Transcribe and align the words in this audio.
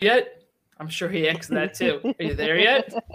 yet? 0.00 0.42
I'm 0.78 0.88
sure 0.88 1.08
he 1.08 1.28
asked 1.28 1.50
that 1.50 1.74
too. 1.74 2.00
Are 2.18 2.24
you 2.24 2.34
there 2.34 2.58
yet? 2.58 2.92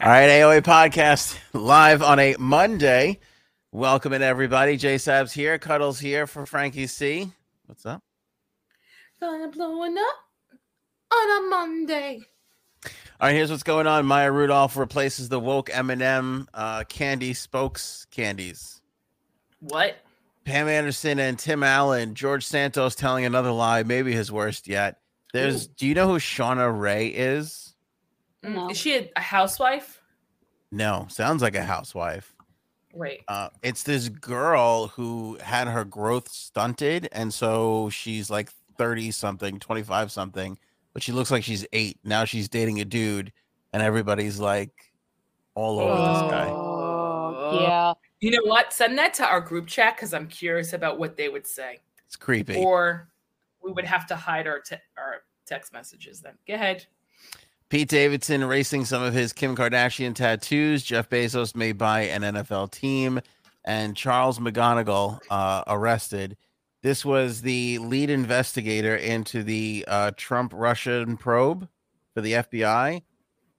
All 0.00 0.08
right, 0.08 0.28
AOA 0.28 0.62
podcast 0.62 1.38
live 1.52 2.02
on 2.02 2.18
a 2.18 2.34
Monday. 2.38 3.20
Welcome 3.70 4.12
in 4.12 4.22
everybody. 4.22 4.76
J 4.76 4.96
Sabs 4.96 5.32
here, 5.32 5.58
Cuddles 5.58 6.00
here 6.00 6.26
for 6.26 6.46
Frankie 6.46 6.86
C. 6.86 7.30
What's 7.66 7.86
up? 7.86 8.02
Fire 9.20 9.48
blowing 9.48 9.96
up 9.98 11.14
on 11.14 11.44
a 11.44 11.48
Monday. 11.50 12.20
All 12.84 13.28
right, 13.28 13.34
here's 13.34 13.50
what's 13.50 13.62
going 13.62 13.86
on. 13.86 14.06
Maya 14.06 14.32
Rudolph 14.32 14.76
replaces 14.76 15.28
the 15.28 15.38
woke 15.38 15.70
M&M 15.72 16.48
uh, 16.52 16.84
candy 16.84 17.34
spokes 17.34 18.06
candies. 18.10 18.80
What? 19.60 20.01
Pam 20.44 20.68
Anderson 20.68 21.18
and 21.18 21.38
Tim 21.38 21.62
Allen, 21.62 22.14
George 22.14 22.44
Santos 22.44 22.94
telling 22.94 23.24
another 23.24 23.50
lie, 23.52 23.82
maybe 23.82 24.12
his 24.12 24.30
worst 24.32 24.66
yet. 24.68 24.98
There's, 25.32 25.66
do 25.66 25.86
you 25.86 25.94
know 25.94 26.08
who 26.08 26.18
Shauna 26.18 26.78
Rae 26.78 27.06
is? 27.08 27.74
Mm, 28.44 28.54
No. 28.54 28.70
Is 28.70 28.76
she 28.76 28.96
a, 28.96 29.10
a 29.16 29.20
housewife? 29.20 30.00
No, 30.70 31.06
sounds 31.08 31.42
like 31.42 31.54
a 31.54 31.62
housewife. 31.62 32.34
Wait. 32.94 33.22
Uh, 33.28 33.48
it's 33.62 33.84
this 33.84 34.08
girl 34.08 34.88
who 34.88 35.38
had 35.42 35.68
her 35.68 35.84
growth 35.84 36.28
stunted, 36.28 37.08
and 37.12 37.32
so 37.32 37.88
she's 37.90 38.28
like 38.28 38.50
30 38.76 39.10
something, 39.12 39.58
25 39.58 40.10
something, 40.12 40.58
but 40.92 41.02
she 41.02 41.12
looks 41.12 41.30
like 41.30 41.44
she's 41.44 41.64
eight. 41.72 41.98
Now 42.04 42.24
she's 42.24 42.48
dating 42.48 42.80
a 42.80 42.84
dude, 42.84 43.32
and 43.72 43.82
everybody's 43.82 44.38
like 44.40 44.92
all 45.54 45.78
over 45.78 45.94
this 45.94 46.30
guy. 46.30 46.48
Oh, 46.50 47.60
yeah. 47.62 47.92
You 48.22 48.30
know 48.30 48.44
what? 48.44 48.72
Send 48.72 48.96
that 48.98 49.14
to 49.14 49.26
our 49.26 49.40
group 49.40 49.66
chat 49.66 49.96
because 49.96 50.14
I'm 50.14 50.28
curious 50.28 50.72
about 50.74 50.96
what 50.96 51.16
they 51.16 51.28
would 51.28 51.44
say. 51.44 51.80
It's 52.06 52.14
creepy. 52.14 52.54
Or 52.54 53.08
we 53.64 53.72
would 53.72 53.84
have 53.84 54.06
to 54.06 54.16
hide 54.16 54.46
our 54.46 54.60
te- 54.60 54.76
our 54.96 55.24
text 55.44 55.72
messages 55.72 56.20
then. 56.20 56.34
Go 56.46 56.54
ahead. 56.54 56.86
Pete 57.68 57.88
Davidson 57.88 58.44
racing 58.44 58.84
some 58.84 59.02
of 59.02 59.12
his 59.12 59.32
Kim 59.32 59.56
Kardashian 59.56 60.14
tattoos. 60.14 60.84
Jeff 60.84 61.08
Bezos 61.08 61.56
may 61.56 61.72
buy 61.72 62.02
an 62.02 62.22
NFL 62.22 62.70
team, 62.70 63.20
and 63.64 63.96
Charles 63.96 64.38
McGonigal 64.38 65.18
uh, 65.28 65.64
arrested. 65.66 66.36
This 66.82 67.04
was 67.04 67.40
the 67.40 67.78
lead 67.78 68.08
investigator 68.08 68.94
into 68.94 69.42
the 69.42 69.84
uh, 69.88 70.12
Trump 70.16 70.52
Russian 70.54 71.16
probe 71.16 71.68
for 72.14 72.20
the 72.20 72.34
FBI. 72.34 73.02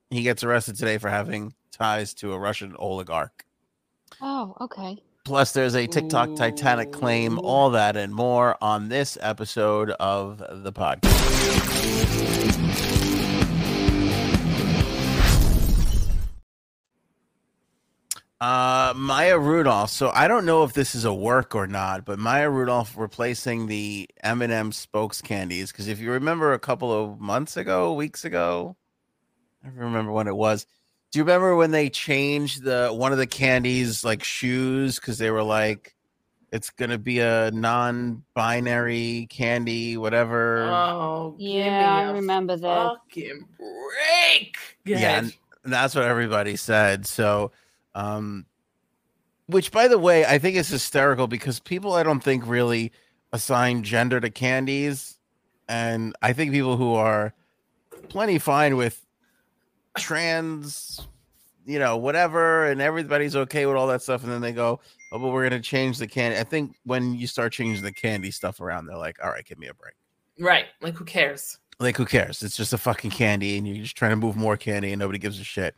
He 0.08 0.22
gets 0.22 0.42
arrested 0.42 0.76
today 0.76 0.96
for 0.96 1.10
having 1.10 1.52
ties 1.70 2.14
to 2.14 2.32
a 2.32 2.38
Russian 2.38 2.74
oligarch. 2.78 3.43
Oh, 4.20 4.56
okay. 4.60 5.02
Plus, 5.24 5.52
there's 5.52 5.74
a 5.74 5.86
TikTok 5.86 6.36
Titanic 6.36 6.92
claim, 6.92 7.38
all 7.38 7.70
that 7.70 7.96
and 7.96 8.14
more 8.14 8.56
on 8.60 8.88
this 8.88 9.16
episode 9.22 9.90
of 9.90 10.42
the 10.62 10.72
podcast. 10.72 12.14
Uh, 18.40 18.92
Maya 18.94 19.38
Rudolph. 19.38 19.88
So 19.90 20.10
I 20.10 20.28
don't 20.28 20.44
know 20.44 20.64
if 20.64 20.74
this 20.74 20.94
is 20.94 21.06
a 21.06 21.14
work 21.14 21.54
or 21.54 21.66
not, 21.66 22.04
but 22.04 22.18
Maya 22.18 22.50
Rudolph 22.50 22.94
replacing 22.98 23.68
the 23.68 24.06
M&M 24.22 24.70
spokes 24.72 25.22
candies. 25.22 25.72
Because 25.72 25.88
if 25.88 25.98
you 25.98 26.10
remember 26.10 26.52
a 26.52 26.58
couple 26.58 26.92
of 26.92 27.18
months 27.18 27.56
ago, 27.56 27.94
weeks 27.94 28.26
ago, 28.26 28.76
I 29.64 29.68
remember 29.68 30.12
when 30.12 30.28
it 30.28 30.36
was. 30.36 30.66
Do 31.14 31.20
you 31.20 31.24
remember 31.24 31.54
when 31.54 31.70
they 31.70 31.90
changed 31.90 32.64
the 32.64 32.88
one 32.92 33.12
of 33.12 33.18
the 33.18 33.26
candies 33.28 34.04
like 34.04 34.24
shoes 34.24 34.96
because 34.96 35.16
they 35.16 35.30
were 35.30 35.44
like, 35.44 35.94
it's 36.50 36.70
gonna 36.70 36.98
be 36.98 37.20
a 37.20 37.52
non-binary 37.52 39.28
candy, 39.30 39.96
whatever. 39.96 40.64
Oh, 40.64 41.36
Yeah, 41.38 41.94
I 41.94 42.02
me 42.06 42.10
a 42.10 42.12
remember 42.14 42.56
that. 42.56 42.96
Fucking 42.96 43.46
break. 43.56 44.56
Go 44.84 44.94
Yeah, 44.94 45.18
and 45.18 45.32
that's 45.62 45.94
what 45.94 46.02
everybody 46.02 46.56
said. 46.56 47.06
So, 47.06 47.52
um, 47.94 48.44
which 49.46 49.70
by 49.70 49.86
the 49.86 50.00
way, 50.00 50.26
I 50.26 50.40
think 50.40 50.56
is 50.56 50.66
hysterical 50.66 51.28
because 51.28 51.60
people 51.60 51.92
I 51.92 52.02
don't 52.02 52.24
think 52.24 52.44
really 52.44 52.90
assign 53.32 53.84
gender 53.84 54.18
to 54.18 54.30
candies, 54.30 55.16
and 55.68 56.16
I 56.22 56.32
think 56.32 56.50
people 56.50 56.76
who 56.76 56.94
are 56.94 57.34
plenty 58.08 58.40
fine 58.40 58.76
with 58.76 59.03
trans, 59.98 61.00
you 61.66 61.78
know, 61.78 61.96
whatever, 61.96 62.66
and 62.66 62.80
everybody's 62.80 63.36
okay 63.36 63.66
with 63.66 63.76
all 63.76 63.86
that 63.88 64.02
stuff, 64.02 64.22
and 64.22 64.32
then 64.32 64.40
they 64.40 64.52
go, 64.52 64.80
"Oh, 65.12 65.18
but 65.18 65.28
we're 65.28 65.48
gonna 65.48 65.60
change 65.62 65.98
the 65.98 66.06
candy." 66.06 66.38
I 66.38 66.44
think 66.44 66.76
when 66.84 67.14
you 67.14 67.26
start 67.26 67.52
changing 67.52 67.84
the 67.84 67.92
candy 67.92 68.30
stuff 68.30 68.60
around, 68.60 68.86
they're 68.86 68.96
like, 68.96 69.22
"All 69.22 69.30
right, 69.30 69.44
give 69.44 69.58
me 69.58 69.68
a 69.68 69.74
break." 69.74 69.94
Right. 70.38 70.66
Like, 70.80 70.94
who 70.94 71.04
cares? 71.04 71.58
like 71.80 71.96
who 71.96 72.04
cares 72.04 72.42
it's 72.42 72.56
just 72.56 72.72
a 72.72 72.78
fucking 72.78 73.10
candy 73.10 73.56
and 73.56 73.66
you're 73.66 73.82
just 73.82 73.96
trying 73.96 74.10
to 74.10 74.16
move 74.16 74.36
more 74.36 74.56
candy 74.56 74.92
and 74.92 74.98
nobody 74.98 75.18
gives 75.18 75.40
a 75.40 75.44
shit 75.44 75.74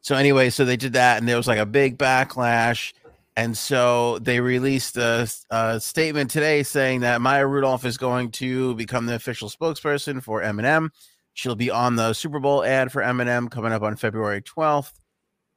so 0.00 0.14
anyway 0.14 0.50
so 0.50 0.64
they 0.64 0.76
did 0.76 0.92
that 0.92 1.18
and 1.18 1.28
there 1.28 1.36
was 1.36 1.48
like 1.48 1.58
a 1.58 1.66
big 1.66 1.98
backlash 1.98 2.92
and 3.36 3.56
so 3.56 4.18
they 4.18 4.40
released 4.40 4.96
a, 4.96 5.28
a 5.50 5.80
statement 5.80 6.30
today 6.30 6.62
saying 6.62 7.00
that 7.00 7.20
maya 7.20 7.46
rudolph 7.46 7.84
is 7.84 7.96
going 7.96 8.30
to 8.30 8.74
become 8.74 9.06
the 9.06 9.14
official 9.14 9.48
spokesperson 9.48 10.22
for 10.22 10.42
m&m 10.42 10.90
she'll 11.40 11.56
be 11.56 11.70
on 11.70 11.96
the 11.96 12.12
super 12.12 12.38
bowl 12.38 12.64
ad 12.64 12.92
for 12.92 13.02
m&m 13.02 13.48
coming 13.48 13.72
up 13.72 13.82
on 13.82 13.96
february 13.96 14.42
12th 14.42 14.92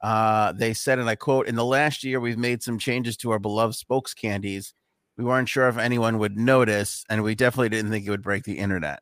uh, 0.02 0.52
they 0.52 0.74
said 0.74 0.98
and 0.98 1.08
i 1.08 1.14
quote 1.14 1.46
in 1.46 1.54
the 1.54 1.64
last 1.64 2.04
year 2.04 2.20
we've 2.20 2.38
made 2.38 2.62
some 2.62 2.78
changes 2.78 3.16
to 3.16 3.30
our 3.30 3.38
beloved 3.38 3.74
spokes 3.74 4.14
candies 4.14 4.74
we 5.16 5.24
weren't 5.24 5.48
sure 5.48 5.68
if 5.68 5.78
anyone 5.78 6.18
would 6.18 6.36
notice 6.36 7.04
and 7.08 7.22
we 7.22 7.34
definitely 7.34 7.68
didn't 7.68 7.90
think 7.90 8.06
it 8.06 8.10
would 8.10 8.22
break 8.22 8.44
the 8.44 8.58
internet 8.58 9.00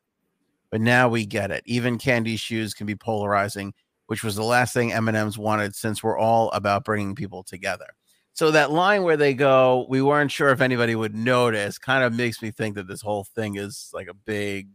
but 0.73 0.81
now 0.81 1.07
we 1.07 1.23
get 1.27 1.51
it. 1.51 1.61
Even 1.67 1.99
candy 1.99 2.35
shoes 2.35 2.73
can 2.73 2.87
be 2.87 2.95
polarizing, 2.95 3.75
which 4.07 4.23
was 4.23 4.35
the 4.35 4.43
last 4.43 4.73
thing 4.73 4.91
M&M's 4.91 5.37
wanted 5.37 5.75
since 5.75 6.01
we're 6.01 6.17
all 6.17 6.49
about 6.49 6.83
bringing 6.83 7.13
people 7.13 7.43
together. 7.43 7.85
So 8.33 8.49
that 8.49 8.71
line 8.71 9.03
where 9.03 9.15
they 9.15 9.35
go, 9.35 9.85
we 9.87 10.01
weren't 10.01 10.31
sure 10.31 10.49
if 10.49 10.61
anybody 10.61 10.95
would 10.95 11.13
notice, 11.13 11.77
kind 11.77 12.03
of 12.03 12.11
makes 12.11 12.41
me 12.41 12.49
think 12.49 12.73
that 12.73 12.87
this 12.87 13.03
whole 13.03 13.23
thing 13.35 13.55
is 13.57 13.91
like 13.93 14.07
a 14.07 14.15
big 14.15 14.69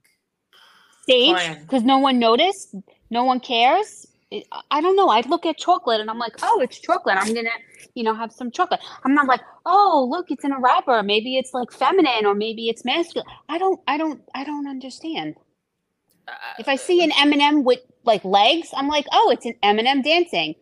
Stage? 1.09 1.59
Because 1.63 1.83
no 1.83 1.99
one 1.99 2.19
noticed? 2.19 2.75
No 3.11 3.25
one 3.25 3.41
cares? 3.41 4.07
It- 4.31 4.47
I- 4.53 4.63
I 4.71 4.81
don't 4.81 4.97
know. 4.97 5.09
I'd 5.09 5.27
look 5.27 5.47
at 5.47 5.57
chocolate 5.57 6.01
and 6.01 6.11
I'm 6.11 6.19
like, 6.19 6.35
oh, 6.43 6.61
it's 6.61 6.79
chocolate. 6.79 7.17
I'm 7.19 7.33
going 7.33 7.47
to, 7.47 7.51
you 7.95 8.03
know, 8.05 8.15
have 8.15 8.31
some 8.33 8.51
chocolate. 8.51 8.81
I'm 9.05 9.15
not 9.15 9.27
like, 9.27 9.41
oh, 9.65 10.07
look, 10.11 10.31
it's 10.31 10.45
in 10.45 10.53
a 10.53 10.59
wrapper. 10.61 11.03
Maybe 11.03 11.37
it's 11.39 11.55
like 11.55 11.73
feminine 11.73 12.27
or 12.27 12.35
maybe 12.35 12.69
it's 12.69 12.85
masculine. 12.85 13.27
I 13.49 13.57
don't, 13.59 13.81
I 13.89 13.97
don't, 13.97 14.21
I 14.35 14.45
don't 14.45 14.69
understand. 14.69 15.37
Uh, 16.29 16.33
If 16.59 16.69
I 16.69 16.77
see 16.77 17.03
an 17.03 17.11
M&M 17.19 17.65
with 17.65 17.81
like 18.05 18.23
legs, 18.25 18.69
I'm 18.77 18.89
like, 18.89 19.07
oh, 19.13 19.31
it's 19.33 19.47
an 19.47 19.55
M&M 19.63 20.03
dancing. 20.03 20.55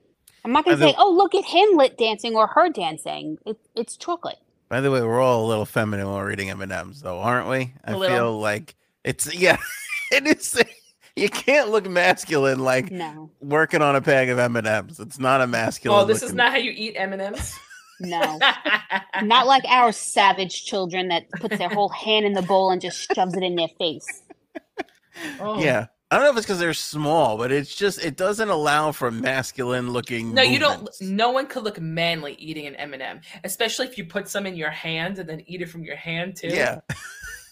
I'm 0.44 0.52
not 0.52 0.64
going 0.64 0.76
Are 0.76 0.78
to 0.78 0.84
say, 0.86 0.92
the- 0.92 0.98
oh, 1.00 1.10
look 1.12 1.34
at 1.34 1.44
him 1.44 1.76
lit 1.76 1.98
dancing 1.98 2.36
or 2.36 2.46
her 2.46 2.68
dancing. 2.70 3.36
It, 3.46 3.58
it's 3.74 3.96
chocolate. 3.96 4.38
By 4.68 4.80
the 4.80 4.92
way, 4.92 5.00
we're 5.02 5.20
all 5.20 5.44
a 5.44 5.48
little 5.48 5.64
feminine 5.66 6.06
when 6.06 6.14
we're 6.16 6.30
eating 6.30 6.50
M&Ms 6.50 7.02
though, 7.02 7.18
aren't 7.18 7.48
we? 7.48 7.72
I 7.84 7.92
A 7.92 7.96
little. 7.96 8.16
feel 8.16 8.38
like 8.40 8.76
it's 9.02 9.32
yeah, 9.34 9.56
it 10.12 10.26
is 10.26 10.62
you 11.16 11.28
can't 11.28 11.70
look 11.70 11.88
masculine 11.88 12.60
like 12.60 12.90
No, 12.90 13.30
working 13.40 13.82
on 13.82 13.96
a 13.96 14.00
bag 14.00 14.28
of 14.28 14.38
M&Ms. 14.38 15.00
It's 15.00 15.18
not 15.18 15.40
a 15.40 15.46
masculine. 15.46 16.00
oh, 16.00 16.04
this 16.04 16.22
is 16.22 16.34
not 16.34 16.52
how 16.52 16.58
you 16.58 16.72
eat 16.74 16.94
M&Ms? 16.96 17.54
no. 18.00 18.38
not 19.22 19.46
like 19.46 19.64
our 19.66 19.92
savage 19.92 20.64
children 20.64 21.08
that 21.08 21.30
puts 21.30 21.56
their 21.58 21.70
whole 21.70 21.88
hand 21.88 22.26
in 22.26 22.34
the 22.34 22.42
bowl 22.42 22.70
and 22.70 22.80
just 22.80 23.10
shoves 23.14 23.34
it 23.34 23.42
in 23.42 23.56
their 23.56 23.68
face. 23.78 24.22
Oh. 25.40 25.58
Yeah. 25.58 25.86
I 26.10 26.16
don't 26.16 26.24
know 26.24 26.30
if 26.30 26.36
it's 26.36 26.46
because 26.46 26.60
they're 26.60 26.72
small, 26.72 27.36
but 27.36 27.50
it's 27.50 27.74
just 27.74 28.04
it 28.04 28.16
doesn't 28.16 28.48
allow 28.48 28.92
for 28.92 29.10
masculine 29.10 29.90
looking. 29.90 30.34
No, 30.34 30.42
you 30.42 30.60
don't. 30.60 30.88
No 31.00 31.32
one 31.32 31.48
could 31.48 31.64
look 31.64 31.80
manly 31.80 32.34
eating 32.34 32.68
an 32.68 32.76
M&M, 32.76 33.22
especially 33.42 33.88
if 33.88 33.98
you 33.98 34.04
put 34.04 34.28
some 34.28 34.46
in 34.46 34.54
your 34.54 34.70
hand 34.70 35.18
and 35.18 35.28
then 35.28 35.42
eat 35.46 35.62
it 35.62 35.68
from 35.68 35.82
your 35.82 35.96
hand 35.96 36.36
too. 36.36 36.46
Yeah, 36.46 36.78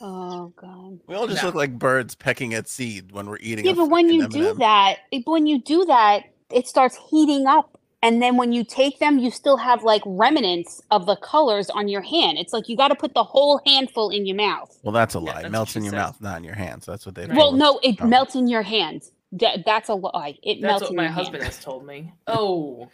Oh 0.00 0.52
god. 0.56 1.00
we 1.06 1.14
all 1.14 1.26
just 1.26 1.42
No. 1.42 1.48
look 1.48 1.54
like 1.54 1.78
birds 1.78 2.14
pecking 2.14 2.52
at 2.54 2.68
seed 2.68 3.12
when 3.12 3.26
we're 3.26 3.38
eating. 3.40 3.64
Yeah, 3.64 3.72
a 3.72 3.76
but 3.76 3.90
when 3.90 4.08
you 4.08 4.26
do 4.28 4.40
M&M. 4.48 4.58
that, 4.58 4.98
it- 5.12 5.26
when 5.26 5.46
you 5.46 5.60
do 5.60 5.84
that, 5.86 6.24
it 6.50 6.66
starts 6.66 6.98
heating 7.10 7.46
up, 7.46 7.78
and 8.02 8.20
then 8.22 8.36
when 8.36 8.52
you 8.52 8.64
take 8.64 8.98
them, 8.98 9.18
you 9.18 9.30
still 9.30 9.56
have 9.56 9.82
like 9.82 10.02
remnants 10.04 10.82
of 10.90 11.06
the 11.06 11.16
colors 11.16 11.70
on 11.70 11.88
your 11.88 12.02
hand. 12.02 12.38
It's 12.38 12.52
like 12.52 12.68
you 12.68 12.76
got 12.76 12.88
to 12.88 12.94
put 12.94 13.14
the 13.14 13.24
whole 13.24 13.60
handful 13.66 14.10
in 14.10 14.26
your 14.26 14.36
mouth. 14.36 14.78
well, 14.82 14.92
that's 14.92 15.14
a 15.14 15.18
Yeah, 15.18 15.24
lie. 15.24 15.32
that's 15.34 15.46
It 15.46 15.50
melts 15.52 15.76
in 15.76 15.84
your 15.84 15.92
said. 15.92 15.98
mouth, 15.98 16.20
not 16.20 16.36
in 16.38 16.44
your 16.44 16.54
hands. 16.56 16.84
That's 16.86 17.06
what 17.06 17.14
they. 17.14 17.26
Right. 17.26 17.36
Well, 17.36 17.52
no, 17.52 17.78
it 17.82 17.96
Oh. 18.00 18.06
melts 18.06 18.34
in 18.34 18.46
your 18.48 18.62
hands. 18.62 19.10
That, 19.32 19.64
that's 19.64 19.88
a 19.88 19.94
lie. 19.94 20.38
It 20.42 20.60
That's 20.60 20.62
melts 20.62 20.80
That's 20.80 20.82
what 20.82 20.90
in 20.90 20.96
my 20.96 21.02
your 21.04 21.12
husband 21.12 21.42
hand. 21.42 21.54
has 21.54 21.64
told 21.64 21.86
me. 21.86 22.12
Oh, 22.26 22.88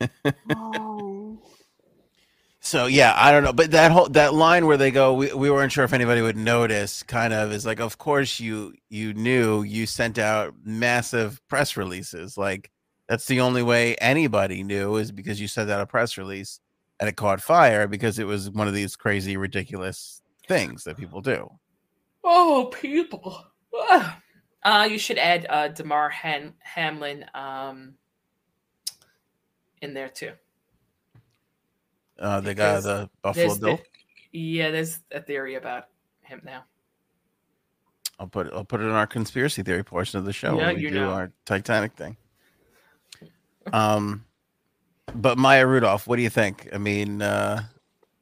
Oh. 0.54 1.38
So 2.66 2.86
yeah, 2.86 3.14
I 3.16 3.30
don't 3.30 3.44
know, 3.44 3.52
but 3.52 3.70
that 3.70 3.92
whole 3.92 4.08
that 4.08 4.34
line 4.34 4.66
where 4.66 4.76
they 4.76 4.90
go, 4.90 5.14
we, 5.14 5.32
we 5.32 5.52
weren't 5.52 5.70
sure 5.70 5.84
if 5.84 5.92
anybody 5.92 6.20
would 6.20 6.36
notice, 6.36 7.04
kind 7.04 7.32
of 7.32 7.52
is 7.52 7.64
like, 7.64 7.78
of 7.78 7.96
course 7.96 8.40
you 8.40 8.74
you 8.90 9.14
knew. 9.14 9.62
You 9.62 9.86
sent 9.86 10.18
out 10.18 10.52
massive 10.64 11.40
press 11.46 11.76
releases. 11.76 12.36
Like 12.36 12.72
that's 13.08 13.26
the 13.26 13.40
only 13.40 13.62
way 13.62 13.94
anybody 13.98 14.64
knew 14.64 14.96
is 14.96 15.12
because 15.12 15.40
you 15.40 15.46
sent 15.46 15.70
out 15.70 15.80
a 15.80 15.86
press 15.86 16.18
release 16.18 16.58
and 16.98 17.08
it 17.08 17.14
caught 17.14 17.40
fire 17.40 17.86
because 17.86 18.18
it 18.18 18.26
was 18.26 18.50
one 18.50 18.66
of 18.66 18.74
these 18.74 18.96
crazy, 18.96 19.36
ridiculous 19.36 20.20
things 20.48 20.82
that 20.84 20.96
people 20.96 21.20
do. 21.20 21.48
oh, 22.24 22.68
people. 22.72 23.46
Uh, 24.64 24.82
you 24.90 24.98
should 24.98 25.18
add 25.18 25.46
uh, 25.48 25.68
Damar 25.68 26.08
Han- 26.08 26.54
Hamlin 26.58 27.24
um, 27.34 27.94
in 29.80 29.94
there 29.94 30.08
too. 30.08 30.32
Uh, 32.18 32.40
the 32.40 32.54
guy, 32.54 32.80
the 32.80 33.10
Buffalo 33.22 33.54
Bill. 33.56 33.76
the- 33.76 33.82
yeah, 34.38 34.70
there's 34.70 34.98
a 35.12 35.20
theory 35.20 35.54
about 35.54 35.88
him 36.22 36.40
now. 36.44 36.64
I'll 38.18 38.26
put 38.26 38.50
I'll 38.52 38.64
put 38.64 38.80
it 38.80 38.84
in 38.84 38.90
our 38.90 39.06
conspiracy 39.06 39.62
theory 39.62 39.84
portion 39.84 40.18
of 40.18 40.24
the 40.24 40.32
show 40.32 40.58
Yeah, 40.58 40.66
when 40.68 40.76
we 40.76 40.82
do 40.88 40.90
know. 40.90 41.10
our 41.10 41.32
Titanic 41.44 41.92
thing. 41.92 42.16
Um, 43.72 44.24
but 45.12 45.38
Maya 45.38 45.66
Rudolph, 45.66 46.06
what 46.06 46.14
do 46.16 46.22
you 46.22 46.30
think? 46.30 46.68
I 46.72 46.78
mean, 46.78 47.20
uh, 47.20 47.64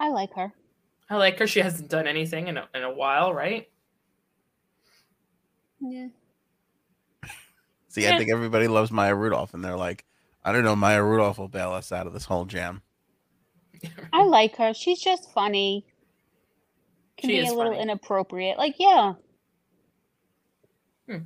I 0.00 0.08
like 0.08 0.32
her. 0.34 0.52
I 1.10 1.16
like 1.16 1.38
her. 1.38 1.46
She 1.46 1.60
hasn't 1.60 1.90
done 1.90 2.06
anything 2.06 2.48
in 2.48 2.56
a, 2.56 2.66
in 2.74 2.82
a 2.82 2.90
while, 2.90 3.34
right? 3.34 3.68
Yeah. 5.80 6.06
see, 7.88 8.08
I 8.08 8.16
think 8.16 8.30
everybody 8.30 8.68
loves 8.68 8.90
Maya 8.90 9.14
Rudolph, 9.14 9.52
and 9.52 9.62
they're 9.62 9.76
like, 9.76 10.06
I 10.44 10.52
don't 10.52 10.64
know, 10.64 10.74
Maya 10.74 11.02
Rudolph 11.02 11.36
will 11.38 11.48
bail 11.48 11.72
us 11.72 11.92
out 11.92 12.06
of 12.06 12.14
this 12.14 12.24
whole 12.24 12.46
jam. 12.46 12.80
I 14.12 14.22
like 14.24 14.56
her. 14.56 14.74
She's 14.74 15.00
just 15.00 15.32
funny. 15.32 15.86
Can 17.16 17.30
She 17.30 17.36
be 17.36 17.38
is 17.38 17.50
a 17.50 17.54
little 17.54 17.72
funny. 17.72 17.82
inappropriate. 17.82 18.58
Like, 18.58 18.74
yeah. 18.78 19.14
Hmm. 21.08 21.18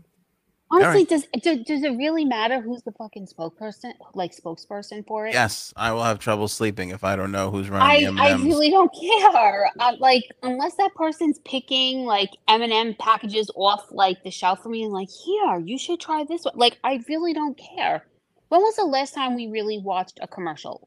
Honestly, 0.71 1.01
right. 1.01 1.09
does 1.09 1.27
do, 1.43 1.65
does 1.65 1.83
it 1.83 1.97
really 1.97 2.27
matter 2.27 2.61
who's 2.61 2.83
the 2.83 2.93
fucking 2.93 3.27
spokesperson, 3.27 3.93
like 4.13 4.37
spokesperson 4.37 5.07
for 5.07 5.27
it? 5.27 5.33
Yes, 5.33 5.73
I 5.77 5.93
will 5.93 6.03
have 6.03 6.19
trouble 6.19 6.47
sleeping 6.47 6.91
if 6.91 7.05
I 7.05 7.17
don't 7.17 7.33
know 7.33 7.51
who's 7.51 7.71
running 7.71 8.19
I, 8.19 8.23
I 8.23 8.33
M&Ms. 8.33 8.45
really 8.45 8.71
don't 8.71 8.93
care. 8.95 9.71
Uh, 9.81 9.95
like, 9.99 10.25
unless 10.43 10.75
that 10.75 10.95
person's 10.95 11.39
picking 11.47 12.05
like 12.05 12.31
M 12.49 12.61
and 12.61 12.73
M 12.73 12.95
packages 12.99 13.51
off 13.57 13.87
like 13.91 14.23
the 14.25 14.31
shelf 14.31 14.63
for 14.63 14.69
me, 14.69 14.83
and 14.85 14.93
like, 14.93 15.09
here, 15.09 15.59
you 15.59 15.79
should 15.79 16.01
try 16.01 16.25
this 16.25 16.45
one. 16.45 16.55
Like, 16.57 16.79
I 16.85 17.03
really 17.09 17.33
don't 17.33 17.57
care. 17.59 18.05
When 18.51 18.61
was 18.61 18.77
the 18.77 18.85
last 18.85 19.15
time 19.15 19.35
we 19.35 19.47
really 19.47 19.79
watched 19.79 20.19
a 20.23 20.29
commercial? 20.29 20.87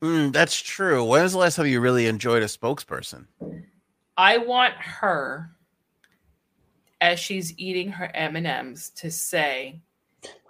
Mm, 0.00 0.32
that's 0.32 0.60
true. 0.60 1.04
When 1.04 1.22
was 1.22 1.32
the 1.32 1.38
last 1.38 1.56
time 1.56 1.66
you 1.66 1.80
really 1.80 2.06
enjoyed 2.06 2.42
a 2.42 2.46
spokesperson? 2.46 3.26
I 4.16 4.38
want 4.38 4.74
her, 4.74 5.50
as 7.00 7.18
she's 7.18 7.58
eating 7.58 7.90
her 7.92 8.10
M 8.14 8.36
and 8.36 8.46
M's, 8.46 8.90
to 8.96 9.10
say 9.10 9.80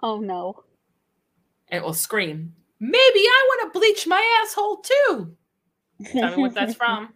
Oh 0.03 0.19
no. 0.19 0.63
and 1.69 1.83
will 1.83 1.93
scream, 1.93 2.53
"Maybe 2.79 2.95
I 3.19 3.45
want 3.49 3.73
to 3.73 3.79
bleach 3.79 4.05
my 4.07 4.41
asshole 4.43 4.77
too." 4.77 5.35
Tell 6.11 6.35
me 6.35 6.41
what 6.43 6.53
that's 6.53 6.75
from. 6.83 7.13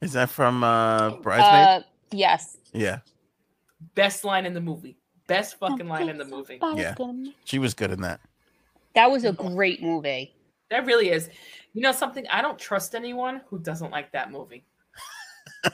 Is 0.00 0.12
that 0.14 0.28
from 0.30 0.62
uh, 0.64 1.16
Bridesmaids? 1.16 1.84
Uh, 1.84 1.88
yes. 2.10 2.56
yeah, 2.72 2.98
Best 3.94 4.24
line 4.24 4.44
in 4.44 4.52
the 4.54 4.60
movie. 4.60 4.96
Best 5.26 5.58
fucking 5.58 5.88
line 5.88 6.10
in 6.10 6.18
the 6.18 6.24
movie. 6.26 6.58
Yeah. 6.74 6.94
she 7.44 7.58
was 7.58 7.72
good 7.72 7.90
in 7.90 8.02
that. 8.02 8.20
That 8.94 9.10
was 9.10 9.24
a 9.24 9.32
great 9.32 9.82
movie. 9.82 10.33
That 10.74 10.86
really 10.86 11.10
is. 11.10 11.30
You 11.72 11.82
know 11.82 11.92
something? 11.92 12.26
I 12.26 12.42
don't 12.42 12.58
trust 12.58 12.96
anyone 12.96 13.42
who 13.46 13.60
doesn't 13.60 13.92
like 13.92 14.10
that 14.10 14.32
movie. 14.32 14.64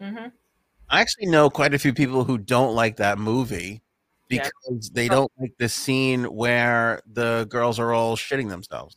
hmm 0.00 0.26
I 0.88 1.00
actually 1.00 1.26
know 1.26 1.50
quite 1.50 1.74
a 1.74 1.78
few 1.80 1.92
people 1.92 2.22
who 2.22 2.38
don't 2.38 2.76
like 2.76 2.98
that 2.98 3.18
movie 3.18 3.82
Yeah. 4.30 4.48
because 4.64 4.90
they 4.90 5.08
don't 5.08 5.32
like 5.40 5.54
the 5.58 5.68
scene 5.68 6.22
where 6.26 7.02
the 7.12 7.48
girls 7.50 7.80
are 7.80 7.92
all 7.92 8.14
shitting 8.16 8.48
themselves. 8.48 8.96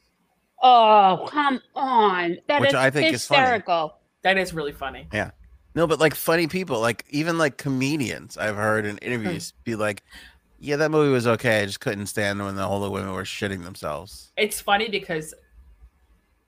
Oh, 0.62 1.28
come 1.32 1.60
on. 1.74 2.38
That 2.48 2.62
is 2.62 2.68
Which 2.68 2.74
I 2.76 2.92
think 2.92 3.12
is 3.14 3.26
funny. 3.26 3.42
hysterical. 3.42 3.96
That 4.22 4.38
is 4.38 4.54
really 4.54 4.74
funny. 4.74 5.08
Yeah. 5.12 5.32
No, 5.74 5.88
but 5.88 6.00
like 6.00 6.14
funny 6.14 6.46
people, 6.46 6.80
like 6.80 7.04
even 7.10 7.40
like 7.40 7.58
comedians, 7.58 8.38
I've 8.38 8.58
heard 8.58 8.86
in 8.86 9.00
interviews 9.00 9.54
be 9.64 9.76
like, 9.76 10.04
"Yeah, 10.60 10.76
that 10.78 10.92
movie 10.92 11.12
was 11.12 11.28
okay. 11.28 11.62
I 11.62 11.66
just 11.66 11.80
couldn't 11.80 12.08
stand 12.08 12.44
when 12.44 12.56
the 12.56 12.66
all 12.66 12.80
the 12.80 12.90
women 12.92 13.14
were 13.14 13.24
shitting 13.24 13.64
themselves." 13.64 14.32
It's 14.38 14.60
funny 14.62 14.90
because 14.90 15.34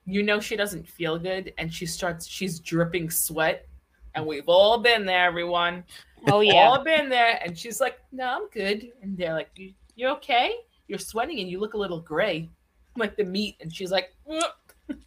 you 0.06 0.24
know 0.24 0.40
she 0.40 0.56
doesn't 0.56 0.88
feel 0.88 1.18
good 1.20 1.54
and 1.58 1.72
she 1.74 1.86
starts 1.86 2.28
she's 2.28 2.60
dripping 2.60 3.10
sweat 3.10 3.68
and 4.16 4.26
we've 4.26 4.48
all 4.50 4.80
been 4.80 5.06
there 5.06 5.26
everyone 5.26 5.84
Oh 6.28 6.40
yeah. 6.42 6.54
all 6.54 6.84
been 6.84 7.08
there 7.08 7.40
and 7.46 7.56
she's 7.58 7.80
like 7.80 8.00
no 8.12 8.26
i'm 8.26 8.50
good 8.50 8.92
and 9.04 9.16
they're 9.16 9.34
like 9.34 9.52
you, 9.56 9.74
you 9.96 10.08
okay 10.10 10.56
you're 10.88 10.98
sweating 10.98 11.40
and 11.40 11.50
you 11.50 11.60
look 11.60 11.76
a 11.76 11.78
little 11.78 12.00
gray 12.00 12.50
like 12.98 13.16
the 13.16 13.24
meat 13.24 13.58
and 13.62 13.74
she's 13.74 13.92
like 13.92 14.14
"Ugh." 14.30 14.44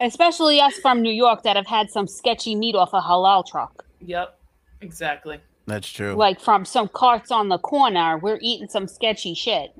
Especially 0.00 0.60
us 0.60 0.74
from 0.78 1.00
New 1.02 1.12
York 1.12 1.42
that 1.42 1.56
have 1.56 1.66
had 1.66 1.90
some 1.90 2.06
sketchy 2.06 2.54
meat 2.54 2.74
off 2.76 2.92
a 2.92 3.00
halal 3.00 3.44
truck. 3.46 3.84
yep 4.00 4.38
exactly 4.82 5.40
That's 5.66 5.88
true. 5.90 6.14
Like 6.14 6.40
from 6.40 6.64
some 6.64 6.88
carts 6.88 7.30
on 7.30 7.48
the 7.48 7.58
corner, 7.58 8.18
we're 8.18 8.38
eating 8.40 8.68
some 8.68 8.86
sketchy 8.86 9.34
shit. 9.34 9.70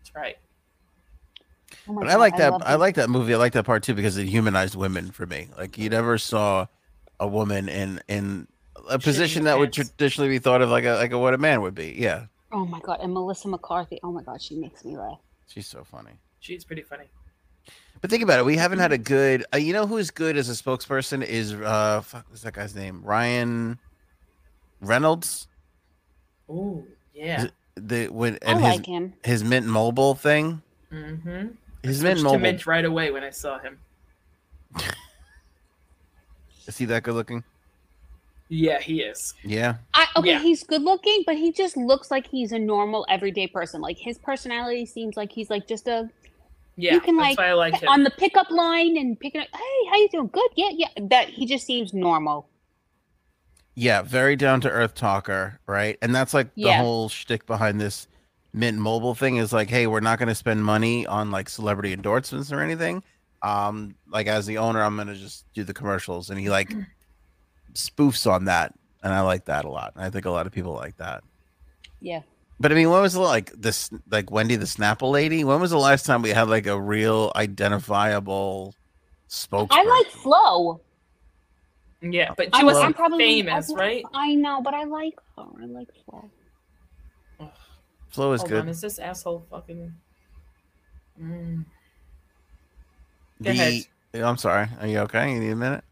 that's 0.00 0.14
right 0.14 0.36
Oh 1.88 1.92
my 1.94 2.02
But 2.02 2.10
I 2.10 2.12
God, 2.14 2.20
like 2.20 2.36
that. 2.36 2.52
love 2.52 2.62
I, 2.64 2.74
like 2.76 2.94
that 2.96 3.08
movie. 3.10 3.34
I 3.34 3.38
like 3.38 3.52
that 3.54 3.64
part 3.64 3.82
too 3.82 3.94
because 3.94 4.16
it 4.16 4.26
humanized 4.26 4.74
women 4.76 5.10
for 5.10 5.26
me. 5.26 5.48
Like 5.56 5.78
you 5.78 5.88
never 5.88 6.18
saw 6.18 6.66
a 7.18 7.26
woman 7.26 7.68
in 7.68 8.00
in 8.08 8.46
a 8.88 8.98
position 8.98 9.44
that 9.44 9.58
would 9.58 9.72
traditionally 9.72 10.28
be 10.28 10.38
thought 10.38 10.60
of 10.62 10.70
like 10.70 10.84
a 10.84 10.94
like 10.94 11.12
a 11.12 11.18
what 11.18 11.34
a 11.34 11.38
man 11.38 11.62
would 11.62 11.74
be. 11.74 11.94
Yeah, 11.98 12.26
Oh 12.52 12.66
my 12.66 12.80
god, 12.80 12.98
and 13.00 13.12
Melissa 13.12 13.48
McCarthy. 13.48 13.98
Oh 14.02 14.12
my 14.12 14.22
god, 14.22 14.42
she 14.42 14.56
makes 14.56 14.84
me 14.84 14.96
laugh. 14.96 15.18
she's 15.46 15.66
so 15.66 15.84
funny. 15.84 16.12
she's 16.40 16.64
pretty 16.64 16.82
funny 16.82 17.04
But 18.00 18.10
think 18.10 18.22
about 18.22 18.38
it. 18.40 18.44
We 18.44 18.56
haven't 18.56 18.80
had 18.80 18.92
a 18.92 18.98
good. 18.98 19.44
Uh, 19.54 19.58
you 19.58 19.72
know 19.72 19.86
who's 19.86 20.10
good 20.10 20.36
as 20.36 20.48
a 20.48 20.52
spokesperson 20.52 21.24
is 21.24 21.54
uh 21.54 22.00
fuck 22.02 22.26
what's 22.28 22.42
that 22.42 22.54
guy's 22.54 22.74
name? 22.74 23.02
Ryan 23.04 23.78
Reynolds. 24.82 25.48
oh 26.50 26.84
yeah 27.14 27.46
The 27.76 28.08
when 28.08 28.34
I 28.34 28.38
and 28.50 28.60
his 28.60 28.76
like 28.76 28.86
him. 28.86 29.14
his 29.24 29.42
Mint 29.44 29.66
Mobile 29.66 30.14
thing. 30.14 30.60
mm-hmm 30.92 31.48
His 31.82 32.02
Mint 32.02 32.18
to 32.18 32.24
Mobile. 32.24 32.38
mint 32.40 32.66
right 32.66 32.84
away 32.84 33.10
when 33.10 33.24
i 33.24 33.30
saw 33.30 33.58
him 33.58 33.78
Is 36.66 36.78
he 36.78 36.84
that 36.86 37.02
good 37.02 37.14
looking? 37.14 37.42
yeah 38.48 38.78
he 38.80 39.00
is 39.00 39.32
Yeah. 39.44 39.76
I, 39.94 40.06
okay, 40.16 40.30
Yeah. 40.32 40.38
he's 40.40 40.62
good 40.62 40.82
looking, 40.82 41.22
but 41.26 41.36
he 41.36 41.52
just 41.52 41.74
looks 41.76 42.10
like 42.10 42.26
he's 42.26 42.52
a 42.52 42.58
normal 42.58 43.06
everyday 43.08 43.46
person. 43.46 43.80
Like 43.80 43.96
his 43.98 44.18
personality 44.18 44.84
seems 44.84 45.16
like 45.16 45.32
he's 45.32 45.48
like 45.48 45.66
just 45.66 45.88
a 45.88 46.10
yeah 46.76 46.92
you 46.94 47.00
can, 47.00 47.16
that's 47.16 47.30
like, 47.30 47.38
why 47.38 47.48
i 47.48 47.52
like 47.54 47.74
him 47.80 47.88
on 47.88 48.02
the 48.04 48.10
pickup 48.10 48.50
line 48.50 48.96
and 48.98 49.18
picking 49.18 49.40
up. 49.40 49.48
Hey, 49.54 49.88
how 49.90 49.96
you 49.96 50.08
doing? 50.10 50.28
Good. 50.28 50.50
Yeah, 50.54 50.68
yeah. 50.72 50.88
That 51.08 51.28
he 51.30 51.46
just 51.46 51.64
seems 51.66 51.94
normal. 51.94 52.46
Yeah, 53.74 54.02
very 54.02 54.36
down 54.36 54.60
to 54.62 54.70
earth 54.70 54.94
talker, 54.94 55.58
right? 55.66 55.96
And 56.02 56.14
that's 56.14 56.34
like 56.34 56.54
the 56.54 56.62
Yeah. 56.62 56.78
whole 56.78 57.08
shtick 57.08 57.46
behind 57.46 57.80
this 57.80 58.06
Mint 58.52 58.78
Mobile 58.78 59.14
thing 59.14 59.36
is 59.36 59.52
like, 59.52 59.70
hey, 59.70 59.86
we're 59.86 60.00
not 60.00 60.18
going 60.18 60.28
to 60.28 60.34
spend 60.34 60.62
money 60.64 61.06
on 61.06 61.30
like 61.30 61.48
celebrity 61.48 61.92
endorsements 61.94 62.52
or 62.52 62.60
anything. 62.60 63.02
Um, 63.40 63.94
like 64.10 64.26
as 64.26 64.44
the 64.46 64.58
owner, 64.58 64.82
I'm 64.82 64.94
going 64.96 65.08
to 65.08 65.14
just 65.14 65.46
do 65.54 65.64
the 65.64 65.72
commercials, 65.74 66.28
and 66.30 66.38
he 66.38 66.50
like 66.50 66.72
spoofs 67.72 68.30
on 68.30 68.44
that, 68.44 68.74
and 69.02 69.12
I 69.12 69.22
like 69.22 69.46
that 69.46 69.64
a 69.64 69.70
lot. 69.70 69.92
And 69.96 70.04
I 70.04 70.10
think 70.10 70.26
a 70.26 70.30
lot 70.30 70.46
of 70.46 70.52
people 70.52 70.74
like 70.74 70.96
that. 70.98 71.24
Yeah. 72.00 72.20
But 72.60 72.70
I 72.70 72.74
mean, 72.76 72.90
when 72.90 73.00
was 73.02 73.14
the, 73.14 73.20
like 73.20 73.50
this 73.52 73.90
like 74.10 74.30
Wendy 74.30 74.54
the 74.56 74.66
Snapple 74.66 75.10
lady? 75.10 75.42
When 75.44 75.60
was 75.60 75.70
the 75.70 75.78
last 75.78 76.04
time 76.06 76.22
we 76.22 76.30
had 76.30 76.48
like 76.48 76.66
a 76.66 76.80
real 76.80 77.32
identifiable 77.34 78.74
spokesperson? 79.28 79.68
I 79.72 79.82
like 79.84 80.06
Flo. 80.08 80.80
Yeah 82.02 82.32
but 82.36 82.48
I 82.52 82.58
she 82.58 82.64
was, 82.64 82.74
wasn't 82.74 82.86
I'm 82.88 82.94
probably 82.94 83.18
famous 83.42 83.70
I- 83.70 83.74
right 83.74 84.04
I 84.12 84.34
know, 84.34 84.60
but 84.62 84.74
I 84.74 84.84
like 84.84 85.14
her. 85.36 85.44
I 85.62 85.66
like 85.66 85.88
Flo. 86.04 86.30
Flo 88.10 88.32
is 88.32 88.40
Hold 88.42 88.50
good. 88.50 88.60
on, 88.62 88.68
is 88.68 88.80
this 88.80 88.98
asshole 88.98 89.46
fucking? 89.50 89.94
Mm. 91.22 91.64
Go 93.42 93.50
The 93.50 93.50
ahead. 93.50 93.82
I'm 94.14 94.36
sorry. 94.36 94.68
Are 94.80 94.86
you 94.86 94.98
okay? 95.00 95.32
You 95.32 95.40
need 95.40 95.50
a 95.50 95.56
minute. 95.56 95.84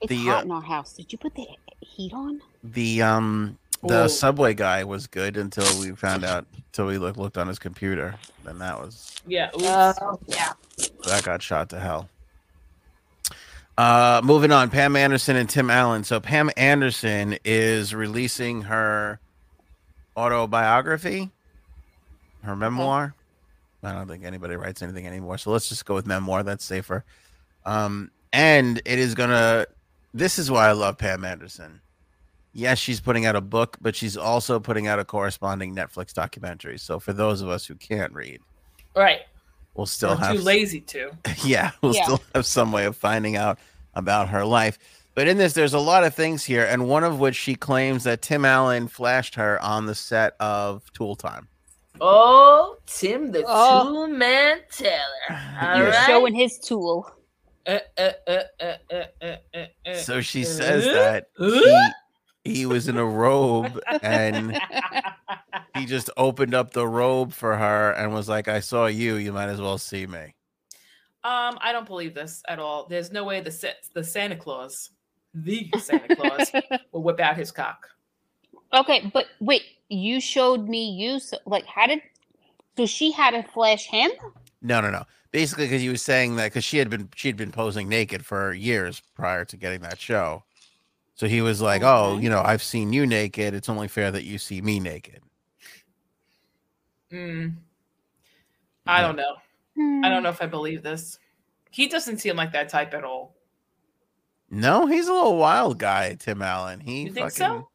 It's 0.00 0.10
The, 0.10 0.24
hot 0.26 0.42
uh, 0.42 0.44
in 0.44 0.50
our 0.52 0.62
house. 0.62 0.92
Did 0.92 1.10
you 1.12 1.18
put 1.18 1.34
the 1.34 1.46
heat 1.80 2.12
on? 2.12 2.40
the 2.62 3.02
um 3.02 3.58
the 3.82 4.04
Ooh. 4.04 4.08
subway 4.08 4.54
guy 4.54 4.82
was 4.84 5.06
good 5.06 5.36
until 5.36 5.64
we 5.80 5.90
found 5.92 6.24
out 6.24 6.46
until 6.68 6.86
we 6.86 6.98
look, 6.98 7.16
looked 7.16 7.38
on 7.38 7.46
his 7.48 7.58
computer 7.58 8.14
then 8.44 8.58
that 8.58 8.78
was 8.80 9.14
Yeah. 9.26 9.50
Oops. 9.54 9.98
yeah. 10.26 10.52
that 11.04 11.22
got 11.24 11.42
shot 11.42 11.68
to 11.70 11.78
hell 11.78 12.08
uh 13.78 14.20
moving 14.24 14.52
on 14.52 14.70
pam 14.70 14.96
anderson 14.96 15.36
and 15.36 15.48
tim 15.48 15.70
allen. 15.70 16.04
So 16.04 16.20
pam 16.20 16.50
anderson 16.56 17.38
is 17.44 17.94
releasing 17.94 18.62
her 18.62 19.20
autobiography 20.16 21.30
her 22.42 22.56
memoir. 22.56 23.14
I 23.82 23.92
don't 23.92 24.08
think 24.08 24.24
anybody 24.24 24.56
writes 24.56 24.82
anything 24.82 25.06
anymore 25.06 25.38
so 25.38 25.50
let's 25.50 25.68
just 25.68 25.84
go 25.84 25.94
with 25.94 26.06
memoir. 26.06 26.42
That's 26.42 26.64
safer. 26.64 27.04
Um 27.64 28.10
and 28.32 28.80
it 28.84 28.98
is 28.98 29.14
gonna 29.14 29.66
this 30.14 30.38
is 30.38 30.50
why 30.50 30.68
i 30.68 30.72
love 30.72 30.98
pam 30.98 31.24
anderson. 31.24 31.80
Yes, 32.52 32.78
she's 32.78 33.00
putting 33.00 33.26
out 33.26 33.36
a 33.36 33.42
book, 33.42 33.76
but 33.82 33.94
she's 33.94 34.16
also 34.16 34.58
putting 34.58 34.86
out 34.86 34.98
a 34.98 35.04
corresponding 35.04 35.76
Netflix 35.76 36.14
documentary. 36.14 36.78
So 36.78 36.98
for 36.98 37.12
those 37.12 37.42
of 37.42 37.50
us 37.50 37.66
who 37.66 37.74
can't 37.74 38.14
read, 38.14 38.40
right. 38.94 39.20
We'll 39.76 39.86
still 39.86 40.12
Or 40.12 40.16
have 40.16 40.36
too 40.36 40.42
lazy 40.42 40.80
to. 40.80 41.10
yeah, 41.44 41.70
we'll 41.82 41.94
Yeah. 41.94 42.02
still 42.04 42.22
have 42.34 42.46
some 42.46 42.72
way 42.72 42.84
of 42.86 42.96
finding 42.96 43.36
out 43.36 43.58
about 43.94 44.28
her 44.30 44.44
life. 44.44 44.78
But 45.14 45.28
in 45.28 45.38
this, 45.38 45.54
there's 45.54 45.72
a 45.74 45.78
lot 45.78 46.04
of 46.04 46.14
things 46.14 46.44
here, 46.44 46.64
and 46.64 46.88
one 46.88 47.02
of 47.04 47.18
which 47.18 47.36
she 47.36 47.54
claims 47.54 48.04
that 48.04 48.20
Tim 48.20 48.44
Allen 48.44 48.86
flashed 48.88 49.36
her 49.36 49.60
on 49.62 49.86
the 49.86 49.94
set 49.94 50.34
of 50.40 50.92
Tool 50.92 51.16
Time. 51.16 51.48
Oh, 52.00 52.76
Tim 52.86 53.32
the 53.32 53.42
Oh. 53.46 53.84
Tool 53.84 54.06
Man 54.08 54.58
Taylor. 54.70 55.00
All 55.30 55.36
Yeah. 55.36 55.80
right. 55.84 56.06
Showing 56.06 56.34
his 56.34 56.58
tool. 56.58 57.10
Uh, 57.66 57.78
uh, 57.96 58.10
uh, 58.28 58.40
uh, 58.60 58.64
uh, 58.92 59.04
uh, 59.22 59.36
uh, 59.54 59.66
uh. 59.86 59.94
So 59.96 60.20
she 60.20 60.44
says 60.44 60.86
Uh, 60.86 60.92
that 60.92 61.26
uh. 61.40 61.50
he, 61.50 61.90
he 62.46 62.66
was 62.66 62.88
in 62.88 62.96
a 62.96 63.04
robe 63.04 63.80
and 64.02 64.58
he 65.74 65.86
just 65.86 66.10
opened 66.16 66.54
up 66.54 66.72
the 66.72 66.86
robe 66.86 67.32
for 67.32 67.56
her 67.56 67.92
and 67.92 68.12
was 68.12 68.28
like, 68.28 68.48
I 68.48 68.60
saw 68.60 68.86
you. 68.86 69.16
You 69.16 69.32
might 69.32 69.48
as 69.48 69.60
well 69.60 69.78
see 69.78 70.06
me. 70.06 70.34
Um, 71.24 71.58
I 71.60 71.72
don't 71.72 71.86
believe 71.86 72.14
this 72.14 72.42
at 72.48 72.58
all. 72.58 72.86
There's 72.88 73.10
no 73.10 73.24
way 73.24 73.40
the 73.40 73.50
Sa- 73.50 73.80
the 73.94 74.04
Santa 74.04 74.36
Claus, 74.36 74.90
the 75.34 75.68
Santa 75.78 76.14
Claus, 76.14 76.52
will 76.92 77.02
whip 77.02 77.18
out 77.18 77.36
his 77.36 77.50
cock. 77.50 77.88
okay, 78.72 79.10
but 79.12 79.26
wait, 79.40 79.62
you 79.88 80.20
showed 80.20 80.68
me 80.68 80.90
you 80.90 81.18
so, 81.18 81.36
like 81.44 81.66
how 81.66 81.88
did 81.88 82.00
so 82.76 82.86
she 82.86 83.10
had 83.10 83.32
to 83.32 83.42
flash 83.42 83.86
him? 83.86 84.10
No, 84.62 84.80
no, 84.80 84.90
no. 84.90 85.04
Basically, 85.32 85.64
because 85.64 85.82
he 85.82 85.88
was 85.88 86.02
saying 86.02 86.36
that 86.36 86.44
because 86.46 86.64
she 86.64 86.78
had 86.78 86.88
been 86.88 87.08
she 87.16 87.28
had 87.28 87.36
been 87.36 87.50
posing 87.50 87.88
naked 87.88 88.24
for 88.24 88.52
years 88.52 89.02
prior 89.16 89.44
to 89.46 89.56
getting 89.56 89.80
that 89.80 89.98
show. 89.98 90.44
So 91.16 91.26
he 91.26 91.40
was 91.40 91.60
like, 91.60 91.82
"Oh, 91.82 92.18
you 92.18 92.28
know, 92.30 92.42
I've 92.44 92.62
seen 92.62 92.92
you 92.92 93.06
naked. 93.06 93.54
It's 93.54 93.68
only 93.68 93.88
fair 93.88 94.10
that 94.10 94.24
you 94.24 94.38
see 94.38 94.60
me 94.60 94.78
naked." 94.80 95.20
Mm. 97.12 97.54
I 98.86 99.00
Yeah. 99.00 99.06
don't 99.06 99.16
know. 99.16 99.36
I 100.06 100.08
don't 100.08 100.22
know 100.22 100.28
if 100.30 100.40
I 100.42 100.46
believe 100.46 100.82
this. 100.82 101.18
He 101.70 101.86
doesn't 101.88 102.18
seem 102.18 102.36
like 102.36 102.52
that 102.52 102.68
type 102.68 102.94
at 102.94 103.04
all. 103.04 103.34
No, 104.50 104.86
he's 104.86 105.08
a 105.08 105.12
little 105.12 105.36
wild 105.36 105.78
guy, 105.78 106.14
Tim 106.14 106.40
Allen. 106.40 106.80
He 106.80 107.02
You 107.02 107.12
think 107.12 107.32
fucking, 107.32 107.36
so? 107.60 107.68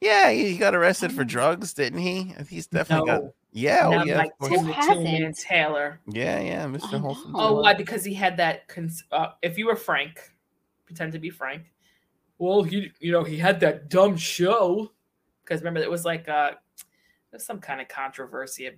Yeah, 0.00 0.30
he 0.30 0.50
he 0.52 0.58
got 0.58 0.74
arrested 0.74 1.12
for 1.12 1.22
Oh. 1.22 1.24
drugs, 1.24 1.72
didn't 1.72 2.00
he? 2.00 2.34
He's 2.48 2.66
definitely 2.66 3.06
got. 3.06 3.22
No, 3.24 3.34
Yeah, 3.52 3.86
oh 3.86 4.04
yeah, 4.04 4.16
like 4.18 4.32
of. 4.40 4.48
Tim 4.50 4.60
Who 4.60 4.66
the 4.66 4.72
Tool 4.74 5.02
Man 5.02 5.22
hasn't? 5.22 5.38
Taylor. 5.38 6.00
yeah, 6.06 6.40
yeah, 6.40 6.64
Mr. 6.66 7.00
Wholesome. 7.00 7.32
know. 7.32 7.38
Oh, 7.40 7.60
why? 7.62 7.72
Because 7.74 8.04
he 8.04 8.12
had 8.14 8.36
that. 8.36 8.68
Cons- 8.68 9.04
uh, 9.10 9.28
if 9.42 9.56
you 9.58 9.66
were 9.66 9.76
Frank, 9.76 10.20
pretend 10.86 11.12
to 11.12 11.18
be 11.18 11.30
Frank. 11.30 11.62
Well, 12.38 12.62
he, 12.62 12.92
you 13.00 13.12
know, 13.12 13.24
he 13.24 13.36
had 13.36 13.60
that 13.60 13.88
dumb 13.88 14.16
show. 14.16 14.92
Because 15.44 15.60
remember, 15.60 15.80
it 15.80 15.90
was 15.90 16.04
like 16.04 16.28
uh, 16.28 16.52
there's 17.30 17.44
some 17.44 17.58
kind 17.60 17.80
of 17.80 17.88
controversy 17.88 18.70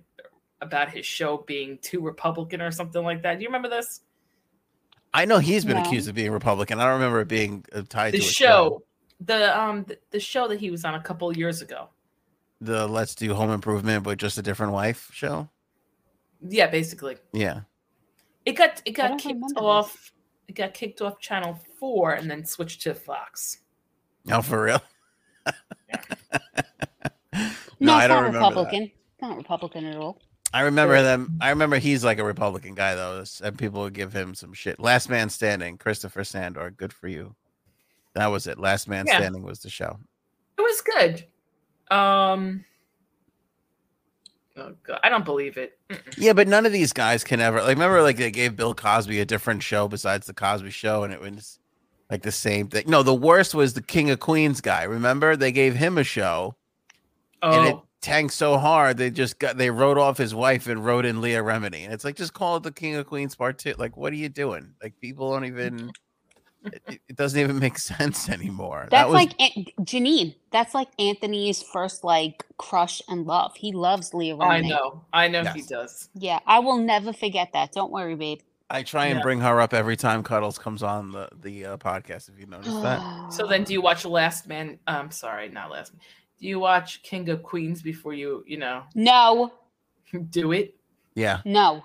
about 0.61 0.89
his 0.91 1.05
show 1.05 1.43
being 1.47 1.77
too 1.81 1.99
Republican 2.01 2.61
or 2.61 2.71
something 2.71 3.03
like 3.03 3.21
that. 3.23 3.35
Do 3.37 3.41
you 3.43 3.49
remember 3.49 3.69
this? 3.69 4.01
I 5.13 5.25
know 5.25 5.39
he's 5.39 5.65
been 5.65 5.75
No. 5.77 5.83
accused 5.83 6.07
of 6.07 6.15
being 6.15 6.31
Republican. 6.31 6.79
I 6.79 6.85
don't 6.85 6.93
remember 6.93 7.19
it 7.21 7.27
being 7.27 7.65
uh, 7.73 7.81
tied 7.89 8.13
The 8.13 8.19
to 8.19 8.23
a 8.23 8.27
show, 8.27 8.83
the 9.19 9.59
um, 9.59 9.83
the, 9.83 9.97
the 10.11 10.19
show 10.19 10.47
that 10.47 10.59
he 10.59 10.71
was 10.71 10.85
on 10.85 10.95
a 10.95 11.01
couple 11.01 11.29
of 11.29 11.35
years 11.35 11.61
ago. 11.61 11.89
The 12.61 12.87
Let's 12.87 13.15
Do 13.15 13.33
Home 13.33 13.51
Improvement, 13.51 14.03
but 14.03 14.17
just 14.17 14.37
a 14.37 14.41
different 14.41 14.71
wife 14.71 15.09
show. 15.11 15.49
Yeah, 16.47 16.67
basically, 16.67 17.17
Yeah. 17.33 17.61
it 18.45 18.53
got 18.53 18.81
it 18.85 18.91
got 18.93 19.17
kicked 19.19 19.25
remember 19.35 19.47
this. 19.55 19.57
off. 19.63 20.13
It 20.47 20.53
got 20.55 20.73
kicked 20.73 21.01
off 21.01 21.19
Channel 21.19 21.59
Four 21.81 22.13
and 22.13 22.31
then 22.31 22.45
switched 22.45 22.83
to 22.83 22.93
Fox. 22.95 23.57
Oh, 24.31 24.41
for 24.41 24.63
real? 24.63 24.81
No, 27.83 27.93
I 27.93 28.03
it's 28.03 28.07
don't 28.09 28.09
not 28.09 28.25
remember 28.27 28.31
that. 28.31 28.47
Republican. 28.49 28.83
It's 28.83 29.21
not 29.23 29.37
Republican 29.37 29.85
at 29.85 29.95
all. 29.97 30.21
I 30.53 30.61
remember 30.61 30.97
Or- 30.97 31.01
them. 31.01 31.39
I 31.41 31.49
remember 31.49 31.77
he's 31.79 32.03
like 32.03 32.19
a 32.19 32.23
Republican 32.23 32.75
guy 32.75 32.93
though, 32.93 33.23
and 33.43 33.57
people 33.57 33.81
would 33.81 33.93
give 33.95 34.13
him 34.13 34.35
some 34.35 34.53
shit. 34.53 34.79
Last 34.79 35.09
Man 35.09 35.29
Standing, 35.29 35.79
Christopher 35.79 36.23
Sandor. 36.23 36.69
Good 36.69 36.93
for 36.93 37.07
you. 37.07 37.33
That 38.13 38.27
was 38.27 38.45
it. 38.45 38.59
Last 38.59 38.87
Man 38.87 39.05
Yeah. 39.07 39.17
Standing 39.17 39.41
was 39.41 39.61
the 39.61 39.69
show. 39.71 39.97
It 40.59 40.61
was 40.61 40.81
good. 40.81 41.25
Um. 41.89 42.65
Oh 44.57 44.75
God, 44.83 44.99
I 45.03 45.09
don't 45.09 45.25
believe 45.25 45.57
it. 45.57 45.79
Mm-mm. 45.89 46.13
Yeah, 46.17 46.33
but 46.33 46.47
none 46.47 46.67
of 46.67 46.71
these 46.73 46.93
guys 46.93 47.23
can 47.23 47.39
ever 47.39 47.61
like. 47.61 47.69
Remember, 47.69 48.03
like 48.03 48.17
they 48.17 48.29
gave 48.29 48.55
Bill 48.55 48.75
Cosby 48.75 49.19
a 49.21 49.25
different 49.25 49.63
show 49.63 49.87
besides 49.87 50.27
the 50.27 50.35
Cosby 50.35 50.69
Show, 50.69 51.03
and 51.03 51.11
it 51.11 51.19
was 51.21 51.57
like 52.11 52.23
the 52.23 52.31
same 52.31 52.67
thing. 52.67 52.83
No, 52.87 53.01
the 53.03 53.15
worst 53.15 53.55
was 53.55 53.73
the 53.73 53.81
King 53.81 54.09
of 54.09 54.19
Queens 54.19 54.59
guy. 54.59 54.83
Remember, 54.83 55.37
they 55.37 55.53
gave 55.53 55.75
him 55.75 55.97
a 55.97 56.03
show, 56.03 56.55
and 57.41 57.67
it 57.67 57.75
Oh, 57.75 57.85
tanked 58.01 58.33
so 58.33 58.57
hard 58.57 58.97
they 58.97 59.09
just 59.09 59.39
got 59.39 59.57
they 59.57 59.69
wrote 59.69 59.97
off 59.97 60.17
his 60.17 60.35
wife 60.35 60.67
and 60.67 60.83
wrote 60.85 61.05
in 61.05 61.21
Leah 61.21 61.41
Remini, 61.41 61.85
and 61.85 61.93
it's 61.93 62.03
like 62.03 62.17
just 62.17 62.33
call 62.33 62.57
it 62.57 62.63
the 62.63 62.71
King 62.71 62.95
of 62.95 63.07
Queens 63.07 63.33
Part 63.35 63.57
Two. 63.57 63.73
Like, 63.77 63.95
what 63.95 64.11
are 64.11 64.17
you 64.17 64.27
doing? 64.29 64.73
Like, 64.83 64.99
people 64.99 65.31
don't 65.31 65.45
even. 65.45 65.91
it, 66.65 67.01
it 67.07 67.15
doesn't 67.15 67.39
even 67.39 67.57
make 67.59 67.77
sense 67.79 68.27
anymore. 68.27 68.87
That's 68.91 69.03
that 69.03 69.07
was 69.07 69.15
like 69.15 69.33
An- 69.39 69.65
Janine. 69.85 70.35
That's 70.51 70.75
like 70.75 70.89
Anthony's 70.99 71.63
first 71.63 72.03
like 72.03 72.45
crush 72.57 73.01
and 73.07 73.25
love. 73.25 73.55
He 73.55 73.71
loves 73.71 74.13
Leah 74.13 74.35
Remini. 74.35 74.43
I 74.49 74.61
know, 74.61 75.05
I 75.13 75.27
know 75.29 75.43
he 75.45 75.61
does. 75.61 76.09
Yeah, 76.13 76.39
I 76.45 76.59
will 76.59 76.77
never 76.77 77.13
forget 77.13 77.53
that. 77.53 77.71
Don't 77.71 77.91
worry, 77.91 78.15
babe. 78.15 78.41
I 78.73 78.83
try 78.83 79.07
and 79.07 79.17
Yeah. 79.19 79.23
bring 79.23 79.41
her 79.41 79.59
up 79.59 79.73
every 79.73 79.97
time 79.97 80.23
Cuddles 80.23 80.57
comes 80.57 80.81
on 80.81 81.11
the 81.11 81.27
the 81.41 81.65
uh, 81.65 81.77
podcast. 81.77 82.29
If 82.29 82.39
you 82.39 82.45
notice 82.45 82.73
that. 82.81 83.01
So 83.31 83.45
then, 83.47 83.63
do 83.63 83.73
you 83.73 83.81
watch 83.81 84.05
Last 84.05 84.47
Man? 84.47 84.79
I'm 84.87 85.11
sorry, 85.11 85.49
not 85.49 85.69
Last 85.71 85.93
Man. 85.93 86.01
Do 86.39 86.47
you 86.47 86.59
watch 86.59 87.03
King 87.03 87.29
of 87.29 87.43
Queens 87.43 87.81
before 87.81 88.13
you, 88.13 88.43
you 88.47 88.57
know, 88.57 88.83
no, 88.95 89.53
do 90.29 90.51
it? 90.53 90.75
Yeah, 91.15 91.41
no. 91.45 91.83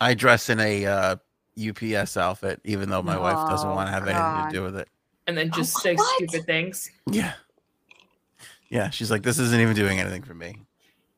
I 0.00 0.14
dress 0.14 0.48
in 0.50 0.60
a 0.60 0.86
uh, 0.86 1.16
UPS 1.58 2.16
outfit, 2.16 2.60
even 2.64 2.88
though 2.90 3.02
my 3.02 3.18
wife 3.18 3.48
doesn't 3.48 3.68
Oh, 3.68 3.74
want 3.74 3.88
to 3.88 3.92
have 3.92 4.06
anything 4.06 4.50
to 4.50 4.56
do 4.56 4.62
with 4.62 4.76
it. 4.76 4.88
And 5.26 5.36
then 5.36 5.50
just 5.50 5.76
Oh, 5.76 5.80
say 5.80 5.94
what? 5.94 6.14
stupid 6.16 6.46
things. 6.46 6.90
Yeah. 7.10 7.32
Yeah. 8.68 8.90
She's 8.90 9.10
like, 9.10 9.22
this 9.22 9.38
isn't 9.38 9.60
even 9.60 9.74
doing 9.74 9.98
anything 9.98 10.22
for 10.22 10.34
me. 10.34 10.54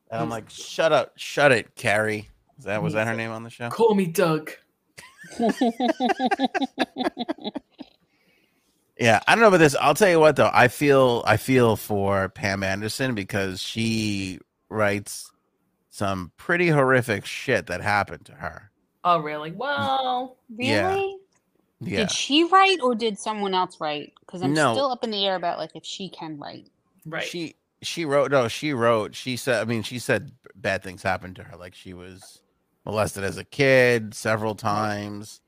And 0.09 0.19
I'm 0.21 0.29
like, 0.29 0.49
shut 0.49 0.91
up. 0.91 1.13
Shut 1.15 1.51
it, 1.51 1.75
Carrie. 1.75 2.29
Is 2.57 2.65
that 2.65 2.81
was 2.81 2.93
that 2.93 3.07
her 3.07 3.15
name 3.15 3.31
on 3.31 3.43
the 3.43 3.49
show? 3.49 3.69
Call 3.69 3.93
me 3.95 4.05
Doug. 4.07 4.51
Yeah. 8.99 9.19
I 9.27 9.33
don't 9.33 9.41
know 9.41 9.47
about 9.47 9.57
this. 9.57 9.75
I'll 9.79 9.95
tell 9.95 10.09
you 10.09 10.19
what 10.19 10.35
though. 10.35 10.49
I 10.53 10.67
feel 10.67 11.23
I 11.25 11.37
feel 11.37 11.75
for 11.75 12.29
Pam 12.29 12.63
Anderson 12.63 13.15
because 13.15 13.61
she 13.61 14.39
writes 14.69 15.31
some 15.89 16.31
pretty 16.37 16.67
horrific 16.69 17.25
shit 17.25 17.67
that 17.67 17.81
happened 17.81 18.25
to 18.25 18.33
her. 18.33 18.71
Oh, 19.03 19.19
really? 19.19 19.51
Well, 19.51 20.37
really? 20.55 20.69
Yeah. 20.69 21.15
Yeah. 21.83 21.97
Did 22.01 22.11
she 22.11 22.43
write 22.43 22.79
or 22.83 22.93
did 22.93 23.17
someone 23.17 23.55
else 23.55 23.81
write? 23.81 24.13
Because 24.19 24.43
I'm 24.43 24.53
No. 24.53 24.73
still 24.73 24.91
up 24.91 25.03
in 25.03 25.09
the 25.09 25.25
air 25.25 25.35
about 25.35 25.57
like 25.57 25.71
if 25.75 25.83
she 25.83 26.09
can 26.09 26.37
write. 26.37 26.67
right. 27.05 27.23
She 27.23 27.55
she 27.81 28.05
wrote 28.05 28.29
no, 28.29 28.47
she 28.47 28.73
wrote, 28.73 29.15
she 29.15 29.35
said 29.35 29.61
I 29.61 29.65
mean, 29.65 29.81
she 29.81 29.97
said 29.97 30.31
bad 30.53 30.83
things 30.83 31.01
happened 31.01 31.37
to 31.37 31.43
her. 31.43 31.57
Like 31.57 31.73
she 31.73 31.93
was 31.95 32.41
molested 32.85 33.23
as 33.23 33.37
a 33.37 33.43
kid 33.43 34.13
several 34.13 34.55
times. 34.55 35.41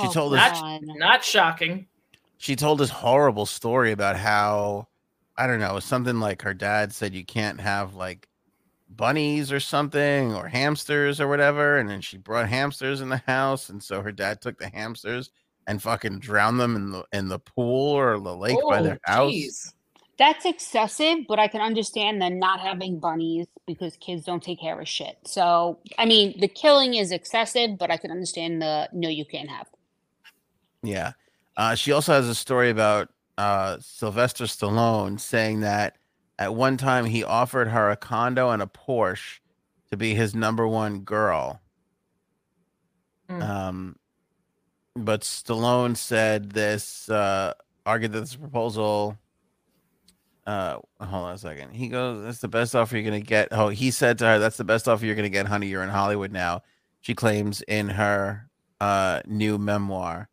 She 0.00 0.06
Oh, 0.06 0.12
told 0.12 0.34
us- 0.34 0.60
God. 0.60 0.80
Not 0.84 1.24
shocking. 1.24 1.86
she 2.38 2.56
told 2.56 2.78
this 2.78 2.90
horrible 2.90 3.44
story 3.46 3.92
about 3.92 4.16
how 4.16 4.86
I 5.36 5.46
don't 5.46 5.60
know, 5.60 5.78
something 5.80 6.20
like 6.20 6.42
her 6.42 6.52
dad 6.54 6.92
said 6.92 7.14
you 7.14 7.24
can't 7.24 7.60
have 7.60 7.94
like 7.94 8.28
bunnies 8.88 9.50
or 9.52 9.60
something 9.60 10.34
or 10.34 10.48
hamsters 10.48 11.20
or 11.20 11.28
whatever, 11.28 11.78
and 11.78 11.88
then 11.88 12.00
she 12.02 12.18
brought 12.18 12.48
hamsters 12.48 13.00
in 13.00 13.08
the 13.08 13.22
house, 13.26 13.68
and 13.70 13.82
so 13.82 14.02
her 14.02 14.12
dad 14.12 14.40
took 14.40 14.58
the 14.58 14.68
hamsters 14.68 15.30
and 15.66 15.82
fucking 15.82 16.18
drowned 16.18 16.58
them 16.60 16.76
in 16.76 16.90
the 16.90 17.04
in 17.12 17.28
the 17.28 17.38
pool 17.38 17.92
or 17.96 18.18
the 18.18 18.34
lake 18.36 18.58
by 18.68 18.80
oh, 18.80 18.82
their 18.82 19.00
Oh, 19.06 19.12
house. 19.12 19.32
jeez. 19.32 19.74
That's 20.20 20.44
excessive, 20.44 21.20
but 21.26 21.38
I 21.38 21.48
can 21.48 21.62
understand 21.62 22.20
them 22.20 22.38
not 22.38 22.60
having 22.60 22.98
bunnies 22.98 23.46
because 23.66 23.96
kids 23.96 24.22
don't 24.22 24.42
take 24.42 24.60
care 24.60 24.78
of 24.78 24.86
shit. 24.86 25.16
So, 25.24 25.78
I 25.96 26.04
mean, 26.04 26.38
the 26.38 26.46
killing 26.46 26.92
is 26.92 27.10
excessive, 27.10 27.78
but 27.78 27.90
I 27.90 27.96
can 27.96 28.10
understand 28.10 28.60
the 28.60 28.86
no, 28.92 29.08
you 29.08 29.24
can't 29.24 29.48
have. 29.48 29.66
Yeah. 30.82 31.12
Uh, 31.56 31.74
she 31.74 31.92
also 31.92 32.12
has 32.12 32.28
a 32.28 32.34
story 32.34 32.68
about 32.68 33.08
uh, 33.38 33.78
Sylvester 33.80 34.44
Stallone 34.44 35.18
saying 35.18 35.60
that 35.60 35.96
at 36.38 36.54
one 36.54 36.76
time 36.76 37.06
he 37.06 37.24
offered 37.24 37.68
her 37.68 37.90
a 37.90 37.96
condo 37.96 38.50
and 38.50 38.60
a 38.60 38.66
Porsche 38.66 39.38
to 39.90 39.96
be 39.96 40.14
his 40.14 40.34
number 40.34 40.68
one 40.68 41.00
girl. 41.00 41.62
Mm. 43.30 43.42
Um, 43.42 43.96
but 44.94 45.22
Stallone 45.22 45.96
said 45.96 46.50
this, 46.50 47.08
uh, 47.08 47.54
argued 47.86 48.12
that 48.12 48.20
this 48.20 48.36
proposal. 48.36 49.16
Uh, 50.46 50.78
hold 51.00 51.26
on 51.26 51.34
a 51.34 51.38
second. 51.38 51.72
He 51.72 51.88
goes, 51.88 52.24
"That's 52.24 52.38
the 52.38 52.48
best 52.48 52.74
offer 52.74 52.96
you're 52.96 53.04
gonna 53.04 53.20
get." 53.20 53.48
Oh, 53.52 53.68
he 53.68 53.90
said 53.90 54.18
to 54.18 54.26
her, 54.26 54.38
"That's 54.38 54.56
the 54.56 54.64
best 54.64 54.88
offer 54.88 55.04
you're 55.04 55.14
gonna 55.14 55.28
get, 55.28 55.46
honey. 55.46 55.68
You're 55.68 55.82
in 55.82 55.90
Hollywood 55.90 56.32
now." 56.32 56.62
She 57.00 57.14
claims 57.14 57.62
in 57.62 57.88
her 57.88 58.48
uh, 58.80 59.20
new 59.26 59.58
memoir. 59.58 60.28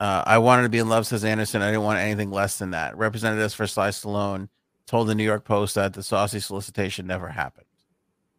Uh, 0.00 0.22
I 0.26 0.38
wanted 0.38 0.62
to 0.62 0.68
be 0.68 0.78
in 0.78 0.88
love, 0.88 1.06
says 1.06 1.24
Anderson. 1.24 1.60
I 1.60 1.70
didn't 1.70 1.82
want 1.82 1.98
anything 1.98 2.30
less 2.30 2.58
than 2.58 2.70
that. 2.70 2.96
Representatives 2.96 3.54
for 3.54 3.66
Sly 3.66 3.88
Stallone 3.88 4.48
told 4.86 5.08
the 5.08 5.14
New 5.14 5.24
York 5.24 5.44
Post 5.44 5.74
that 5.74 5.92
the 5.92 6.02
saucy 6.02 6.40
solicitation 6.40 7.06
never 7.06 7.28
happened. 7.28 7.66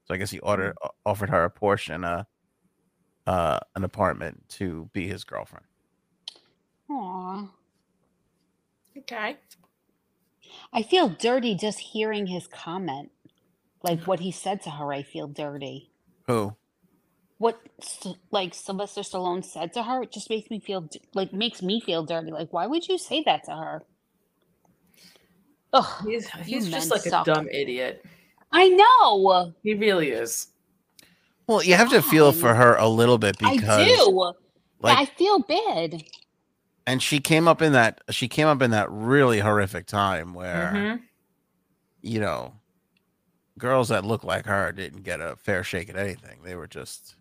So 0.06 0.14
I 0.14 0.18
guess 0.18 0.32
he 0.32 0.40
ordered, 0.40 0.76
offered 1.06 1.30
her 1.30 1.44
a 1.44 1.52
Porsche 1.52 1.94
and 1.94 2.06
a 2.06 2.28
uh, 3.28 3.60
an 3.76 3.84
apartment 3.84 4.42
to 4.50 4.90
be 4.94 5.08
his 5.08 5.24
girlfriend. 5.24 5.66
Aw. 6.90 7.48
Okay. 8.98 9.38
I 10.72 10.84
feel 10.84 11.10
dirty 11.10 11.56
just 11.56 11.80
hearing 11.80 12.28
his 12.28 12.48
comment. 12.48 13.12
Like 13.84 14.06
what 14.06 14.20
he 14.20 14.32
said 14.32 14.62
to 14.64 14.70
her, 14.72 14.92
I 14.94 15.04
feel 15.04 15.28
dirty. 15.28 15.92
Who? 16.28 16.56
What 17.38 17.60
like 18.32 18.54
Sylvester 18.54 19.02
Stallone 19.02 19.44
said 19.46 19.74
to 19.74 19.84
her, 19.84 20.04
it 20.04 20.12
just 20.12 20.30
makes 20.30 20.50
me 20.50 20.60
feel 20.60 20.88
like 21.14 21.32
makes 21.34 21.62
me 21.62 21.80
feel 21.80 22.04
dirty. 22.04 22.32
Like 22.32 22.52
why 22.52 22.68
would 22.68 22.88
you 22.88 22.98
say 22.98 23.24
that 23.26 23.46
to 23.46 23.52
her? 23.52 23.82
Ugh, 25.72 26.06
He's 26.06 26.28
he's 26.46 26.70
just 26.70 26.92
like 26.92 27.02
suck. 27.02 27.28
a 27.28 27.34
dumb 27.34 27.48
idiot. 27.50 28.04
I 28.52 28.68
know. 28.70 29.54
He 29.64 29.76
really 29.76 30.10
is. 30.10 30.48
Well, 31.48 31.64
you 31.64 31.76
have 31.76 31.90
to 31.92 32.02
feel 32.02 32.32
for 32.32 32.54
her 32.54 32.76
a 32.76 32.88
little 32.88 33.18
bit 33.18 33.38
because 33.38 33.64
I 33.70 33.86
do. 33.86 34.34
but 34.82 34.98
I 34.98 35.06
feel 35.06 35.40
bad. 35.40 36.04
And 36.90 37.04
she 37.04 37.20
came 37.20 37.48
up 37.48 37.62
in 37.62 37.74
that 37.74 38.02
she 38.10 38.28
came 38.28 38.48
up 38.48 38.62
in 38.62 38.72
that 38.72 38.90
really 38.92 39.40
horrific 39.40 39.86
time 39.86 40.34
where 40.34 40.72
Mhm. 40.74 41.02
you 42.02 42.20
know 42.20 42.56
girls 43.58 43.90
that 43.90 44.06
look 44.06 44.24
like 44.24 44.46
her 44.46 44.72
didn't 44.72 45.04
get 45.04 45.20
a 45.22 45.36
fair 45.36 45.64
shake 45.64 45.90
at 45.90 45.98
anything. 45.98 46.42
They 46.44 46.56
were 46.56 46.68
just 46.68 47.16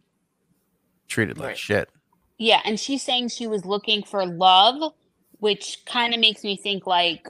treated 1.09 1.37
like 1.37 1.49
Right. 1.49 1.59
shit. 1.59 1.91
Yeah, 2.39 2.61
and 2.65 2.79
she's 2.79 3.03
saying 3.03 3.29
she 3.29 3.49
was 3.49 3.65
looking 3.65 4.05
for 4.05 4.25
love, 4.25 4.95
which 5.41 5.85
kind 5.85 6.15
of 6.15 6.21
makes 6.21 6.45
me 6.45 6.57
think 6.57 6.87
like 6.87 7.27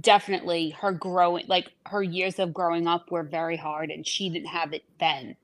definitely 0.00 0.70
her 0.70 0.92
growing 0.92 1.46
like 1.48 1.70
her 1.86 2.02
years 2.02 2.38
of 2.38 2.52
growing 2.54 2.86
up 2.86 3.10
were 3.10 3.22
very 3.22 3.56
hard 3.56 3.90
and 3.90 4.06
she 4.06 4.28
didn't 4.30 4.48
have 4.48 4.72
it 4.72 4.84
then. 5.00 5.36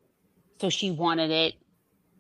So 0.61 0.69
she 0.71 0.91
wanted 0.91 1.31
it 1.31 1.55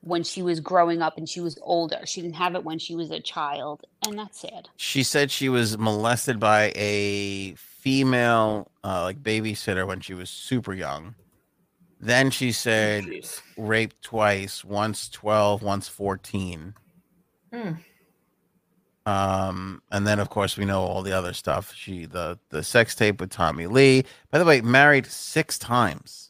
when 0.08 0.24
she 0.24 0.42
was 0.42 0.60
growing 0.60 1.02
up 1.02 1.18
and 1.18 1.28
she 1.28 1.40
was 1.40 1.58
older. 1.62 2.00
She 2.04 2.22
didn't 2.22 2.36
have 2.36 2.54
it 2.54 2.64
when 2.64 2.78
she 2.78 2.94
was 2.94 3.10
a 3.10 3.20
child, 3.20 3.84
and 4.06 4.18
that's 4.18 4.40
sad. 4.40 4.68
She 4.76 5.02
said 5.02 5.30
she 5.30 5.48
was 5.48 5.76
molested 5.78 6.40
by 6.40 6.72
a 6.74 7.54
female 7.56 8.70
uh, 8.82 9.02
like 9.02 9.22
babysitter 9.22 9.86
when 9.86 10.00
she 10.00 10.14
was 10.14 10.30
super 10.30 10.72
young. 10.72 11.14
Then 12.00 12.30
she 12.30 12.52
said 12.52 13.04
Jeez. 13.04 13.42
raped 13.56 14.02
twice, 14.02 14.64
once 14.64 15.08
12, 15.08 15.62
once 15.62 15.88
14. 15.88 16.74
Hmm. 17.52 17.72
Um, 19.04 19.82
and 19.90 20.06
then 20.06 20.18
of 20.20 20.28
course 20.28 20.56
we 20.56 20.66
know 20.66 20.82
all 20.82 21.02
the 21.02 21.12
other 21.12 21.32
stuff. 21.32 21.72
She 21.74 22.04
the 22.04 22.38
the 22.50 22.62
sex 22.62 22.94
tape 22.94 23.20
with 23.20 23.30
Tommy 23.30 23.66
Lee. 23.66 24.04
By 24.30 24.38
the 24.38 24.44
way, 24.44 24.60
married 24.60 25.06
six 25.06 25.58
times. 25.58 26.27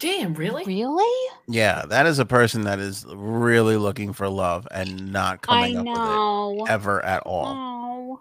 Damn, 0.00 0.32
really? 0.32 0.64
Really? 0.64 1.30
Yeah, 1.46 1.84
that 1.86 2.06
is 2.06 2.18
a 2.18 2.24
person 2.24 2.62
that 2.62 2.78
is 2.78 3.04
really 3.06 3.76
looking 3.76 4.14
for 4.14 4.28
love 4.30 4.66
and 4.70 5.12
not 5.12 5.40
I 5.46 5.74
coming 5.74 5.88
up 5.88 6.52
with 6.56 6.68
it 6.68 6.72
ever 6.72 7.04
at 7.04 7.22
all. 7.24 7.46
Oh. 7.46 8.20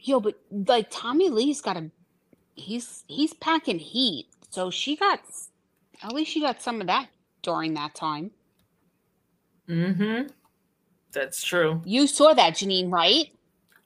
Yo, 0.00 0.20
but 0.20 0.38
like 0.50 0.88
Tommy 0.90 1.28
Lee's 1.28 1.60
got 1.60 1.76
a 1.76 1.90
he's 2.54 3.04
he's 3.08 3.34
packing 3.34 3.78
heat. 3.78 4.26
So 4.48 4.70
she 4.70 4.96
got 4.96 5.20
at 6.02 6.12
least 6.12 6.30
she 6.32 6.40
got 6.40 6.62
some 6.62 6.80
of 6.80 6.86
that 6.86 7.08
during 7.42 7.74
that 7.74 7.94
time. 7.94 8.30
Mm-hmm. 9.68 10.28
That's 11.12 11.44
true. 11.44 11.82
You 11.84 12.06
saw 12.06 12.32
that, 12.32 12.54
Janine, 12.54 12.90
right? 12.90 13.26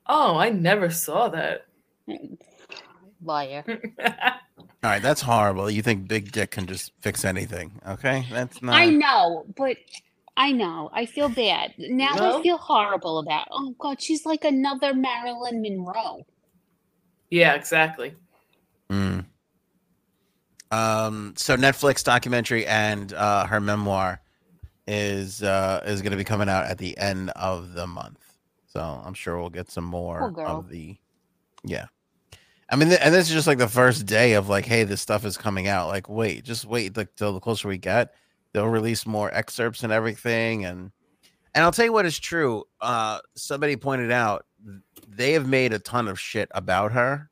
Oh, 0.07 0.39
I 0.39 0.51
never 0.51 0.91
saw 0.91 1.29
that. 1.29 1.67
Liar. 3.23 3.65
All 4.85 4.91
right, 4.91 5.03
that's 5.03 5.23
horrible. 5.23 5.69
You 5.69 5.83
think 5.83 6.07
big 6.07 6.31
dick 6.31 6.53
can 6.53 6.67
just 6.67 6.93
fix 7.01 7.25
anything? 7.25 7.73
Okay, 7.87 8.27
that's 8.31 8.63
not. 8.63 8.77
I 8.77 8.87
know, 8.87 9.45
but 9.57 9.77
I 10.37 10.53
know. 10.53 10.89
I 10.93 11.05
feel 11.07 11.29
bad. 11.29 11.75
Now 11.79 12.15
No? 12.15 12.39
I 12.39 12.43
feel 12.43 12.59
horrible 12.59 13.19
about 13.19 13.49
oh 13.51 13.75
god, 13.79 14.01
she's 14.01 14.25
like 14.25 14.45
another 14.45 14.95
Marilyn 14.95 15.63
Monroe. 15.63 16.25
yeah, 17.31 17.55
exactly. 17.55 18.15
Mm. 18.89 19.25
Um. 20.71 21.35
So 21.37 21.57
Netflix 21.57 22.05
documentary 22.05 22.65
and 22.67 23.13
uh, 23.15 23.47
her 23.47 23.61
memoir 23.61 24.21
is 24.87 25.43
uh, 25.43 25.83
is 25.87 26.03
going 26.03 26.13
to 26.13 26.17
be 26.17 26.25
coming 26.25 26.49
out 26.49 26.67
at 26.67 26.79
the 26.79 26.97
end 26.99 27.31
of 27.31 27.73
the 27.73 27.87
month. 27.89 28.25
So 28.69 28.81
I'm 28.81 29.15
sure 29.15 29.39
we'll 29.41 29.51
get 29.51 29.71
some 29.73 29.85
more 29.85 30.31
Poor 30.33 30.47
of 30.47 30.69
the. 30.69 30.97
Yeah. 31.65 31.87
I 32.71 32.77
mean, 32.77 32.89
th- 32.89 33.01
and 33.03 33.15
this 33.15 33.29
is 33.29 33.35
just 33.35 33.47
like 33.47 33.59
the 33.59 33.69
first 33.69 34.05
day 34.07 34.35
of 34.35 34.49
like, 34.49 34.67
hey, 34.67 34.85
this 34.85 35.01
stuff 35.01 35.25
is 35.25 35.37
coming 35.39 35.69
out. 35.69 35.89
Like, 35.89 36.09
wait, 36.09 36.45
just 36.45 36.65
wait 36.67 36.97
like 36.97 37.15
till 37.17 37.33
the 37.33 37.41
closer 37.41 37.69
we 37.69 37.79
get. 37.79 38.13
They'll 38.53 38.69
release 38.69 39.07
more 39.07 39.33
excerpts 39.35 39.83
and 39.83 39.93
everything, 39.93 40.65
and 40.65 40.91
and 41.55 41.65
I'll 41.65 41.73
tell 41.73 41.85
you 41.87 41.93
what 41.93 42.07
is 42.07 42.19
true. 42.19 42.65
Uh, 42.81 43.19
somebody 43.37 43.77
pointed 43.77 44.11
out 44.11 44.45
they 45.09 45.33
have 45.33 45.47
made 45.49 45.73
a 45.73 45.79
ton 45.79 46.09
of 46.09 46.19
shit 46.21 46.49
about 46.53 46.93
her, 46.93 47.31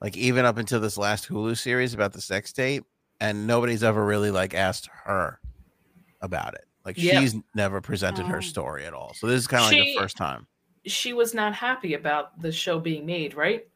like 0.00 0.16
even 0.16 0.44
up 0.44 0.58
until 0.58 0.80
this 0.80 0.98
last 0.98 1.28
Hulu 1.28 1.56
series 1.56 1.94
about 1.94 2.12
the 2.12 2.20
sex 2.20 2.52
tape, 2.52 2.84
and 3.20 3.46
nobody's 3.46 3.82
ever 3.82 4.04
really 4.04 4.30
like 4.30 4.54
asked 4.54 4.88
her 5.04 5.40
about 6.20 6.54
it. 6.54 6.64
Like 6.84 6.96
Yeah. 6.98 7.20
she's 7.20 7.34
never 7.54 7.80
presented 7.80 8.26
her 8.26 8.38
Oh. 8.38 8.40
story 8.40 8.84
at 8.86 8.92
all. 8.94 9.14
So 9.14 9.26
this 9.26 9.40
is 9.40 9.46
kind 9.46 9.64
of 9.64 9.70
like 9.70 9.80
the 9.86 9.96
first 9.98 10.16
time. 10.16 10.46
She 10.86 11.12
was 11.12 11.34
not 11.34 11.54
happy 11.54 11.94
about 11.94 12.40
the 12.40 12.50
show 12.52 12.78
being 12.80 13.04
made, 13.06 13.34
right? 13.34 13.66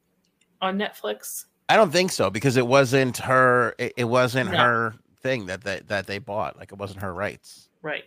On 0.63 0.79
Netflix. 0.79 1.45
I 1.69 1.77
don't 1.77 1.91
think 1.93 2.11
so 2.13 2.31
because 2.31 2.57
it 2.57 2.67
wasn't 2.67 3.19
her. 3.19 3.75
It, 3.79 3.93
it 3.99 4.05
wasn't 4.05 4.51
No. 4.53 4.57
her 4.59 4.95
thing 5.23 5.47
that 5.47 5.63
that 5.65 5.89
that 5.89 6.07
they 6.07 6.19
bought. 6.19 6.57
Like 6.59 6.73
it 6.73 6.79
wasn't 6.79 7.03
her 7.03 7.13
rights. 7.13 7.69
Right. 7.83 8.05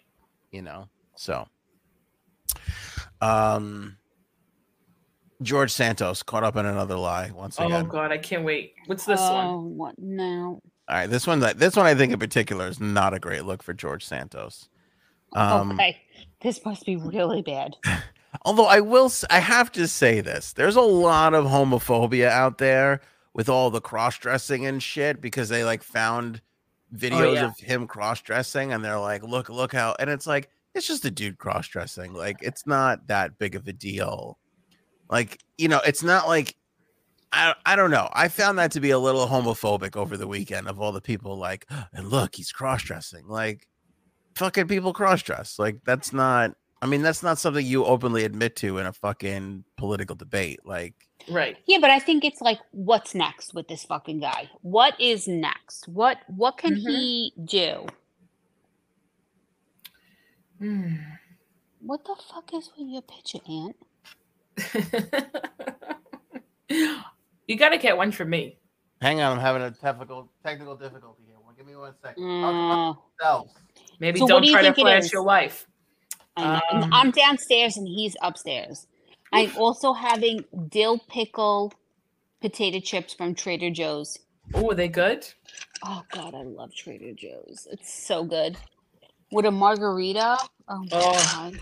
you 0.51 0.61
know 0.61 0.87
so 1.15 1.47
um 3.21 3.97
george 5.41 5.71
santos 5.71 6.23
caught 6.23 6.43
up 6.43 6.55
in 6.55 6.65
another 6.65 6.95
lie 6.97 7.31
once 7.31 7.57
again. 7.57 7.85
Oh 7.85 7.89
god, 7.89 8.11
I 8.11 8.17
can't 8.17 8.43
wait. 8.45 8.73
What's 8.85 9.05
this 9.05 9.19
one? 9.19 9.45
oh, 9.47 9.59
what 9.61 9.95
no. 9.97 10.61
all 10.87 10.95
right 10.95 11.07
this 11.09 11.25
one 11.27 11.39
this 11.39 11.75
one 11.75 11.85
i 11.85 11.95
think 11.95 12.13
in 12.13 12.19
particular 12.19 12.67
is 12.67 12.79
not 12.79 13.13
a 13.13 13.19
great 13.19 13.43
look 13.45 13.63
for 13.63 13.73
george 13.73 14.05
santos 14.05 14.69
um 15.35 15.71
okay. 15.73 15.97
This 16.41 16.63
must 16.63 16.85
be 16.85 16.95
really 16.95 17.41
bad. 17.41 17.75
although 18.45 18.65
i 18.65 18.79
will 18.79 19.11
I 19.29 19.39
have 19.39 19.71
to 19.73 19.87
say 19.87 20.21
this 20.21 20.53
there's 20.53 20.77
a 20.77 20.81
lot 20.81 21.33
of 21.33 21.45
homophobia 21.45 22.29
out 22.29 22.59
there 22.59 23.01
with 23.33 23.49
all 23.49 23.69
the 23.69 23.81
cross-dressing 23.81 24.65
and 24.65 24.81
shit 24.81 25.19
because 25.19 25.49
they 25.49 25.65
like 25.65 25.83
found 25.83 26.41
oh, 26.93 26.97
videos 26.97 27.35
yeah. 27.35 27.45
of 27.47 27.57
him 27.57 27.87
cross-dressing 27.87 28.71
and 28.71 28.85
they're 28.85 28.99
like 28.99 29.23
look 29.23 29.49
look 29.49 29.73
how 29.73 29.95
and 29.99 30.09
it's 30.09 30.25
like 30.25 30.49
it's 30.73 30.87
just 30.87 31.03
a 31.03 31.11
dude 31.11 31.37
cross-dressing 31.37 32.13
like 32.13 32.37
it's 32.41 32.65
not 32.65 33.07
that 33.07 33.37
big 33.37 33.55
of 33.55 33.67
a 33.67 33.73
deal 33.73 34.37
like 35.09 35.39
you 35.57 35.67
know 35.67 35.81
it's 35.85 36.03
not 36.03 36.27
like 36.27 36.55
I, 37.35 37.53
I 37.65 37.75
don't 37.75 37.91
know. 37.91 38.07
I 38.13 38.29
found 38.29 38.57
that 38.59 38.71
to 38.71 38.79
be 38.79 38.91
a 38.91 38.99
little 38.99 39.27
homophobic 39.27 39.97
over 39.97 40.15
the 40.15 40.27
weekend 40.27 40.69
of 40.69 40.79
all 40.79 40.93
the 40.93 41.01
people 41.01 41.37
like, 41.37 41.67
and 41.91 42.07
look, 42.07 42.33
he's 42.35 42.53
cross 42.53 42.81
dressing. 42.81 43.27
Like, 43.27 43.67
fucking 44.35 44.69
people 44.69 44.93
cross 44.93 45.21
dress. 45.21 45.59
Like, 45.59 45.79
that's 45.83 46.13
not, 46.13 46.51
I 46.85 46.87
mean, 46.87 47.01
that's 47.01 47.23
not 47.23 47.39
something 47.39 47.65
you 47.65 47.83
openly 47.83 48.25
admit 48.25 48.55
to 48.57 48.77
in 48.77 48.85
a 48.85 48.93
fucking 48.93 49.63
political 49.75 50.15
debate. 50.15 50.59
Like, 50.65 50.93
Right. 51.27 51.57
Yeah, 51.65 51.79
but 51.81 51.89
I 51.89 51.97
think 51.97 52.23
it's 52.23 52.41
like, 52.41 52.59
what's 52.69 53.15
next 53.15 53.55
with 53.55 53.67
this 53.67 53.83
fucking 53.85 54.19
guy? 54.19 54.51
What 54.61 54.93
is 55.01 55.27
next? 55.27 55.87
What 55.87 56.19
what 56.27 56.57
can 56.59 56.75
Mhm. 56.75 56.87
he 56.87 57.33
do? 57.43 57.87
Hmm. 60.59 60.97
What 61.79 62.05
the 62.05 62.15
fuck 62.31 62.53
is 62.53 62.69
with 62.77 62.87
your 62.87 63.01
picture, 63.01 63.39
Aunt? 63.49 63.75
you 67.47 67.55
gotta 67.57 67.79
get 67.79 67.97
one 67.97 68.11
for 68.11 68.25
me. 68.25 68.59
hang 69.01 69.21
on, 69.21 69.31
I'm 69.31 69.39
having 69.39 69.63
a 69.63 69.71
technical 69.71 70.31
technical 70.43 70.75
difficulty 70.75 71.23
here. 71.25 71.37
Well, 71.43 71.55
give 71.57 71.65
me 71.65 71.75
one 71.75 71.95
second. 72.03 72.23
Talk 72.41 72.53
about 72.53 72.97
yourself. 73.19 73.47
Maybe 73.99 74.19
So 74.19 74.25
what 74.25 74.29
don't 74.29 74.41
do 74.43 74.49
you 74.49 74.53
try 74.53 74.61
to 74.61 74.73
think 74.73 74.87
flash 74.87 75.11
your 75.11 75.23
wife. 75.23 75.65
I 76.37 76.43
know. 76.55 76.61
And 76.71 76.83
Um, 76.85 76.93
I'm 76.93 77.11
downstairs 77.11 77.77
and 77.77 77.87
he's 77.87 78.15
upstairs. 78.21 78.87
I'm 79.33 79.51
also 79.57 79.93
having 79.93 80.45
dill 80.69 80.99
pickle 81.09 81.73
potato 82.41 82.79
chips 82.79 83.13
from 83.13 83.35
Trader 83.35 83.69
Joe's. 83.71 84.19
Oh, 84.53 84.71
are 84.71 84.75
they 84.75 84.87
good? 84.87 85.27
Oh 85.83 86.03
god, 86.11 86.35
I 86.35 86.43
love 86.43 86.73
Trader 86.75 87.13
Joe's. 87.13 87.67
It's 87.71 87.91
so 87.91 88.23
good. 88.23 88.57
With 89.31 89.45
a 89.45 89.51
margarita. 89.51 90.37
Oh 90.69 90.77
my 90.79 90.87
Oh. 90.91 91.11
god. 91.51 91.59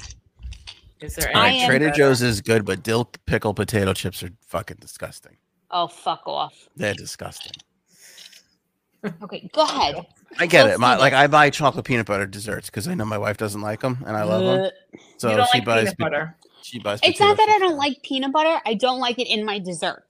Is 1.02 1.16
there 1.16 1.30
All 1.36 1.42
I 1.42 1.46
right, 1.48 1.54
am- 1.62 1.70
Trader? 1.70 1.92
Joe's 1.92 2.22
is 2.22 2.42
good, 2.42 2.66
but 2.66 2.84
dill 2.84 3.06
pickle 3.26 3.54
potato 3.54 3.94
chips 3.94 4.22
are 4.24 4.32
fucking 4.48 4.78
disgusting. 4.80 5.38
Oh 5.72 5.88
fuck 5.88 6.24
off. 6.28 6.54
They're 6.76 6.94
disgusting. 6.94 7.54
Okay, 9.24 9.50
go 9.54 9.64
ahead. 9.64 10.06
I 10.40 10.46
get 10.46 10.64
Let's 10.64 10.76
it. 10.76 10.80
My 10.80 10.96
like. 10.98 11.14
I 11.14 11.28
buy 11.28 11.50
chocolate 11.50 11.86
peanut 11.86 12.06
butter 12.06 12.26
desserts 12.26 12.70
because 12.70 12.88
I 12.88 12.94
know 12.94 13.06
my 13.06 13.18
wife 13.18 13.38
doesn't 13.38 13.62
like 13.62 13.82
them 13.82 14.04
and 14.08 14.16
I 14.16 14.24
love 14.24 14.44
them. 14.44 14.72
So 15.18 15.30
you 15.30 15.38
don't 15.38 15.50
she 15.52 15.58
like 15.60 15.66
buys 15.66 15.82
peanut 15.82 15.98
pe- 15.98 16.04
butter. 16.04 16.36
She 16.62 16.80
buys. 16.80 17.00
It's 17.04 17.20
not 17.20 17.38
that 17.38 17.50
I 17.50 17.60
don't 17.60 17.78
like 17.78 18.02
peanut 18.04 18.32
butter. 18.32 18.62
I 18.66 18.74
don't 18.76 19.00
like 19.00 19.20
it 19.20 19.28
in 19.28 19.46
my 19.46 19.60
dessert. 19.60 20.06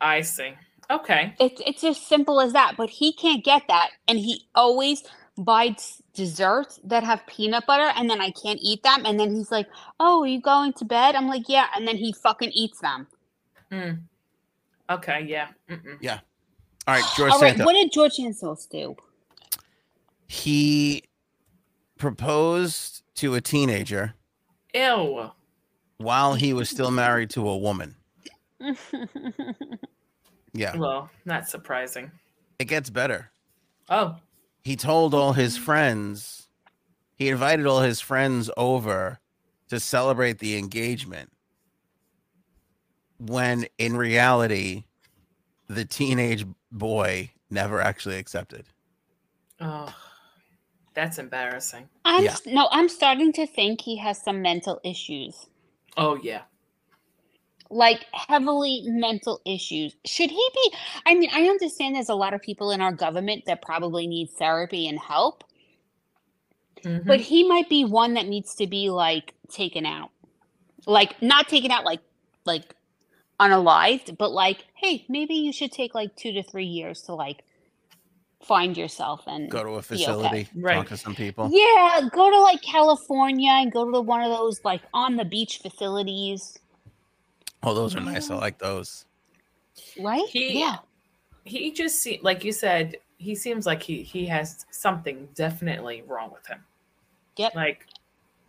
I 0.00 0.22
see. 0.22 0.54
Okay. 0.90 1.34
It's 1.38 1.60
it's 1.66 1.84
as 1.84 1.98
simple 1.98 2.40
as 2.40 2.52
that. 2.54 2.74
But 2.76 2.90
he 2.90 3.12
can't 3.12 3.44
get 3.44 3.62
that, 3.68 3.90
and 4.08 4.18
he 4.18 4.46
always 4.54 5.02
buys 5.36 6.00
desserts 6.14 6.80
that 6.84 7.04
have 7.04 7.26
peanut 7.26 7.66
butter, 7.66 7.92
and 7.96 8.08
then 8.08 8.20
I 8.20 8.30
can't 8.30 8.58
eat 8.62 8.82
them. 8.82 9.04
And 9.04 9.20
then 9.20 9.34
he's 9.34 9.50
like, 9.50 9.68
"Oh, 10.00 10.22
are 10.22 10.26
you 10.26 10.40
going 10.40 10.72
to 10.74 10.84
bed?" 10.84 11.14
I'm 11.14 11.28
like, 11.28 11.48
"Yeah," 11.48 11.66
and 11.76 11.86
then 11.86 11.96
he 11.96 12.12
fucking 12.12 12.52
eats 12.52 12.80
them. 12.80 13.06
Mm. 13.70 14.00
Okay, 14.88 15.26
yeah. 15.28 15.48
Mm-mm. 15.68 15.98
All 16.86 16.94
right, 16.94 17.04
George 17.16 17.32
All 17.32 17.40
right, 17.40 17.48
Santos. 17.50 17.66
what 17.66 17.72
did 17.74 17.92
George 17.92 18.12
Santos 18.14 18.66
do? 18.66 18.96
he 20.28 21.04
proposed 21.98 23.02
to 23.14 23.34
a 23.36 23.40
teenager 23.40 24.14
Ew. 24.74 25.30
while 25.98 26.34
he 26.34 26.52
was 26.52 26.68
still 26.68 26.90
married 26.90 27.30
to 27.30 27.48
a 27.48 27.56
woman. 27.56 27.94
Yeah, 30.52 30.74
Well, 30.76 31.10
not 31.26 31.46
surprising. 31.50 32.10
it 32.58 32.64
gets 32.64 32.88
better. 32.88 33.30
Oh, 33.90 34.16
He 34.64 34.74
told 34.74 35.12
all 35.12 35.34
his 35.34 35.56
friends, 35.58 36.48
he 37.14 37.28
invited 37.28 37.66
all 37.66 37.82
his 37.82 38.00
friends 38.00 38.50
over 38.56 39.20
to 39.68 39.78
celebrate 39.78 40.38
the 40.38 40.56
engagement. 40.56 41.30
When 43.18 43.66
in 43.76 43.96
reality, 43.98 44.84
the 45.68 45.84
teenage 45.84 46.44
boy 46.72 47.30
never 47.50 47.80
actually 47.80 48.18
accepted. 48.18 48.66
oh, 49.60 49.94
that's 50.94 51.18
embarrassing. 51.18 51.88
I'm 52.04 52.24
Yeah. 52.24 52.36
no, 52.46 52.68
I'm 52.70 52.88
starting 52.88 53.32
to 53.34 53.46
think 53.46 53.80
he 53.82 53.96
has 53.98 54.20
some 54.22 54.40
mental 54.42 54.80
issues. 54.84 55.46
Oh 55.96 56.16
yeah. 56.22 56.42
like 57.68 58.06
heavily 58.12 58.82
mental 58.86 59.40
issues. 59.44 59.96
Should 60.04 60.30
he 60.30 60.48
be? 60.54 60.72
I 61.04 61.14
mean, 61.14 61.28
I 61.34 61.48
understand 61.48 61.96
there's 61.96 62.08
a 62.08 62.14
lot 62.14 62.32
of 62.32 62.40
people 62.40 62.70
in 62.70 62.80
our 62.80 62.92
government 62.92 63.44
that 63.46 63.60
probably 63.60 64.06
need 64.06 64.30
therapy 64.30 64.86
and 64.86 65.00
help, 65.00 65.42
Mhm. 66.84 67.04
but 67.04 67.20
he 67.20 67.42
might 67.48 67.68
be 67.68 67.84
one 67.84 68.14
that 68.14 68.26
needs 68.28 68.54
to 68.56 68.68
be 68.68 68.88
like 68.90 69.34
taken 69.50 69.84
out. 69.84 70.10
Like 70.86 71.20
not 71.20 71.48
taken 71.48 71.72
out 71.72 71.84
like 71.84 72.00
like 72.44 72.72
unalived, 73.40 74.16
but 74.18 74.32
like, 74.32 74.64
hey, 74.74 75.04
maybe 75.08 75.34
you 75.34 75.52
should 75.52 75.72
take 75.72 75.94
like 75.94 76.14
2 76.16 76.32
to 76.32 76.42
3 76.42 76.64
years 76.64 77.02
to 77.02 77.14
like 77.14 77.44
find 78.42 78.76
yourself 78.76 79.24
and 79.26 79.50
Go 79.50 79.62
to 79.62 79.68
a 79.70 79.72
be 79.72 79.76
okay. 79.78 79.82
facility, 79.82 80.48
talk 80.62 80.88
to 80.88 80.96
some 80.96 81.14
people. 81.14 81.50
Yeah, 81.52 82.00
go 82.12 82.30
to 82.30 82.38
like 82.40 82.62
California 82.62 83.50
and 83.50 83.72
go 83.72 83.84
to 83.84 83.90
the, 83.90 84.00
one 84.00 84.22
of 84.22 84.30
those 84.30 84.64
like 84.64 84.82
on 84.94 85.16
the 85.16 85.24
beach 85.24 85.58
facilities, 85.58 86.58
Oh, 87.62 87.74
those 87.74 87.96
are 87.96 88.00
nice. 88.00 88.30
I 88.30 88.36
like 88.36 88.58
those. 88.58 89.06
right? 90.00 90.26
He- 90.28 90.60
yeah. 90.60 90.76
he 91.44 91.72
just 91.72 92.00
se- 92.02 92.20
like 92.22 92.44
you 92.44 92.52
said, 92.52 92.96
he 93.18 93.34
seems 93.34 93.66
like 93.66 93.82
he 93.82 94.02
he 94.02 94.26
has 94.26 94.66
something 94.70 95.28
definitely 95.34 96.02
wrong 96.06 96.30
with 96.32 96.46
him. 96.46 96.62
Yep. 97.38 97.54
Like, 97.54 97.86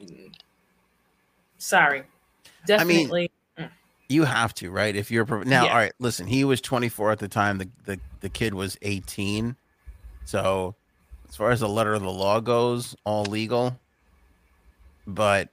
mm, 0.04 0.32
sorry, 1.58 2.00
I 2.00 2.84
mean, 2.84 3.08
definitely. 3.08 3.32
You 4.10 4.24
have 4.24 4.54
to, 4.56 4.72
right? 4.72 4.96
If 4.96 5.12
you're 5.12 5.26
pro- 5.26 5.44
now, 5.44 5.66
Yeah. 5.66 5.72
all 5.72 5.78
right. 5.78 5.94
Listen, 6.00 6.28
he 6.28 6.44
was 6.46 6.62
24 6.62 7.12
at 7.12 7.20
the 7.20 7.28
time. 7.28 7.58
The, 7.58 7.70
the 7.86 8.00
the 8.22 8.30
kid 8.30 8.54
was 8.54 8.78
18. 8.82 9.56
So, 10.26 10.76
as 11.30 11.36
far 11.36 11.52
as 11.52 11.60
the 11.60 11.70
letter 11.70 11.94
of 11.94 12.02
the 12.02 12.12
law 12.12 12.40
goes, 12.40 12.96
all 13.04 13.26
legal. 13.26 13.80
But 15.06 15.50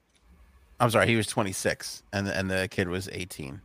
I'm 0.81 0.91
sorry, 0.91 1.07
he 1.07 1.17
was 1.17 1.27
26, 1.27 2.03
and 2.13 2.27
the, 2.27 2.37
and 2.37 2.51
the 2.51 2.69
kid 2.69 2.89
was 2.89 3.09
18. 3.13 3.61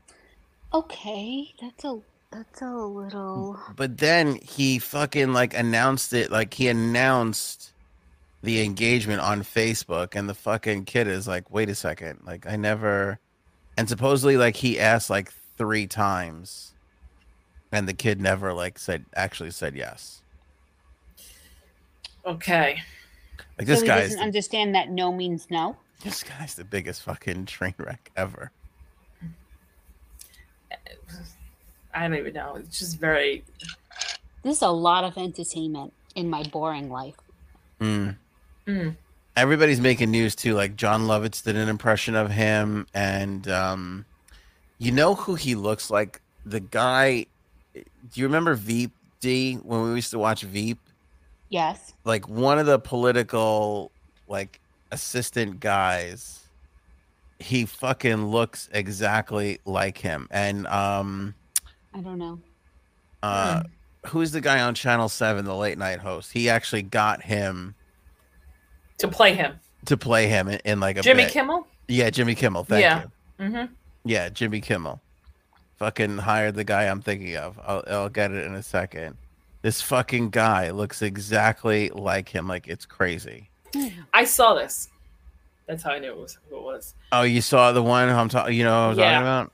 Okay, 0.73 1.54
that's 1.60 1.84
a 1.84 1.99
that's 2.32 2.62
a 2.62 2.71
little. 2.71 3.60
But 3.75 3.97
then 3.97 4.36
he 4.36 4.78
fucking 4.80 5.34
like 5.34 5.56
announced 5.56 6.13
it, 6.13 6.30
like 6.32 6.54
he 6.54 6.67
announced 6.67 7.73
the 8.43 8.63
engagement 8.63 9.21
on 9.21 9.41
Facebook, 9.41 10.15
and 10.15 10.30
the 10.30 10.36
fucking 10.36 10.86
kid 10.86 11.08
is 11.08 11.28
like, 11.28 11.49
"Wait 11.52 11.69
a 11.69 11.75
second, 11.75 12.19
like 12.25 12.45
I 12.47 12.56
never," 12.56 13.19
and 13.80 13.88
supposedly 13.88 14.36
like 14.36 14.58
he 14.58 14.78
asked 14.78 15.10
like 15.10 15.32
three 15.58 15.88
times, 15.88 16.74
and 17.72 17.88
the 17.88 17.94
kid 17.94 18.20
never 18.20 18.52
like 18.54 18.78
said 18.78 19.06
actually 19.15 19.52
said 19.52 19.74
yes. 19.74 20.22
okay. 22.26 22.82
Like 23.58 23.68
so 23.68 23.74
this 23.74 23.82
he 23.82 23.88
guy's 23.88 24.02
doesn't 24.02 24.18
the, 24.18 24.26
understand 24.26 24.76
that 24.76 24.89
no 24.89 25.13
means 25.13 25.48
no. 25.50 25.78
this 26.04 26.24
guy's 26.24 26.56
the 26.56 26.65
biggest 26.65 27.04
fucking 27.04 27.46
train 27.46 27.74
wreck 27.78 28.12
ever. 28.18 28.52
I 31.94 32.02
don't 32.02 32.18
even 32.18 32.34
know. 32.34 32.56
It's 32.56 32.80
just 32.80 33.00
very. 33.00 33.46
There's 34.44 34.62
a 34.62 34.68
lot 34.68 35.06
of 35.06 35.18
entertainment 35.18 35.94
in 36.15 36.30
my 36.30 36.44
boring 36.44 36.89
life. 36.89 37.15
Mm. 37.80 38.18
Mm, 38.68 38.98
everybody's 39.39 39.80
making 39.80 40.12
news 40.12 40.36
too. 40.36 40.54
Like 40.54 40.75
Jon 40.75 41.04
Lovitz 41.04 41.43
did 41.43 41.56
an 41.56 41.69
impression 41.69 42.15
of 42.15 42.30
him, 42.30 42.86
and 42.93 43.47
um, 43.47 44.06
you 44.78 44.91
know 44.91 45.15
who 45.15 45.36
he 45.36 45.56
looks 45.56 45.89
like? 45.89 46.21
The 46.45 46.60
guy. 46.60 47.25
Do 47.73 47.82
you 48.15 48.25
remember 48.25 48.56
Veep 48.56 48.91
D 49.19 49.56
when 49.56 49.84
we 49.84 49.95
used 49.95 50.12
to 50.12 50.19
watch 50.19 50.41
Veep? 50.41 50.80
Yes. 51.49 51.93
Like 52.04 52.28
one 52.28 52.60
of 52.60 52.65
the 52.65 52.80
political 52.80 53.91
like 54.28 54.60
assistant 54.91 55.60
guys. 55.60 56.36
He 57.41 57.65
fucking 57.65 58.28
looks 58.28 58.67
exactly 58.73 59.60
like 59.65 59.97
him, 59.97 60.28
and 60.30 60.67
um, 60.67 61.34
I 61.93 62.02
don't 62.02 62.17
know. 62.17 62.38
uh, 63.23 63.63
who's 64.08 64.32
the 64.32 64.41
guy 64.41 64.60
on 64.60 64.75
Channel 64.75 65.08
Seven, 65.08 65.45
the 65.45 65.56
late 65.56 65.78
night 65.78 65.99
host? 65.99 66.34
He 66.34 66.49
actually 66.49 66.82
got 66.82 67.23
him 67.23 67.75
to 68.99 69.07
play 69.07 69.33
him, 69.33 69.59
to 69.85 69.97
play 69.97 70.27
him 70.27 70.47
in, 70.47 70.59
in 70.65 70.79
like 70.79 70.97
a 70.97 71.01
Jimmy 71.01 71.23
bit. 71.23 71.33
Kimmel. 71.33 71.67
Yeah, 71.88 72.09
Jimmy 72.09 72.35
Kimmel. 72.35 72.63
Thank 72.63 72.83
Yeah. 72.83 73.03
you. 73.39 73.45
Mm-hmm. 73.45 73.73
Yeah, 74.05 74.29
Jimmy 74.29 74.62
Kimmel. 74.62 75.01
Fucking 75.77 76.19
hired 76.19 76.55
the 76.55 76.63
guy 76.63 76.83
I'm 76.88 77.01
thinking 77.01 77.35
of. 77.38 77.59
I'll, 77.65 77.83
I'll 77.88 78.09
get 78.09 78.31
it 78.31 78.45
in 78.45 78.53
a 78.55 78.63
second. 78.63 79.17
This 79.62 79.81
fucking 79.81 80.29
guy 80.29 80.69
looks 80.71 81.01
exactly 81.01 81.89
like 81.89 82.29
him. 82.29 82.47
Like 82.47 82.67
it's 82.67 82.85
crazy. 82.85 83.49
I 84.13 84.23
saw 84.23 84.53
this. 84.55 84.89
That's 85.67 85.83
how 85.83 85.91
I 85.91 85.99
knew 85.99 86.09
it 86.12 86.17
was 86.17 86.38
who 86.49 86.57
it 86.57 86.63
was. 86.63 86.95
Oh, 87.12 87.21
you 87.23 87.41
saw 87.41 87.71
the 87.71 87.83
one 87.83 88.09
I'm 88.09 88.29
talking. 88.29 88.55
You 88.57 88.63
know 88.63 88.88
what 88.89 88.93
I'm 88.93 88.99
Yeah. 88.99 89.12
talking 89.12 89.21
about? 89.21 89.51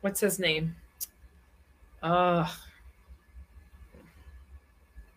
What's 0.00 0.20
his 0.20 0.38
name? 0.38 0.74
Uh 2.02 2.48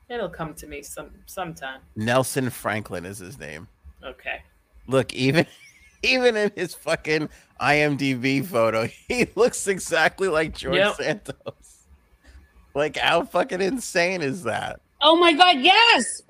it'll 0.09 0.29
come 0.29 0.53
to 0.55 0.67
me 0.67 0.81
some 0.81 1.11
sometime. 1.25 1.81
Nelson 1.95 2.49
Franklin 2.49 3.05
is 3.05 3.19
his 3.19 3.39
name. 3.39 3.67
Okay. 4.03 4.41
Look, 4.87 5.13
even 5.13 5.45
even 6.03 6.35
in 6.35 6.51
his 6.55 6.73
fucking 6.75 7.29
IMDb 7.59 8.45
photo, 8.45 8.87
he 9.07 9.27
looks 9.35 9.67
exactly 9.67 10.27
like 10.27 10.53
George 10.55 10.77
Yep. 10.77 10.95
Santos. 10.95 11.87
Like, 12.73 12.97
how 12.97 13.23
fucking 13.23 13.61
insane 13.61 14.21
is 14.21 14.43
that? 14.43 14.81
Oh 15.01 15.15
my 15.15 15.33
god, 15.33 15.59
yes. 15.59 16.21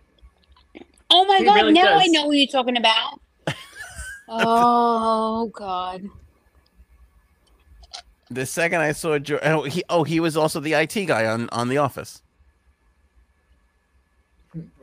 Oh 1.10 1.26
my 1.26 1.38
He 1.38 1.46
god, 1.46 1.56
really 1.56 1.74
now 1.74 1.98
I 1.98 2.08
know 2.08 2.28
what 2.28 2.38
you're 2.38 2.48
talking 2.48 2.78
about. 2.78 3.20
oh 4.28 5.48
god. 5.54 6.04
The 8.30 8.46
second 8.46 8.82
I 8.82 8.92
saw 8.92 9.20
George, 9.20 9.42
oh 9.44 9.64
he, 9.64 9.84
oh, 9.90 10.04
he 10.04 10.20
was 10.20 10.36
also 10.36 10.60
the 10.60 10.74
IT 10.74 10.94
guy 11.06 11.26
on 11.26 11.48
on 11.50 11.70
The 11.70 11.78
Office. 11.78 12.22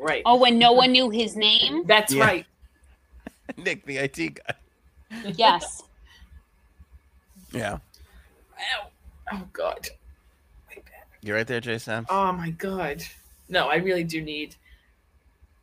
Right. 0.03 0.23
Oh, 0.27 0.37
when 0.37 0.59
no 0.59 0.73
one 0.73 0.93
knew 0.93 1.11
his 1.11 1.37
name? 1.37 1.85
That's 1.87 2.13
Yeah. 2.13 2.25
right. 2.25 2.47
Nick, 3.57 3.87
the 3.87 3.99
IT 3.99 4.17
guy. 4.35 4.55
Yes. 5.35 5.83
Yeah, 7.55 7.75
Ow. 7.75 8.87
Oh 9.31 9.43
god. 9.53 9.87
You're 11.21 11.37
right 11.37 11.47
there, 11.47 11.61
Jason. 11.61 12.07
Oh 12.09 12.33
my 12.33 12.49
god. 12.49 13.03
No, 13.51 13.69
I 13.69 13.75
really 13.77 14.05
do 14.05 14.23
need 14.23 14.57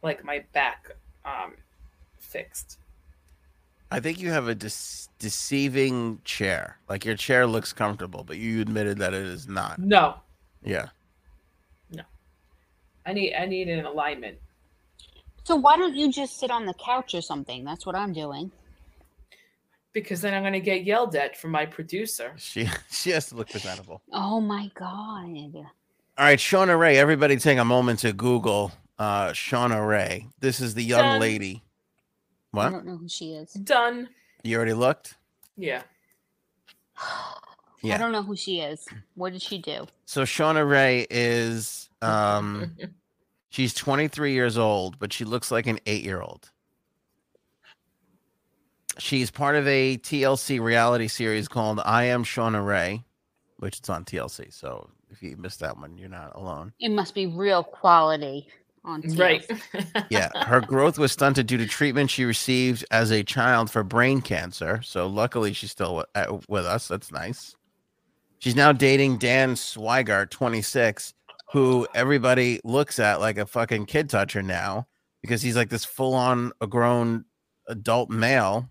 like 0.04 0.24
my 0.24 0.44
back 0.54 0.92
um 1.26 1.54
fixed. 2.20 2.78
I 3.92 4.00
think 4.00 4.20
you 4.22 4.30
have 4.30 4.48
a 4.48 4.54
dece- 4.54 5.08
deceiving 5.18 6.22
chair. 6.24 6.78
Like 6.88 7.06
your 7.06 7.16
chair 7.16 7.48
looks 7.48 7.74
comfortable, 7.74 8.24
but 8.24 8.38
you 8.38 8.62
admitted 8.62 9.00
that 9.00 9.16
it 9.16 9.24
is 9.26 9.48
not. 9.48 9.80
No. 9.80 10.18
Yeah. 10.64 10.90
I 13.06 13.14
need 13.14 13.34
I 13.34 13.46
need 13.46 13.70
an 13.70 13.86
alignment. 13.86 14.38
So 15.44 15.56
why 15.56 15.78
don't 15.78 15.96
you 15.96 16.12
just 16.12 16.40
sit 16.40 16.52
on 16.52 16.66
the 16.66 16.74
couch 16.76 17.16
or 17.16 17.22
something? 17.22 17.64
That's 17.64 17.86
what 17.86 17.96
I'm 17.96 18.14
doing. 18.14 18.52
Because 19.94 20.22
then 20.22 20.34
I'm 20.34 20.44
gonna 20.44 20.60
get 20.60 20.84
yelled 20.84 21.16
at 21.16 21.36
from 21.36 21.52
my 21.52 21.66
producer. 21.66 22.34
She 22.38 22.70
she 22.92 23.10
has 23.12 23.28
to 23.30 23.36
look 23.36 23.50
presentable. 23.50 24.02
Oh 24.14 24.40
my 24.40 24.70
god. 24.76 25.56
All 26.18 26.26
right, 26.26 26.38
Shauna 26.38 26.78
Rae. 26.78 26.98
Everybody 26.98 27.38
take 27.38 27.58
a 27.58 27.66
moment 27.66 28.00
to 28.00 28.14
Google 28.14 28.72
uh 29.00 29.30
Shauna 29.30 29.88
Rae. 29.88 30.28
This 30.40 30.60
is 30.60 30.76
the 30.76 30.84
young 30.84 31.02
Done. 31.02 31.22
lady. 31.22 31.64
What? 32.52 32.68
I 32.68 32.70
don't 32.72 32.86
know 32.86 32.98
who 32.98 33.08
she 33.08 33.34
is. 33.34 33.54
Done. 33.54 34.10
You 34.44 34.58
already 34.58 34.74
looked? 34.74 35.16
Yeah. 35.58 35.84
Yeah. 37.82 37.96
I 37.96 37.98
don't 37.98 38.12
know 38.12 38.24
who 38.24 38.36
she 38.36 38.60
is. 38.60 38.86
What 39.16 39.34
did 39.34 39.42
she 39.42 39.58
do? 39.58 39.88
So 40.06 40.24
Shauna 40.24 40.70
Rae 40.70 41.08
is 41.10 41.89
um 42.02 42.76
she's 43.50 43.74
23 43.74 44.34
years 44.34 44.58
old, 44.58 45.00
but 45.00 45.12
she 45.14 45.26
looks 45.26 45.52
like 45.52 45.68
an 45.68 45.80
8-year-old. 45.86 46.50
She's 48.98 49.32
part 49.32 49.56
of 49.56 49.68
a 49.68 49.98
TLC 49.98 50.60
reality 50.60 51.08
series 51.08 51.48
called 51.48 51.80
I 51.86 52.06
Am 52.06 52.24
Shauna 52.24 52.66
Rae. 52.66 53.04
which 53.58 53.78
it's 53.80 53.90
on 53.90 54.04
TLC. 54.04 54.54
So 54.54 54.90
if 55.10 55.22
you 55.24 55.38
missed 55.38 55.62
that 55.62 55.78
one, 55.78 55.98
you're 55.98 56.10
not 56.10 56.36
alone. 56.36 56.74
It 56.80 56.90
must 56.90 57.14
be 57.16 57.26
real 57.28 57.64
quality 57.64 58.48
on 58.84 59.02
TLC. 59.02 59.20
right. 59.20 59.46
Yeah, 60.10 60.30
her 60.46 60.60
growth 60.62 60.98
was 60.98 61.12
stunted 61.12 61.48
due 61.48 61.58
to 61.58 61.66
treatment 61.68 62.10
she 62.10 62.26
received 62.26 62.86
as 62.92 63.12
a 63.12 63.24
child 63.24 63.70
for 63.72 63.84
brain 63.84 64.22
cancer. 64.22 64.82
So 64.84 65.08
luckily, 65.08 65.54
she's 65.54 65.72
still 65.72 66.06
uh, 66.16 66.38
with 66.50 66.66
us. 66.66 66.88
That's 66.88 67.12
nice. 67.12 67.56
She's 68.40 68.56
now 68.56 68.72
dating 68.72 69.18
Dan 69.18 69.56
Swigart, 69.56 70.30
26, 70.30 71.14
who 71.52 71.88
everybody 71.96 72.60
looks 72.64 73.00
at 73.00 73.20
like 73.20 73.38
a 73.38 73.46
fucking 73.46 73.86
kid 73.86 74.10
toucher 74.10 74.44
now 74.44 74.88
because 75.22 75.42
he's 75.42 75.56
like 75.56 75.70
this 75.70 75.86
full 75.86 76.14
on 76.14 76.52
a 76.62 76.68
grown 76.68 77.26
adult 77.68 78.10
male. 78.10 78.70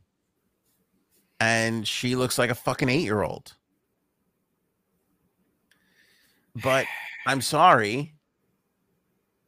And 1.40 1.86
she 1.86 2.16
looks 2.16 2.38
like 2.38 2.50
a 2.50 2.54
fucking 2.54 2.88
eight 2.88 3.02
year 3.02 3.22
old. 3.22 3.54
But 6.62 6.86
I'm 7.26 7.40
sorry. 7.40 8.14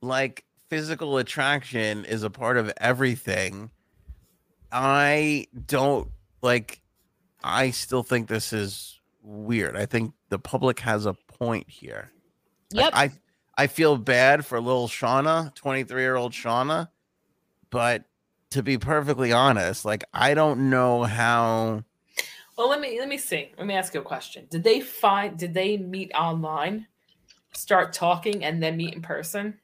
Like 0.01 0.45
physical 0.69 1.19
attraction 1.19 2.05
is 2.05 2.23
a 2.23 2.31
part 2.31 2.57
of 2.57 2.73
everything. 2.79 3.71
I 4.73 5.47
don't 5.67 6.09
like 6.43 6.81
I 7.43 7.71
still 7.71 8.03
think 8.03 8.29
this 8.29 8.53
is 8.53 9.01
weird. 9.23 9.77
I 9.77 9.87
think 9.87 10.15
the 10.29 10.39
public 10.39 10.81
has 10.81 11.07
a 11.07 11.15
point 11.15 11.69
here. 11.69 12.13
Like, 12.73 12.85
Yep. 12.85 12.93
I 12.95 13.11
I 13.57 13.67
feel 13.67 13.97
bad 13.97 14.47
for 14.47 14.61
little 14.61 14.89
Shauna, 14.89 15.55
23 15.55 16.01
year 16.01 16.17
old 16.17 16.33
Shauna, 16.33 16.89
but 17.71 18.05
to 18.51 18.63
be 18.63 18.79
perfectly 18.79 19.33
honest, 19.33 19.85
like 19.85 20.05
I 20.15 20.35
don't 20.35 20.71
know 20.71 21.03
how 21.05 21.85
well, 22.57 22.69
let 22.69 22.81
me 22.81 22.99
let 22.99 23.09
me 23.09 23.17
see. 23.17 23.53
Let 23.57 23.67
me 23.67 23.75
ask 23.75 23.95
you 23.95 24.01
a 24.01 24.05
question. 24.05 24.47
Did 24.51 24.65
they 24.65 24.81
find? 24.81 25.39
Did 25.39 25.55
they 25.55 25.79
meet 25.79 26.13
online, 26.15 26.87
start 27.53 27.93
talking, 27.93 28.45
and 28.45 28.63
then 28.63 28.77
meet 28.77 28.95
in 28.95 29.03
person? 29.03 29.59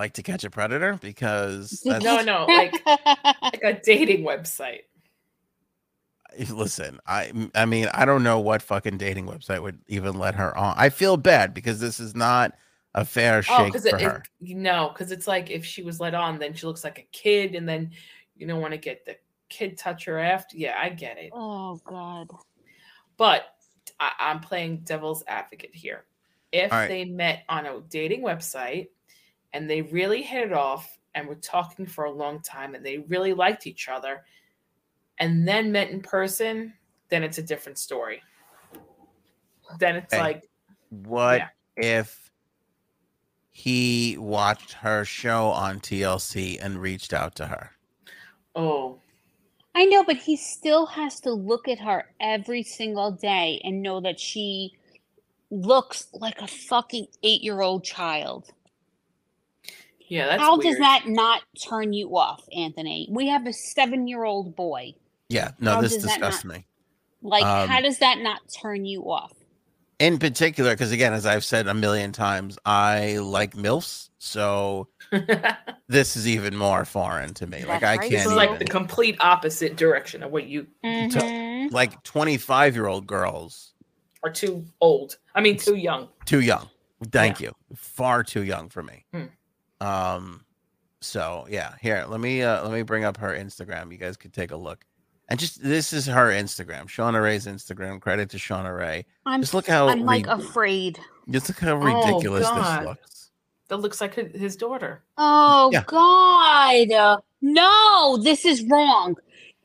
like 0.00 0.14
to 0.14 0.22
catch 0.22 0.44
a 0.44 0.50
predator 0.50 0.98
because 1.00 1.82
that's, 1.84 2.02
No, 2.02 2.22
no, 2.22 2.46
like 2.46 2.80
like 2.86 3.60
a 3.62 3.78
dating 3.84 4.24
website. 4.24 4.84
Listen, 6.50 7.00
I 7.06 7.32
I 7.54 7.66
mean, 7.66 7.88
I 7.92 8.04
don't 8.04 8.22
know 8.22 8.38
what 8.40 8.62
fucking 8.62 8.98
dating 8.98 9.26
website 9.26 9.62
would 9.62 9.78
even 9.88 10.18
let 10.18 10.34
her 10.34 10.56
on. 10.56 10.74
I 10.76 10.88
feel 10.88 11.16
bad 11.16 11.54
because 11.54 11.80
this 11.80 12.00
is 12.00 12.14
not 12.14 12.52
a 12.94 13.04
fair 13.04 13.38
Oh, 13.38 13.42
shake 13.42 13.72
because 13.72 13.88
for 13.88 13.96
it, 13.96 14.02
her. 14.02 14.22
it 14.40 14.56
no, 14.56 14.90
because 14.92 15.12
it's 15.12 15.26
like 15.28 15.50
if 15.50 15.64
she 15.64 15.82
was 15.82 16.00
let 16.00 16.14
on, 16.14 16.38
then 16.38 16.54
she 16.54 16.66
looks 16.66 16.84
like 16.84 16.98
a 16.98 17.08
kid, 17.12 17.54
and 17.54 17.68
then 17.68 17.90
you 18.36 18.46
don't 18.46 18.60
want 18.60 18.72
to 18.72 18.78
get 18.78 19.04
the 19.04 19.16
kid 19.48 19.76
touch 19.76 20.04
her 20.06 20.18
after. 20.18 20.56
Yeah, 20.56 20.76
I 20.80 20.88
get 20.88 21.18
it. 21.18 21.30
oh 21.32 21.80
God. 21.84 22.28
But 23.16 23.44
I, 23.98 24.12
I'm 24.18 24.40
playing 24.40 24.78
devil's 24.78 25.22
advocate 25.26 25.74
here. 25.74 26.06
If 26.52 26.72
All 26.72 26.78
right. 26.78 26.88
they 26.88 27.04
met 27.04 27.44
on 27.48 27.66
a 27.66 27.80
dating 27.90 28.22
website 28.22 28.88
and 29.52 29.68
they 29.68 29.82
really 29.82 30.22
hit 30.22 30.46
it 30.46 30.52
off 30.52 30.98
and 31.14 31.28
were 31.28 31.34
talking 31.36 31.86
for 31.86 32.04
a 32.04 32.10
long 32.10 32.40
time 32.40 32.74
and 32.74 32.84
they 32.84 32.98
really 32.98 33.34
liked 33.34 33.66
each 33.66 33.88
other 33.88 34.24
and 35.20 35.46
then 35.46 35.70
met 35.70 35.90
in 35.90 36.00
person, 36.00 36.72
then 37.10 37.22
it's 37.22 37.38
a 37.38 37.42
different 37.42 37.78
story. 37.78 38.22
Then 39.78 39.96
it's 39.96 40.12
Okay. 40.12 40.22
like, 40.22 40.42
What 40.88 41.38
Yeah. 41.38 41.48
if 41.76 42.32
he 43.52 44.16
watched 44.18 44.72
her 44.72 45.04
show 45.04 45.48
on 45.50 45.78
TLC 45.78 46.58
and 46.58 46.80
reached 46.80 47.12
out 47.12 47.36
to 47.36 47.46
her? 47.46 47.70
oh, 48.56 48.98
I 49.76 49.84
know, 49.84 50.02
but 50.02 50.16
he 50.16 50.36
still 50.36 50.86
has 50.86 51.20
to 51.20 51.32
look 51.32 51.68
at 51.68 51.78
her 51.78 52.12
every 52.18 52.64
single 52.64 53.12
day 53.12 53.60
and 53.62 53.82
know 53.82 54.00
that 54.00 54.18
she 54.18 54.72
looks 55.50 56.08
like 56.12 56.40
a 56.40 56.48
fucking 56.48 57.06
eight 57.22 57.42
year 57.42 57.60
old 57.60 57.84
child. 57.84 58.50
yeah, 60.08 60.26
that's 60.26 60.40
How 60.42 60.56
weird. 60.56 60.64
does 60.72 60.78
that 60.78 61.06
not 61.06 61.42
turn 61.62 61.92
you 61.92 62.16
off, 62.16 62.42
Anthony? 62.52 63.06
We 63.12 63.28
have 63.28 63.46
a 63.46 63.52
seven 63.52 64.08
year 64.08 64.24
old 64.24 64.56
boy. 64.56 64.94
Yeah, 65.30 65.52
no, 65.60 65.74
How 65.76 65.80
this 65.80 65.94
does 65.94 66.02
that 66.02 66.08
not- 66.20 66.30
disgusts 66.32 66.44
me. 66.44 66.66
Like, 67.22 67.44
Um, 67.44 67.68
how 67.68 67.80
does 67.80 67.98
that 67.98 68.18
not 68.18 68.40
turn 68.62 68.84
you 68.84 69.10
off? 69.10 69.32
In 69.98 70.18
particular, 70.18 70.70
because 70.72 70.92
again, 70.92 71.12
as 71.12 71.26
I've 71.26 71.44
said 71.44 71.66
a 71.68 71.74
million 71.74 72.10
times, 72.12 72.58
I 72.64 73.18
like 73.18 73.54
MILFs. 73.54 74.08
So 74.18 74.88
this 75.88 76.16
is 76.16 76.26
even 76.26 76.56
more 76.56 76.84
foreign 76.86 77.34
to 77.34 77.46
me. 77.46 77.64
Like 77.64 77.82
I 77.82 77.96
right. 77.96 78.00
can't 78.00 78.10
this 78.10 78.20
is 78.22 78.26
even 78.32 78.36
like 78.36 78.58
the 78.58 78.64
complete 78.64 79.16
opposite 79.20 79.76
direction 79.76 80.22
of 80.22 80.30
what 80.30 80.46
you 80.46 80.66
Mhm. 80.84 81.70
like 81.72 82.02
25 82.02 82.74
year 82.74 82.86
old 82.86 83.06
girls 83.06 83.72
are 84.22 84.30
too 84.30 84.64
old. 84.80 85.16
I 85.34 85.40
mean, 85.42 85.56
too 85.58 85.76
young. 85.76 86.08
too 86.26 86.40
young 86.40 86.68
thank 87.12 87.40
you 87.40 87.50
far 87.74 88.22
too 88.22 88.42
young 88.42 88.68
for 88.68 88.82
me 88.82 89.06
Hmm. 89.14 89.24
um 89.86 90.44
so 91.00 91.46
yeah 91.48 91.74
here 91.80 92.04
let 92.06 92.20
me 92.20 92.42
uh 92.42 92.62
let 92.62 92.72
me 92.72 92.82
bring 92.82 93.04
up 93.04 93.16
her 93.16 93.30
instagram 93.34 93.90
you 93.90 93.96
guys 93.96 94.18
could 94.18 94.34
take 94.34 94.50
a 94.50 94.56
look 94.56 94.84
and 95.30 95.38
just 95.38 95.62
this 95.62 95.92
is 95.92 96.06
her 96.06 96.28
instagram 96.28 96.86
shauna 96.86 97.22
rae's 97.22 97.46
instagram 97.46 98.00
credit 98.00 98.28
to 98.30 98.36
shauna 98.36 98.76
rae 98.76 99.04
I'm, 99.26 99.40
just 99.40 99.54
look 99.54 99.66
how 99.66 99.88
I'm 99.88 100.00
like 100.04 100.26
ri- 100.26 100.32
afraid. 100.32 100.98
just 101.30 101.48
look 101.48 101.58
how 101.58 101.72
Oh, 101.72 101.76
ridiculous 101.76 102.48
this 102.50 102.84
looks 102.86 103.30
That 103.68 103.76
looks 103.78 104.00
like 104.00 104.14
his 104.14 104.56
daughter. 104.56 105.02
Oh 105.16 105.70
Yeah. 105.72 105.84
God. 105.86 106.90
Uh, 106.90 107.18
No, 107.40 108.18
this 108.20 108.44
is 108.44 108.64
wrong. 108.64 109.16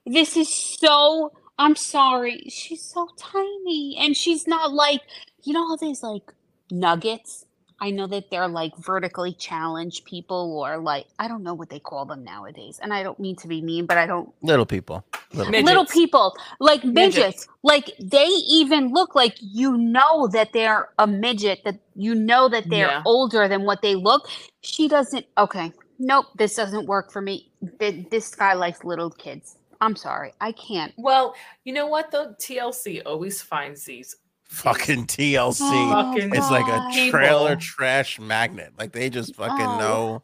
This 0.05 0.37
is 0.37 0.47
so 0.53 1.31
I'm 1.57 1.75
sorry. 1.75 2.43
She's 2.49 2.83
so 2.83 3.09
tiny 3.17 3.97
and 3.99 4.15
she's 4.15 4.45
not 4.47 4.71
like 4.73 5.01
you 5.43 5.53
know 5.53 5.67
how 5.67 5.75
there's 5.77 6.03
like 6.03 6.31
nuggets? 6.69 7.44
I 7.81 7.91
know 7.91 8.07
that 8.07 8.31
they're 8.31 8.47
like 8.47 8.71
vertically 8.77 9.33
challenged 9.33 10.05
people 10.05 10.57
or 10.63 10.77
like 10.77 11.07
I 11.19 11.27
don't 11.27 11.43
know 11.43 11.53
what 11.53 11.69
they 11.69 11.79
call 11.79 12.05
them 12.05 12.23
nowadays. 12.23 12.79
And 12.81 12.93
I 12.93 13.03
don't 13.03 13.19
mean 13.19 13.35
to 13.37 13.47
be 13.47 13.61
mean, 13.61 13.85
but 13.85 13.97
I 13.97 14.05
don't 14.07 14.29
little 14.41 14.65
people 14.65 15.05
little 15.33 15.51
little 15.63 15.85
people 15.85 16.35
like 16.59 16.83
midgets. 16.85 17.15
Midgets. 17.17 17.47
like 17.63 17.91
they 17.99 18.25
even 18.27 18.91
look 18.93 19.15
like 19.15 19.35
you 19.41 19.77
know 19.77 20.27
that 20.27 20.53
they're 20.53 20.89
a 20.99 21.07
midget 21.07 21.61
that 21.65 21.77
you 21.95 22.15
know 22.15 22.47
that 22.49 22.69
they're 22.69 22.87
Yeah. 22.87 23.03
older 23.05 23.47
than 23.47 23.63
what 23.65 23.81
they 23.81 23.95
look 23.95 24.29
she 24.61 24.87
doesn't 24.87 25.25
okay 25.37 25.71
nope 25.99 26.27
this 26.37 26.55
doesn't 26.55 26.87
work 26.87 27.11
for 27.11 27.21
me 27.21 27.51
this 27.79 28.33
guy 28.35 28.53
likes 28.53 28.83
little 28.83 29.09
kids 29.09 29.57
i'm 29.81 29.95
sorry 29.95 30.33
i 30.41 30.51
can't 30.53 30.93
Well, 30.97 31.35
you 31.65 31.73
know 31.73 31.87
what 31.87 32.11
though? 32.11 32.33
TLC 32.39 33.01
always 33.05 33.41
finds 33.41 33.83
these. 33.85 34.15
Fucking 34.47 35.05
tlc 35.07 35.57
Fucking- 35.59 36.33
it's 36.35 36.49
like 36.51 36.65
a 36.65 36.77
God. 36.77 36.93
People. 36.93 37.11
trailer 37.11 37.55
trash 37.55 38.19
magnet 38.19 38.73
like 38.77 38.91
they 38.91 39.09
just 39.09 39.35
fucking 39.35 39.65
Oh, 39.65 39.79
know 39.79 40.23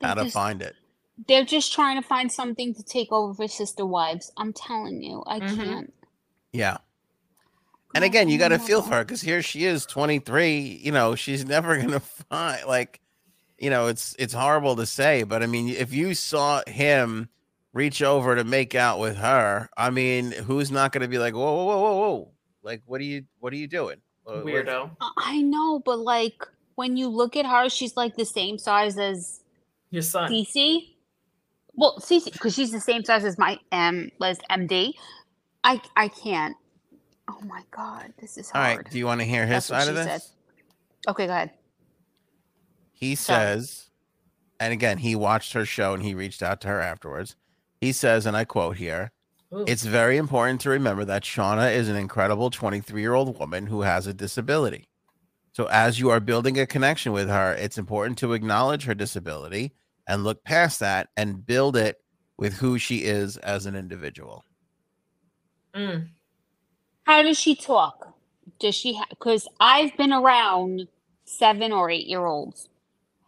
They 0.00 0.06
how 0.08 0.14
to 0.14 0.22
just- 0.24 0.34
find 0.34 0.62
it 0.62 0.74
they're 1.28 1.44
just 1.44 1.72
trying 1.72 2.00
to 2.00 2.06
find 2.06 2.32
something 2.32 2.74
to 2.74 2.82
take 2.82 3.12
over 3.12 3.34
for 3.34 3.46
sister 3.48 3.84
wives 3.86 4.32
i'm 4.36 4.52
telling 4.52 5.02
you 5.02 5.22
i 5.26 5.40
Mhm. 5.40 5.56
can't 5.56 5.94
yeah 6.52 6.78
And 7.94 8.04
again, 8.04 8.30
you 8.30 8.38
got 8.38 8.48
to 8.48 8.58
feel 8.58 8.80
for 8.80 8.94
her 8.94 9.04
because 9.04 9.20
here 9.20 9.42
she 9.42 9.66
is, 9.66 9.84
23. 9.84 10.80
You 10.82 10.92
know, 10.92 11.14
she's 11.14 11.44
never 11.56 11.76
gonna 11.76 12.00
find 12.00 12.64
like, 12.66 13.00
you 13.58 13.68
know, 13.68 13.88
it's 13.88 14.16
it's 14.18 14.32
horrible 14.32 14.76
to 14.76 14.86
say, 14.86 15.24
but 15.24 15.42
I 15.42 15.46
mean, 15.46 15.68
if 15.68 15.92
you 15.92 16.14
saw 16.14 16.62
him 16.66 17.28
reach 17.74 18.02
over 18.02 18.34
to 18.34 18.44
make 18.44 18.74
out 18.74 18.98
with 18.98 19.16
her, 19.18 19.68
I 19.76 19.90
mean, 19.90 20.32
who's 20.32 20.70
not 20.70 20.92
gonna 20.92 21.06
be 21.06 21.18
like, 21.18 21.34
whoa, 21.34 21.52
whoa, 21.52 21.66
whoa, 21.66 21.80
whoa, 21.82 21.96
whoa, 21.98 22.30
like, 22.62 22.82
what 22.86 23.00
are 23.00 23.04
you, 23.04 23.24
what 23.40 23.52
are 23.52 23.56
you 23.56 23.66
doing, 23.68 23.96
What- 24.24 24.36
what- 24.44 24.46
Weirdo. 24.46 24.90
i 25.18 25.40
know 25.42 25.80
but 25.84 25.98
like 25.98 26.42
when 26.76 26.96
you 26.96 27.08
look 27.08 27.36
at 27.36 27.44
her 27.46 27.68
she's 27.68 27.96
like 27.96 28.16
the 28.16 28.24
same 28.24 28.56
size 28.58 28.96
as 28.98 29.40
Your 29.90 30.02
son. 30.02 30.30
Cece. 30.30 30.88
Well, 31.74 31.96
Cece, 32.00 32.32
because 32.32 32.54
she's 32.54 32.70
the 32.70 32.80
same 32.80 33.04
size 33.04 33.24
as 33.24 33.36
my 33.38 33.58
um 33.72 34.10
as 34.22 34.38
MD. 34.50 34.92
I 35.64 35.80
I 35.96 36.08
can't. 36.08 36.54
Oh 37.30 37.40
my 37.44 37.62
god, 37.70 38.12
this 38.20 38.36
is 38.38 38.50
hard. 38.50 38.78
right, 38.78 38.90
do 38.90 38.98
you 38.98 39.06
want 39.06 39.20
to 39.20 39.26
hear 39.26 39.46
his 39.46 39.68
That's 39.68 39.70
what 39.70 39.80
side 39.80 39.88
of 39.88 39.96
she 40.04 40.04
this? 40.12 40.22
said. 40.24 41.10
Okay, 41.10 41.26
go 41.26 41.32
ahead. 41.32 41.50
He 42.92 43.14
says, 43.14 43.90
and 44.60 44.72
again, 44.72 44.98
he 44.98 45.14
watched 45.16 45.52
her 45.54 45.64
show 45.64 45.94
and 45.94 46.02
he 46.02 46.14
reached 46.14 46.42
out 46.42 46.60
to 46.62 46.68
her 46.68 46.80
afterwards. 46.80 47.36
He 47.80 47.92
says, 47.92 48.26
and 48.26 48.36
I 48.36 48.44
quote 48.44 48.76
here. 48.76 49.10
Ooh. 49.54 49.64
It's 49.66 49.84
very 49.84 50.16
important 50.16 50.62
to 50.62 50.70
remember 50.70 51.04
that 51.04 51.24
Shauna 51.24 51.74
is 51.74 51.88
an 51.88 51.96
incredible 51.96 52.50
23 52.50 53.00
year 53.00 53.14
old 53.14 53.38
woman 53.38 53.66
who 53.66 53.82
has 53.82 54.06
a 54.06 54.14
disability. 54.14 54.88
So, 55.52 55.66
as 55.66 56.00
you 56.00 56.08
are 56.08 56.20
building 56.20 56.58
a 56.58 56.66
connection 56.66 57.12
with 57.12 57.28
her, 57.28 57.52
it's 57.52 57.76
important 57.76 58.16
to 58.18 58.32
acknowledge 58.32 58.84
her 58.84 58.94
disability 58.94 59.74
and 60.06 60.24
look 60.24 60.42
past 60.44 60.80
that 60.80 61.08
and 61.16 61.44
build 61.44 61.76
it 61.76 62.00
with 62.38 62.54
who 62.54 62.78
she 62.78 63.04
is 63.04 63.36
as 63.38 63.66
an 63.66 63.76
individual. 63.76 64.44
Mm. 65.74 66.08
How 67.04 67.22
does 67.22 67.38
she 67.38 67.54
talk? 67.54 68.14
Does 68.58 68.74
she? 68.74 68.98
Because 69.10 69.46
I've 69.60 69.94
been 69.98 70.12
around 70.12 70.88
seven 71.24 71.72
or 71.72 71.90
eight 71.90 72.06
year 72.06 72.24
olds. 72.24 72.70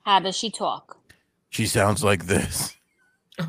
How 0.05 0.21
does 0.21 0.37
she 0.37 0.51
talk? 0.51 0.97
She 1.51 1.67
sounds 1.67 2.03
like 2.03 2.27
this. 2.27 2.77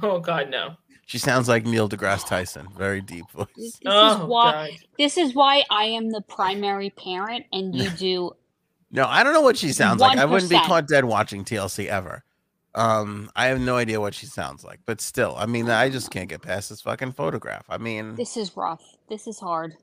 Oh 0.01 0.19
God, 0.19 0.49
no. 0.49 0.77
She 1.05 1.19
sounds 1.19 1.47
like 1.47 1.65
Neil 1.65 1.87
deGrasse 1.87 2.27
Tyson. 2.27 2.67
Very 2.75 2.99
deep 2.99 3.29
voice. 3.29 3.47
This, 3.55 3.73
this 3.73 3.79
oh 3.85 4.23
is 4.23 4.27
why 4.27 4.51
God. 4.51 4.79
this 4.97 5.17
is 5.17 5.35
why 5.35 5.63
I 5.69 5.85
am 5.85 6.09
the 6.09 6.21
primary 6.21 6.89
parent 6.89 7.45
and 7.53 7.75
you 7.75 7.89
do 7.91 8.31
No, 8.91 9.05
I 9.05 9.23
don't 9.23 9.33
know 9.33 9.41
what 9.41 9.55
she 9.57 9.71
sounds 9.71 10.01
like. 10.01 10.17
I 10.17 10.25
wouldn't 10.25 10.49
be 10.49 10.59
caught 10.59 10.87
dead 10.87 11.05
watching 11.05 11.45
TLC 11.45 11.87
ever. 11.87 12.23
Um, 12.73 13.31
I 13.35 13.45
have 13.45 13.61
no 13.61 13.77
idea 13.77 14.01
what 14.01 14.13
she 14.13 14.25
sounds 14.25 14.65
like, 14.65 14.81
but 14.85 14.99
still, 14.99 15.33
I 15.37 15.45
mean, 15.45 15.69
I 15.69 15.89
just 15.89 16.11
can't 16.11 16.27
get 16.27 16.41
past 16.41 16.69
this 16.69 16.81
fucking 16.81 17.13
photograph. 17.13 17.65
I 17.69 17.77
mean, 17.77 18.15
this 18.15 18.35
is 18.35 18.57
rough. 18.57 18.83
This 19.07 19.27
is 19.27 19.39
hard. 19.39 19.75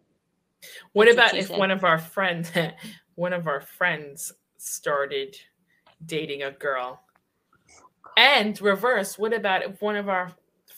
What 0.93 1.07
That's 1.07 1.15
about 1.15 1.31
she 1.31 1.39
if 1.39 1.47
said. 1.47 1.59
one 1.59 1.71
of 1.71 1.85
our 1.85 1.99
friends, 1.99 2.51
one 3.15 3.33
of 3.33 3.47
our 3.47 3.61
friends, 3.63 4.33
started 4.59 5.37
dating 6.05 6.43
a 6.43 6.51
girl, 6.51 7.01
and 8.17 8.61
reverse? 8.61 9.19
What 9.19 9.33
about 9.33 9.63
if 9.63 9.81
one 9.81 9.97
of 9.97 10.11
our 10.11 10.33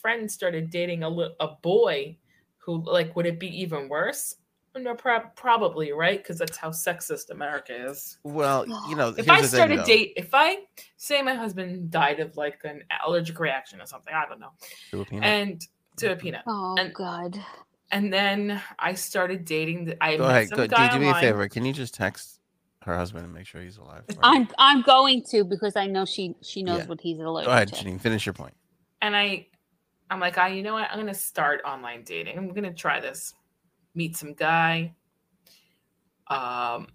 friends 0.05 0.35
started 0.35 0.69
dating 0.69 1.03
a 1.03 1.09
li- 1.09 1.35
a 1.41 1.49
boy, 1.63 2.15
who 2.59 2.85
like 2.85 3.17
would 3.17 3.25
it 3.25 3.41
be 3.41 3.49
even 3.63 3.89
worse? 3.89 4.35
No, 4.77 4.95
prob- 4.95 5.35
probably 5.35 5.93
right 5.93 6.19
because 6.23 6.37
that's 6.37 6.59
how 6.59 6.69
sexist 6.71 7.31
America 7.31 7.73
is. 7.91 8.19
well, 8.23 8.67
you 8.91 8.97
know, 8.97 9.15
If 9.17 9.31
I 9.31 9.41
the 9.41 9.49
thing, 9.49 9.57
started 9.57 9.79
though. 9.81 9.85
date, 9.85 10.13
if 10.17 10.29
I 10.35 10.59
say 10.99 11.23
my 11.23 11.33
husband 11.35 11.91
died 11.91 12.21
of 12.21 12.37
like 12.37 12.61
an 12.65 12.83
allergic 13.07 13.39
reaction 13.41 13.81
or 13.81 13.87
something, 13.87 14.13
I 14.13 14.27
don't 14.29 14.41
know, 14.41 14.51
Filipino. 14.91 15.23
and 15.23 15.63
to 15.97 16.13
a 16.13 16.17
peanut, 16.17 16.43
Oh 16.47 16.75
And- 16.79 16.93
god. 16.93 17.41
and 17.93 18.13
then 18.13 18.61
I 18.79 18.93
started 18.93 19.47
dating. 19.47 19.87
The, 19.87 20.05
I 20.05 20.17
go 20.19 20.25
met 20.27 20.31
ahead, 20.31 20.49
some 20.51 20.57
go, 20.59 20.67
guy 20.67 20.89
do, 20.89 20.99
do 20.99 21.05
me 21.05 21.09
a 21.11 21.15
favor. 21.15 21.49
Can 21.49 21.65
you 21.65 21.73
just 21.73 21.95
text 21.95 22.41
her 22.83 22.95
husband 22.95 23.25
and 23.25 23.33
make 23.33 23.47
sure 23.47 23.63
he's 23.63 23.79
alive? 23.79 24.03
for? 24.13 24.19
I'm 24.23 24.49
I'm 24.59 24.83
going 24.83 25.23
to 25.31 25.45
because 25.45 25.77
I 25.77 25.87
know 25.87 26.05
she 26.05 26.35
she 26.43 26.63
knows 26.63 26.81
Yeah. 26.81 26.87
what 26.89 27.01
he's 27.01 27.19
allergic 27.21 27.47
Go 27.47 27.53
ahead, 27.53 27.69
to. 27.73 27.75
Janine. 27.85 28.01
Finish 28.01 28.27
your 28.27 28.33
point. 28.35 28.55
and 29.01 29.15
I, 29.17 29.47
I'm 30.11 30.21
like, 30.21 30.39
I, 30.39 30.49
you 30.49 30.63
know 30.63 30.75
what? 30.75 30.89
I'm 30.91 30.99
gonna 30.99 31.15
start 31.15 31.63
online 31.65 32.05
dating. 32.05 32.39
I'm 32.39 32.53
gonna 32.53 32.75
try 32.75 33.01
this. 33.01 33.35
Meet 33.95 34.17
some 34.17 34.35
guy. 34.35 34.95
Um, 36.29 36.89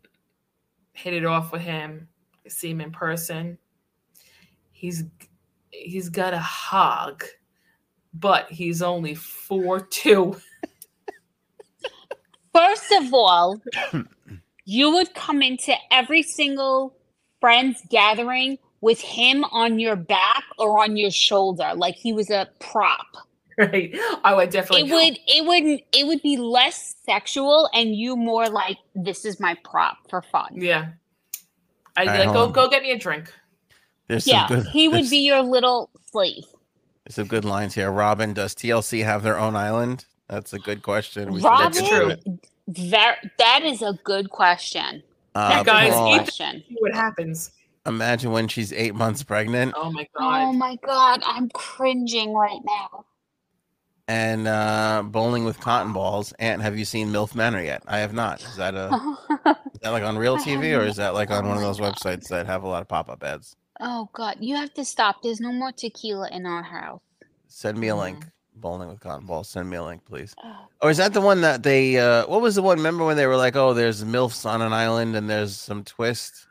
hit 0.94 1.14
it 1.14 1.26
off 1.26 1.52
with 1.52 1.62
him. 1.62 2.08
See 2.48 2.72
him 2.72 2.82
in 2.82 2.92
person. 2.92 3.58
He's 4.72 5.04
he's 5.72 6.10
got 6.10 6.34
a 6.34 6.40
hog, 6.40 7.24
but 8.14 8.52
he's 8.52 8.82
only 8.82 9.16
four 9.16 9.80
two. 9.80 10.38
First 12.54 12.92
of 13.00 13.14
all, 13.14 13.62
you 14.66 14.92
would 14.92 15.14
come 15.14 15.42
into 15.42 15.74
every 15.92 16.24
single 16.24 16.96
friend's 17.40 17.82
gathering 17.90 18.58
with 18.82 19.00
him 19.02 19.44
on 19.46 19.80
your 19.80 19.96
back 19.96 20.44
or 20.58 20.82
on 20.82 20.96
your 20.98 21.12
shoulder, 21.12 21.72
like 21.76 21.96
he 21.96 22.14
was 22.14 22.30
a 22.30 22.48
prop. 22.60 23.06
Right? 23.58 23.94
I 24.24 24.34
would 24.34 24.52
definitely. 24.52 24.90
It 24.90 24.94
would 24.94 25.20
it 25.28 25.46
would 25.46 25.82
it 25.92 26.08
would 26.08 26.22
be 26.22 26.38
less 26.38 26.96
sexual 27.06 27.70
and 27.74 27.94
you 27.94 28.16
more 28.16 28.48
like 28.48 28.78
this 28.96 29.26
is 29.26 29.38
my 29.42 29.58
prop 29.66 29.98
for 30.10 30.22
fun. 30.22 30.52
Yeah. 30.54 30.92
I'd 31.98 32.06
be 32.06 32.10
All 32.10 32.16
right, 32.16 32.26
like, 32.28 32.34
go 32.34 32.44
on. 32.46 32.52
go 32.54 32.70
get 32.70 32.84
me 32.84 32.92
a 32.92 32.98
drink. 32.98 33.34
There's 34.08 34.24
some 34.24 34.32
Yeah, 34.34 34.48
good. 34.48 34.68
he 34.68 34.88
would 34.88 35.10
be 35.10 35.18
your 35.18 35.42
little 35.42 35.90
slave. 36.10 36.46
there's 37.04 37.16
some 37.16 37.28
good 37.28 37.44
lines 37.44 37.74
here. 37.76 37.92
Robin, 37.92 38.34
does 38.34 38.56
TLC 38.56 39.04
have 39.04 39.24
their 39.24 39.38
own 39.38 39.58
island? 39.58 40.06
That's 40.30 40.54
a 40.54 40.60
good 40.60 40.82
question. 40.82 41.34
We 41.34 41.42
Robin, 41.42 41.84
look 41.84 41.90
true. 41.92 42.10
it. 42.12 42.22
ver- 42.70 43.18
that 43.40 43.62
is 43.66 43.82
a 43.82 44.00
good 44.06 44.30
question. 44.30 45.04
Uh, 45.36 45.64
guys, 45.64 45.92
Paul, 45.92 46.16
eat 46.16 46.20
question. 46.20 46.64
What 46.80 46.94
happens. 46.94 47.52
Imagine 47.90 48.32
when 48.32 48.48
she's 48.48 48.72
eight 48.72 48.96
months 48.96 49.24
pregnant 49.24 49.74
Oh 49.76 49.92
my 49.92 50.08
god. 50.18 50.42
Oh 50.44 50.54
my 50.54 50.78
god, 50.86 51.22
I'm 51.26 51.50
cringing 51.50 52.34
right 52.34 52.62
now. 52.66 53.06
and 54.08 54.48
uh, 54.48 55.04
bowling 55.06 55.46
with 55.46 55.60
cotton 55.60 55.94
balls. 55.94 56.32
Aunt, 56.40 56.62
have 56.62 56.78
you 56.78 56.86
seen 56.86 57.10
MILF 57.10 57.36
Manor 57.36 57.62
yet? 57.62 57.84
I 57.88 58.00
have 58.00 58.14
not. 58.14 58.42
Is 58.44 58.56
that 58.56 58.74
a 58.76 58.88
is 59.74 59.80
that 59.82 59.92
like 59.92 60.04
on 60.04 60.18
real 60.18 60.38
TV 60.38 60.78
or 60.80 60.86
is 60.86 60.96
that 60.96 61.14
like 61.14 61.30
on 61.32 61.46
Oh 61.46 61.50
one 61.50 61.58
of 61.58 61.64
those 61.64 61.80
God. 61.80 61.96
websites 61.96 62.28
that 62.30 62.46
have 62.46 62.64
a 62.64 62.68
lot 62.68 62.82
of 62.82 62.88
pop 62.88 63.10
up 63.10 63.24
ads? 63.24 63.56
oh 63.82 64.10
god, 64.14 64.38
you 64.40 64.56
have 64.56 64.74
to 64.74 64.84
stop. 64.86 65.22
There's 65.24 65.40
no 65.40 65.52
more 65.52 65.72
tequila 65.72 66.30
in 66.32 66.46
our 66.46 66.64
house. 66.64 67.02
Send 67.48 67.78
me 67.78 67.88
a 67.90 67.96
link. 67.96 68.26
Bowling 68.56 68.90
with 68.90 69.00
cotton 69.00 69.26
balls. 69.26 69.48
Send 69.48 69.70
me 69.70 69.78
a 69.78 69.84
link, 69.84 70.04
please. 70.04 70.36
Oh, 70.44 70.66
Or 70.82 70.90
is 70.90 70.98
that 70.98 71.14
the 71.14 71.22
one 71.22 71.40
that 71.42 71.64
they? 71.64 71.98
Uh, 71.98 72.28
what 72.28 72.42
was 72.42 72.56
the 72.56 72.62
one? 72.62 72.78
Remember 72.78 73.06
when 73.06 73.16
they 73.16 73.26
were 73.26 73.38
like, 73.38 73.56
"Oh, 73.56 73.74
there's 73.74 74.04
milfs 74.04 74.46
on 74.46 74.62
an 74.62 74.74
island 74.74 75.16
and 75.16 75.30
there's 75.30 75.56
some 75.56 75.86
twist." 75.86 76.46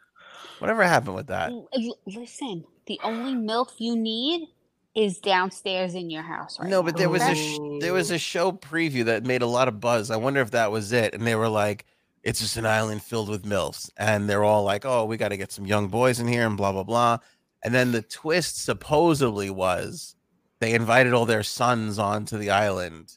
Whatever 0.59 0.83
happened 0.85 1.15
with 1.15 1.29
that? 1.29 1.51
l- 1.51 1.69
l- 1.75 1.99
listen, 2.07 2.65
the 2.87 2.99
only 3.03 3.35
milk 3.35 3.73
you 3.79 3.97
need 3.97 4.49
is 4.95 5.19
downstairs 5.19 5.95
in 5.95 6.11
your 6.11 6.23
house 6.23 6.59
right 6.59 6.69
no, 6.69 6.83
but 6.83 6.95
now, 6.95 6.99
there 6.99 7.09
was 7.09 7.23
a 7.23 7.35
sh- 7.35 7.59
there 7.81 7.93
was 7.93 8.11
oh. 8.11 8.15
a 8.17 8.19
show 8.19 8.51
preview 8.53 9.05
that 9.05 9.25
made 9.25 9.43
a 9.43 9.47
lot 9.47 9.69
of 9.69 9.81
buzz. 9.81 10.11
I 10.11 10.17
wonder 10.17 10.41
if 10.41 10.51
that 10.53 10.73
was 10.73 10.93
it. 10.93 11.15
And 11.15 11.27
they 11.27 11.37
were 11.37 11.49
like, 11.49 11.85
"It's 12.25 12.41
just 12.41 12.57
an 12.57 12.67
island 12.67 13.03
filled 13.03 13.29
with 13.29 13.45
milfs," 13.45 13.91
and 13.97 14.29
they're 14.29 14.43
all 14.45 14.65
like, 14.65 14.85
"Oh, 14.85 15.05
we 15.05 15.17
got 15.17 15.29
to 15.29 15.37
get 15.37 15.53
some 15.53 15.67
young 15.67 15.89
boys 15.89 16.19
in 16.19 16.27
here," 16.27 16.47
and 16.47 16.57
blah 16.57 16.73
blah 16.73 16.83
blah. 16.83 17.19
And 17.63 17.75
then 17.75 17.93
the 17.93 18.03
twist 18.03 18.65
supposedly 18.65 19.51
was 19.51 20.17
they 20.61 20.73
invited 20.75 21.13
all 21.13 21.27
their 21.27 21.43
sons 21.45 21.99
onto 21.99 22.37
the 22.39 22.51
island 22.51 23.13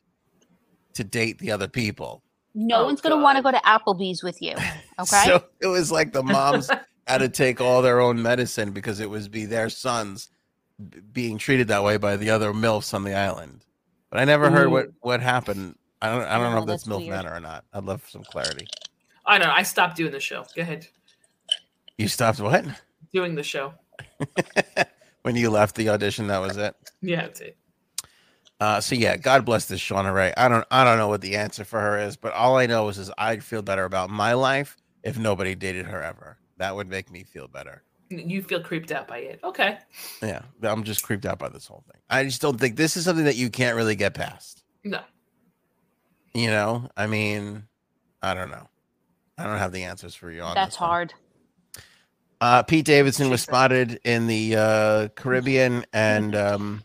to 0.94 1.04
date 1.04 1.40
the 1.40 1.52
other 1.52 1.68
people. 1.68 2.22
no 2.54 2.82
Oh, 2.82 2.86
one's 2.86 3.02
gonna 3.02 3.18
want 3.18 3.38
to 3.38 3.42
go 3.42 3.50
to 3.52 3.58
Applebee's 3.60 4.22
with 4.22 4.42
you. 4.42 4.56
Okay. 5.00 5.24
So 5.26 5.44
it 5.62 5.68
was 5.68 5.92
like 5.92 6.12
the 6.14 6.22
moms 6.22 6.70
had 7.08 7.20
to 7.20 7.30
take 7.30 7.62
all 7.62 7.82
their 7.82 8.00
own 8.00 8.22
medicine 8.22 8.72
because 8.72 9.00
it 9.00 9.10
was 9.10 9.28
be 9.28 9.46
their 9.46 9.70
sons 9.70 10.30
b- 10.90 11.00
being 11.12 11.38
treated 11.38 11.68
that 11.70 11.84
way 11.84 11.98
by 11.98 12.16
the 12.16 12.30
other 12.30 12.54
milfs 12.54 12.94
on 12.94 13.04
the 13.04 13.14
island. 13.14 13.66
But 14.10 14.20
I 14.20 14.26
never 14.26 14.50
heard 14.50 14.70
what 14.70 14.88
what 15.02 15.22
happened. 15.22 15.76
I 16.02 16.10
don't 16.10 16.24
I 16.24 16.38
don't 16.38 16.54
know 16.54 16.62
if 16.62 16.68
that's, 16.68 16.84
that's 16.84 16.94
milf 16.94 17.02
weird. 17.02 17.12
manor 17.12 17.34
or 17.34 17.40
not. 17.40 17.66
I'd 17.74 17.86
love 17.86 18.04
some 18.10 18.24
clarity. 18.24 18.68
I 19.26 19.38
know. 19.38 19.52
I 19.52 19.64
stopped 19.64 19.96
doing 19.98 20.12
the 20.12 20.20
show. 20.20 20.46
Go 20.56 20.62
ahead. 20.62 20.88
You 21.98 22.08
stopped 22.08 22.40
what? 22.40 22.66
Doing 23.14 23.36
the 23.36 23.44
show. 23.44 23.74
when 25.22 25.36
you 25.36 25.50
left 25.50 25.76
the 25.76 25.90
audition, 25.90 26.28
that 26.28 26.40
was 26.40 26.58
it. 26.58 26.76
Yeah, 27.02 27.22
that's 27.22 27.42
it. 27.42 27.58
Uh, 28.60 28.80
so 28.80 28.96
yeah, 28.96 29.18
God 29.18 29.44
bless 29.44 29.66
this 29.66 29.80
Shauna 29.80 30.14
Rae. 30.14 30.34
I 30.38 30.48
don't 30.48 30.66
I 30.70 30.84
don't 30.84 30.98
know 30.98 31.08
what 31.08 31.22
the 31.22 31.36
answer 31.36 31.64
for 31.64 31.80
her 31.80 31.98
is, 31.98 32.16
but 32.16 32.34
all 32.34 32.58
I 32.58 32.68
know 32.68 32.90
is, 32.90 32.98
is 32.98 33.12
I'd 33.18 33.44
feel 33.44 33.62
better 33.62 33.86
about 33.86 34.10
my 34.10 34.34
life 34.34 34.78
if 35.04 35.18
nobody 35.18 35.56
dated 35.56 35.88
her 35.88 36.04
ever. 36.04 36.38
That 36.62 36.76
would 36.76 36.90
make 36.90 37.10
me 37.10 37.24
feel 37.24 37.48
better. 37.48 37.82
You 38.12 38.44
feel 38.44 38.62
creeped 38.62 38.92
out 38.92 39.08
by 39.08 39.18
it. 39.18 39.40
Okay. 39.44 39.80
Yeah, 40.22 40.44
I'm 40.62 40.84
just 40.84 41.02
creeped 41.02 41.26
out 41.26 41.40
by 41.40 41.50
this 41.50 41.66
whole 41.66 41.84
thing. 41.92 42.00
I 42.08 42.24
just 42.24 42.40
don't 42.40 42.60
think 42.60 42.76
this 42.76 42.96
is 42.96 43.04
something 43.04 43.26
that 43.26 43.36
you 43.36 43.50
can't 43.50 43.76
really 43.76 43.96
get 43.96 44.14
past. 44.14 44.62
No. 44.84 45.02
You 46.36 46.52
know, 46.52 46.88
I 46.96 47.08
mean, 47.08 47.64
I 48.22 48.36
don't 48.36 48.52
know. 48.52 48.70
I 49.40 49.46
don't 49.46 49.58
have 49.58 49.72
the 49.72 49.86
answers 49.86 50.14
for 50.14 50.30
you 50.30 50.44
on 50.44 50.54
That's 50.54 50.76
this 50.76 50.82
one. 50.82 50.88
hard. 50.88 51.14
Uh, 52.40 52.62
Pete 52.62 52.86
Davidson 52.86 53.32
was 53.32 53.42
spotted 53.42 54.00
in 54.04 54.28
the 54.28 54.56
uh, 54.56 55.08
Caribbean 55.16 55.84
and 55.94 56.36
um, 56.36 56.84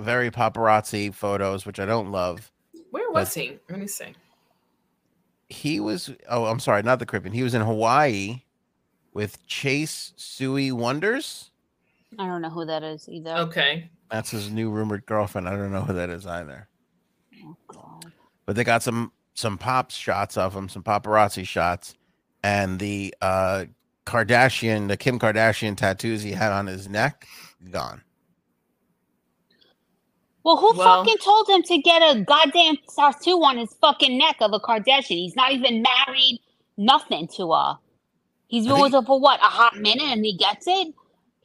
very 0.00 0.32
paparazzi 0.32 1.14
photos, 1.14 1.64
which 1.64 1.78
I 1.78 1.86
don't 1.86 2.10
love. 2.10 2.50
Where 2.90 3.08
was 3.12 3.32
he? 3.32 3.60
Let 3.70 3.78
me 3.78 3.86
see. 3.86 4.12
He 5.48 5.78
was, 5.78 6.10
oh, 6.28 6.46
I'm 6.46 6.58
sorry, 6.58 6.82
not 6.82 6.98
the 6.98 7.06
Caribbean. 7.06 7.32
He 7.32 7.44
was 7.44 7.54
in 7.54 7.62
Hawaii 7.62 8.42
with 9.12 9.44
Chase 9.46 10.12
Sui 10.16 10.72
Wonders. 10.72 11.50
I 12.18 12.26
don't 12.26 12.42
know 12.42 12.50
who 12.50 12.64
that 12.66 12.82
is 12.82 13.08
either. 13.08 13.30
Okay. 13.36 13.90
That's 14.10 14.30
his 14.30 14.50
new 14.50 14.70
rumored 14.70 15.06
girlfriend. 15.06 15.48
I 15.48 15.52
don't 15.56 15.72
know 15.72 15.80
who 15.82 15.94
that 15.94 16.10
is 16.10 16.26
either. 16.26 16.68
Oh, 17.44 17.56
God. 17.66 18.12
but 18.46 18.56
they 18.56 18.64
got 18.64 18.82
some 18.82 19.12
some 19.34 19.56
pop 19.56 19.90
shots 19.90 20.36
of 20.36 20.54
him, 20.54 20.68
some 20.68 20.82
paparazzi 20.82 21.46
shots, 21.46 21.94
and 22.42 22.78
the 22.78 23.14
uh 23.22 23.64
Kardashian, 24.04 24.88
the 24.88 24.96
Kim 24.96 25.18
Kardashian 25.18 25.76
tattoos 25.76 26.22
he 26.22 26.32
had 26.32 26.52
on 26.52 26.66
his 26.66 26.88
neck, 26.88 27.26
gone. 27.70 28.02
Well, 30.44 30.56
who 30.56 30.76
Well- 30.76 31.04
fucking 31.04 31.18
told 31.18 31.48
him 31.48 31.62
to 31.62 31.78
get 31.78 32.00
a 32.02 32.20
goddamn 32.20 32.76
tattoo 32.94 33.42
on 33.44 33.56
his 33.58 33.72
fucking 33.80 34.18
neck 34.18 34.36
of 34.40 34.52
a 34.52 34.60
Kardashian? 34.60 35.04
He's 35.18 35.36
not 35.36 35.52
even 35.52 35.82
married, 35.82 36.40
nothing 36.76 37.28
to 37.36 37.52
her. 37.52 37.78
He's 38.52 38.66
I 38.66 38.68
been 38.68 38.74
think- 38.76 38.84
with 38.84 38.92
her 38.92 39.06
for 39.06 39.18
what, 39.18 39.40
a 39.40 39.44
hot 39.44 39.76
minute 39.78 40.02
and 40.04 40.22
he 40.24 40.36
gets 40.36 40.66
it? 40.68 40.88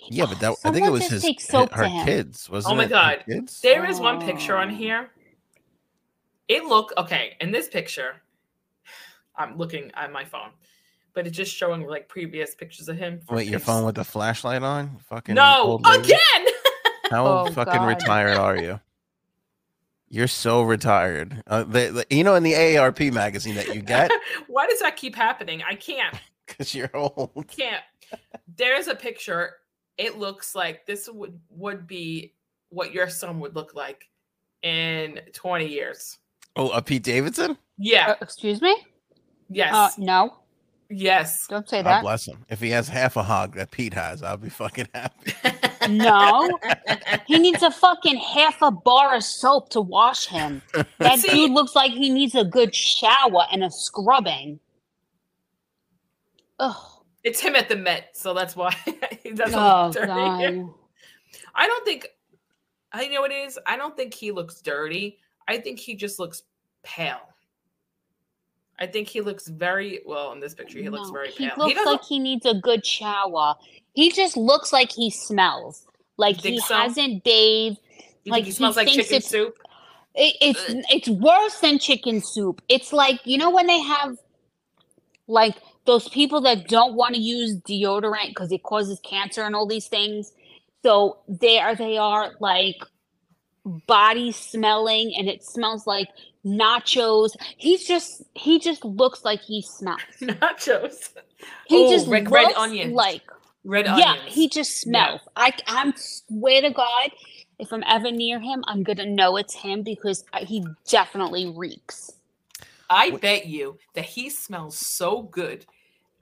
Yeah, 0.10 0.26
but 0.26 0.40
that 0.42 0.56
I 0.66 0.72
think 0.72 0.86
it 0.86 0.92
was 0.92 1.00
just 1.04 1.12
his 1.14 1.22
take 1.24 1.40
soap 1.42 1.72
her 1.72 1.86
to 1.86 2.04
kids, 2.06 2.50
wasn't 2.50 2.74
Oh 2.74 2.76
my 2.76 2.84
it? 2.84 2.90
God. 2.90 3.24
kids. 3.28 3.62
There 3.62 3.86
is 3.90 4.00
one 4.02 4.20
picture 4.22 4.58
on 4.58 4.72
Oh. 4.72 4.76
here. 4.76 5.10
It 6.50 6.66
look 6.66 6.92
okay 6.98 7.36
in 7.40 7.52
this 7.52 7.70
picture. 7.70 8.18
I'm 9.38 9.58
looking 9.58 9.90
at 9.96 10.12
my 10.12 10.26
phone, 10.26 10.50
but 11.14 11.26
it's 11.28 11.36
just 11.38 11.56
showing 11.56 11.88
like 11.88 12.10
previous 12.10 12.56
pictures 12.56 12.90
of 12.90 12.98
him. 12.98 13.22
from 13.26 13.38
Wait, 13.38 13.48
your 13.48 13.60
phone 13.62 13.86
with 13.86 13.96
the 13.96 14.04
flashlight 14.04 14.64
on? 14.64 14.98
Fucking 15.10 15.34
No, 15.36 15.80
again. 15.86 16.20
How 17.10 17.26
Oh, 17.26 17.52
fucking 17.52 17.74
God. 17.74 17.88
retired 17.88 18.38
are 18.38 18.58
you? 18.58 18.80
You're 20.10 20.28
so 20.28 20.62
retired. 20.62 21.42
Uh, 21.48 21.64
the, 21.64 22.06
the- 22.10 22.16
you 22.16 22.24
know, 22.24 22.36
in 22.36 22.44
the 22.44 22.54
AARP 22.54 23.12
magazine 23.14 23.56
that 23.56 23.74
you 23.74 23.82
get 23.82 24.12
Why 24.48 24.68
does 24.68 24.80
that 24.82 24.96
keep 24.98 25.16
happening? 25.16 25.64
I 25.68 25.76
can't. 25.76 26.16
Because 26.48 26.74
you're 26.74 26.96
old. 26.96 27.46
Can't. 27.56 27.84
There's 28.56 28.88
a 28.88 28.96
picture. 28.96 29.56
It 29.98 30.18
looks 30.18 30.56
like 30.56 30.86
this 30.86 31.10
would 31.10 31.40
would 31.50 31.88
be 31.88 32.34
what 32.70 32.94
your 32.94 33.10
son 33.10 33.40
would 33.40 33.56
look 33.56 33.74
like 33.74 34.06
in 34.64 35.20
20 35.34 35.68
years. 35.68 36.18
Oh, 36.56 36.70
a 36.70 36.82
Pete 36.82 37.04
Davidson? 37.04 37.58
Yeah. 37.78 38.12
Uh, 38.12 38.16
excuse 38.22 38.62
me? 38.62 38.76
yes. 39.50 39.74
Uh, 39.74 39.90
no, 39.98 40.38
yes. 40.90 41.48
don't 41.48 41.68
say 41.70 41.78
God 41.84 41.90
that. 41.90 42.02
bless 42.02 42.28
him. 42.28 42.44
If 42.50 42.60
he 42.60 42.70
has 42.72 42.88
half 42.90 43.16
a 43.16 43.24
hog 43.24 43.56
that 43.56 43.72
Pete 43.72 43.94
has, 43.94 44.24
I'll 44.24 44.38
be 44.38 44.50
fucking 44.50 44.88
happy. 44.94 45.34
No, 45.90 46.50
he 47.28 47.40
needs 47.40 47.64
a 47.64 47.72
fucking 47.72 48.18
half 48.18 48.62
a 48.62 48.72
bar 48.72 49.16
of 49.16 49.24
soap 49.24 49.70
to 49.70 49.80
wash 49.80 50.28
him. 50.28 50.62
That 50.98 51.20
See- 51.20 51.30
dude 51.30 51.52
looks 51.52 51.76
like 51.78 51.92
he 51.92 52.10
needs 52.10 52.36
a 52.36 52.44
good 52.44 52.76
shower 52.76 53.46
and 53.54 53.64
a 53.64 53.72
scrubbing. 53.72 54.60
Ugh. 56.60 56.76
It's 57.24 57.40
him 57.40 57.56
at 57.56 57.68
the 57.70 57.76
Met, 57.76 58.10
so 58.16 58.34
that's 58.34 58.56
why 58.56 58.74
he 59.24 59.32
doesn't 59.32 59.58
Oh 59.60 59.86
look 59.88 59.94
dirty. 59.96 60.08
god. 60.08 60.70
I 61.56 61.68
don't 61.68 61.86
think 61.86 62.08
I 62.92 63.08
know 63.08 63.22
what 63.22 63.32
it 63.32 63.48
is. 63.48 63.60
I 63.66 63.76
don't 63.76 63.96
think 63.98 64.14
he 64.14 64.32
looks 64.32 64.62
dirty. 64.62 65.18
I 65.48 65.58
think 65.58 65.80
he 65.80 65.96
just 65.96 66.20
looks 66.20 66.44
pale. 66.84 67.20
I 68.80 68.86
think 68.86 69.08
he 69.08 69.22
looks 69.22 69.48
very 69.48 70.02
well 70.06 70.32
in 70.34 70.40
this 70.40 70.54
picture. 70.54 70.80
He 70.80 70.90
looks 70.90 71.08
No, 71.08 71.14
very 71.14 71.32
He 71.32 71.48
pale. 71.50 71.56
looks 71.58 71.74
doesn't- 71.76 71.92
like 71.92 72.04
he 72.04 72.20
needs 72.20 72.46
a 72.46 72.54
good 72.54 72.86
shower. 72.86 73.56
He 73.94 74.12
just 74.12 74.38
looks 74.38 74.72
like 74.72 74.92
he 74.92 75.10
smells. 75.10 75.86
Like 76.18 76.38
he 76.38 76.60
so? 76.60 76.76
hasn't 76.76 77.24
bathed. 77.24 77.80
you 78.24 78.32
like, 78.32 78.40
think 78.40 78.46
he 78.46 78.52
he 78.52 78.56
smells 78.56 78.76
like 78.76 78.88
chicken 78.88 79.22
soup. 79.22 79.58
It, 80.16 80.36
it's 80.42 80.66
it's 80.92 81.10
worse 81.10 81.60
than 81.60 81.78
chicken 81.80 82.22
soup. 82.22 82.62
It's 82.70 82.94
like 82.94 83.20
you 83.26 83.38
know 83.38 83.50
when 83.52 83.68
they 83.68 83.80
have 83.80 84.18
like 85.28 85.56
those 85.88 86.10
people 86.10 86.42
that 86.44 86.70
don't 86.70 86.96
want 86.96 87.16
to 87.16 87.22
use 87.22 87.58
deodorant 87.58 88.30
because 88.30 88.54
it 88.54 88.64
causes 88.64 89.02
cancer 89.04 89.44
and 89.44 89.56
all 89.56 89.68
these 89.68 89.88
things. 89.90 90.34
So 90.84 91.20
there 91.30 91.76
they 91.76 91.98
are, 91.98 92.34
like 92.42 92.78
body 93.88 94.32
smelling, 94.34 95.16
and 95.18 95.30
it 95.30 95.44
smells 95.44 95.88
like 95.88 96.10
nachos. 96.46 97.36
He's 97.58 97.86
just 97.88 98.24
he 98.36 98.60
just 98.60 98.86
looks 98.86 99.26
like 99.26 99.42
he 99.42 99.62
smells. 99.64 100.02
Nachos. 100.22 101.12
He 101.68 101.88
Oh, 101.88 101.92
just 101.92 102.08
like 102.08 102.30
looks 102.30 102.32
red 102.32 102.54
onions. 102.58 102.94
like 102.94 103.24
Red 103.66 103.88
onions. 103.88 104.06
yeah. 104.06 104.12
onions. 104.14 104.36
He 104.36 104.50
just 104.50 104.82
smells. 104.82 105.22
I 105.36 105.54
I'm 105.68 105.94
swear 105.98 106.62
to 106.62 106.72
God, 106.72 107.12
if 107.60 107.74
I'm 107.74 107.84
ever 107.88 108.12
near 108.12 108.40
him, 108.40 108.64
I'm 108.68 108.84
gonna 108.84 109.06
know 109.06 109.38
it's 109.38 109.56
him 109.56 109.84
because 109.84 110.26
I- 110.34 110.42
he 110.44 110.66
definitely 110.90 111.52
reeks. 111.52 112.12
I 112.90 113.12
bet 113.12 113.48
you 113.48 113.80
that 113.96 114.06
he 114.06 114.30
smells 114.30 114.78
so 114.78 115.24
good, 115.24 115.66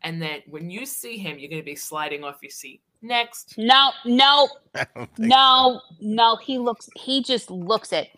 and 0.05 0.21
that 0.21 0.43
when 0.47 0.69
you 0.69 0.85
see 0.85 1.17
him, 1.17 1.37
you're 1.37 1.49
gonna 1.49 1.63
be 1.63 1.75
sliding 1.75 2.23
off 2.23 2.37
your 2.41 2.49
seat. 2.51 2.81
Next. 3.01 3.55
No, 3.57 3.91
no, 4.05 4.47
I 4.75 4.85
don't 4.95 5.19
no, 5.19 5.81
no. 5.99 6.37
He 6.37 6.57
looks. 6.57 6.89
He 6.95 7.21
just 7.21 7.51
looks 7.51 7.91
it. 7.91 8.09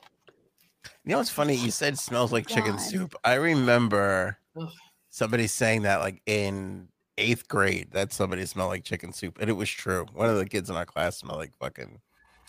You 1.04 1.12
know 1.12 1.18
what's 1.18 1.30
funny? 1.30 1.56
You 1.56 1.72
said 1.72 1.98
smells 1.98 2.32
like 2.32 2.46
chicken 2.48 2.78
soup. 2.78 3.16
I 3.24 3.34
remember 3.36 4.38
Ugh. 4.60 4.70
somebody 5.10 5.48
saying 5.48 5.82
that 5.84 6.00
like 6.02 6.22
in 6.26 6.88
eighth 7.18 7.48
grade 7.48 7.88
that 7.94 8.14
somebody 8.14 8.46
smelled 8.46 8.70
like 8.70 8.84
chicken 8.84 9.12
soup, 9.12 9.38
and 9.42 9.50
it 9.50 9.54
was 9.54 9.70
true. 9.70 10.06
One 10.14 10.30
of 10.30 10.38
the 10.38 10.46
kids 10.46 10.70
in 10.70 10.76
our 10.76 10.86
class 10.86 11.18
smelled 11.18 11.40
like 11.40 11.54
fucking, 11.60 12.00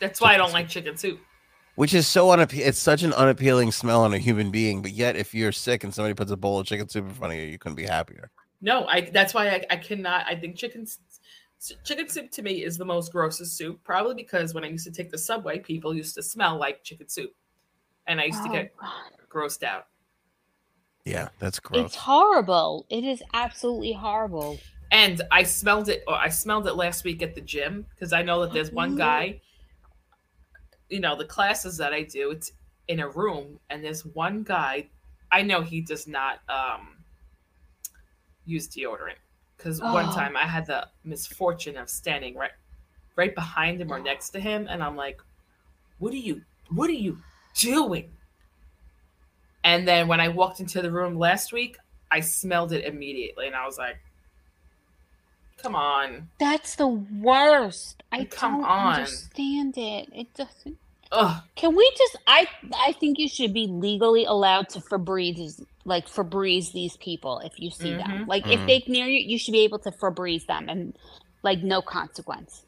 That's 0.00 0.20
why 0.20 0.34
I 0.34 0.36
don't 0.36 0.48
soup. 0.48 0.54
like 0.54 0.68
chicken 0.68 0.96
soup. 0.96 1.20
which 1.76 1.94
is 1.94 2.06
so 2.06 2.26
unappe- 2.28 2.58
It's 2.66 2.78
such 2.78 3.02
an 3.04 3.12
unappealing 3.14 3.72
smell 3.72 4.02
on 4.02 4.12
a 4.12 4.18
human 4.18 4.50
being. 4.50 4.82
But 4.82 4.92
yet, 4.92 5.16
if 5.16 5.34
you're 5.34 5.52
sick 5.52 5.84
and 5.84 5.94
somebody 5.94 6.14
puts 6.14 6.30
a 6.30 6.36
bowl 6.36 6.58
of 6.60 6.66
chicken 6.66 6.88
soup 6.88 7.06
in 7.08 7.14
front 7.14 7.32
of 7.34 7.38
you, 7.40 7.46
you 7.46 7.58
couldn't 7.58 7.76
be 7.76 7.84
happier. 7.86 8.30
No, 8.60 8.86
I. 8.86 9.02
That's 9.02 9.34
why 9.34 9.48
I, 9.50 9.64
I 9.70 9.76
cannot. 9.76 10.26
I 10.26 10.34
think 10.34 10.56
chicken 10.56 10.82
s- 10.82 10.98
s- 11.60 11.72
chicken 11.84 12.08
soup 12.08 12.30
to 12.32 12.42
me 12.42 12.64
is 12.64 12.76
the 12.76 12.84
most 12.84 13.12
grossest 13.12 13.56
soup. 13.56 13.82
Probably 13.84 14.14
because 14.14 14.54
when 14.54 14.64
I 14.64 14.68
used 14.68 14.84
to 14.86 14.90
take 14.92 15.10
the 15.10 15.18
subway, 15.18 15.58
people 15.58 15.94
used 15.94 16.14
to 16.16 16.22
smell 16.22 16.56
like 16.58 16.82
chicken 16.82 17.08
soup, 17.08 17.34
and 18.06 18.20
I 18.20 18.24
used 18.24 18.42
to 18.42 18.48
Oh, 18.48 18.52
get 18.52 18.76
God. 18.76 19.12
grossed 19.30 19.62
out. 19.62 19.86
Yeah, 21.04 21.28
that's 21.38 21.58
gross. 21.60 21.86
It's 21.86 21.94
horrible. 21.94 22.86
It 22.90 23.04
is 23.04 23.22
absolutely 23.32 23.92
horrible. 23.92 24.58
And 24.90 25.22
I 25.30 25.42
smelled 25.44 25.88
it. 25.88 26.02
Or 26.06 26.14
I 26.14 26.28
smelled 26.28 26.66
it 26.66 26.74
last 26.74 27.04
week 27.04 27.22
at 27.22 27.34
the 27.34 27.40
gym 27.40 27.86
because 27.94 28.12
I 28.12 28.22
know 28.22 28.40
that 28.42 28.52
there's 28.52 28.72
one 28.72 28.94
Mhm. 28.94 28.98
guy. 28.98 29.40
You 30.88 31.00
know 31.00 31.16
the 31.16 31.24
classes 31.26 31.76
that 31.78 31.92
I 31.92 32.02
do. 32.02 32.30
It's 32.30 32.52
in 32.88 33.00
a 33.00 33.08
room, 33.08 33.60
and 33.70 33.84
there's 33.84 34.04
one 34.04 34.42
guy. 34.42 34.88
I 35.30 35.42
know 35.42 35.60
he 35.60 35.80
does 35.82 36.06
not 36.06 36.40
um, 36.48 36.97
use 38.48 38.68
deodorant 38.68 39.16
because 39.56 39.80
one 39.80 40.06
Oh. 40.08 40.14
time 40.14 40.36
I 40.36 40.46
had 40.46 40.66
the 40.66 40.88
misfortune 41.04 41.76
of 41.76 41.90
standing 41.90 42.34
right, 42.36 42.52
right 43.16 43.34
behind 43.34 43.80
him 43.80 43.92
or 43.92 43.98
next 43.98 44.30
to 44.30 44.40
him, 44.40 44.66
and 44.68 44.82
I'm 44.82 44.96
like, 44.96 45.20
"What 45.98 46.12
are 46.12 46.16
you? 46.16 46.42
What 46.70 46.88
are 46.90 46.94
you 46.94 47.18
doing?" 47.54 48.12
And 49.64 49.86
then 49.86 50.08
when 50.08 50.20
I 50.20 50.28
walked 50.28 50.60
into 50.60 50.80
the 50.80 50.90
room 50.90 51.18
last 51.18 51.52
week, 51.52 51.76
I 52.10 52.20
smelled 52.20 52.72
it 52.72 52.84
immediately, 52.84 53.46
and 53.46 53.56
I 53.56 53.66
was 53.66 53.76
like, 53.78 53.98
"Come 55.58 55.74
on, 55.74 56.30
That's 56.38 56.76
the 56.76 56.86
worst. 56.86 58.02
I 58.12 58.24
Come 58.24 58.60
don't 58.60 58.64
on. 58.64 58.94
understand 58.94 59.76
it. 59.76 60.08
It 60.12 60.32
doesn't. 60.34 60.78
Ugh." 61.12 61.42
Can 61.56 61.74
we 61.76 61.90
just? 61.96 62.16
I 62.26 62.46
I 62.74 62.92
think 62.92 63.18
you 63.18 63.28
should 63.28 63.52
be 63.52 63.66
legally 63.66 64.24
allowed 64.24 64.68
to 64.70 64.80
Febreze 64.80 65.62
like 65.84 66.06
Febreze 66.06 66.72
these 66.72 66.96
people 66.98 67.38
if 67.40 67.58
you 67.58 67.70
see 67.70 67.94
them. 67.96 68.24
Mhm. 68.24 68.26
Like 68.28 68.46
if 68.46 68.60
Mhm. 68.60 68.66
they 68.66 68.84
near 68.86 69.06
you, 69.06 69.20
you 69.20 69.38
should 69.38 69.52
be 69.52 69.60
able 69.60 69.78
to 69.80 69.90
Febreze 69.90 70.46
them 70.46 70.68
and 70.68 70.96
like 71.42 71.62
no 71.62 71.80
consequence. 71.80 72.64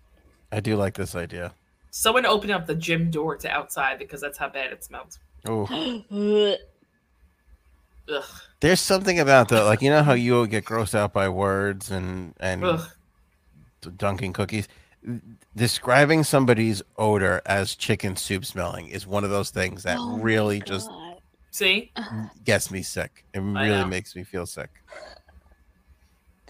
I 0.52 0.60
do 0.60 0.76
like 0.76 0.94
this 0.94 1.14
idea. 1.14 1.52
Someone 1.90 2.24
open 2.24 2.50
up 2.50 2.66
the 2.66 2.74
gym 2.74 3.10
door 3.10 3.36
to 3.36 3.48
outside 3.50 3.98
because 3.98 4.20
that's 4.20 4.38
how 4.38 4.48
bad 4.48 4.72
it 4.72 4.82
smells. 4.84 5.18
Oh, 5.46 5.66
Ugh. 5.70 6.56
Ugh, 8.12 8.24
there's 8.60 8.80
something 8.80 9.20
about 9.20 9.48
the 9.48 9.62
like 9.64 9.82
you 9.82 9.90
know 9.90 10.02
how 10.02 10.14
you 10.14 10.46
get 10.46 10.64
grossed 10.64 10.94
out 10.94 11.12
by 11.12 11.28
words 11.28 11.90
and 11.90 12.34
and 12.40 12.64
ugh. 12.64 12.90
dunking 13.96 14.32
cookies. 14.32 14.66
Describing 15.56 16.24
somebody's 16.24 16.82
odor 16.98 17.40
as 17.46 17.74
chicken 17.74 18.16
soup 18.16 18.44
smelling 18.44 18.88
is 18.88 19.06
one 19.06 19.24
of 19.24 19.30
those 19.30 19.50
things 19.50 19.82
that 19.84 19.96
Oh 19.98 20.18
really 20.18 20.60
just 20.60 20.90
See, 21.50 21.92
gets 22.44 22.70
me 22.70 22.82
sick. 22.82 23.24
It 23.34 23.40
I 23.40 23.42
really 23.42 23.68
know. 23.68 23.86
makes 23.86 24.14
me 24.14 24.24
feel 24.24 24.46
sick. 24.46 24.70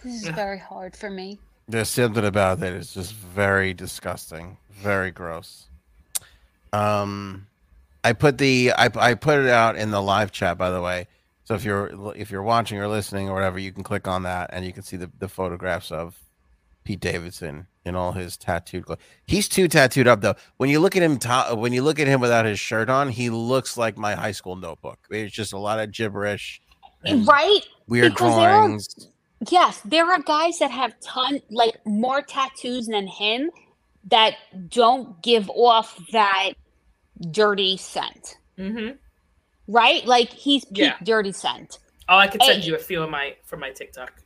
This 0.02 0.22
is 0.22 0.28
very 0.28 0.58
hard 0.58 0.96
for 0.96 1.10
me. 1.10 1.38
There's 1.68 1.88
something 1.88 2.24
about 2.24 2.60
that 2.60 2.72
is 2.72 2.92
just 2.94 3.12
very 3.14 3.72
disgusting, 3.74 4.56
very 4.70 5.10
gross. 5.10 5.68
Um, 6.72 7.46
I 8.02 8.12
put 8.12 8.38
the 8.38 8.72
I 8.76 8.90
I 8.96 9.14
put 9.14 9.38
it 9.38 9.48
out 9.48 9.76
in 9.76 9.90
the 9.90 10.02
live 10.02 10.32
chat 10.32 10.58
by 10.58 10.70
the 10.70 10.80
way. 10.80 11.06
So 11.44 11.54
if 11.54 11.64
you're 11.64 12.12
if 12.16 12.30
you're 12.30 12.42
watching 12.42 12.78
or 12.78 12.88
listening 12.88 13.28
or 13.28 13.34
whatever, 13.34 13.58
you 13.58 13.72
can 13.72 13.82
click 13.82 14.08
on 14.08 14.22
that 14.24 14.50
and 14.52 14.64
you 14.64 14.72
can 14.72 14.82
see 14.82 14.96
the, 14.96 15.10
the 15.18 15.28
photographs 15.28 15.90
of 15.90 16.18
Pete 16.84 17.00
Davidson 17.00 17.66
in 17.90 17.96
all 17.96 18.12
his 18.12 18.36
tattooed 18.38 18.86
clothes. 18.86 18.98
He's 19.26 19.48
too 19.48 19.68
tattooed 19.68 20.08
up 20.08 20.22
though. 20.22 20.36
When 20.56 20.70
you 20.70 20.80
look 20.80 20.96
at 20.96 21.02
him, 21.02 21.18
to, 21.18 21.54
when 21.54 21.74
you 21.74 21.82
look 21.82 21.98
at 22.00 22.06
him 22.06 22.20
without 22.20 22.46
his 22.46 22.58
shirt 22.58 22.88
on, 22.88 23.10
he 23.10 23.28
looks 23.28 23.76
like 23.76 23.98
my 23.98 24.14
high 24.14 24.32
school 24.32 24.56
notebook. 24.56 24.98
It's 25.10 25.34
just 25.34 25.52
a 25.52 25.58
lot 25.58 25.78
of 25.78 25.92
gibberish, 25.92 26.62
Right? 27.04 27.60
weird 27.86 28.12
Because 28.12 28.34
there 28.36 28.48
are- 28.50 28.66
drawings. 28.66 28.88
Yes, 29.50 29.80
there 29.86 30.04
are 30.04 30.20
guys 30.20 30.58
that 30.58 30.70
have 30.70 30.98
ton 31.00 31.40
like 31.50 31.78
more 31.86 32.20
tattoos 32.22 32.86
than 32.86 33.06
him 33.06 33.50
that 34.10 34.34
don't 34.68 35.22
give 35.22 35.48
off 35.50 35.98
that 36.12 36.50
dirty 37.30 37.76
scent. 37.78 38.36
Mm-hmm. 38.58 38.96
Right? 39.66 40.04
Like 40.04 40.30
he's 40.30 40.64
peak 40.66 40.78
Yeah. 40.78 40.96
dirty 41.02 41.32
scent. 41.32 41.78
Oh, 42.08 42.16
I 42.18 42.26
could 42.28 42.42
send 42.42 42.62
Hey. 42.62 42.68
you 42.68 42.74
a 42.74 42.78
few 42.78 43.02
of 43.02 43.08
my 43.08 43.34
from 43.44 43.60
my 43.60 43.70
TikTok. 43.70 44.19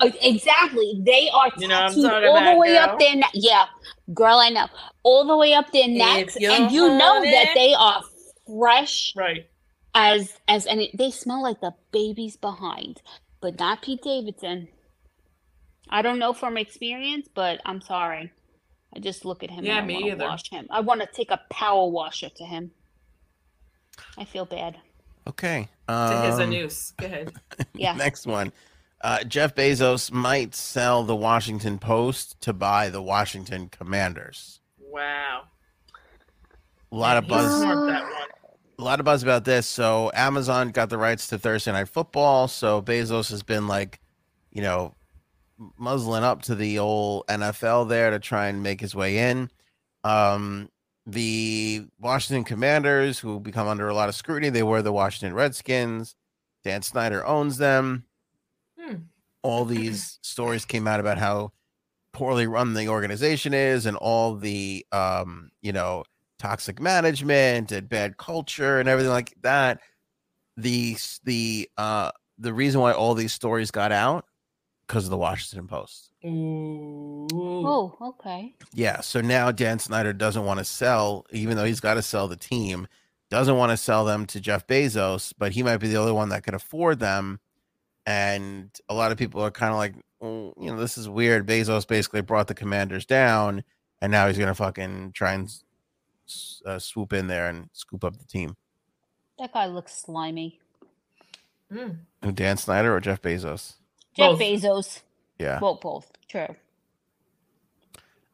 Uh, 0.00 0.10
Exactly. 0.20 1.00
They 1.04 1.28
are 1.30 1.50
You 1.56 1.68
know 1.68 1.74
what 1.76 1.84
I'm 1.84 2.02
tattooed 2.02 2.24
all 2.28 2.44
the 2.52 2.58
way 2.58 2.68
girl? 2.74 2.78
up 2.90 2.98
there. 2.98 3.16
neck. 3.16 3.30
Yeah, 3.34 3.64
girl, 4.12 4.36
I 4.38 4.50
know. 4.50 4.66
All 5.02 5.26
the 5.26 5.36
way 5.36 5.54
up 5.54 5.72
their 5.72 5.88
necks, 5.88 6.36
and 6.36 6.70
you 6.70 6.88
know 6.88 7.14
want 7.14 7.24
that 7.24 7.48
they 7.54 7.72
are 7.74 8.02
fresh 8.46 9.14
Right. 9.16 9.48
as 9.94 10.32
as 10.48 10.66
and 10.66 10.80
it, 10.80 10.90
they 10.96 11.10
smell 11.10 11.42
like 11.42 11.60
the 11.60 11.72
babies 11.92 12.36
behind, 12.36 13.00
but 13.40 13.58
not 13.58 13.82
Pete 13.82 14.02
Davidson. 14.02 14.68
I 15.88 16.02
don't 16.02 16.18
know 16.18 16.32
from 16.32 16.56
experience, 16.58 17.28
but 17.32 17.60
I'm 17.64 17.80
sorry. 17.80 18.32
I 18.94 18.98
just 18.98 19.24
look 19.24 19.42
at 19.44 19.50
him 19.50 19.64
Yeah, 19.64 19.76
and 19.78 19.84
I 19.84 19.86
me 19.86 19.94
want 19.94 20.04
to 20.06 20.10
either. 20.12 20.24
wash 20.24 20.50
him. 20.50 20.66
I 20.70 20.80
want 20.80 21.00
to 21.00 21.06
take 21.06 21.30
a 21.30 21.40
power 21.50 21.86
washer 21.88 22.28
to 22.28 22.44
him. 22.44 22.72
I 24.18 24.24
feel 24.24 24.44
bad. 24.44 24.76
Okay. 25.28 25.68
To 25.88 26.22
his 26.26 26.38
um, 26.40 26.50
news. 26.50 26.92
Go 26.98 27.06
ahead. 27.06 27.32
Yeah. 27.74 27.94
Next 27.94 28.26
one. 28.26 28.52
Uh, 29.06 29.22
Jeff 29.22 29.54
Bezos 29.54 30.10
might 30.10 30.52
sell 30.52 31.04
the 31.04 31.14
Washington 31.14 31.78
Post 31.78 32.40
to 32.40 32.52
buy 32.52 32.88
the 32.88 33.00
Washington 33.00 33.68
Commanders. 33.68 34.58
Wow. 34.80 35.42
A 36.90 36.96
lot 36.96 37.16
of 37.16 37.28
buzz. 37.28 37.60
snorted 37.60 37.88
that 37.94 38.02
one. 38.02 38.28
A 38.80 38.82
lot 38.82 38.98
of 38.98 39.04
buzz 39.06 39.22
about 39.22 39.44
this. 39.44 39.68
So 39.68 40.10
Amazon 40.12 40.70
got 40.70 40.90
the 40.90 40.98
rights 40.98 41.28
to 41.28 41.38
Thursday 41.38 41.70
Night 41.70 41.88
Football. 41.88 42.48
So 42.48 42.82
Bezos 42.82 43.30
has 43.30 43.44
been 43.44 43.68
like, 43.68 44.00
you 44.50 44.62
know, 44.62 44.92
muzzling 45.78 46.24
up 46.24 46.42
to 46.42 46.56
the 46.56 46.80
old 46.80 47.28
NFL 47.28 47.88
there 47.88 48.10
to 48.10 48.18
try 48.18 48.48
and 48.48 48.60
make 48.60 48.80
his 48.80 48.96
way 48.96 49.18
in. 49.30 49.52
Um, 50.02 50.68
the 51.06 51.86
Washington 52.00 52.42
Commanders, 52.42 53.20
who 53.20 53.38
become 53.38 53.68
under 53.68 53.88
a 53.88 53.94
lot 53.94 54.08
of 54.08 54.16
scrutiny, 54.16 54.50
they 54.50 54.64
were 54.64 54.82
the 54.82 54.92
Washington 54.92 55.32
Redskins. 55.32 56.16
Dan 56.64 56.82
Snyder 56.82 57.24
owns 57.24 57.58
them. 57.58 58.05
All 59.46 59.64
these 59.64 60.18
stories 60.22 60.64
came 60.64 60.88
out 60.88 61.00
about 61.00 61.18
how 61.18 61.52
poorly 62.12 62.46
run 62.46 62.74
the 62.74 62.88
organization 62.88 63.54
is 63.54 63.86
and 63.86 63.96
all 63.96 64.36
the 64.36 64.84
um, 64.92 65.50
you 65.62 65.72
know, 65.72 66.04
toxic 66.38 66.80
management 66.80 67.72
and 67.72 67.88
bad 67.88 68.16
culture 68.16 68.78
and 68.80 68.88
everything 68.88 69.12
like 69.12 69.34
that. 69.42 69.80
The 70.56 70.96
the 71.24 71.68
uh 71.76 72.10
the 72.38 72.52
reason 72.52 72.80
why 72.80 72.92
all 72.92 73.14
these 73.14 73.32
stories 73.32 73.70
got 73.70 73.92
out 73.92 74.24
because 74.86 75.04
of 75.04 75.10
the 75.10 75.16
Washington 75.16 75.66
Post. 75.66 76.10
Ooh. 76.24 77.26
Oh, 77.32 77.96
okay. 78.00 78.54
Yeah. 78.72 79.00
So 79.00 79.20
now 79.20 79.50
Dan 79.52 79.78
Snyder 79.78 80.12
doesn't 80.12 80.44
want 80.44 80.58
to 80.58 80.64
sell, 80.64 81.26
even 81.30 81.56
though 81.56 81.64
he's 81.64 81.80
got 81.80 81.94
to 81.94 82.02
sell 82.02 82.28
the 82.28 82.36
team, 82.36 82.86
doesn't 83.30 83.56
want 83.56 83.70
to 83.70 83.76
sell 83.76 84.04
them 84.04 84.26
to 84.26 84.40
Jeff 84.40 84.66
Bezos, 84.66 85.32
but 85.36 85.52
he 85.52 85.62
might 85.62 85.78
be 85.78 85.88
the 85.88 85.96
only 85.96 86.12
one 86.12 86.28
that 86.30 86.44
could 86.44 86.54
afford 86.54 87.00
them. 87.00 87.40
And 88.06 88.70
a 88.88 88.94
lot 88.94 89.10
of 89.10 89.18
people 89.18 89.42
are 89.42 89.50
kind 89.50 89.72
of 89.72 89.78
like, 89.78 89.94
well, 90.20 90.54
you 90.60 90.70
know, 90.70 90.78
this 90.78 90.96
is 90.96 91.08
weird. 91.08 91.46
Bezos 91.46 91.86
basically 91.86 92.20
brought 92.20 92.46
the 92.46 92.54
commanders 92.54 93.04
down, 93.04 93.64
and 94.00 94.12
now 94.12 94.28
he's 94.28 94.38
going 94.38 94.48
to 94.48 94.54
fucking 94.54 95.12
try 95.12 95.32
and 95.32 95.52
uh, 96.64 96.78
swoop 96.78 97.12
in 97.12 97.26
there 97.26 97.48
and 97.48 97.68
scoop 97.72 98.04
up 98.04 98.16
the 98.16 98.24
team. 98.24 98.56
That 99.38 99.52
guy 99.52 99.66
looks 99.66 99.94
slimy. 99.94 100.60
Mm. 101.72 101.98
Dan 102.34 102.56
Snyder 102.56 102.94
or 102.94 103.00
Jeff 103.00 103.20
Bezos? 103.20 103.74
Jeff 104.14 104.30
Both. 104.30 104.40
Bezos. 104.40 105.00
Yeah. 105.38 105.58
Well, 105.60 105.74
both. 105.74 106.10
True. 106.28 106.54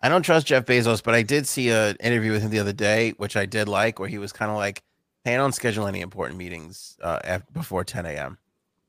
I 0.03 0.09
don't 0.09 0.23
trust 0.23 0.49
Jeff 0.49 0.67
Bezos, 0.67 1.03
but 1.03 1.15
I 1.15 1.23
did 1.23 1.47
see 1.47 1.71
an 1.71 1.97
interview 2.01 2.33
with 2.33 2.43
him 2.43 2.51
the 2.51 2.59
other 2.59 2.73
day, 2.73 3.13
which 3.17 3.37
I 3.37 3.47
did 3.47 3.69
like, 3.69 3.99
where 3.99 4.09
he 4.09 4.19
was 4.19 4.33
kind 4.33 4.51
of 4.51 4.57
like, 4.57 4.83
"Hey, 5.25 5.35
I 5.35 5.37
don't 5.37 5.55
schedule 5.55 5.87
any 5.87 6.01
important 6.01 6.39
meetings 6.39 6.97
uh, 7.01 7.21
af 7.23 7.43
before 7.53 7.85
10 7.85 8.07
a.m." 8.07 8.39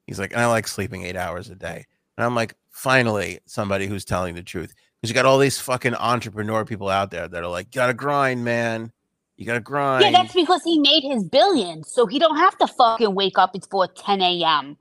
He's 0.07 0.19
like, 0.19 0.33
"And 0.33 0.41
I 0.41 0.47
like 0.47 0.67
sleeping 0.67 1.03
eight 1.03 1.15
hours 1.15 1.49
a 1.49 1.55
day." 1.55 1.85
And 2.17 2.25
I'm 2.25 2.35
like, 2.35 2.53
finally, 2.69 3.39
somebody 3.45 3.87
who's 3.87 4.05
telling 4.05 4.35
the 4.35 4.43
truth, 4.43 4.73
because 5.01 5.09
you 5.09 5.15
got 5.15 5.25
all 5.25 5.39
these 5.39 5.59
fucking 5.59 5.95
entrepreneur 5.95 6.65
people 6.65 6.89
out 6.89 7.11
there 7.11 7.27
that 7.27 7.43
are 7.43 7.49
like, 7.49 7.67
"You 7.67 7.79
gotta 7.79 7.93
grind, 7.93 8.43
man. 8.43 8.91
You 9.37 9.45
gotta 9.45 9.59
grind." 9.61 10.03
Yeah, 10.03 10.11
that's 10.11 10.33
because 10.33 10.61
he 10.63 10.79
made 10.79 11.03
his 11.03 11.23
billions, 11.23 11.91
so 11.91 12.05
he 12.05 12.19
don't 12.19 12.37
have 12.37 12.57
to 12.59 12.67
fucking 12.67 13.15
wake 13.15 13.37
up 13.37 13.53
before 13.53 13.87
10 13.87 14.21
a.m. 14.21 14.77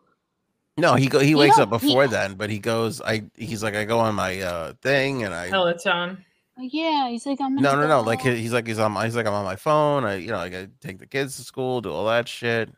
no, 0.77 0.95
he 0.95 1.07
go 1.07 1.21
he 1.21 1.35
wakes 1.35 1.57
know, 1.57 1.65
up 1.65 1.81
he- 1.81 1.87
before 1.87 2.07
then, 2.09 2.35
but 2.35 2.51
he 2.51 2.59
goes, 2.59 3.01
I 3.01 3.25
he's 3.35 3.63
like, 3.63 3.75
I 3.75 3.85
go 3.85 3.99
on 4.01 4.15
my 4.15 4.41
uh 4.41 4.73
thing 4.83 5.25
and 5.25 5.33
I 5.35 5.51
Peloton. 5.51 6.25
Yeah, 6.59 7.09
he's 7.09 7.25
like, 7.25 7.41
I'm 7.41 7.57
no 7.57 7.71
gonna 7.71 7.83
no 7.83 7.89
no 7.89 8.03
go 8.03 8.09
like 8.09 8.21
he's 8.21 8.53
like 8.53 8.67
he's 8.67 8.79
on 8.79 8.93
my- 8.93 9.05
he's 9.07 9.17
like 9.17 9.27
I'm 9.27 9.33
on 9.33 9.45
my 9.45 9.57
phone. 9.57 10.05
I 10.05 10.17
you 10.17 10.29
know 10.29 10.37
like 10.37 10.55
I 10.55 10.69
take 10.81 10.99
the 10.99 11.07
kids 11.07 11.37
to 11.37 11.43
school, 11.43 11.81
do 11.81 11.91
all 11.91 12.07
that 12.07 12.29
shit. 12.29 12.71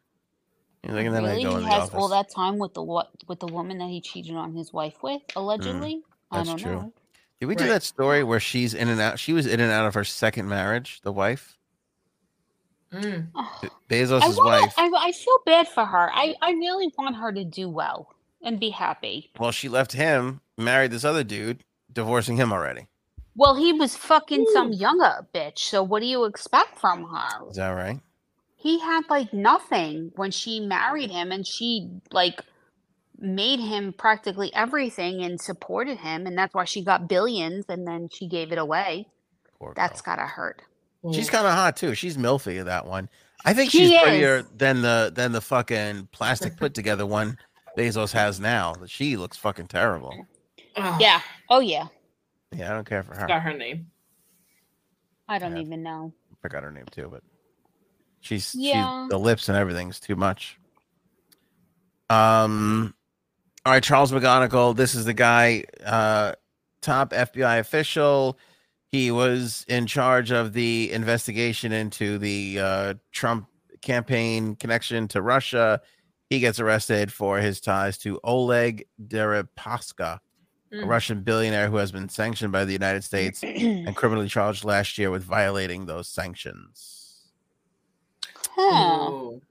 He's 0.85 0.95
like, 0.95 1.07
and 1.07 1.14
then 1.14 1.24
really? 1.24 1.41
I 1.41 1.41
go 1.41 1.57
in 1.57 1.62
he 1.62 1.64
the 1.64 1.70
has 1.70 1.85
office. 1.85 1.95
all 1.95 2.09
that 2.11 2.30
time 2.30 2.59
with 2.59 2.74
the 2.74 2.82
what 2.82 3.11
with 3.28 3.41
the 3.41 3.49
woman 3.49 3.78
that 3.78 3.89
he 3.89 4.01
cheated 4.01 4.37
on 4.37 4.55
his 4.55 4.72
wife 4.72 5.03
with, 5.03 5.22
allegedly. 5.37 6.03
I 6.30 6.43
Mm, 6.43 6.47
that's 6.47 6.49
don't 6.49 6.59
true. 6.59 6.72
know. 6.76 6.93
Did 7.41 7.47
we 7.47 7.57
do 7.57 7.66
that 7.68 7.82
story 7.82 8.24
where 8.24 8.41
she's 8.41 8.74
in 8.74 8.89
and 8.89 9.01
out? 9.01 9.18
She 9.18 9.32
was 9.32 9.47
in 9.47 9.61
and 9.61 9.72
out 9.72 9.87
of 9.87 9.95
her 9.95 10.05
second 10.05 10.49
marriage, 10.49 11.01
the 11.03 11.12
wife, 11.12 11.59
Mm. 12.93 13.28
I, 13.35 13.68
Bezos's 13.89 14.37
wanna, 14.39 14.62
wife. 14.62 14.74
I, 14.76 14.91
I 14.99 15.12
feel 15.12 15.39
bad 15.47 15.68
for 15.68 15.85
her. 15.85 16.11
I, 16.12 16.35
I 16.41 16.53
really 16.53 16.93
want 16.97 17.16
her 17.16 17.32
to 17.32 17.45
do 17.45 17.68
well 17.68 18.09
and 18.43 18.61
be 18.61 18.70
happy. 18.70 19.32
Well, 19.39 19.53
she 19.53 19.68
left 19.68 19.93
him, 19.93 20.41
married 20.57 20.93
this 20.93 21.05
other 21.05 21.24
dude, 21.24 21.64
divorcing 21.93 22.37
him 22.37 22.53
already. 22.53 22.87
Well, 23.37 23.57
he 23.57 23.72
was 23.72 23.97
fucking 23.97 24.47
some 24.53 24.72
younger 24.72 25.26
bitch. 25.35 25.59
So 25.59 25.82
what 25.82 26.01
do 26.01 26.07
you 26.07 26.24
expect 26.24 26.78
from 26.78 27.05
her? 27.09 27.51
Is 27.51 27.57
that 27.57 27.70
right? 27.70 28.01
He 28.65 28.79
had 28.81 29.03
like 29.11 29.31
nothing 29.35 30.11
when 30.17 30.31
she 30.31 30.59
married 30.59 31.11
him, 31.11 31.31
and 31.33 31.47
she 31.47 31.91
like 32.11 32.41
made 33.19 33.61
him 33.61 33.93
practically 33.93 34.51
everything 34.55 35.23
and 35.23 35.39
supported 35.39 35.99
him, 35.99 36.27
and 36.27 36.37
that's 36.37 36.55
why 36.55 36.65
she 36.65 36.83
got 36.83 37.07
billions, 37.07 37.67
and 37.69 37.87
then 37.87 38.09
she 38.11 38.27
gave 38.27 38.53
it 38.53 38.59
away. 38.59 39.07
Poor 39.59 39.75
That's 39.77 40.01
girl. 40.01 40.17
gotta 40.17 40.27
hurt. 40.27 40.62
She's 41.12 41.29
kind 41.29 41.47
of 41.47 41.53
hot 41.53 41.77
too. 41.77 41.95
She's 41.95 42.17
milfy 42.17 42.59
of 42.59 42.65
that 42.65 42.87
one. 42.87 43.11
I 43.45 43.53
think 43.53 43.71
She 43.71 43.81
she's 43.87 44.01
prettier 44.01 44.41
than 44.57 44.81
the 44.81 45.12
than 45.15 45.33
the 45.33 45.43
fucking 45.43 46.09
plastic 46.12 46.57
put 46.57 46.73
together 46.73 47.05
one 47.05 47.37
Bezos 47.77 48.12
has 48.12 48.41
now. 48.41 48.75
She 48.87 49.19
looks 49.19 49.37
fucking 49.37 49.67
terrible. 49.67 50.27
Yeah. 50.99 51.21
Oh 51.51 51.61
yeah. 51.61 51.89
Yeah, 52.51 52.71
I 52.71 52.75
don't 52.75 52.89
care 52.89 53.03
for 53.03 53.15
her. 53.15 53.27
Got 53.27 53.43
her 53.43 53.53
name. 53.53 53.91
I 55.29 55.39
don't 55.39 55.55
Yeah. 55.57 55.62
even 55.62 55.83
know. 55.83 56.15
I 56.33 56.37
forgot 56.41 56.62
her 56.62 56.71
name 56.71 56.87
too, 56.91 57.09
but 57.12 57.23
she's 58.25 58.55
Yeah. 58.55 59.03
she's 59.05 59.11
the 59.11 59.18
lips 59.18 59.49
and 59.49 59.57
everything's 59.59 60.01
too 60.01 60.16
much. 60.16 60.59
Um 62.11 62.95
all 63.66 63.72
right, 63.72 63.83
Charles 63.83 64.12
McGonigal, 64.12 64.77
this 64.77 64.95
is 64.95 65.05
the 65.05 65.14
guy, 65.14 65.64
uh 65.85 66.33
top 66.83 67.11
FBI 67.12 67.59
official. 67.59 68.39
He 68.93 69.11
was 69.11 69.64
in 69.68 69.87
charge 69.87 70.31
of 70.31 70.53
the 70.53 70.93
investigation 70.93 71.72
into 71.72 72.18
the 72.18 72.59
uh 72.61 72.95
Trump 73.12 73.49
campaign 73.81 74.57
connection 74.57 75.09
to 75.09 75.22
Russia. 75.22 75.81
He 76.31 76.41
gets 76.41 76.59
arrested 76.61 77.12
for 77.12 77.39
his 77.39 77.61
ties 77.61 77.99
to 77.99 78.18
Oleg 78.25 78.87
Deripaska, 79.03 80.20
a 80.72 80.77
Mm. 80.77 80.89
Russian 80.89 81.20
billionaire 81.22 81.68
who 81.70 81.77
has 81.77 81.93
been 81.93 82.09
sanctioned 82.09 82.51
by 82.53 82.64
the 82.64 82.72
United 82.72 83.05
States 83.05 83.43
and 83.45 83.95
criminally 83.95 84.29
charged 84.29 84.64
last 84.64 84.99
year 84.99 85.11
with 85.11 85.22
violating 85.22 85.87
those 85.87 86.09
sanctions. 86.09 87.04
Huh. 88.57 89.11
Ooh. 89.11 89.43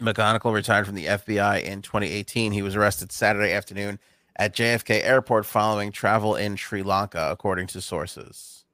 McGonigal 0.00 0.52
retired 0.52 0.86
from 0.86 0.96
the 0.96 1.06
FBI 1.06 1.62
in 1.62 1.82
2018. 1.82 2.52
He 2.52 2.62
was 2.62 2.74
arrested 2.76 3.12
Saturday 3.12 3.52
afternoon 3.52 3.98
at 4.36 4.54
JFK 4.54 5.04
Airport 5.04 5.46
following 5.46 5.92
travel 5.92 6.34
in 6.34 6.56
Sri 6.56 6.82
Lanka, 6.82 7.28
according 7.30 7.68
to 7.68 7.80
sources. 7.80 8.64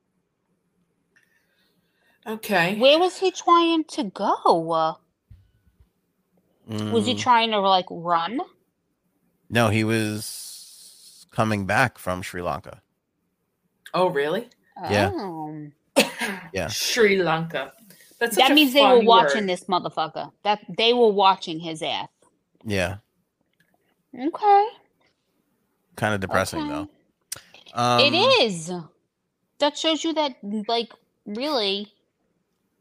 Okay. 2.26 2.76
Where 2.78 2.98
was 2.98 3.18
he 3.18 3.30
trying 3.30 3.84
to 3.84 4.04
go? 4.04 4.70
Uh, 4.72 4.94
Was 6.68 7.06
he 7.06 7.14
Mm, 7.14 7.18
trying 7.18 7.50
to 7.50 7.60
like 7.60 7.86
run? 7.90 8.40
no, 9.50 9.68
he 9.68 9.84
was 9.84 11.26
coming 11.32 11.66
back 11.66 11.98
from 11.98 12.22
Sri 12.22 12.42
Lanka. 12.42 12.82
Oh, 13.94 14.08
really? 14.08 14.48
Yeah. 14.88 15.10
Oh. 15.12 15.66
Yeah. 16.52 16.68
Sri 16.68 17.16
Lanka. 17.22 17.72
That's 18.20 18.36
That 18.36 18.52
means 18.52 18.72
they 18.74 18.82
were 18.82 19.00
watching 19.00 19.42
word. 19.42 19.48
this 19.48 19.64
motherfucker. 19.64 20.30
That 20.44 20.60
they 20.76 20.92
were 20.92 21.08
watching 21.10 21.58
his 21.58 21.82
ass. 21.82 22.08
Yeah, 22.64 22.98
Okay. 24.14 24.66
kind 25.96 26.14
of 26.14 26.20
depressing 26.20 26.60
okay. 26.60 26.68
though. 26.70 26.88
Um, 27.72 28.00
it 28.00 28.12
is. 28.42 28.70
That 29.58 29.76
shows 29.78 30.04
you 30.04 30.12
that 30.14 30.36
like 30.68 30.92
really 31.24 31.92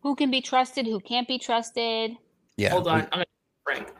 who 0.01 0.15
can 0.15 0.29
be 0.31 0.41
trusted, 0.41 0.85
who 0.85 0.99
can't 0.99 1.27
be 1.27 1.37
trusted. 1.39 2.15
Yeah, 2.57 2.69
Hold 2.71 2.85
we- 2.85 2.91
on. 2.91 3.01
I'm 3.03 3.09
gonna 3.09 3.25
Frank. 3.63 3.93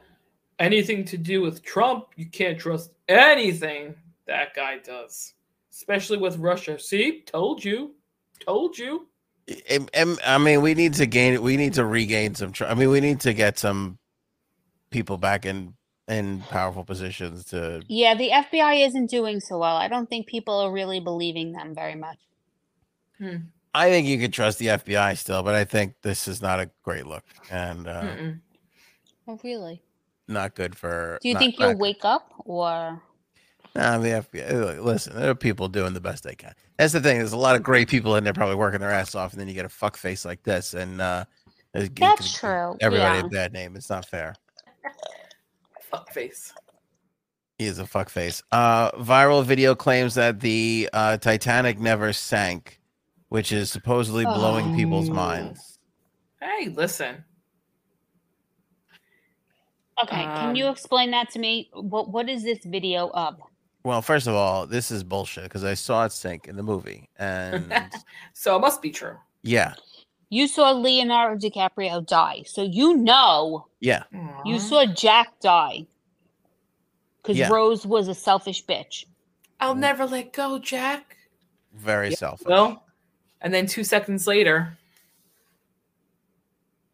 Anything 0.60 1.06
to 1.06 1.18
do 1.18 1.42
with 1.42 1.64
Trump, 1.64 2.08
you 2.18 2.26
can't 2.26 2.60
trust 2.60 2.92
anything 3.08 3.96
that 4.28 4.54
guy 4.54 4.80
does, 4.80 5.34
especially 5.72 6.18
with 6.18 6.36
Russia. 6.38 6.78
See, 6.78 7.22
told 7.22 7.64
you, 7.64 7.96
told 8.46 8.78
you. 8.78 9.08
Em- 9.68 9.88
em- 9.94 10.18
I 10.26 10.38
mean, 10.38 10.62
we 10.62 10.74
need 10.74 10.94
to 10.96 11.06
gain. 11.06 11.42
We 11.42 11.58
need 11.58 11.74
to 11.76 11.86
regain 11.86 12.36
some. 12.36 12.52
Tr- 12.52 12.66
I 12.66 12.74
mean, 12.76 12.90
we 12.90 13.00
need 13.02 13.20
to 13.22 13.34
get 13.34 13.58
some 13.58 13.98
people 14.92 15.18
back 15.18 15.46
in 15.46 15.74
in 16.08 16.42
powerful 16.50 16.84
positions 16.84 17.46
to. 17.46 17.82
Yeah, 17.88 18.16
the 18.16 18.30
FBI 18.30 18.86
isn't 18.88 19.10
doing 19.10 19.40
so 19.40 19.58
well. 19.60 19.76
I 19.78 19.88
don't 19.88 20.10
think 20.10 20.28
people 20.28 20.56
are 20.60 20.72
really 20.72 21.00
believing 21.00 21.52
them 21.54 21.74
very 21.76 21.96
much. 21.96 22.18
I 23.76 23.90
think 23.90 24.08
you 24.08 24.18
could 24.18 24.34
trust 24.34 24.60
the 24.60 24.68
FBI 24.68 25.18
still, 25.18 25.44
but 25.44 25.54
I 25.56 25.66
think 25.66 25.96
this 26.04 26.28
is 26.28 26.42
not 26.42 26.60
a 26.60 26.70
great 26.84 27.06
look 27.06 27.24
and 27.52 27.86
uh, 27.88 28.16
Oh, 29.28 29.40
really? 29.44 29.82
not 30.28 30.56
good 30.56 30.76
for. 30.78 31.20
Do 31.22 31.28
you 31.28 31.34
not- 31.34 31.40
think 31.40 31.60
you'll 31.60 31.70
good- 31.74 31.80
wake 31.80 32.06
up 32.06 32.32
or 32.46 33.02
Nah, 33.80 33.98
the 33.98 34.10
FBI. 34.10 34.84
Listen, 34.84 35.16
there 35.16 35.30
are 35.30 35.36
people 35.36 35.70
doing 35.70 35.94
the 35.94 36.02
best 36.02 36.26
they 36.26 36.36
can. 36.36 36.54
That's 36.78 36.92
the 36.92 37.00
thing. 37.00 37.18
There's 37.20 37.32
a 37.32 37.38
lot 37.38 37.56
of 37.56 37.64
great 37.64 37.88
people 37.88 38.18
in 38.18 38.26
there 38.26 38.34
probably 38.34 38.56
working 38.56 38.82
their 38.82 38.92
ass 38.92 39.16
off, 39.16 39.32
and 39.32 39.40
then 39.40 39.48
you 39.48 39.54
get 39.54 39.64
a 39.64 39.70
fuck 39.70 39.96
face 39.96 40.26
like 40.26 40.44
this, 40.44 40.74
and 40.74 41.00
uh, 41.00 41.24
it 41.74 41.96
That's 41.96 42.38
true. 42.38 42.76
Everybody 42.82 43.20
yeah. 43.20 43.26
a 43.26 43.30
bad 43.30 43.54
name. 43.54 43.78
It's 43.78 43.90
not 43.90 44.06
fair. 44.06 44.36
Fuck 45.90 46.12
face. 46.12 46.54
He 47.58 47.68
is 47.68 47.80
a 47.80 47.86
fuck 47.86 48.10
face. 48.10 48.44
Uh, 48.52 48.92
viral 48.92 49.46
video 49.46 49.76
claims 49.76 50.16
that 50.16 50.42
the 50.42 50.90
uh, 50.92 51.16
Titanic 51.18 51.80
never 51.80 52.12
sank, 52.12 52.82
which 53.30 53.54
is 53.54 53.72
supposedly 53.72 54.26
blowing 54.26 54.76
people's 54.76 55.10
Oh. 55.10 55.14
minds. 55.14 55.80
Hey, 56.42 56.68
listen. 56.68 57.24
Okay, 60.04 60.24
can 60.24 60.56
you 60.58 60.66
Um, 60.68 60.72
explain 60.74 61.12
that 61.12 61.30
to 61.32 61.40
me? 61.40 61.70
What 61.74 62.10
what 62.10 62.28
is 62.30 62.44
this 62.44 62.60
video 62.66 63.10
of? 63.12 63.38
Well, 63.84 64.02
first 64.02 64.28
of 64.28 64.36
all, 64.36 64.68
this 64.68 64.92
is 64.92 65.04
bullshit 65.04 65.44
because 65.44 65.64
I 65.64 65.74
saw 65.74 66.06
it 66.06 66.12
sink 66.12 66.48
in 66.48 66.56
the 66.58 66.64
movie, 66.64 67.10
and 67.18 67.74
So 68.34 68.56
it 68.56 68.60
must 68.60 68.82
be 68.82 68.92
true. 68.92 69.18
yeah, 69.44 69.74
You 70.30 70.48
saw 70.48 70.72
Leonardo 70.72 71.40
DiCaprio 71.40 72.06
die, 72.06 72.44
so 72.46 72.62
you 72.64 72.98
know 72.98 73.68
Yeah. 73.80 74.04
you 74.46 74.60
saw 74.60 74.86
Jack 74.86 75.40
die 75.42 75.88
because 77.22 77.38
Yeah. 77.38 77.50
Rose 77.50 77.86
was 77.86 78.08
a 78.10 78.16
selfish 78.16 78.66
bitch. 78.66 79.06
I'll 79.62 79.76
never 79.76 80.06
let 80.06 80.34
go, 80.34 80.60
Jack. 80.60 81.18
Very 81.74 82.10
Yeah, 82.10 82.16
selfish. 82.16 82.48
Well, 82.48 82.84
and 83.42 83.54
then 83.54 83.66
two 83.66 83.84
seconds 83.84 84.28
later, 84.28 84.78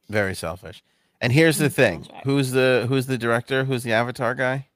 Very 0.07 0.35
selfish. 0.35 0.83
And 1.19 1.33
here's 1.33 1.57
the 1.57 1.69
Mm, 1.69 1.73
thing: 1.73 2.07
who's 2.25 2.51
the 2.51 2.85
who's 2.87 3.07
the 3.07 3.17
director? 3.17 3.63
Who's 3.65 3.81
the 3.81 3.93
Avatar 3.93 4.35
guy? 4.35 4.67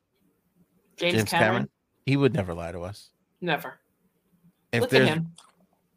James, 0.98 1.24
Cameron, 1.26 1.70
He 2.10 2.18
would 2.18 2.34
never 2.34 2.56
lie 2.56 2.72
to 2.72 2.82
us. 2.82 3.10
never. 3.40 3.76
If 4.72 4.82
Look 4.82 4.88
at 4.94 4.98
there's 4.98 5.10
him. 5.10 5.32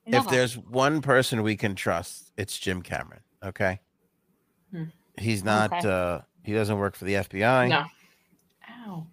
if 0.07 0.29
there's 0.29 0.59
one 0.59 1.01
person 1.01 1.43
we 1.43 1.57
can 1.57 1.75
trust, 1.75 2.33
it's 2.37 2.59
Jim 2.59 2.83
Cameron. 2.83 3.21
Okay. 3.43 3.81
Hmm. 4.71 4.85
He's 5.19 5.43
not. 5.43 5.73
Okay. 5.73 5.89
uh 5.89 6.21
He 6.43 6.53
doesn't 6.53 6.77
work 6.79 6.95
for 6.97 7.05
the 7.07 7.15
FBI, 7.15 7.69
No. 7.69 7.85
Ow. 8.87 9.07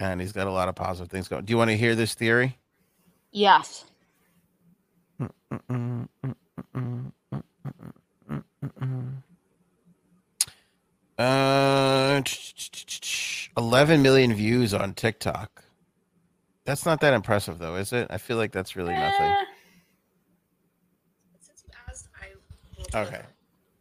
and 0.00 0.20
he's 0.20 0.32
got 0.32 0.46
a 0.48 0.50
lot 0.52 0.68
of 0.68 0.74
positive 0.74 1.10
things 1.10 1.28
going. 1.28 1.44
Do 1.44 1.52
you 1.52 1.58
want 1.58 1.70
to 1.70 1.76
hear 1.76 1.94
this 1.94 2.14
theory? 2.14 2.58
yes. 3.30 3.84
Uh, 11.18 12.22
11 13.56 14.02
million 14.02 14.34
views 14.34 14.72
on 14.74 14.94
TikTok. 14.94 15.64
That's 16.64 16.86
not 16.86 17.00
that 17.00 17.14
impressive, 17.14 17.58
though, 17.58 17.74
is 17.76 17.92
it? 17.92 18.06
I 18.10 18.18
feel 18.18 18.36
like 18.36 18.52
that's 18.52 18.76
really 18.76 18.94
nothing. 18.94 19.26
Eh, 19.26 19.34
asked, 21.88 22.08
I 22.20 22.28
will 22.78 22.84
tell 22.86 23.02
Okay. 23.02 23.16
you. 23.16 23.22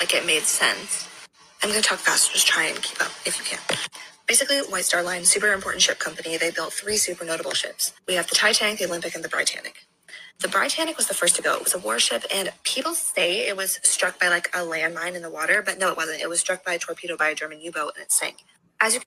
like 0.00 0.14
it 0.14 0.26
made 0.26 0.42
sense. 0.42 1.08
I'm 1.62 1.70
gonna 1.70 1.82
talk 1.82 1.98
fast, 2.00 2.32
just 2.32 2.46
try 2.46 2.64
and 2.66 2.82
keep 2.82 3.00
up 3.00 3.12
if 3.24 3.38
you 3.38 3.44
can. 3.44 3.60
Basically, 4.26 4.58
White 4.58 4.84
Star 4.84 5.02
Line, 5.02 5.24
super 5.24 5.52
important 5.52 5.82
ship 5.82 5.98
company, 6.00 6.36
they 6.36 6.50
built 6.50 6.72
three 6.72 6.96
super 6.96 7.24
notable 7.24 7.52
ships. 7.54 7.92
We 8.08 8.14
have 8.14 8.28
the 8.28 8.34
Titanic, 8.34 8.78
the 8.80 8.86
Olympic, 8.86 9.14
and 9.14 9.24
the 9.24 9.28
Britannic. 9.28 9.85
The 10.40 10.48
Britannic 10.48 10.96
was 10.96 11.06
the 11.08 11.14
first 11.14 11.34
to 11.36 11.42
go. 11.42 11.54
It 11.56 11.64
was 11.64 11.74
a 11.74 11.78
warship, 11.78 12.24
and 12.32 12.52
people 12.62 12.94
say 12.94 13.48
it 13.48 13.56
was 13.56 13.80
struck 13.82 14.20
by 14.20 14.28
like 14.28 14.48
a 14.54 14.58
landmine 14.58 15.14
in 15.14 15.22
the 15.22 15.30
water, 15.30 15.62
but 15.62 15.78
no, 15.78 15.90
it 15.90 15.96
wasn't. 15.96 16.20
It 16.20 16.28
was 16.28 16.40
struck 16.40 16.64
by 16.64 16.74
a 16.74 16.78
torpedo 16.78 17.16
by 17.16 17.28
a 17.30 17.34
German 17.34 17.60
U-boat, 17.60 17.92
and 17.96 18.02
it 18.04 18.12
sank. 18.12 18.44
As 18.80 18.94
you 18.94 19.00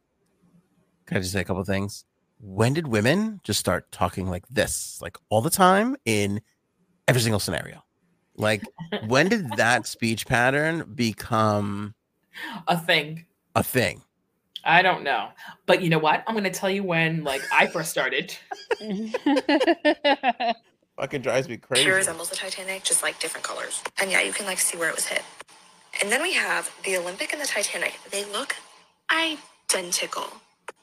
Can 1.06 1.18
I 1.18 1.20
just 1.20 1.34
say 1.34 1.42
a 1.42 1.44
couple 1.44 1.64
things? 1.64 2.06
When 2.40 2.74
did 2.74 2.88
women 2.88 3.42
just 3.44 3.60
start 3.60 3.92
talking 3.92 4.28
like 4.28 4.48
this, 4.48 5.00
like 5.02 5.18
all 5.30 5.42
the 5.42 5.52
time 5.52 5.96
in 6.06 6.42
every 7.08 7.22
single 7.22 7.40
scenario? 7.40 7.84
Like, 8.36 8.64
when 9.08 9.30
did 9.30 9.52
that 9.58 9.86
speech 9.86 10.26
pattern 10.26 10.92
become 10.96 11.94
a 12.68 12.78
thing. 12.78 13.26
a 13.56 13.64
thing? 13.64 14.02
I 14.64 14.82
don't 14.82 15.04
know. 15.04 15.30
But 15.66 15.82
you 15.82 15.90
know 15.90 16.00
what? 16.00 16.24
I'm 16.28 16.34
going 16.34 16.44
to 16.44 16.50
tell 16.50 16.70
you 16.70 16.84
when 16.84 17.24
like 17.24 17.42
I 17.54 17.68
first 17.68 17.92
started. 17.92 18.36
Fucking 21.00 21.22
drives 21.22 21.48
me 21.48 21.56
crazy. 21.56 21.90
resembles 21.90 22.30
the 22.30 22.36
Titanic, 22.36 22.84
just 22.84 23.04
like 23.04 23.18
different 23.22 23.46
colors. 23.46 23.82
And 24.02 24.12
yeah, 24.12 24.22
you 24.22 24.34
can 24.34 24.46
like 24.46 24.60
see 24.60 24.78
where 24.78 24.90
it 24.90 24.96
was 24.96 25.06
hit. 25.06 25.24
And 26.02 26.12
then 26.12 26.22
we 26.22 26.34
have 26.34 26.70
the 26.84 26.98
Olympic 26.98 27.32
and 27.32 27.42
the 27.42 27.46
Titanic. 27.48 27.94
They 28.12 28.26
look 28.26 28.58
identical. 29.10 30.28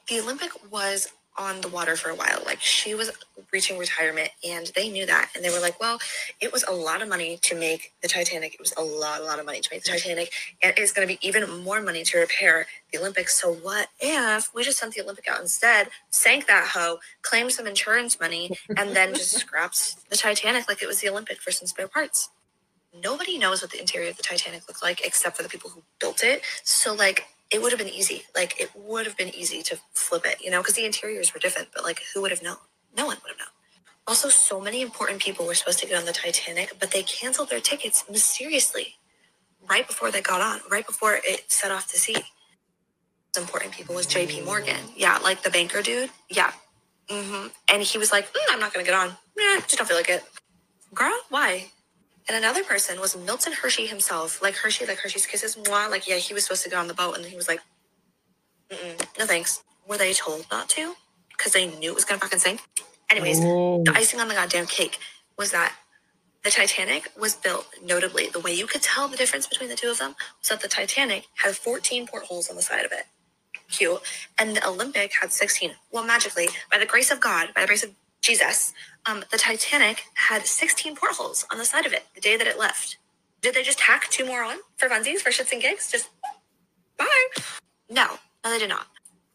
The 0.07 0.19
Olympic 0.19 0.49
was 0.71 1.09
on 1.37 1.61
the 1.61 1.67
water 1.67 1.95
for 1.95 2.09
a 2.09 2.15
while. 2.15 2.41
Like 2.45 2.59
she 2.59 2.95
was 2.95 3.11
reaching 3.51 3.77
retirement 3.77 4.29
and 4.47 4.71
they 4.75 4.89
knew 4.89 5.05
that. 5.05 5.29
And 5.35 5.43
they 5.43 5.49
were 5.49 5.59
like, 5.59 5.79
well, 5.79 5.99
it 6.41 6.51
was 6.51 6.63
a 6.63 6.71
lot 6.71 7.01
of 7.01 7.07
money 7.07 7.37
to 7.43 7.55
make 7.55 7.93
the 8.01 8.07
Titanic. 8.07 8.53
It 8.53 8.59
was 8.59 8.73
a 8.77 8.81
lot, 8.81 9.21
a 9.21 9.23
lot 9.23 9.39
of 9.39 9.45
money 9.45 9.59
to 9.61 9.69
make 9.71 9.83
the 9.83 9.91
Titanic. 9.91 10.31
And 10.61 10.73
it's 10.77 10.91
going 10.91 11.07
to 11.07 11.13
be 11.13 11.25
even 11.25 11.63
more 11.63 11.81
money 11.81 12.03
to 12.03 12.17
repair 12.19 12.65
the 12.91 12.99
Olympics. 12.99 13.39
So 13.39 13.53
what 13.53 13.89
if 13.99 14.53
we 14.53 14.63
just 14.63 14.79
sent 14.79 14.93
the 14.95 15.01
Olympic 15.01 15.27
out 15.27 15.39
instead, 15.39 15.89
sank 16.09 16.47
that 16.47 16.69
hoe, 16.73 16.97
claimed 17.21 17.51
some 17.51 17.67
insurance 17.67 18.19
money, 18.19 18.57
and 18.75 18.95
then 18.95 19.13
just 19.13 19.31
scrapped 19.39 20.09
the 20.09 20.17
Titanic 20.17 20.67
like 20.67 20.81
it 20.81 20.87
was 20.87 21.01
the 21.01 21.09
Olympic 21.09 21.41
for 21.41 21.51
some 21.51 21.67
spare 21.67 21.87
parts? 21.87 22.29
Nobody 23.03 23.37
knows 23.37 23.61
what 23.61 23.71
the 23.71 23.79
interior 23.79 24.09
of 24.09 24.17
the 24.17 24.23
Titanic 24.23 24.67
looked 24.67 24.81
like 24.81 25.05
except 25.05 25.37
for 25.37 25.43
the 25.43 25.49
people 25.49 25.69
who 25.69 25.83
built 25.99 26.23
it. 26.23 26.41
So 26.63 26.95
like 26.95 27.25
it 27.51 27.61
would 27.61 27.71
have 27.71 27.79
been 27.79 27.89
easy. 27.89 28.23
Like 28.35 28.59
it 28.59 28.71
would 28.75 29.05
have 29.05 29.17
been 29.17 29.33
easy 29.33 29.61
to 29.63 29.79
flip 29.93 30.25
it, 30.25 30.41
you 30.43 30.51
know, 30.51 30.59
because 30.61 30.75
the 30.75 30.85
interiors 30.85 31.33
were 31.33 31.39
different. 31.39 31.69
But 31.73 31.83
like, 31.83 32.01
who 32.13 32.21
would 32.21 32.31
have 32.31 32.43
known? 32.43 32.57
No 32.95 33.05
one 33.05 33.17
would 33.23 33.29
have 33.31 33.37
known. 33.39 33.47
Also, 34.07 34.29
so 34.29 34.59
many 34.61 34.81
important 34.81 35.21
people 35.21 35.45
were 35.45 35.53
supposed 35.53 35.79
to 35.79 35.87
get 35.87 35.97
on 35.99 36.05
the 36.05 36.13
Titanic, 36.13 36.73
but 36.79 36.91
they 36.91 37.03
canceled 37.03 37.49
their 37.49 37.59
tickets 37.59 38.05
mysteriously 38.09 38.95
right 39.69 39.85
before 39.87 40.11
they 40.11 40.21
got 40.21 40.39
on, 40.41 40.61
right 40.71 40.85
before 40.87 41.19
it 41.23 41.51
set 41.51 41.71
off 41.71 41.87
to 41.91 41.99
sea. 41.99 42.15
Important 43.37 43.71
people 43.73 43.93
was 43.95 44.05
J.P. 44.07 44.41
Morgan. 44.41 44.77
Yeah, 44.95 45.17
like 45.19 45.43
the 45.43 45.49
banker 45.49 45.81
dude. 45.81 46.09
Yeah. 46.29 46.51
hmm 47.09 47.47
And 47.71 47.83
he 47.83 47.97
was 47.97 48.11
like, 48.11 48.31
"Mm, 48.33 48.39
I'm 48.49 48.59
not 48.59 48.73
going 48.73 48.85
to 48.85 48.91
get 48.91 48.97
on. 48.99 49.09
Nah, 49.37 49.59
just 49.61 49.77
don't 49.77 49.87
feel 49.87 49.97
like 49.97 50.09
it. 50.09 50.23
Girl, 50.93 51.13
why? 51.29 51.67
And 52.27 52.37
another 52.37 52.63
person 52.63 52.99
was 52.99 53.15
Milton 53.17 53.53
Hershey 53.53 53.87
himself, 53.87 54.41
like 54.41 54.55
Hershey, 54.55 54.85
like 54.85 54.99
Hershey's 54.99 55.25
Kisses. 55.27 55.55
Mwah, 55.55 55.89
like, 55.89 56.07
yeah, 56.07 56.17
he 56.17 56.33
was 56.33 56.43
supposed 56.43 56.63
to 56.63 56.69
go 56.69 56.79
on 56.79 56.87
the 56.87 56.93
boat, 56.93 57.17
and 57.17 57.25
he 57.25 57.35
was 57.37 57.47
like, 57.47 57.61
Mm-mm, 58.71 59.05
no 59.19 59.25
thanks. 59.25 59.63
Were 59.87 59.97
they 59.97 60.13
told 60.13 60.45
not 60.51 60.69
to? 60.69 60.95
Because 61.37 61.53
they 61.53 61.67
knew 61.67 61.91
it 61.91 61.95
was 61.95 62.05
going 62.05 62.19
to 62.19 62.25
fucking 62.25 62.39
sink? 62.39 62.61
Anyways, 63.09 63.39
Oh. 63.41 63.83
the 63.85 63.93
icing 63.95 64.19
on 64.19 64.27
the 64.27 64.33
goddamn 64.35 64.65
cake 64.67 64.99
was 65.37 65.51
that 65.51 65.75
the 66.43 66.51
Titanic 66.51 67.11
was 67.19 67.35
built 67.35 67.67
notably. 67.83 68.27
The 68.29 68.39
way 68.39 68.53
you 68.53 68.67
could 68.67 68.81
tell 68.81 69.07
the 69.07 69.17
difference 69.17 69.47
between 69.47 69.69
the 69.69 69.75
two 69.75 69.89
of 69.89 69.99
them 69.99 70.15
was 70.41 70.49
that 70.49 70.61
the 70.61 70.67
Titanic 70.67 71.25
had 71.43 71.55
14 71.57 72.07
portholes 72.07 72.49
on 72.49 72.55
the 72.57 72.61
side 72.61 72.85
of 72.85 72.91
it. 72.91 73.05
Cute. 73.71 74.01
And 74.37 74.55
the 74.55 74.67
Olympic 74.67 75.13
had 75.21 75.31
16. 75.33 75.73
Well, 75.91 76.05
magically, 76.05 76.49
by 76.71 76.77
the 76.79 76.85
grace 76.85 77.11
of 77.11 77.19
God, 77.21 77.49
by 77.55 77.61
the 77.61 77.67
grace 77.67 77.83
of 77.83 77.91
Jesus, 78.27 78.73
um, 79.05 79.23
the 79.31 79.37
Titanic 79.37 80.03
had 80.15 80.45
16 80.45 80.97
portholes 80.97 81.45
on 81.49 81.57
the 81.57 81.63
side 81.63 81.85
of 81.85 81.93
it 81.93 82.07
the 82.13 82.19
day 82.19 82.35
that 82.35 82.45
it 82.45 82.59
left. 82.59 82.97
Did 83.41 83.55
they 83.55 83.63
just 83.63 83.79
tack 83.79 84.09
two 84.09 84.25
more 84.25 84.43
on 84.43 84.57
for 84.75 84.89
funsies, 84.89 85.19
for 85.19 85.29
shits 85.29 85.53
and 85.53 85.61
gigs? 85.61 85.89
Just 85.89 86.09
bye. 86.97 87.27
No, 87.89 88.17
no, 88.43 88.51
they 88.51 88.59
did 88.59 88.67
not. 88.67 88.87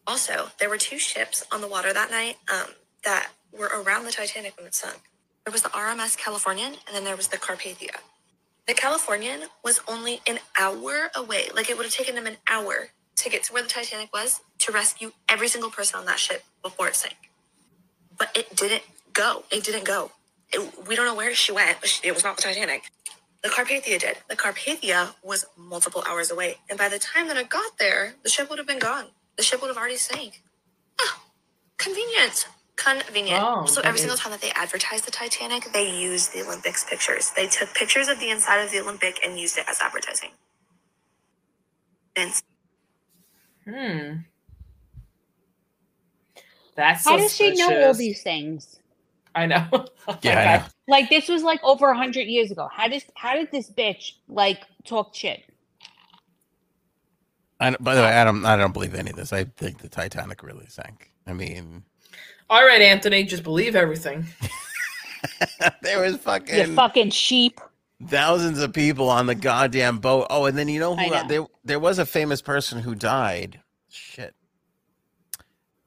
Also, 0.05 0.49
there 0.59 0.69
were 0.69 0.77
two 0.77 0.99
ships 0.99 1.43
on 1.51 1.59
the 1.59 1.67
water 1.67 1.91
that 1.91 2.11
night 2.11 2.35
um, 2.53 2.67
that 3.03 3.29
were 3.51 3.71
around 3.75 4.05
the 4.05 4.11
Titanic 4.11 4.55
when 4.57 4.67
it 4.67 4.75
sunk. 4.75 4.99
There 5.43 5.51
was 5.51 5.63
the 5.63 5.69
RMS 5.69 6.15
Californian, 6.15 6.73
and 6.85 6.95
then 6.95 7.03
there 7.03 7.17
was 7.17 7.29
the 7.29 7.37
Carpathia. 7.37 7.95
The 8.67 8.75
Californian 8.75 9.45
was 9.63 9.81
only 9.87 10.21
an 10.27 10.37
hour 10.59 11.09
away. 11.15 11.47
Like 11.55 11.71
it 11.71 11.77
would 11.77 11.87
have 11.87 11.95
taken 11.95 12.13
them 12.13 12.27
an 12.27 12.37
hour 12.47 12.89
to 13.15 13.29
get 13.29 13.41
to 13.45 13.53
where 13.53 13.63
the 13.63 13.69
Titanic 13.69 14.13
was 14.13 14.41
to 14.59 14.71
rescue 14.71 15.13
every 15.27 15.47
single 15.47 15.71
person 15.71 15.99
on 15.99 16.05
that 16.05 16.19
ship 16.19 16.43
before 16.61 16.89
it 16.89 16.95
sank. 16.95 17.32
But 18.17 18.35
it 18.35 18.55
didn't 18.55 18.83
go. 19.13 19.45
It 19.51 19.63
didn't 19.63 19.85
go. 19.85 20.11
It- 20.51 20.87
we 20.87 20.95
don't 20.95 21.05
know 21.05 21.15
where 21.15 21.33
she 21.35 21.51
went. 21.51 21.79
but 21.81 21.89
she- 21.89 22.07
It 22.07 22.13
was 22.13 22.23
not 22.23 22.37
the 22.37 22.43
Titanic. 22.43 22.91
The 23.43 23.49
Carpathia 23.49 23.99
did. 23.99 24.17
The 24.29 24.35
Carpathia 24.37 25.15
was 25.23 25.45
multiple 25.57 26.03
hours 26.07 26.31
away. 26.31 26.59
And 26.69 26.77
by 26.79 26.89
the 26.89 26.99
time 26.99 27.27
that 27.27 27.37
it 27.37 27.49
got 27.49 27.77
there, 27.77 28.15
the 28.23 28.29
ship 28.29 28.49
would 28.49 28.57
have 28.59 28.67
been 28.67 28.79
gone. 28.79 29.11
The 29.37 29.43
ship 29.43 29.61
would 29.61 29.67
have 29.67 29.77
already 29.77 29.97
sank. 29.97 30.41
Ah, 31.01 31.21
convenient. 31.77 32.47
Convenient. 32.77 33.43
Oh, 33.43 33.65
so 33.67 33.81
every 33.81 33.99
single 33.99 34.17
time 34.17 34.31
that 34.31 34.41
they 34.41 34.51
advertised 34.51 35.05
the 35.05 35.11
Titanic, 35.11 35.71
they 35.73 35.89
used 35.89 36.33
the 36.33 36.41
Olympics 36.43 36.83
pictures. 36.83 37.31
They 37.31 37.47
took 37.47 37.73
pictures 37.75 38.07
of 38.07 38.19
the 38.19 38.29
inside 38.31 38.59
of 38.63 38.71
the 38.71 38.79
Olympic 38.79 39.19
and 39.25 39.39
used 39.39 39.57
it 39.57 39.65
as 39.69 39.79
advertising. 39.81 40.31
And 42.15 42.33
Hmm. 43.65 44.32
That's 46.75 47.05
How 47.05 47.17
does 47.17 47.35
she 47.35 47.53
know 47.55 47.85
all 47.87 47.93
these 47.93 48.23
things? 48.23 48.79
I 49.35 49.45
know. 49.47 49.65
Yeah, 50.21 50.39
I 50.39 50.57
know. 50.57 50.63
Like 50.87 51.09
this 51.09 51.29
was 51.29 51.43
like 51.43 51.63
over 51.63 51.89
a 51.89 51.97
hundred 51.97 52.27
years 52.27 52.51
ago. 52.51 52.67
How 52.71 52.87
does 52.89 53.05
how 53.15 53.35
did 53.35 53.51
this 53.51 53.69
bitch 53.69 54.13
like 54.27 54.61
talk 54.83 55.15
shit? 55.15 55.43
I, 57.59 57.69
don't- 57.69 57.83
by 57.83 57.95
the 57.95 58.01
way, 58.01 58.09
I 58.09 58.23
don't. 58.25 58.45
I 58.45 58.57
don't 58.57 58.73
believe 58.73 58.93
any 58.95 59.11
of 59.11 59.15
this. 59.15 59.31
I 59.31 59.45
think 59.45 59.79
the 59.79 59.87
Titanic 59.87 60.43
really 60.43 60.65
sank. 60.67 61.11
I 61.25 61.31
mean, 61.33 61.83
All 62.49 62.65
right, 62.65 62.81
Anthony, 62.81 63.23
just 63.23 63.43
believe 63.43 63.75
everything. 63.75 64.25
there 65.81 66.01
was 66.01 66.13
You 66.13 66.17
fucking 66.17 66.75
fucking 66.75 67.09
sheep. 67.11 67.61
thousands 68.07 68.59
of 68.59 68.73
people 68.73 69.09
on 69.09 69.25
the 69.27 69.35
goddamn 69.35 69.99
boat. 69.99 70.27
Oh, 70.29 70.45
and 70.45 70.57
then 70.57 70.67
you 70.67 70.79
know 70.79 70.95
who? 70.97 71.09
know. 71.09 71.27
There, 71.27 71.45
there 71.63 71.79
was 71.79 71.99
a 71.99 72.05
famous 72.05 72.41
person 72.41 72.79
who 72.81 72.93
died. 72.95 73.61
Shit. 73.89 74.35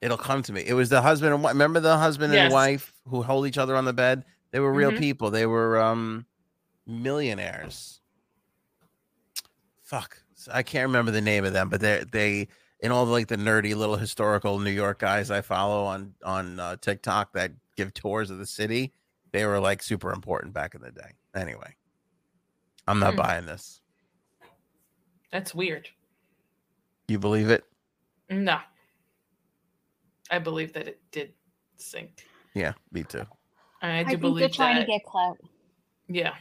It'll 0.07 0.17
come 0.17 0.41
to 0.45 0.53
me. 0.53 0.63
It 0.65 0.75
was 0.75 0.89
the 0.89 1.03
husband 1.03 1.35
and 1.35 1.43
wife. 1.43 1.53
Remember 1.55 1.81
the 1.81 1.97
husband 1.99 2.33
and 2.33 2.53
wife 2.53 2.95
who 3.09 3.23
hold 3.23 3.45
each 3.49 3.59
other 3.59 3.75
on 3.75 3.85
the 3.85 3.93
bed? 3.93 4.25
They 4.53 4.61
were 4.61 4.73
real 4.73 4.93
Mhm. 4.93 4.99
people. 4.99 5.33
They 5.33 5.47
were 5.47 5.81
um 5.81 6.27
millionaires. 6.87 8.01
Fuck. 9.83 10.19
I 10.53 10.63
can't 10.63 10.87
remember 10.87 11.11
the 11.11 11.21
name 11.21 11.45
of 11.45 11.53
them, 11.53 11.69
but 11.69 11.81
they 11.81 12.05
they 12.11 12.47
and 12.81 12.93
all 12.93 13.05
the, 13.05 13.11
like 13.11 13.27
the 13.27 13.37
nerdy 13.37 13.75
little 13.75 13.97
historical 13.97 14.61
New 14.61 14.71
York 14.71 15.01
guys 15.01 15.29
I 15.33 15.41
follow 15.41 15.85
on 15.85 16.15
on 16.25 16.61
uh, 16.61 16.77
TikTok 16.77 17.33
that 17.33 17.51
give 17.77 17.93
tours 17.93 18.31
of 18.31 18.39
the 18.39 18.47
city, 18.47 18.93
they 19.33 19.45
were 19.45 19.59
like 19.59 19.83
super 19.83 20.13
important 20.13 20.53
back 20.55 20.77
in 20.77 20.83
the 20.83 20.93
day. 20.93 21.11
Anyway, 21.35 21.75
I'm 22.87 23.01
not 23.01 23.15
Hmm. 23.15 23.21
buying 23.23 23.47
this. 23.47 23.81
That's 25.33 25.53
weird. 25.53 25.89
You 27.09 27.19
believe 27.19 27.51
it? 27.51 27.65
No. 28.31 28.61
I 30.31 30.39
believe 30.39 30.73
that 30.75 30.89
it 30.89 31.01
did 31.13 31.33
sink. 31.77 32.25
Yeah, 32.55 32.73
me 32.93 33.05
too. 33.05 33.25
And 33.83 33.93
I 33.93 33.99
I 34.01 34.05
do 34.05 34.19
think 34.19 34.39
they're 34.39 34.49
trying 34.49 34.77
that. 34.77 34.81
to 34.83 34.87
get 34.87 35.05
clout. 35.05 35.39
yeah. 36.09 36.35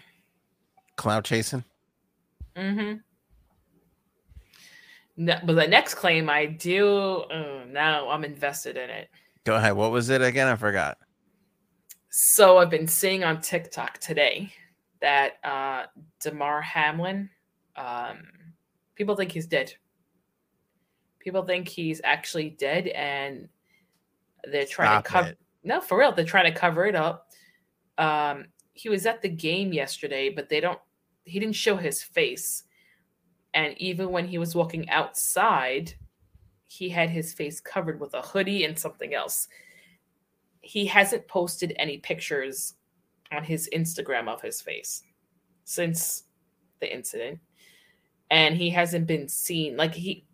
Cloud 0.96 1.26
chasing. 1.26 1.64
Mm-hmm. 2.56 2.98
No, 5.18 5.38
but 5.46 5.54
the 5.54 5.68
next 5.68 5.96
claim 5.96 6.30
I 6.30 6.46
do 6.46 7.24
uh, 7.32 7.66
now 7.70 8.10
I'm 8.10 8.24
invested 8.24 8.78
in 8.78 8.90
it. 8.90 9.10
Go 9.44 9.56
ahead. 9.56 9.74
What 9.74 9.92
was 9.92 10.10
it 10.10 10.22
again? 10.22 10.48
I 10.48 10.56
forgot. 10.56 10.98
So 12.10 12.58
I've 12.58 12.70
been 12.70 12.88
seeing 12.88 13.24
on 13.24 13.42
TikTok 13.42 14.00
today 14.00 14.52
that 15.02 15.34
uh 15.44 15.86
Damar 16.22 16.62
Hamlin, 16.62 17.30
um, 17.76 18.20
people 18.96 19.16
think 19.16 19.32
he's 19.32 19.48
dead. 19.48 19.74
People 21.20 21.44
think 21.44 21.68
he's 21.68 22.02
actually 22.04 22.52
dead, 22.52 22.88
and 22.88 23.50
they're 24.52 24.66
trying 24.66 24.88
Stop 24.88 25.06
to 25.06 25.12
cover. 25.12 25.30
it. 25.30 25.38
No, 25.64 25.82
for 25.82 25.98
real, 25.98 26.12
they're 26.12 26.26
trying 26.26 26.52
to 26.52 26.58
cover 26.58 26.86
it 26.86 26.96
up. 26.96 27.30
Um, 27.98 28.46
he 28.74 28.90
was 28.90 29.06
at 29.06 29.22
the 29.22 29.30
game 29.30 29.74
yesterday, 29.74 30.30
but 30.30 30.50
they 30.50 30.60
don't. 30.60 30.80
He 31.24 31.40
didn't 31.40 31.56
show 31.56 31.76
his 31.76 32.04
face, 32.04 32.64
and 33.54 33.76
even 33.78 34.12
when 34.12 34.28
he 34.28 34.38
was 34.38 34.54
walking 34.54 34.90
outside, 34.90 35.94
he 36.68 36.90
had 36.90 37.10
his 37.10 37.34
face 37.34 37.60
covered 37.60 38.00
with 38.00 38.14
a 38.14 38.22
hoodie 38.22 38.64
and 38.64 38.78
something 38.78 39.14
else 39.14 39.48
he 40.66 40.88
hasn't 40.88 41.28
posted 41.28 41.74
any 41.78 42.00
pictures 42.00 42.74
on 43.32 43.44
his 43.44 43.70
Instagram 43.72 44.28
of 44.28 44.42
his 44.42 44.62
face 44.62 45.04
since 45.64 46.24
the 46.80 46.92
incident. 46.92 47.40
And 48.32 48.58
he 48.58 48.72
hasn't 48.72 49.06
been 49.06 49.30
seen 49.30 49.78
like 49.78 49.94
he 49.94 50.26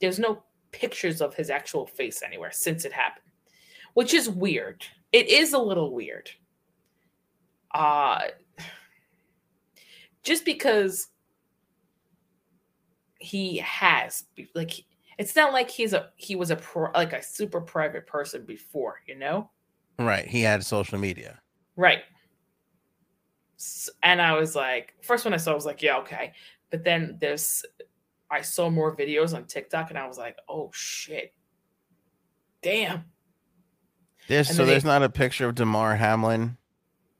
there's 0.00 0.18
no 0.18 0.42
pictures 0.72 1.22
of 1.22 1.34
his 1.34 1.48
actual 1.48 1.86
face 1.86 2.22
anywhere 2.22 2.52
since 2.52 2.84
it 2.84 2.92
happened. 2.92 3.24
Which 3.98 4.14
is 4.14 4.30
weird. 4.30 4.86
It 5.10 5.28
is 5.28 5.54
a 5.54 5.58
little 5.58 5.92
weird. 5.92 6.30
Uh 7.74 8.20
just 10.22 10.44
because 10.44 11.08
he 13.18 13.56
has 13.56 14.22
like 14.54 14.84
it's 15.18 15.34
not 15.34 15.52
like 15.52 15.68
he's 15.68 15.94
a 15.94 16.10
he 16.14 16.36
was 16.36 16.52
a 16.52 16.56
pro, 16.56 16.92
like 16.92 17.12
a 17.12 17.20
super 17.20 17.60
private 17.60 18.06
person 18.06 18.44
before, 18.44 19.00
you 19.04 19.18
know? 19.18 19.50
Right. 19.98 20.28
He 20.28 20.42
had 20.42 20.64
social 20.64 20.96
media. 20.96 21.40
Right. 21.74 22.04
And 24.04 24.22
I 24.22 24.38
was 24.38 24.54
like, 24.54 24.94
first 25.02 25.24
one 25.24 25.34
I 25.34 25.38
saw 25.38 25.50
I 25.50 25.56
was 25.56 25.66
like, 25.66 25.82
yeah, 25.82 25.98
okay. 25.98 26.34
But 26.70 26.84
then 26.84 27.18
there's, 27.20 27.64
I 28.30 28.42
saw 28.42 28.70
more 28.70 28.96
videos 28.96 29.34
on 29.34 29.46
TikTok 29.46 29.90
and 29.90 29.98
I 29.98 30.06
was 30.06 30.18
like, 30.18 30.36
oh 30.48 30.70
shit. 30.72 31.34
Damn. 32.62 33.04
There's 34.28 34.54
so 34.54 34.64
there's 34.64 34.82
they- 34.82 34.88
not 34.88 35.02
a 35.02 35.08
picture 35.08 35.48
of 35.48 35.54
Damar 35.54 35.96
Hamlin. 35.96 36.56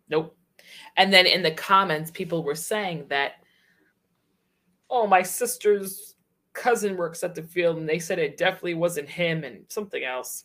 Nope. 0.09 0.37
And 0.97 1.13
then 1.13 1.27
in 1.27 1.43
the 1.43 1.51
comments, 1.51 2.11
people 2.11 2.43
were 2.43 2.55
saying 2.55 3.07
that, 3.09 3.35
oh, 4.91 5.07
my 5.07 5.23
sister's 5.23 6.15
cousin 6.55 6.97
works 6.97 7.23
at 7.23 7.35
the 7.35 7.43
field 7.43 7.77
and 7.77 7.89
they 7.89 7.99
said 7.99 8.19
it 8.19 8.37
definitely 8.37 8.75
wasn't 8.75 9.09
him 9.09 9.45
and 9.45 9.65
something 9.69 10.03
else. 10.03 10.45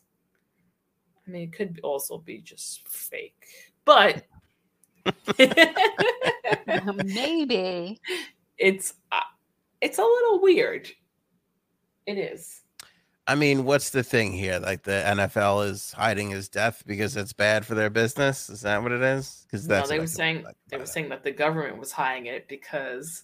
I 1.25 1.31
mean, 1.31 1.43
it 1.43 1.53
could 1.53 1.79
also 1.83 2.17
be 2.17 2.39
just 2.39 2.87
fake. 2.87 3.45
But 3.85 4.23
Maybe. 7.05 7.99
it's 8.57 8.93
uh, 9.11 9.21
it's 9.81 9.97
a 9.97 10.03
little 10.03 10.41
weird. 10.41 10.89
It 12.05 12.17
is. 12.17 12.61
I 13.25 13.35
mean, 13.35 13.63
what's 13.63 13.91
the 13.91 14.03
thing 14.03 14.33
here? 14.33 14.59
Like 14.59 14.83
the 14.83 14.91
NFL 15.05 15.69
is 15.69 15.93
hiding 15.93 16.29
his 16.29 16.49
death 16.49 16.83
because 16.85 17.15
it's 17.15 17.31
bad 17.31 17.65
for 17.65 17.73
their 17.73 17.89
business. 17.89 18.49
Is 18.49 18.61
that 18.61 18.83
what 18.83 18.91
it 18.91 19.01
is? 19.01 19.45
Because 19.49 19.65
No, 19.67 19.85
they 19.87 19.99
were 19.99 20.07
saying 20.07 20.43
like 20.43 20.57
they 20.69 20.75
were 20.77 20.83
about 20.83 20.93
saying 20.93 21.09
that 21.09 21.23
the 21.23 21.31
government 21.31 21.77
was 21.77 21.91
hiding 21.91 22.25
it 22.25 22.47
because 22.49 23.23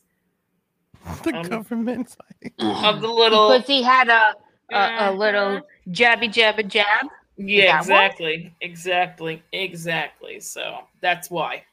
the 1.24 1.36
um, 1.36 1.44
government's 1.44 2.16
hiding. 2.22 2.54
of 2.86 3.02
the 3.02 3.08
little 3.10 3.50
because 3.50 3.68
he 3.68 3.84
had 3.84 4.08
a 4.08 4.36
a, 4.72 4.78
a 4.78 5.12
Mhm. 5.12 5.18
little 5.18 5.62
jabby 5.90 6.32
jabba 6.32 6.66
jab. 6.68 7.08
yeah, 7.38 7.66
that 7.66 7.80
one? 7.80 7.82
exactly, 8.06 8.54
exactly, 8.62 9.44
exactly. 9.52 10.40
So 10.40 10.82
that's 11.02 11.30
why. 11.30 11.64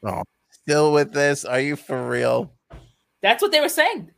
Still 0.51 0.93
with 0.93 1.13
this? 1.13 1.45
Are 1.45 1.61
you 1.61 1.77
for 1.77 2.09
real? 2.09 2.51
That's 3.23 3.41
what 3.43 3.53
they 3.53 3.61
were 3.61 3.69
saying 3.69 3.99
Li- 3.99 4.13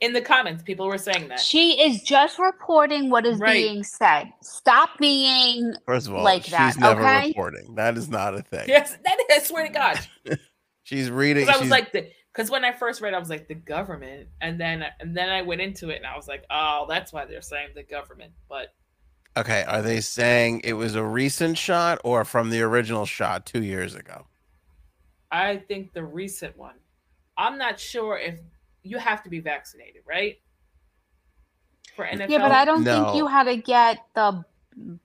in 0.00 0.12
the 0.12 0.20
comments. 0.20 0.62
People 0.62 0.86
were 0.86 0.98
saying 0.98 1.28
that. 1.28 1.38
She 1.40 1.80
is 1.80 2.02
just 2.02 2.38
reporting 2.38 3.10
what 3.10 3.24
is 3.26 3.38
Right. 3.38 3.54
being 3.54 3.84
said. 3.84 4.32
Stop 4.42 4.98
being 4.98 5.74
First 5.86 6.08
of 6.08 6.14
all, 6.14 6.24
Like 6.24 6.42
she's 6.44 6.50
that, 6.52 6.78
never 6.78 7.00
okay? 7.02 7.28
reporting. 7.28 7.74
That 7.76 7.96
is 7.96 8.08
not 8.08 8.34
a 8.34 8.42
thing. 8.42 8.64
Yes, 8.68 8.96
that 9.04 9.18
is, 9.20 9.26
I 9.30 9.38
swear 9.40 9.66
to 9.66 9.72
God. 9.72 10.00
She's 10.84 11.10
reading. 11.10 11.44
Because 11.44 11.54
I 11.56 11.58
was 11.58 11.68
she's- 11.68 11.70
like 11.70 11.92
the 11.92 12.10
because 12.34 12.50
when 12.50 12.64
I 12.64 12.72
first 12.72 13.00
read, 13.02 13.12
I 13.14 13.18
was 13.18 13.28
like 13.30 13.46
the 13.46 13.54
government, 13.54 14.26
and 14.40 14.58
then 14.60 14.84
and 15.00 15.16
then 15.16 15.28
I 15.28 15.42
went 15.42 15.60
into 15.60 15.90
it, 15.90 15.96
and 15.96 16.06
I 16.06 16.16
was 16.16 16.26
like, 16.26 16.44
oh, 16.50 16.86
that's 16.88 17.12
why 17.12 17.24
they're 17.26 17.40
saying 17.42 17.68
the 17.76 17.82
government. 17.84 18.32
But 18.48 18.74
okay, 19.36 19.62
are 19.68 19.80
they 19.82 20.00
saying 20.00 20.62
it 20.64 20.72
was 20.72 20.94
a 20.96 21.04
recent 21.04 21.56
shot 21.56 22.00
or 22.02 22.24
from 22.24 22.50
the 22.50 22.62
original 22.62 23.06
shot 23.06 23.46
two 23.46 23.62
years 23.62 23.94
ago? 23.94 24.26
I 25.30 25.58
think 25.58 25.92
the 25.92 26.02
recent 26.04 26.56
one. 26.58 26.74
I'm 27.36 27.58
not 27.58 27.78
sure 27.78 28.18
if 28.18 28.40
you 28.82 28.98
have 28.98 29.22
to 29.24 29.30
be 29.30 29.40
vaccinated, 29.40 30.02
right? 30.06 30.38
For 31.96 32.04
NFL. 32.06 32.28
Yeah, 32.30 32.38
but 32.38 32.52
I 32.52 32.64
don't 32.64 32.84
No. 32.84 33.04
think 33.04 33.16
you 33.16 33.26
had 33.26 33.44
to 33.44 33.56
get 33.56 33.98
the 34.14 34.44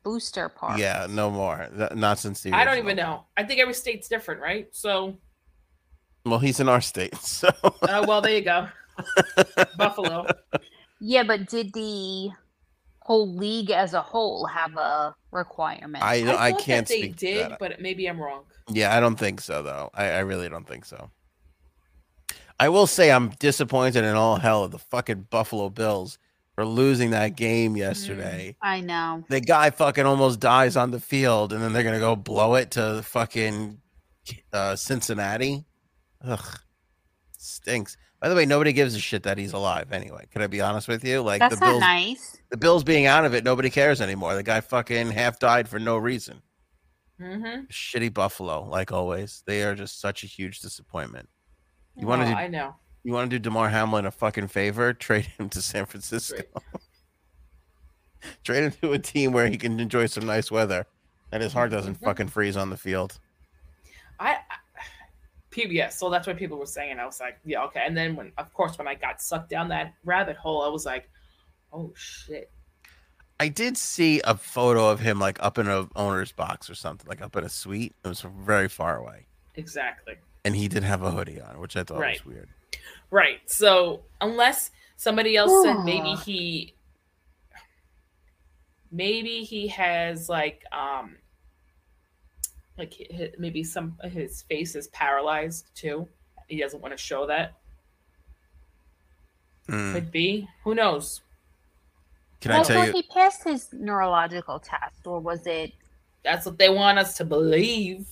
booster 0.03 0.49
part. 0.49 0.79
Yeah, 0.79 1.07
no 1.09 1.29
more. 1.29 1.67
Not 1.93 2.19
since 2.19 2.41
the. 2.41 2.53
I 2.53 2.63
don't 2.65 2.77
even 2.77 2.95
know. 2.95 3.25
I 3.35 3.43
think 3.43 3.59
every 3.59 3.73
state's 3.73 4.07
different, 4.07 4.41
right? 4.41 4.67
So, 4.71 5.17
Well, 6.25 6.39
he's 6.39 6.59
in 6.59 6.69
our 6.69 6.81
state, 6.81 7.15
so 7.21 7.49
uh, 7.63 8.05
well, 8.07 8.21
there 8.21 8.33
you 8.33 8.41
go. 8.41 8.67
Buffalo. 9.77 10.25
Yeah, 10.99 11.23
but 11.23 11.47
did 11.47 11.73
the 11.73 12.29
whole 13.01 13.33
league 13.35 13.69
as 13.71 13.93
a 13.93 14.01
whole 14.01 14.45
have 14.47 14.75
a 14.77 15.15
requirement? 15.31 16.03
I 16.03 16.15
I, 16.47 16.51
thought 16.51 16.61
can't 16.61 16.87
that 16.87 16.93
they 16.93 17.01
speak 17.01 17.17
to 17.17 17.25
did, 17.25 17.51
that. 17.51 17.59
but 17.59 17.79
maybe 17.81 18.07
I'm 18.07 18.19
wrong. 18.19 18.43
Yeah, 18.69 18.95
I 18.95 18.99
don't 18.99 19.15
think 19.17 19.39
so 19.41 19.61
though. 19.61 19.89
I, 19.93 20.05
I 20.11 20.19
really 20.19 20.49
don't 20.49 20.67
think 20.67 20.85
so. 20.85 21.09
I 22.59 22.69
will 22.69 22.87
say 22.87 23.11
I'm 23.11 23.29
disappointed 23.39 24.03
in 24.03 24.15
all 24.15 24.37
hell 24.37 24.63
of 24.63 24.71
the 24.71 24.79
fucking 24.79 25.27
Buffalo 25.29 25.69
Bills 25.69 26.17
for 26.55 26.65
losing 26.65 27.11
that 27.11 27.35
game 27.35 27.77
yesterday. 27.77 28.55
I 28.61 28.81
know. 28.81 29.23
The 29.29 29.39
guy 29.39 29.69
fucking 29.69 30.05
almost 30.05 30.39
dies 30.39 30.75
on 30.75 30.89
the 30.91 30.99
field, 30.99 31.53
and 31.53 31.61
then 31.61 31.71
they're 31.73 31.83
gonna 31.83 31.99
go 31.99 32.15
blow 32.15 32.55
it 32.55 32.71
to 32.71 33.03
fucking 33.03 33.79
uh, 34.51 34.75
Cincinnati. 34.75 35.65
Ugh, 36.23 36.59
stinks. 37.37 37.95
By 38.19 38.29
the 38.29 38.35
way, 38.35 38.47
nobody 38.47 38.73
gives 38.73 38.95
a 38.95 38.99
shit 38.99 39.21
that 39.23 39.37
he's 39.37 39.53
alive. 39.53 39.91
Anyway, 39.91 40.25
can 40.31 40.41
I 40.41 40.47
be 40.47 40.59
honest 40.61 40.87
with 40.87 41.03
you? 41.05 41.21
Like 41.21 41.39
That's 41.39 41.59
the 41.59 41.59
not 41.59 41.69
Bills, 41.69 41.81
nice. 41.81 42.37
the 42.49 42.57
Bills 42.57 42.83
being 42.83 43.05
out 43.05 43.25
of 43.25 43.35
it, 43.35 43.43
nobody 43.43 43.69
cares 43.69 44.01
anymore. 44.01 44.33
The 44.33 44.41
guy 44.41 44.61
fucking 44.61 45.11
half 45.11 45.37
died 45.37 45.69
for 45.69 45.77
no 45.77 45.97
reason. 45.97 46.41
Mm-hmm. 47.21 47.65
Shitty 47.71 48.13
Buffalo, 48.13 48.67
like 48.67 48.91
always. 48.91 49.43
They 49.45 49.61
are 49.63 49.75
just 49.75 50.01
such 50.01 50.23
a 50.23 50.27
huge 50.27 50.59
disappointment. 50.61 51.29
You 51.97 52.07
wanna 52.07 52.25
oh, 52.25 52.29
do- 52.29 52.35
I 52.35 52.47
know. 52.47 52.75
You 53.03 53.13
want 53.13 53.29
to 53.31 53.39
do 53.39 53.41
Damar 53.41 53.69
Hamlin 53.69 54.05
a 54.05 54.11
fucking 54.11 54.47
favor? 54.49 54.93
Trade 54.93 55.25
him 55.37 55.49
to 55.49 55.61
San 55.61 55.85
Francisco. 55.85 56.41
Trade 58.43 58.63
him 58.65 58.71
to 58.81 58.91
a 58.93 58.99
team 58.99 59.31
where 59.31 59.47
he 59.47 59.57
can 59.57 59.79
enjoy 59.79 60.07
some 60.07 60.25
nice 60.25 60.51
weather, 60.51 60.85
and 61.31 61.41
his 61.41 61.53
heart 61.53 61.71
doesn't 61.71 61.99
Mhm. 62.01 62.03
fucking 62.05 62.27
freeze 62.27 62.57
on 62.57 62.69
the 62.69 62.77
field. 62.77 63.19
I, 64.19 64.31
I 64.33 64.37
PBS. 65.51 65.93
So 65.93 66.09
that's 66.09 66.27
what 66.27 66.37
people 66.37 66.57
were 66.57 66.65
saying. 66.65 66.99
I 66.99 67.05
was 67.05 67.19
like, 67.19 67.39
yeah, 67.45 67.63
okay. 67.65 67.83
And 67.85 67.95
then 67.95 68.15
when, 68.15 68.31
of 68.37 68.53
course, 68.53 68.77
when 68.77 68.87
I 68.87 68.95
got 68.95 69.21
sucked 69.21 69.49
down 69.49 69.69
that 69.69 69.93
rabbit 70.03 70.35
hole, 70.35 70.61
I 70.61 70.67
was 70.67 70.85
like, 70.85 71.09
oh 71.73 71.93
shit. 71.95 72.51
I 73.39 73.47
did 73.49 73.77
see 73.77 74.19
a 74.23 74.35
photo 74.35 74.89
of 74.89 74.99
him 74.99 75.19
like 75.19 75.41
up 75.41 75.57
in 75.57 75.67
a 75.67 75.87
owner's 75.95 76.31
box 76.31 76.69
or 76.69 76.75
something, 76.75 77.07
like 77.07 77.21
up 77.21 77.35
in 77.35 77.43
a 77.43 77.49
suite. 77.49 77.95
It 78.03 78.07
was 78.07 78.19
from 78.21 78.43
very 78.45 78.67
far 78.67 78.97
away, 78.97 79.27
Exactly. 79.55 80.15
And 80.45 80.55
he 80.55 80.67
did 80.67 80.83
have 80.83 81.01
a 81.03 81.11
hoodie 81.11 81.41
on, 81.41 81.59
which 81.59 81.75
I 81.75 81.83
thought 81.83 81.99
Right. 81.99 82.23
was 82.25 82.33
weird. 82.33 82.49
Right. 83.11 83.39
So 83.49 84.03
unless 84.21 84.71
somebody 84.95 85.35
else 85.37 85.63
said 85.63 85.83
maybe 85.83 86.13
Ah. 86.15 86.23
he 86.25 86.73
maybe 88.91 89.43
he 89.43 89.67
has 89.67 90.29
like 90.29 90.63
um 90.71 91.17
like 92.77 92.93
hi- 92.93 93.15
hi- 93.17 93.31
maybe 93.37 93.63
some 93.63 93.97
his 94.03 94.43
face 94.43 94.75
is 94.75 94.87
paralyzed 94.89 95.67
too. 95.75 96.07
He 96.47 96.59
doesn't 96.61 96.81
want 96.81 96.93
to 96.93 96.97
show 96.97 97.27
that. 97.27 97.53
Mm. 99.67 99.93
Could 99.93 100.11
be. 100.11 100.47
Who 100.63 100.75
knows? 100.75 101.21
Can 102.39 102.51
Well, 102.51 102.61
I 102.61 102.63
tell 102.63 102.77
thought 102.77 102.87
you? 102.87 102.93
he 102.93 103.03
passed 103.03 103.43
his 103.43 103.73
neurological 103.73 104.59
test, 104.59 105.05
or 105.05 105.19
was 105.19 105.45
it? 105.47 105.73
That's 106.23 106.45
what 106.45 106.57
they 106.59 106.69
want 106.69 106.99
us 106.99 107.17
to 107.17 107.25
believe. 107.25 108.07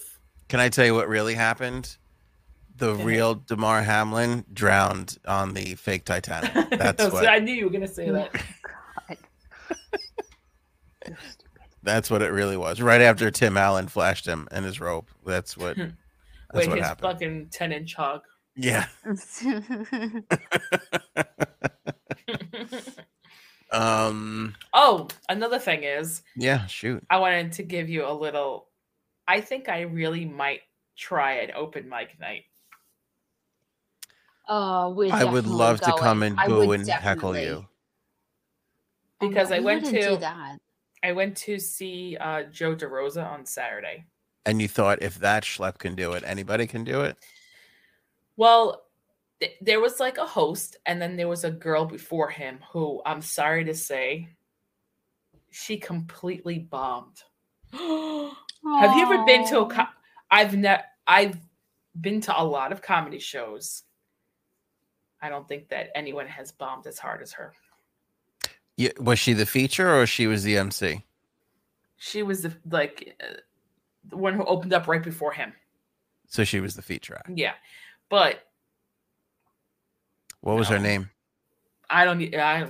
Can 0.50 0.60
I 0.60 0.68
tell 0.70 0.86
you 0.86 0.94
what 0.96 1.08
really 1.08 1.36
happened? 1.36 1.96
The 2.78 2.92
ahead. 2.92 3.06
real 3.06 3.36
Damar 3.36 3.82
Hamlin 3.84 4.46
drowned 4.52 5.18
on 5.26 5.54
the 5.54 5.76
fake 5.76 6.06
Titanic. 6.06 6.52
That's 6.72 7.02
So 7.04 7.10
what. 7.12 7.28
I 7.28 7.40
knew 7.40 7.54
you 7.54 7.66
were 7.66 7.72
gonna 7.72 7.88
say 7.88 8.10
that. 8.10 8.32
God. 9.08 9.18
You're 11.08 11.18
stupid. 11.30 11.62
That's 11.84 12.10
what 12.10 12.22
it 12.22 12.30
really 12.32 12.58
was. 12.58 12.82
Right 12.82 13.02
after 13.02 13.30
Tim 13.32 13.58
Allen 13.58 13.88
flashed 13.88 14.26
him 14.26 14.48
in 14.52 14.64
his 14.64 14.80
rope. 14.80 15.10
That's 15.26 15.56
what. 15.58 15.78
That's 15.78 15.94
Wait, 16.54 16.70
what 16.70 16.78
his 16.78 16.88
happened. 16.88 17.12
fucking 17.12 17.48
ten 17.52 17.72
inch 17.72 17.94
hog. 17.96 18.22
Yeah. 18.56 18.88
Um. 23.72 24.56
oh, 24.74 25.08
another 25.28 25.60
thing 25.60 25.84
is, 25.84 26.22
Yeah. 26.36 26.66
Shoot. 26.68 27.04
I 27.10 27.18
wanted 27.18 27.54
to 27.54 27.64
give 27.64 27.90
you 27.90 28.08
a 28.08 28.14
little. 28.14 28.68
I 29.28 29.42
think 29.42 29.68
I 29.70 29.82
really 29.82 30.24
might 30.24 30.62
try 30.98 31.38
an 31.38 31.52
open 31.56 31.90
mic 31.90 32.18
night. 32.20 32.44
Oh, 34.48 34.90
we're 34.92 35.14
I 35.14 35.24
would 35.24 35.44
definitely 35.44 35.58
love 35.58 35.82
to 35.82 35.94
come 35.98 36.20
going. 36.20 36.38
and 36.40 36.50
boo 36.50 36.68
would 36.68 36.80
and 36.82 36.90
heckle 36.90 37.38
you. 37.38 37.66
Oh, 39.22 39.28
Because 39.28 39.50
no, 39.50 39.58
I 39.58 39.60
went 39.60 39.86
to- 39.86 39.92
do 40.02 40.18
that. 40.18 40.58
I 41.04 41.12
went 41.12 41.38
to 41.38 41.60
see 41.60 42.18
uh, 42.20 42.44
Joe 42.44 42.76
DeRosa 42.76 43.26
on 43.32 43.46
Saturday. 43.46 44.06
And 44.46 44.62
you 44.62 44.68
thought 44.68 45.04
if 45.04 45.20
that 45.20 45.44
schlep 45.44 45.78
can 45.78 45.96
do 45.96 46.14
it, 46.14 46.24
anybody 46.26 46.66
can 46.68 46.84
do 46.84 47.02
it. 47.02 47.18
Well, 48.38 48.84
th- 49.40 49.54
there 49.62 49.80
was 49.80 50.00
like 50.00 50.18
a 50.18 50.26
host, 50.26 50.78
and 50.86 51.02
then 51.02 51.16
there 51.16 51.28
was 51.28 51.44
a 51.44 51.52
girl 51.52 51.86
before 51.86 52.30
him 52.30 52.60
who 52.72 53.02
I'm 53.06 53.22
sorry 53.22 53.66
to 53.66 53.74
say, 53.76 54.30
she 55.52 55.78
completely 55.78 56.60
bombed. 56.60 57.22
Have 57.72 57.80
you 58.98 59.04
ever 59.04 59.24
been 59.26 59.48
to 59.50 59.60
a? 59.60 59.62
Aw. 59.66 59.70
Co- 59.70 59.94
I've 60.32 60.56
never. 60.58 60.84
I've 61.08 61.38
been 62.00 62.20
to 62.22 62.40
a 62.40 62.44
lot 62.44 62.72
of 62.72 62.82
comedy 62.82 63.20
shows. 63.20 63.84
I 65.22 65.30
don't 65.30 65.48
think 65.48 65.70
that 65.70 65.90
anyone 65.96 66.28
has 66.28 66.52
bombed 66.52 66.88
as 66.88 67.00
hard 67.00 67.22
as 67.22 67.34
her. 67.34 67.54
Yeah, 68.78 68.92
was 69.00 69.20
she 69.20 69.34
the 69.34 69.46
feature 69.46 69.94
or 69.96 70.06
she 70.06 70.28
was 70.28 70.44
the 70.44 70.58
MC? 70.58 71.06
She 71.98 72.24
was 72.24 72.42
the, 72.42 72.54
like 72.70 73.16
uh, 73.22 73.38
the 74.10 74.18
one 74.18 74.34
who 74.34 74.44
opened 74.44 74.74
up 74.74 74.88
right 74.88 75.02
before 75.02 75.32
him. 75.32 75.54
So 76.28 76.44
she 76.44 76.60
was 76.60 76.76
the 76.76 76.82
feature 76.82 77.16
act. 77.16 77.30
Yeah, 77.34 77.54
but 78.10 78.46
What 80.42 80.58
was 80.58 80.68
her 80.68 80.80
name? 80.80 81.10
I 81.90 82.04
don't. 82.04 82.22
I 82.36 82.70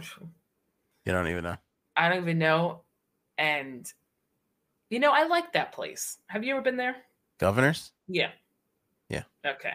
You 1.05 1.11
don't 1.11 1.27
even 1.27 1.43
know. 1.43 1.57
I 1.95 2.09
don't 2.09 2.21
even 2.21 2.37
know. 2.37 2.81
And 3.37 3.91
you 4.89 4.99
know, 4.99 5.11
I 5.11 5.25
like 5.25 5.53
that 5.53 5.71
place. 5.71 6.17
Have 6.27 6.43
you 6.43 6.53
ever 6.53 6.61
been 6.61 6.77
there? 6.77 6.95
Governors? 7.39 7.91
Yeah. 8.07 8.31
Yeah. 9.09 9.23
Okay. 9.45 9.73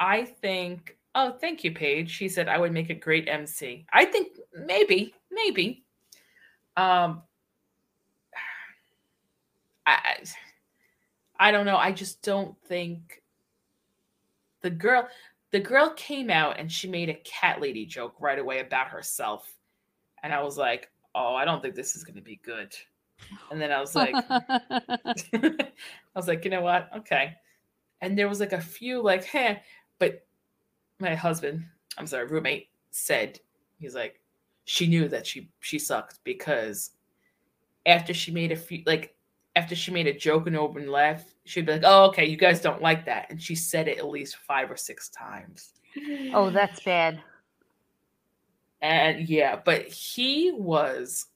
I 0.00 0.24
think. 0.24 0.96
Oh, 1.14 1.32
thank 1.32 1.62
you, 1.62 1.72
Paige. 1.72 2.10
She 2.10 2.28
said 2.28 2.48
I 2.48 2.58
would 2.58 2.72
make 2.72 2.90
a 2.90 2.94
great 2.94 3.28
MC. 3.28 3.86
I 3.92 4.04
think 4.04 4.36
maybe, 4.52 5.14
maybe. 5.30 5.84
Um, 6.76 7.22
I, 9.86 10.16
I- 11.38 11.52
don't 11.52 11.66
know. 11.66 11.76
I 11.76 11.92
just 11.92 12.22
don't 12.22 12.56
think 12.66 13.22
the 14.62 14.70
girl. 14.70 15.08
The 15.52 15.60
girl 15.60 15.90
came 15.90 16.30
out 16.30 16.58
and 16.58 16.70
she 16.72 16.88
made 16.88 17.08
a 17.08 17.14
cat 17.22 17.60
lady 17.60 17.86
joke 17.86 18.16
right 18.18 18.40
away 18.40 18.58
about 18.58 18.88
herself, 18.88 19.54
and 20.24 20.32
I 20.32 20.42
was 20.42 20.58
like, 20.58 20.90
"Oh, 21.14 21.36
I 21.36 21.44
don't 21.44 21.62
think 21.62 21.76
this 21.76 21.94
is 21.94 22.02
going 22.02 22.16
to 22.16 22.22
be 22.22 22.40
good." 22.42 22.74
And 23.52 23.60
then 23.60 23.70
I 23.70 23.78
was 23.80 23.94
like, 23.94 24.14
I 24.28 25.70
was 26.16 26.26
like, 26.26 26.44
you 26.44 26.50
know 26.50 26.62
what? 26.62 26.90
Okay. 26.98 27.34
And 28.00 28.18
there 28.18 28.28
was 28.28 28.40
like 28.40 28.52
a 28.52 28.60
few 28.60 29.00
like, 29.00 29.24
hey, 29.24 29.62
but 30.00 30.26
my 30.98 31.14
husband, 31.14 31.64
I'm 31.98 32.06
sorry, 32.06 32.26
roommate 32.26 32.68
said, 32.90 33.40
he's 33.78 33.94
like, 33.94 34.20
she 34.64 34.86
knew 34.86 35.08
that 35.08 35.26
she 35.26 35.50
she 35.60 35.78
sucked 35.78 36.20
because 36.24 36.90
after 37.86 38.14
she 38.14 38.32
made 38.32 38.50
a 38.50 38.56
few 38.56 38.82
like 38.86 39.14
after 39.56 39.74
she 39.76 39.90
made 39.90 40.06
a 40.06 40.12
joke 40.12 40.46
and 40.46 40.56
open 40.56 40.90
laugh, 40.90 41.22
she'd 41.44 41.66
be 41.66 41.72
like, 41.72 41.82
Oh, 41.84 42.06
okay, 42.06 42.24
you 42.24 42.36
guys 42.36 42.60
don't 42.60 42.82
like 42.82 43.04
that. 43.06 43.30
And 43.30 43.40
she 43.40 43.54
said 43.54 43.88
it 43.88 43.98
at 43.98 44.08
least 44.08 44.36
five 44.36 44.70
or 44.70 44.76
six 44.76 45.08
times. 45.10 45.74
oh, 46.32 46.50
that's 46.50 46.82
bad. 46.82 47.22
And 48.82 49.28
yeah, 49.28 49.60
but 49.64 49.86
he 49.86 50.52
was 50.52 51.26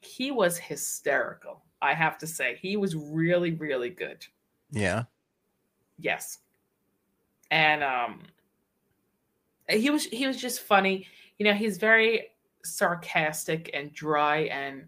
he 0.00 0.30
was 0.30 0.58
hysterical. 0.58 1.62
I 1.82 1.94
have 1.94 2.18
to 2.18 2.26
say, 2.26 2.58
he 2.60 2.76
was 2.76 2.94
really, 2.94 3.52
really 3.52 3.90
good. 3.90 4.24
Yeah. 4.70 5.04
Yes. 5.98 6.38
And 7.50 7.82
um 7.82 8.22
he 9.70 9.90
was 9.90 10.04
he 10.06 10.26
was 10.26 10.40
just 10.40 10.60
funny. 10.60 11.06
You 11.38 11.46
know, 11.46 11.54
he's 11.54 11.78
very 11.78 12.28
sarcastic 12.64 13.70
and 13.72 13.92
dry 13.92 14.42
and 14.42 14.86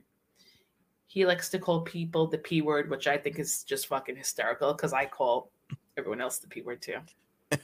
he 1.07 1.27
likes 1.27 1.49
to 1.51 1.59
call 1.59 1.83
people 1.83 2.27
the 2.27 2.39
P 2.39 2.63
word, 2.63 2.91
which 2.91 3.07
I 3.07 3.17
think 3.19 3.39
is 3.39 3.65
just 3.65 3.87
fucking 3.87 4.17
hysterical 4.17 4.73
because 4.73 4.93
I 4.93 5.05
call 5.05 5.51
everyone 5.97 6.21
else 6.21 6.39
the 6.39 6.49
P 6.49 6.63
word 6.63 6.81
too. 6.81 6.99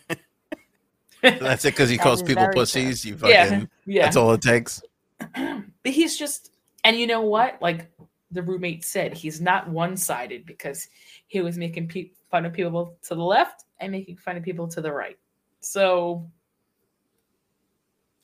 That's 1.23 1.65
it 1.65 1.73
because 1.73 1.89
he 1.89 1.99
calls 1.99 2.23
people 2.23 2.43
very 2.43 2.53
true. 2.53 2.61
pussies. 2.63 3.05
You 3.05 3.17
fucking 3.17 3.35
yeah. 3.35 3.65
Yeah. 3.87 4.05
that's 4.05 4.17
all 4.17 4.33
it 4.33 4.43
takes. 4.43 4.83
but 5.19 5.65
he's 5.85 6.17
just 6.17 6.53
and 6.85 6.97
you 6.97 7.07
know 7.07 7.23
what 7.23 7.61
like 7.61 7.91
the 8.31 8.43
roommate 8.43 8.85
said 8.85 9.15
he's 9.15 9.41
not 9.41 9.69
one-sided 9.69 10.45
because 10.47 10.89
he 11.27 11.41
was 11.41 11.57
making 11.57 11.89
pe- 11.89 12.11
fun 12.31 12.45
of 12.45 12.53
people 12.53 12.97
to 13.03 13.15
the 13.15 13.23
left 13.23 13.65
and 13.81 13.91
making 13.91 14.17
fun 14.17 14.37
of 14.37 14.43
people 14.43 14.69
to 14.69 14.81
the 14.81 14.93
right 14.93 15.19
so 15.61 16.29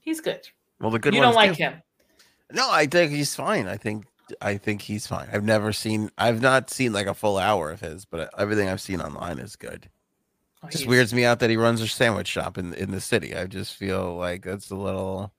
he's 0.05 0.20
good 0.20 0.48
Well 0.80 0.90
the 0.90 0.98
good 0.98 1.14
you 1.14 1.20
ones 1.20 1.34
don't 1.34 1.34
like 1.36 1.57
do. 1.57 1.62
him 1.64 1.82
No, 2.52 2.70
I 2.70 2.86
think 2.86 3.11
he's 3.12 3.34
fine. 3.34 3.66
I 3.66 3.76
think 3.76 4.07
I 4.40 4.57
think 4.57 4.80
he's 4.82 5.07
fine. 5.07 5.28
I've 5.32 5.44
never 5.44 5.72
seen 5.72 6.11
I've 6.16 6.40
not 6.40 6.70
seen 6.70 6.92
like 6.92 7.07
a 7.07 7.14
full 7.14 7.36
hour 7.36 7.70
of 7.70 7.80
his, 7.80 8.05
but 8.07 8.30
everything 8.38 8.68
I've 8.68 8.80
seen 8.80 9.00
online 9.00 9.38
is 9.38 9.57
good. 9.57 9.90
Oh, 10.62 10.68
just 10.68 10.86
weirds 10.86 11.12
me 11.12 11.24
out 11.26 11.40
that 11.40 11.50
he 11.50 11.57
runs 11.59 11.80
a 11.82 11.88
sandwich 11.88 12.28
shop 12.28 12.57
in 12.57 12.72
in 12.74 12.90
the 12.90 13.00
city. 13.00 13.34
I 13.36 13.46
just 13.46 13.74
feel 13.76 14.16
like 14.16 14.44
that's 14.44 14.70
a 14.70 14.76
little. 14.76 15.32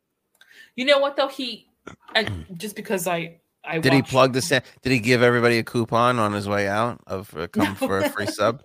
you 0.76 0.86
know 0.86 1.00
what 1.00 1.16
though 1.16 1.28
he 1.30 1.68
and 2.14 2.46
just 2.58 2.76
because 2.76 3.08
i 3.08 3.40
i 3.64 3.80
Did 3.80 3.94
he 3.94 4.02
plug 4.04 4.34
the 4.34 4.42
sa- 4.42 4.62
Did 4.84 4.92
he 4.92 5.00
give 5.00 5.24
everybody 5.24 5.58
a 5.58 5.64
coupon 5.64 6.20
on 6.20 6.34
his 6.34 6.48
way 6.48 6.68
out 6.68 7.02
of 7.08 7.36
uh, 7.36 7.48
come 7.48 7.74
for 7.76 8.00
a 8.00 8.10
free 8.10 8.28
sub? 8.28 8.62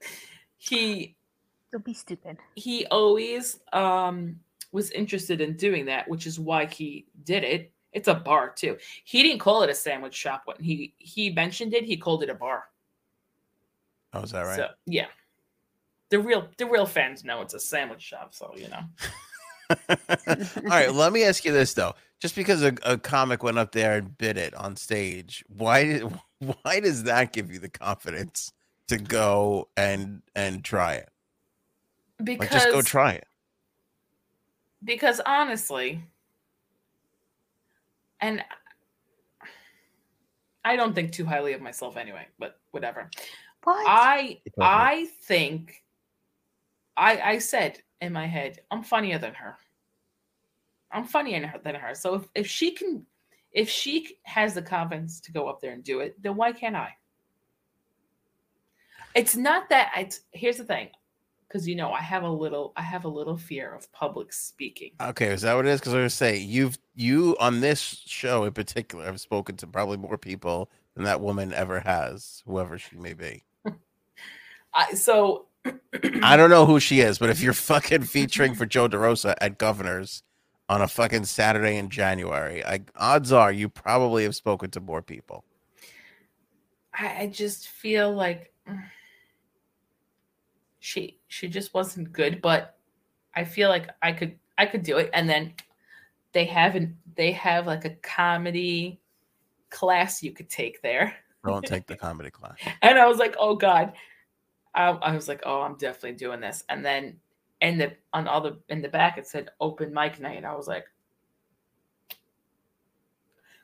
he 0.58 1.16
Don't 1.72 1.84
be 1.84 1.94
stupid. 1.94 2.36
he 2.54 2.86
always 2.90 3.60
um 3.72 4.40
was 4.74 4.90
interested 4.90 5.40
in 5.40 5.56
doing 5.56 5.86
that 5.86 6.06
which 6.08 6.26
is 6.26 6.38
why 6.38 6.66
he 6.66 7.06
did 7.22 7.44
it 7.44 7.72
it's 7.92 8.08
a 8.08 8.14
bar 8.14 8.50
too 8.50 8.76
he 9.04 9.22
didn't 9.22 9.38
call 9.38 9.62
it 9.62 9.70
a 9.70 9.74
sandwich 9.74 10.14
shop 10.14 10.42
when 10.44 10.56
he 10.60 10.92
he 10.98 11.30
mentioned 11.30 11.72
it 11.72 11.84
he 11.84 11.96
called 11.96 12.22
it 12.22 12.28
a 12.28 12.34
bar 12.34 12.64
Oh, 14.12 14.22
is 14.22 14.32
that 14.32 14.42
right? 14.42 14.56
so 14.56 14.68
yeah 14.86 15.06
the 16.10 16.18
real 16.18 16.48
the 16.58 16.66
real 16.66 16.86
fans 16.86 17.24
know 17.24 17.40
it's 17.40 17.54
a 17.54 17.60
sandwich 17.60 18.02
shop 18.02 18.34
so 18.34 18.52
you 18.56 18.68
know 18.68 18.82
All 19.88 19.96
right, 20.68 20.92
let 20.92 21.12
me 21.12 21.24
ask 21.24 21.44
you 21.44 21.52
this 21.52 21.72
though. 21.72 21.94
Just 22.20 22.36
because 22.36 22.62
a, 22.62 22.74
a 22.84 22.98
comic 22.98 23.42
went 23.42 23.58
up 23.58 23.72
there 23.72 23.96
and 23.96 24.16
bit 24.18 24.36
it 24.36 24.54
on 24.54 24.76
stage, 24.76 25.42
why 25.48 25.84
did 25.84 26.02
why 26.62 26.80
does 26.80 27.04
that 27.04 27.32
give 27.32 27.50
you 27.50 27.58
the 27.58 27.68
confidence 27.68 28.52
to 28.88 28.98
go 28.98 29.68
and 29.76 30.22
and 30.34 30.64
try 30.64 30.94
it? 30.94 31.08
Like 32.18 32.40
because 32.40 32.50
just 32.50 32.70
go 32.70 32.82
try 32.82 33.12
it. 33.12 33.26
Because 34.84 35.20
honestly 35.26 36.04
and 38.20 38.44
i 40.64 40.76
don't 40.76 40.94
think 40.94 41.12
too 41.12 41.24
highly 41.24 41.52
of 41.52 41.60
myself 41.60 41.96
anyway 41.96 42.26
but 42.38 42.58
whatever 42.70 43.10
What? 43.64 43.86
I 43.88 44.40
I 44.60 45.08
think 45.22 45.82
I 46.96 47.18
I 47.18 47.38
said 47.38 47.82
in 48.02 48.12
my 48.12 48.26
head, 48.26 48.60
I'm 48.70 48.82
funnier 48.82 49.18
than 49.18 49.34
her. 49.34 49.56
I'm 50.92 51.06
funnier 51.06 51.52
than 51.64 51.74
her. 51.74 51.94
So 51.94 52.14
if, 52.14 52.28
if 52.34 52.46
she 52.46 52.72
can 52.72 53.06
if 53.52 53.70
she 53.70 54.18
has 54.24 54.54
the 54.54 54.62
confidence 54.62 55.20
to 55.20 55.32
go 55.32 55.48
up 55.48 55.60
there 55.60 55.72
and 55.72 55.82
do 55.82 56.00
it, 56.00 56.20
then 56.22 56.36
why 56.36 56.52
can't 56.52 56.76
I? 56.76 56.90
It's 59.14 59.36
not 59.36 59.70
that 59.70 59.92
I 59.94 60.10
here's 60.32 60.58
the 60.58 60.64
thing. 60.64 60.90
Because 61.54 61.68
you 61.68 61.76
know, 61.76 61.92
I 61.92 62.00
have 62.00 62.24
a 62.24 62.28
little 62.28 62.72
I 62.74 62.82
have 62.82 63.04
a 63.04 63.08
little 63.08 63.36
fear 63.36 63.72
of 63.72 63.90
public 63.92 64.32
speaking. 64.32 64.90
Okay, 65.00 65.26
is 65.26 65.42
that 65.42 65.54
what 65.54 65.66
it 65.66 65.70
is? 65.70 65.78
Because 65.78 65.94
I 65.94 65.98
was 65.98 66.00
gonna 66.00 66.10
say 66.10 66.38
you've 66.38 66.76
you 66.96 67.36
on 67.38 67.60
this 67.60 68.02
show 68.06 68.42
in 68.42 68.52
particular 68.52 69.04
have 69.04 69.20
spoken 69.20 69.56
to 69.58 69.68
probably 69.68 69.96
more 69.96 70.18
people 70.18 70.68
than 70.96 71.04
that 71.04 71.20
woman 71.20 71.54
ever 71.54 71.78
has, 71.78 72.42
whoever 72.44 72.76
she 72.76 72.96
may 72.96 73.12
be. 73.12 73.44
I, 74.74 74.94
so 74.94 75.46
I 76.24 76.36
don't 76.36 76.50
know 76.50 76.66
who 76.66 76.80
she 76.80 76.98
is, 76.98 77.20
but 77.20 77.30
if 77.30 77.40
you're 77.40 77.52
fucking 77.52 78.02
featuring 78.02 78.56
for 78.56 78.66
Joe 78.66 78.88
DeRosa 78.88 79.36
at 79.40 79.56
Governors, 79.56 80.24
on 80.68 80.82
a 80.82 80.88
fucking 80.88 81.24
Saturday 81.24 81.76
in 81.76 81.88
January. 81.88 82.64
I 82.64 82.80
odds 82.96 83.30
are 83.30 83.52
you 83.52 83.68
probably 83.68 84.24
have 84.24 84.34
spoken 84.34 84.72
to 84.72 84.80
more 84.80 85.02
people. 85.02 85.44
I, 86.92 87.22
I 87.22 87.26
just 87.28 87.68
feel 87.68 88.12
like 88.12 88.52
mm, 88.68 88.82
she 90.84 91.16
she 91.28 91.48
just 91.48 91.72
wasn't 91.72 92.12
good, 92.12 92.42
but 92.42 92.76
I 93.34 93.44
feel 93.44 93.70
like 93.70 93.88
I 94.02 94.12
could 94.12 94.38
I 94.58 94.66
could 94.66 94.82
do 94.82 94.98
it. 94.98 95.08
And 95.14 95.26
then 95.26 95.54
they 96.32 96.44
haven't 96.44 96.94
they 97.16 97.32
have 97.32 97.66
like 97.66 97.86
a 97.86 97.96
comedy 98.02 99.00
class 99.70 100.22
you 100.22 100.32
could 100.32 100.50
take 100.50 100.82
there. 100.82 101.16
Don't 101.42 101.64
take 101.64 101.86
the 101.86 101.96
comedy 102.06 102.30
class. 102.30 102.58
And 102.82 102.98
I 102.98 103.06
was 103.06 103.16
like, 103.16 103.34
oh 103.38 103.56
God. 103.56 103.94
I, 104.74 104.88
I 104.88 105.14
was 105.14 105.26
like, 105.26 105.40
oh, 105.46 105.62
I'm 105.62 105.76
definitely 105.76 106.18
doing 106.18 106.40
this. 106.40 106.64
And 106.68 106.84
then 106.84 107.16
in 107.62 107.78
the 107.78 107.92
on 108.12 108.28
all 108.28 108.42
the 108.42 108.58
in 108.68 108.82
the 108.82 108.88
back 108.90 109.16
it 109.16 109.26
said 109.26 109.48
open 109.62 109.94
mic 109.94 110.20
night. 110.20 110.44
I 110.44 110.54
was 110.54 110.68
like, 110.68 110.84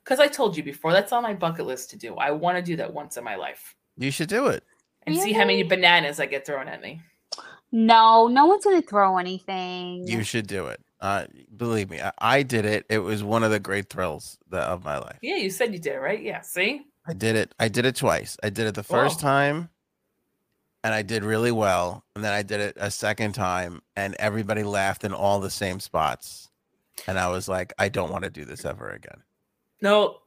because 0.03 0.21
I 0.21 0.27
told 0.27 0.57
you 0.57 0.63
before, 0.63 0.93
that's 0.95 1.13
on 1.13 1.23
my 1.23 1.35
bucket 1.35 1.67
list 1.67 1.91
to 1.91 1.99
do. 1.99 2.15
I 2.15 2.31
want 2.31 2.57
to 2.57 2.63
do 2.63 2.77
that 2.77 2.95
once 2.95 3.19
in 3.19 3.25
my 3.25 3.37
life 3.37 3.77
You 3.99 4.11
should 4.11 4.31
do 4.31 4.47
it. 4.47 4.65
and 5.03 5.15
see 5.19 5.35
how 5.35 5.45
many 5.45 5.65
bananas 5.65 6.19
I 6.19 6.25
get 6.25 6.47
thrown 6.47 6.67
at 6.67 6.81
me. 6.81 7.03
No, 7.73 8.27
no 8.29 8.47
one's 8.47 8.65
gonna 8.65 8.83
throw 8.83 9.19
anything. 9.19 10.07
You 10.07 10.23
should 10.25 10.47
do 10.47 10.67
it. 10.67 10.81
Uh, 11.01 11.27
believe 11.57 11.89
me, 11.89 12.01
I, 12.01 12.13
I 12.19 12.43
did 12.43 12.65
it. 12.65 12.85
It 12.91 12.99
was 12.99 13.25
one 13.25 13.43
of 13.43 13.51
the 13.51 13.61
great 13.61 13.89
thrills 13.89 14.39
that, 14.51 14.65
of 14.65 14.85
my 14.85 14.99
life. 14.99 15.19
Yeah, 15.23 15.37
you 15.37 15.51
said 15.51 15.73
you 15.73 15.79
did, 15.79 15.97
right? 15.97 16.23
Yeah. 16.23 16.41
See? 16.43 16.83
I 17.07 17.15
did 17.15 17.37
it. 17.37 17.55
I 17.59 17.69
did 17.69 17.87
it 17.87 17.97
twice. 17.97 18.37
I 18.43 18.51
did 18.51 18.67
it 18.67 18.75
the 18.75 18.83
first 18.83 19.21
Whoa. 19.21 19.29
time, 19.29 19.71
and 20.85 20.93
I 20.93 21.03
did 21.03 21.25
really 21.25 21.53
well. 21.53 22.05
And 22.15 22.23
then 22.23 22.33
I 22.33 22.43
did 22.43 22.61
it 22.61 22.77
a 22.79 22.91
second 22.91 23.33
time, 23.33 23.81
and 23.97 24.15
everybody 24.19 24.63
laughed 24.63 25.05
in 25.05 25.15
all 25.15 25.41
the 25.41 25.51
same 25.51 25.81
spots. 25.81 26.51
And 27.07 27.19
I 27.19 27.29
was 27.29 27.49
like, 27.49 27.73
I 27.79 27.89
don't 27.89 28.11
want 28.11 28.25
to 28.25 28.31
do 28.31 28.45
this 28.45 28.67
ever 28.67 28.91
again. 28.91 29.23
No, 29.81 30.19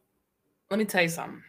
let 0.71 0.79
me 0.79 0.85
tell 0.85 1.03
you 1.03 1.09
something. 1.09 1.43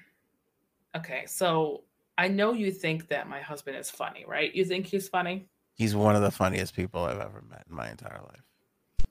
Okay, 0.95 1.25
so 1.27 1.85
I 2.19 2.29
know 2.29 2.53
you 2.53 2.71
think 2.71 3.09
that 3.09 3.29
my 3.29 3.41
husband 3.41 3.77
is 3.79 3.91
funny, 3.91 4.25
right? 4.29 4.55
You 4.55 4.65
think 4.67 4.87
he's 4.87 5.09
funny? 5.09 5.49
He's 5.75 5.95
one 5.95 6.15
of 6.17 6.23
the 6.23 6.31
funniest 6.31 6.75
people 6.75 7.05
I've 7.05 7.21
ever 7.21 7.43
met 7.51 7.65
in 7.69 7.77
my 7.77 7.91
entire 7.91 8.21
life. 8.21 9.09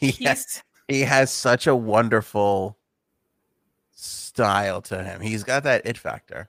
He 0.00 0.24
has, 0.24 0.62
he 0.88 1.02
has 1.02 1.30
such 1.30 1.66
a 1.66 1.76
wonderful 1.76 2.76
style 3.92 4.80
to 4.82 5.02
him. 5.02 5.20
He's 5.20 5.44
got 5.44 5.62
that 5.64 5.86
it 5.86 5.96
factor. 5.96 6.48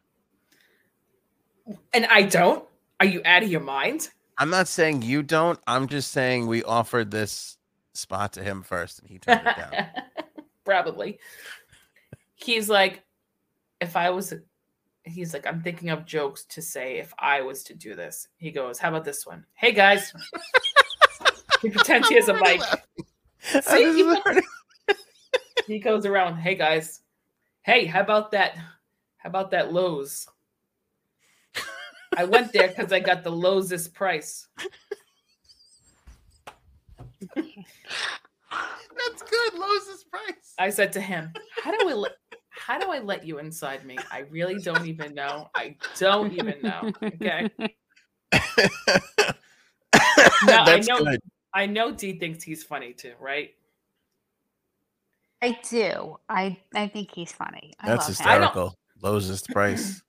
and 1.93 2.05
I 2.07 2.23
don't. 2.23 2.63
Are 2.99 3.05
you 3.05 3.21
out 3.25 3.43
of 3.43 3.49
your 3.49 3.61
mind? 3.61 4.09
I'm 4.37 4.49
not 4.49 4.67
saying 4.67 5.03
you 5.03 5.21
don't. 5.21 5.59
I'm 5.67 5.87
just 5.87 6.11
saying 6.11 6.47
we 6.47 6.63
offered 6.63 7.11
this 7.11 7.57
spot 7.93 8.33
to 8.33 8.43
him 8.43 8.63
first, 8.63 8.99
and 8.99 9.09
he 9.09 9.19
turned 9.19 9.41
it 9.45 9.55
down. 9.57 9.85
Probably. 10.65 11.19
He's 12.35 12.69
like, 12.69 13.03
if 13.81 13.95
I 13.95 14.09
was, 14.09 14.33
he's 15.04 15.34
like, 15.34 15.45
I'm 15.47 15.62
thinking 15.62 15.89
of 15.89 16.06
jokes 16.06 16.45
to 16.45 16.62
say 16.62 17.00
if 17.00 17.14
I 17.20 17.41
was 17.41 17.64
to 17.64 17.74
do 17.74 17.95
this. 17.95 18.28
He 18.38 18.52
goes, 18.52 18.80
How 18.80 18.89
about 18.89 19.06
this 19.06 19.26
one? 19.26 19.45
Hey 19.54 19.72
guys. 19.72 20.14
he 21.62 21.70
pretends 21.70 22.08
he 22.08 22.16
has 22.16 22.30
a 22.30 22.34
mic. 22.34 22.62
See, 23.41 23.60
just 23.62 23.97
you- 23.97 24.41
He 25.68 25.80
goes 25.80 26.06
around, 26.06 26.38
Hey 26.38 26.56
guys. 26.56 27.02
Hey, 27.62 27.86
how 27.86 28.02
about 28.02 28.32
that? 28.32 28.56
How 29.18 29.30
about 29.30 29.52
that 29.52 29.74
Lowe's? 29.74 30.28
I 32.18 32.24
went 32.26 32.52
there 32.52 32.68
because 32.68 32.91
I 32.91 33.00
got 33.00 33.24
the 33.24 33.32
lowest 33.32 33.93
price. 33.93 34.47
That's 37.36 39.24
good. 39.30 39.54
Lowe's 39.54 40.04
price. 40.10 40.54
I 40.58 40.70
said 40.70 40.91
to 40.93 41.02
him, 41.02 41.32
"How 41.64 41.72
do 41.72 41.88
I 41.88 41.93
let 41.93 42.12
how 42.60 42.78
do 42.78 42.91
I 42.91 42.99
let 42.99 43.26
you 43.26 43.39
inside 43.39 43.86
me? 43.86 43.97
I 44.12 44.20
really 44.30 44.60
don't 44.60 44.86
even 44.86 45.16
know. 45.16 45.49
I 45.55 45.76
don't 45.97 46.34
even 46.34 46.62
know." 46.62 46.91
Okay. 47.03 47.49
I 48.34 49.34
That's 50.45 50.88
know- 50.88 50.99
good. 51.03 51.20
I 51.53 51.66
know 51.66 51.91
D 51.91 52.20
thinks 52.20 52.43
he's 52.43 52.64
funny 52.64 52.93
too, 52.93 53.14
right? 53.20 53.55
I 55.41 55.57
do. 55.70 56.18
I 56.30 56.57
I 56.76 56.88
think 56.88 57.12
he's 57.14 57.32
funny. 57.32 57.74
I 57.80 57.88
That's 57.88 58.07
love 58.10 58.18
him. 58.20 58.28
I 58.28 58.32
don't- 58.38 58.41
hysterical. 58.43 58.76
Lowest 59.01 59.49
price. 59.49 60.01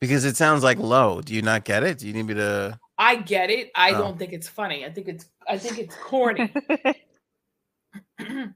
Because 0.00 0.24
it 0.24 0.36
sounds 0.36 0.62
like 0.64 0.78
low. 0.78 1.20
Do 1.22 1.32
you 1.34 1.40
not 1.42 1.64
get 1.64 1.82
it? 1.84 1.98
Do 1.98 2.06
you 2.08 2.12
need 2.12 2.24
me 2.26 2.34
to? 2.34 2.78
I 2.98 3.16
get 3.16 3.48
it. 3.50 3.70
I 3.74 3.92
Oh. 3.92 3.98
don't 3.98 4.18
think 4.18 4.32
it's 4.32 4.48
funny. 4.48 4.84
I 4.84 4.90
think 4.90 5.08
it's 5.08 5.26
I 5.48 5.56
think 5.58 5.78
it's 5.78 5.94
corny. 5.96 6.52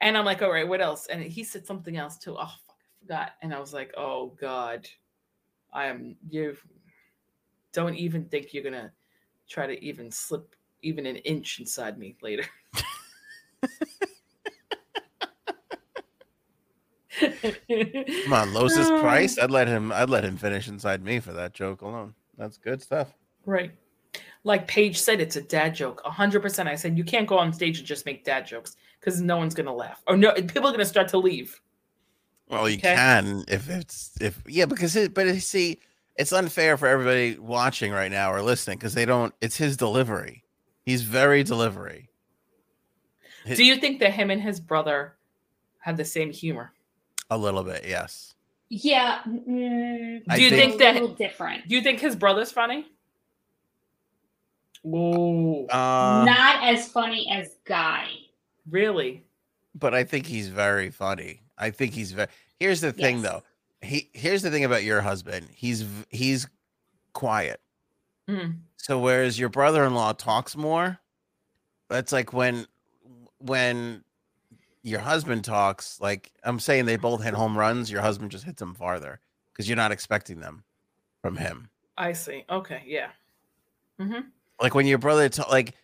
and 0.00 0.16
I'm 0.16 0.24
like, 0.24 0.42
all 0.42 0.50
right, 0.50 0.66
what 0.66 0.80
else? 0.80 1.06
And 1.06 1.22
he 1.22 1.42
said 1.42 1.66
something 1.66 1.96
else 1.96 2.18
too. 2.18 2.36
Oh, 2.38 2.44
fuck, 2.66 2.76
I 2.78 3.00
forgot. 3.00 3.32
And 3.42 3.54
I 3.54 3.60
was 3.60 3.72
like, 3.72 3.92
oh 3.96 4.36
God, 4.40 4.86
I 5.72 5.86
am 5.86 6.16
you. 6.28 6.56
Don't 7.72 7.96
even 7.96 8.24
think 8.26 8.52
you're 8.52 8.64
gonna 8.64 8.92
try 9.48 9.66
to 9.66 9.82
even 9.82 10.10
slip 10.10 10.54
even 10.82 11.06
an 11.06 11.16
inch 11.16 11.58
inside 11.60 11.98
me 11.98 12.16
later. 12.22 12.44
Come 17.18 18.32
on, 18.32 18.52
lowest 18.52 18.90
price. 19.00 19.38
I'd 19.42 19.50
let 19.50 19.68
him. 19.68 19.92
I'd 19.92 20.10
let 20.10 20.24
him 20.24 20.36
finish 20.36 20.68
inside 20.68 21.02
me 21.02 21.20
for 21.20 21.32
that 21.32 21.54
joke 21.54 21.80
alone. 21.82 22.14
That's 22.36 22.58
good 22.58 22.82
stuff. 22.82 23.14
Right. 23.46 23.72
Like 24.44 24.68
Paige 24.68 25.00
said, 25.00 25.20
it's 25.20 25.36
a 25.36 25.42
dad 25.42 25.74
joke. 25.74 26.02
hundred 26.04 26.40
percent. 26.40 26.68
I 26.68 26.74
said 26.74 26.98
you 26.98 27.04
can't 27.04 27.26
go 27.26 27.38
on 27.38 27.52
stage 27.52 27.78
and 27.78 27.86
just 27.86 28.04
make 28.06 28.24
dad 28.24 28.46
jokes 28.46 28.76
because 29.00 29.20
no 29.20 29.36
one's 29.36 29.54
gonna 29.54 29.74
laugh 29.74 30.02
or 30.06 30.16
no 30.16 30.32
people 30.34 30.66
are 30.68 30.72
gonna 30.72 30.84
start 30.84 31.08
to 31.08 31.18
leave. 31.18 31.60
Well, 32.48 32.68
you 32.68 32.76
Okay. 32.78 32.94
can 32.94 33.44
if 33.48 33.68
it's 33.68 34.12
if 34.20 34.40
yeah, 34.46 34.66
because 34.66 34.94
it, 34.96 35.14
but 35.14 35.26
it, 35.26 35.40
see, 35.42 35.78
it's 36.16 36.32
unfair 36.32 36.76
for 36.76 36.86
everybody 36.88 37.38
watching 37.38 37.92
right 37.92 38.10
now 38.10 38.32
or 38.32 38.40
listening 38.42 38.78
because 38.78 38.94
they 38.94 39.04
don't. 39.04 39.34
It's 39.40 39.56
his 39.56 39.76
delivery. 39.76 40.44
He's 40.84 41.02
very 41.02 41.42
delivery. 41.42 42.08
Do 43.44 43.64
you 43.64 43.76
think 43.76 44.00
that 44.00 44.12
him 44.12 44.30
and 44.30 44.40
his 44.42 44.58
brother 44.60 45.14
have 45.80 45.96
the 45.96 46.04
same 46.04 46.32
humor? 46.32 46.72
A 47.30 47.36
little 47.38 47.62
bit, 47.64 47.84
yes. 47.86 48.34
yeah. 48.68 49.20
mm, 49.26 50.24
Do 50.34 50.42
you 50.42 50.50
think- 50.50 50.70
think 50.72 50.78
that- 50.80 50.90
a 50.96 51.00
little 51.00 51.14
different? 51.16 51.66
Do 51.68 51.74
you 51.76 51.80
think 51.82 52.00
his 52.00 52.16
brother's 52.16 52.50
funny? 52.52 52.86
Whoa, 54.82 55.66
Uh, 55.66 56.24
Not 56.24 56.64
as 56.64 56.88
funny 56.88 57.28
as 57.30 57.56
Guy. 57.64 58.08
Really? 58.70 59.22
but 59.74 59.94
I 59.94 60.04
think 60.04 60.26
he's 60.26 60.48
very 60.48 60.90
funny. 60.90 61.40
I 61.58 61.70
think 61.70 61.92
he's 61.92 62.12
very. 62.12 62.28
Here's 62.58 62.80
the 62.80 62.92
thing, 62.92 63.16
Yes. 63.20 63.24
though. 63.30 63.42
He 63.82 64.10
here's 64.14 64.42
the 64.42 64.50
thing 64.50 64.64
about 64.64 64.84
your 64.84 65.00
husband. 65.02 65.48
He's 65.54 65.84
he's 66.10 66.48
quiet. 67.12 67.60
Mm. 68.28 68.58
So 68.76 68.98
whereas 68.98 69.38
your 69.38 69.48
brother-in-law 69.50 70.14
talks 70.14 70.56
more, 70.56 70.98
that's 71.88 72.12
like 72.12 72.32
when 72.32 72.66
when 73.38 74.02
your 74.82 75.00
husband 75.00 75.44
talks. 75.44 76.00
Like 76.00 76.32
I'm 76.42 76.58
saying, 76.60 76.86
they 76.86 76.96
both 76.96 77.22
hit 77.22 77.34
home 77.34 77.56
runs. 77.56 77.90
Your 77.90 78.00
husband 78.02 78.30
just 78.30 78.44
hits 78.44 78.58
them 78.60 78.74
farther 78.74 79.20
because 79.52 79.68
you're 79.68 79.76
not 79.76 79.92
expecting 79.92 80.40
them 80.40 80.64
from 81.22 81.36
him. 81.36 81.68
I 81.98 82.12
see. 82.12 82.44
Okay, 82.50 82.82
yeah. 82.86 83.08
hmm 83.98 84.20
Like 84.60 84.74
when 84.74 84.86
your 84.86 84.98
brother 84.98 85.28
talk, 85.28 85.50
like 85.50 85.74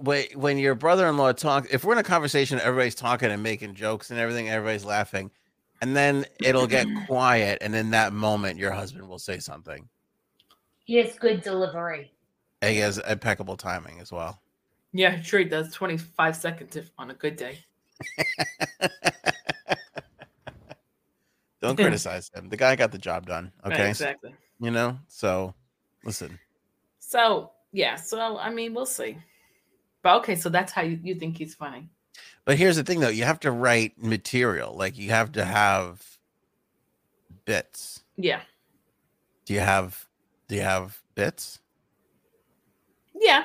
when 0.00 0.26
when 0.34 0.58
your 0.58 0.74
brother-in-law 0.74 1.32
talks 1.32 1.68
If 1.70 1.84
we're 1.84 1.92
in 1.92 1.98
a 1.98 2.02
conversation, 2.02 2.58
everybody's 2.60 2.94
talking 2.94 3.30
and 3.30 3.42
making 3.42 3.74
jokes 3.74 4.10
and 4.10 4.18
everything, 4.18 4.48
everybody's 4.48 4.84
laughing, 4.84 5.30
and 5.80 5.96
then 5.96 6.24
it'll 6.42 6.66
get 6.66 6.86
quiet, 7.06 7.58
and 7.60 7.74
in 7.74 7.90
that 7.90 8.12
moment, 8.12 8.58
your 8.58 8.72
husband 8.72 9.08
will 9.08 9.18
say 9.20 9.38
something. 9.38 9.88
He 10.84 10.96
has 10.96 11.16
good 11.18 11.42
delivery. 11.42 12.12
And 12.60 12.72
he 12.74 12.80
has 12.80 12.98
impeccable 12.98 13.56
timing 13.56 14.00
as 14.00 14.10
well. 14.10 14.40
Yeah, 14.92 15.20
sure 15.20 15.38
he 15.40 15.44
does. 15.46 15.72
Twenty 15.72 15.96
five 15.96 16.34
seconds 16.34 16.74
if 16.76 16.90
on 16.98 17.10
a 17.10 17.14
good 17.14 17.36
day. 17.36 17.58
Don't 21.60 21.76
criticize 21.78 22.30
him. 22.34 22.48
The 22.48 22.56
guy 22.56 22.74
got 22.76 22.90
the 22.92 22.98
job 22.98 23.26
done. 23.26 23.52
Right, 23.64 23.74
Okay. 23.74 23.88
exactly. 23.90 24.34
You 24.60 24.70
know, 24.70 24.98
so 25.08 25.54
listen. 26.04 26.38
So 26.98 27.52
yeah, 27.72 27.96
so 27.96 28.38
I 28.38 28.50
mean, 28.50 28.74
we'll 28.74 28.86
see. 28.86 29.18
But 30.02 30.16
okay, 30.18 30.36
so 30.36 30.48
that's 30.48 30.72
how 30.72 30.82
you, 30.82 30.98
you 31.02 31.14
think 31.14 31.36
he's 31.36 31.54
funny. 31.54 31.88
But 32.44 32.56
here's 32.56 32.76
the 32.76 32.84
thing 32.84 33.00
though, 33.00 33.08
you 33.08 33.24
have 33.24 33.40
to 33.40 33.50
write 33.50 34.00
material. 34.02 34.74
Like 34.74 34.96
you 34.98 35.10
have 35.10 35.32
to 35.32 35.44
have 35.44 36.04
bits. 37.44 38.02
Yeah, 38.16 38.40
Do 39.44 39.54
you 39.54 39.60
have 39.60 40.06
do 40.48 40.54
you 40.56 40.62
have 40.62 41.00
bits? 41.14 41.60
yeah. 43.20 43.44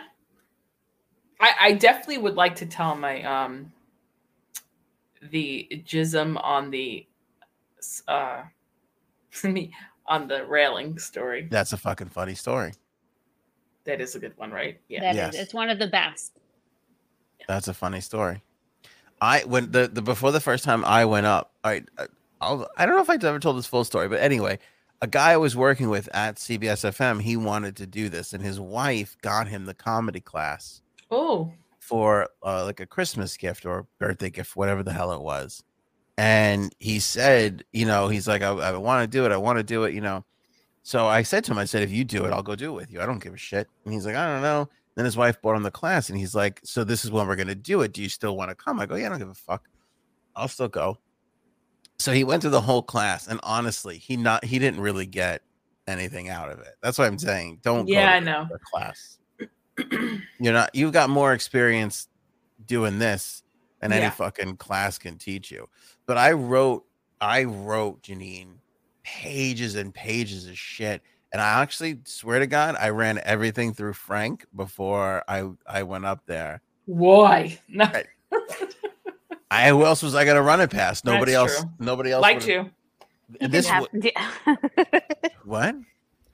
I 1.39 1.51
I 1.59 1.71
definitely 1.73 2.19
would 2.19 2.35
like 2.35 2.55
to 2.57 2.65
tell 2.65 2.95
my 2.95 3.21
um 3.23 3.71
the 5.31 5.67
jism 5.85 6.41
on 6.43 6.69
the 6.71 7.05
uh 8.07 8.43
me 9.43 9.73
on 10.05 10.27
the 10.27 10.45
railing 10.45 10.97
story. 10.99 11.47
That's 11.49 11.73
a 11.73 11.77
fucking 11.77 12.09
funny 12.09 12.35
story. 12.35 12.73
That 13.85 13.99
is 14.01 14.15
a 14.15 14.19
good 14.19 14.37
one, 14.37 14.51
right? 14.51 14.79
Yeah. 14.87 15.01
That 15.01 15.11
is, 15.11 15.35
Yes. 15.35 15.35
it's 15.35 15.53
one 15.53 15.69
of 15.69 15.77
the 15.79 15.87
best. 15.87 16.39
That's 17.47 17.67
a 17.67 17.73
funny 17.73 18.01
story. 18.01 18.41
I 19.21 19.41
when 19.41 19.71
the, 19.71 19.87
the 19.87 20.01
before 20.01 20.31
the 20.31 20.39
first 20.39 20.63
time 20.63 20.83
I 20.85 21.05
went 21.05 21.25
up, 21.25 21.53
I 21.63 21.83
I'll, 22.41 22.67
I 22.77 22.85
don't 22.85 22.95
know 22.95 23.01
if 23.01 23.09
I've 23.09 23.23
ever 23.23 23.39
told 23.39 23.57
this 23.57 23.65
full 23.65 23.83
story, 23.85 24.09
but 24.09 24.19
anyway, 24.19 24.59
a 25.01 25.07
guy 25.07 25.31
I 25.31 25.37
was 25.37 25.55
working 25.55 25.89
with 25.89 26.09
at 26.13 26.35
CBS 26.35 26.89
FM, 26.89 27.21
he 27.21 27.37
wanted 27.37 27.75
to 27.77 27.87
do 27.87 28.09
this, 28.09 28.33
and 28.33 28.43
his 28.43 28.59
wife 28.59 29.17
got 29.21 29.47
him 29.47 29.65
the 29.65 29.73
comedy 29.73 30.19
class 30.19 30.81
Oh, 31.09 31.51
for 31.79 32.29
uh, 32.43 32.65
like 32.65 32.79
a 32.79 32.85
Christmas 32.85 33.37
gift 33.37 33.65
or 33.65 33.87
birthday 33.99 34.29
gift, 34.29 34.55
whatever 34.55 34.83
the 34.83 34.93
hell 34.93 35.11
it 35.13 35.21
was. 35.21 35.63
And 36.17 36.73
he 36.79 36.99
said, 36.99 37.63
you 37.71 37.85
know, 37.85 38.07
he's 38.07 38.27
like, 38.27 38.41
I, 38.41 38.51
I 38.51 38.77
want 38.77 39.03
to 39.03 39.07
do 39.07 39.25
it. 39.25 39.31
I 39.31 39.37
want 39.37 39.57
to 39.57 39.63
do 39.63 39.83
it, 39.83 39.93
you 39.93 40.01
know. 40.01 40.23
So 40.83 41.07
I 41.07 41.23
said 41.23 41.43
to 41.45 41.51
him, 41.51 41.57
I 41.57 41.65
said, 41.65 41.81
if 41.81 41.91
you 41.91 42.03
do 42.03 42.25
it, 42.25 42.31
I'll 42.31 42.43
go 42.43 42.55
do 42.55 42.71
it 42.71 42.75
with 42.75 42.91
you. 42.91 43.01
I 43.01 43.05
don't 43.05 43.23
give 43.23 43.33
a 43.33 43.37
shit. 43.37 43.67
And 43.85 43.93
he's 43.93 44.05
like, 44.05 44.15
I 44.15 44.27
don't 44.27 44.41
know. 44.41 44.69
Then 44.95 45.05
his 45.05 45.17
wife 45.17 45.41
bought 45.41 45.55
him 45.55 45.63
the 45.63 45.71
class 45.71 46.09
and 46.09 46.17
he's 46.17 46.35
like, 46.35 46.61
So 46.63 46.83
this 46.83 47.03
is 47.03 47.11
when 47.11 47.27
we're 47.27 47.35
going 47.35 47.47
to 47.47 47.55
do 47.55 47.81
it. 47.81 47.93
Do 47.93 48.01
you 48.01 48.09
still 48.09 48.37
want 48.37 48.49
to 48.49 48.55
come? 48.55 48.79
I 48.79 48.85
go, 48.85 48.95
Yeah, 48.95 49.07
I 49.07 49.09
don't 49.09 49.19
give 49.19 49.29
a 49.29 49.33
fuck. 49.33 49.67
I'll 50.35 50.47
still 50.47 50.67
go. 50.67 50.97
So 51.99 52.11
he 52.11 52.23
went 52.23 52.41
through 52.41 52.51
the 52.51 52.61
whole 52.61 52.83
class 52.83 53.27
and 53.27 53.39
honestly, 53.43 53.97
he 53.97 54.17
not 54.17 54.43
he 54.45 54.59
didn't 54.59 54.81
really 54.81 55.05
get 55.05 55.41
anything 55.87 56.29
out 56.29 56.49
of 56.51 56.59
it. 56.59 56.75
That's 56.81 56.97
what 56.97 57.07
I'm 57.07 57.17
saying. 57.19 57.59
Don't 57.63 57.85
go 57.85 57.91
Yeah, 57.91 58.09
to 58.09 58.15
I 58.15 58.19
know. 58.19 58.47
the 58.49 58.59
class. 58.71 59.17
You're 60.39 60.53
not 60.53 60.69
you've 60.73 60.93
got 60.93 61.09
more 61.09 61.33
experience 61.33 62.07
doing 62.65 62.99
this 62.99 63.43
than 63.81 63.91
any 63.91 64.09
fucking 64.11 64.57
class 64.57 64.97
can 64.97 65.17
teach 65.17 65.51
you. 65.51 65.67
But 66.05 66.17
I 66.17 66.31
wrote 66.33 66.85
I 67.19 67.43
wrote 67.45 68.01
Janine 68.03 68.55
pages 69.03 69.75
and 69.75 69.93
pages 69.93 70.47
of 70.47 70.57
shit. 70.57 71.01
And 71.33 71.41
I 71.41 71.61
actually 71.63 71.99
swear 72.05 72.39
to 72.39 72.47
God, 72.47 72.75
I 72.79 72.89
ran 72.89 73.19
everything 73.23 73.73
through 73.73 73.93
Frank 73.93 74.45
before 74.55 75.23
I 75.27 75.49
I 75.67 75.81
went 75.83 76.05
up 76.05 76.21
there. 76.27 76.61
why? 76.85 77.59
No, 77.67 77.85
Right. 77.85 78.05
I 79.51 79.67
who 79.69 79.83
else 79.85 80.01
was 80.03 80.13
I 80.15 80.23
gonna 80.25 80.41
run 80.43 80.61
it 80.61 80.69
past? 80.69 81.03
Nobody 81.05 81.31
That's 81.33 81.51
else. 81.53 81.61
true. 81.61 81.69
Nobody 81.79 82.11
else 82.11 82.21
liked 82.21 82.47
you. 82.47 82.69
You 83.41 83.47
This 83.47 83.65
didn't 83.67 83.87
w- 83.91 84.11
what? 85.43 85.75
I 85.75 85.81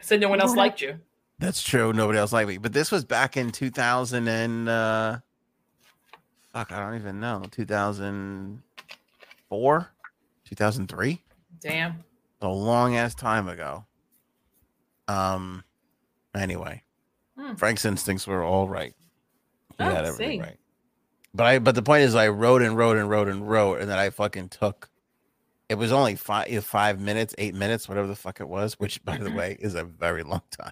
said 0.01 0.19
no 0.21 0.27
one 0.29 0.39
else 0.41 0.55
liked 0.55 0.81
you. 0.81 0.99
That's 1.39 1.61
true. 1.63 1.93
Nobody 1.93 2.19
else 2.19 2.33
liked 2.33 2.49
me. 2.49 2.57
But 2.57 2.73
this 2.73 2.91
was 2.91 3.05
back 3.05 3.37
in 3.37 3.51
2000 3.51 4.27
and 4.27 4.67
uh 4.69 5.19
fuck, 6.53 6.71
I 6.73 6.79
don't 6.79 6.95
even 6.95 7.19
know. 7.21 7.43
2004, 7.51 9.91
2003. 10.45 11.23
Damn. 11.61 12.03
A 12.41 12.47
long 12.47 12.95
ass 12.95 13.13
time 13.15 13.47
ago. 13.49 13.85
Um 15.09 15.63
anyway, 16.35 16.83
Hmm. 17.37 17.55
Frank's 17.55 17.83
instincts 17.85 18.27
were 18.27 18.43
all 18.43 18.67
right. 18.69 18.93
He 19.77 19.83
Oh, 19.83 19.89
had 19.89 20.05
everything 20.05 20.39
see. 20.39 20.45
right. 20.45 20.57
But 21.33 21.45
I 21.45 21.59
but 21.59 21.75
the 21.75 21.81
point 21.81 22.03
is 22.03 22.15
I 22.15 22.27
wrote 22.29 22.61
and 22.61 22.77
wrote 22.77 22.97
and 22.97 23.09
wrote 23.09 23.27
and 23.27 23.47
wrote 23.49 23.81
and 23.81 23.89
then 23.89 23.97
I 23.99 24.09
fucking 24.09 24.49
took 24.49 24.89
it 25.69 25.77
was 25.77 25.91
only 25.91 26.15
five 26.15 26.65
five 26.65 26.99
minutes, 26.99 27.35
eight 27.37 27.53
minutes, 27.53 27.87
whatever 27.87 28.07
the 28.07 28.15
fuck 28.15 28.39
it 28.39 28.47
was, 28.49 28.73
which 28.79 29.03
by 29.05 29.17
the 29.17 29.31
way 29.31 29.55
is 29.59 29.75
a 29.75 29.83
very 29.83 30.23
long 30.23 30.41
time. 30.51 30.71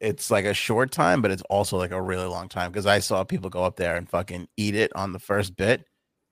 It's 0.00 0.30
like 0.30 0.44
a 0.44 0.54
short 0.54 0.92
time, 0.92 1.20
but 1.22 1.32
it's 1.32 1.42
also 1.50 1.76
like 1.76 1.90
a 1.90 2.00
really 2.00 2.26
long 2.26 2.48
time 2.48 2.70
because 2.70 2.86
I 2.86 3.00
saw 3.00 3.24
people 3.24 3.50
go 3.50 3.64
up 3.64 3.74
there 3.76 3.96
and 3.96 4.08
fucking 4.08 4.46
eat 4.56 4.76
it 4.76 4.92
on 4.94 5.12
the 5.12 5.18
first 5.18 5.56
bit, 5.56 5.86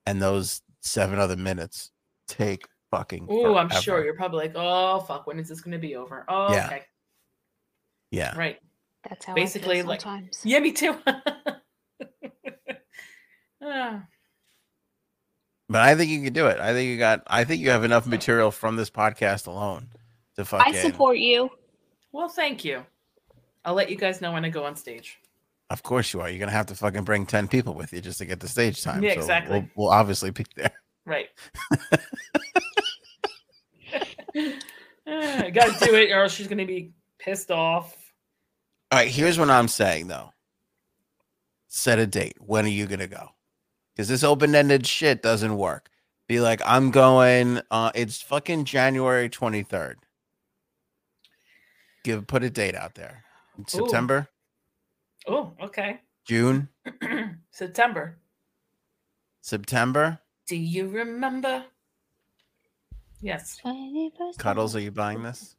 and 0.07 0.23
those 0.23 0.63
seven 0.83 1.19
other 1.19 1.37
minutes 1.37 1.91
take 2.29 2.69
fucking. 2.99 3.27
Oh, 3.31 3.57
I'm 3.57 3.69
sure 3.71 4.05
you're 4.05 4.15
probably 4.15 4.47
like, 4.47 4.53
oh 4.57 5.01
fuck, 5.01 5.27
when 5.27 5.39
is 5.39 5.49
this 5.49 5.61
gonna 5.61 5.79
be 5.79 5.97
over? 5.97 6.25
Oh, 6.29 6.53
Yeah. 6.53 6.67
okay, 6.67 6.83
Yeah, 8.11 8.37
right. 8.37 8.59
That's 9.09 9.25
how 9.25 9.35
Basically, 9.35 9.79
I 9.79 9.81
feel 9.83 9.89
like- 9.89 10.01
sometimes. 10.01 10.41
Yeah, 10.45 10.61
me 10.61 10.73
too. 10.73 10.97
Ah, 13.63 14.05
but 15.69 15.81
I 15.83 15.95
think 15.97 16.11
you 16.11 16.23
can 16.23 16.33
do 16.33 16.47
it. 16.47 16.61
I 16.61 16.73
think 16.73 16.89
you 16.89 16.99
got. 16.99 17.23
I 17.27 17.45
think 17.45 17.61
you 17.63 17.71
have 17.71 17.85
enough 17.85 18.07
material 18.07 18.51
from 18.51 18.77
this 18.77 18.91
podcast 18.91 19.47
alone 19.47 19.89
to 20.37 20.45
fucking. 20.45 20.75
I 20.75 20.79
support 20.79 21.19
you. 21.19 21.51
well, 22.13 22.29
thank 22.29 22.65
you. 22.65 22.85
I'll 23.65 23.75
let 23.75 23.91
you 23.91 23.97
guys 23.97 24.21
know 24.21 24.31
when 24.33 24.45
I 24.45 24.51
go 24.51 24.65
on 24.65 24.77
stage. 24.77 25.19
Of 25.71 25.83
course 25.83 26.13
you 26.13 26.21
are. 26.21 26.29
You're 26.29 26.39
gonna 26.39 26.53
have 26.53 26.67
to 26.67 26.75
fucking 26.77 27.03
bring 27.05 27.27
ten 27.27 27.49
people 27.49 27.75
with 27.75 27.93
you 27.93 28.01
just 28.01 28.19
to 28.19 28.27
get 28.27 28.39
the 28.41 28.47
stage 28.49 28.83
time. 28.85 29.03
Yeah, 29.03 29.15
So 29.15 29.21
exactly. 29.21 29.59
We'll, 29.75 29.87
we'll 29.87 29.93
obviously 29.93 30.31
be 30.31 30.45
there. 30.55 30.73
Right. 31.05 31.29
I 35.07 35.51
gotta 35.51 35.85
do 35.85 35.95
it, 35.95 36.11
or 36.11 36.23
else 36.23 36.33
she's 36.35 36.49
gonna 36.49 36.67
be 36.67 36.93
pissed 37.19 37.51
off. 37.51 37.97
All 38.91 38.99
right, 38.99 39.09
here's 39.09 39.39
what 39.39 39.51
I'm 39.51 39.69
saying 39.69 40.09
though. 40.09 40.33
Set 41.69 41.99
a 41.99 42.07
date. 42.07 42.37
When 42.41 42.65
are 42.65 42.69
you 42.69 42.87
gonna 42.87 43.07
go? 43.07 43.31
Because 43.95 44.09
this 44.09 44.23
open-ended 44.23 44.87
shit 44.87 45.23
doesn't 45.23 45.57
work. 45.57 45.89
Be 46.29 46.41
like, 46.41 46.61
I'm 46.67 46.91
going. 46.91 47.61
Uh, 47.71 47.93
it's 47.95 48.21
fucking 48.21 48.65
January 48.65 49.29
23rd. 49.29 49.95
Give 52.05 52.27
put 52.27 52.43
a 52.45 52.51
date 52.51 52.75
out 52.75 52.95
there. 52.95 53.25
September, 53.67 54.29
Oh, 55.27 55.55
okay. 55.63 56.01
June, 56.27 56.69
September. 57.51 58.19
September. 59.41 60.21
Do 60.47 60.57
you 60.57 60.89
remember? 60.89 61.65
Yes. 63.21 63.59
21st 63.65 64.39
Cuddles, 64.39 64.77
are 64.77 64.81
you 64.81 64.91
buying 64.91 65.23
this? 65.23 65.57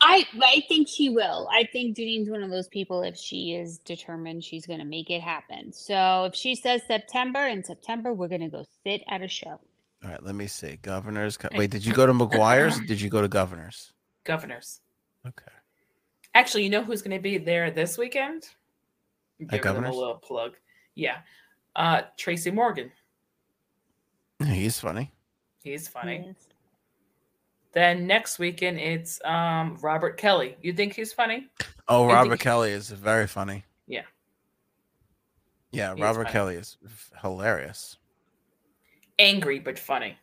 I 0.00 0.24
I 0.40 0.62
think 0.68 0.86
she 0.88 1.08
will. 1.08 1.48
I 1.52 1.64
think 1.72 1.96
Janine's 1.96 2.30
one 2.30 2.42
of 2.42 2.50
those 2.50 2.68
people. 2.68 3.02
If 3.02 3.16
she 3.16 3.54
is 3.54 3.78
determined, 3.78 4.44
she's 4.44 4.64
going 4.64 4.78
to 4.78 4.84
make 4.84 5.10
it 5.10 5.20
happen. 5.20 5.72
So 5.72 6.24
if 6.24 6.34
she 6.36 6.54
says 6.54 6.82
September, 6.86 7.46
in 7.46 7.64
September 7.64 8.12
we're 8.12 8.28
going 8.28 8.42
to 8.42 8.48
go 8.48 8.64
sit 8.84 9.02
at 9.08 9.22
a 9.22 9.28
show. 9.28 9.58
All 10.04 10.10
right, 10.10 10.22
let 10.22 10.36
me 10.36 10.46
see. 10.46 10.78
Governors. 10.82 11.36
Co- 11.36 11.48
Wait, 11.54 11.70
did 11.70 11.84
you 11.84 11.92
go 11.92 12.06
to 12.06 12.12
McGuire's? 12.12 12.78
or 12.78 12.84
did 12.84 13.00
you 13.00 13.10
go 13.10 13.20
to 13.20 13.26
Governors? 13.28 13.92
Governors. 14.22 14.80
Okay. 15.26 15.50
Actually, 16.34 16.62
you 16.62 16.70
know 16.70 16.84
who's 16.84 17.02
going 17.02 17.16
to 17.16 17.22
be 17.22 17.36
there 17.38 17.72
this 17.72 17.98
weekend? 17.98 18.44
Give 19.50 19.62
them 19.62 19.84
a 19.84 19.92
little 19.92 20.14
plug. 20.14 20.52
Yeah. 20.94 21.18
Uh, 21.74 22.02
Tracy 22.16 22.52
Morgan. 22.52 22.92
He's 24.44 24.78
funny. 24.78 25.12
He's 25.62 25.88
funny. 25.88 26.24
Yes. 26.26 26.36
Then 27.72 28.06
next 28.06 28.38
weekend 28.38 28.78
it's 28.78 29.20
um 29.24 29.76
Robert 29.82 30.16
Kelly. 30.16 30.56
You 30.62 30.72
think 30.72 30.94
he's 30.94 31.12
funny? 31.12 31.48
Oh, 31.86 32.06
You 32.08 32.12
Robert 32.14 32.30
think- 32.30 32.40
Kelly 32.40 32.70
is 32.72 32.90
very 32.90 33.26
funny. 33.26 33.64
Yeah. 33.86 34.02
Yeah, 35.70 35.94
He 35.94 36.02
Robert 36.02 36.24
funny. 36.24 36.32
Kelly 36.32 36.54
is 36.56 36.78
hilarious. 37.20 37.98
Angry 39.18 39.58
but 39.58 39.78
funny. 39.78 40.16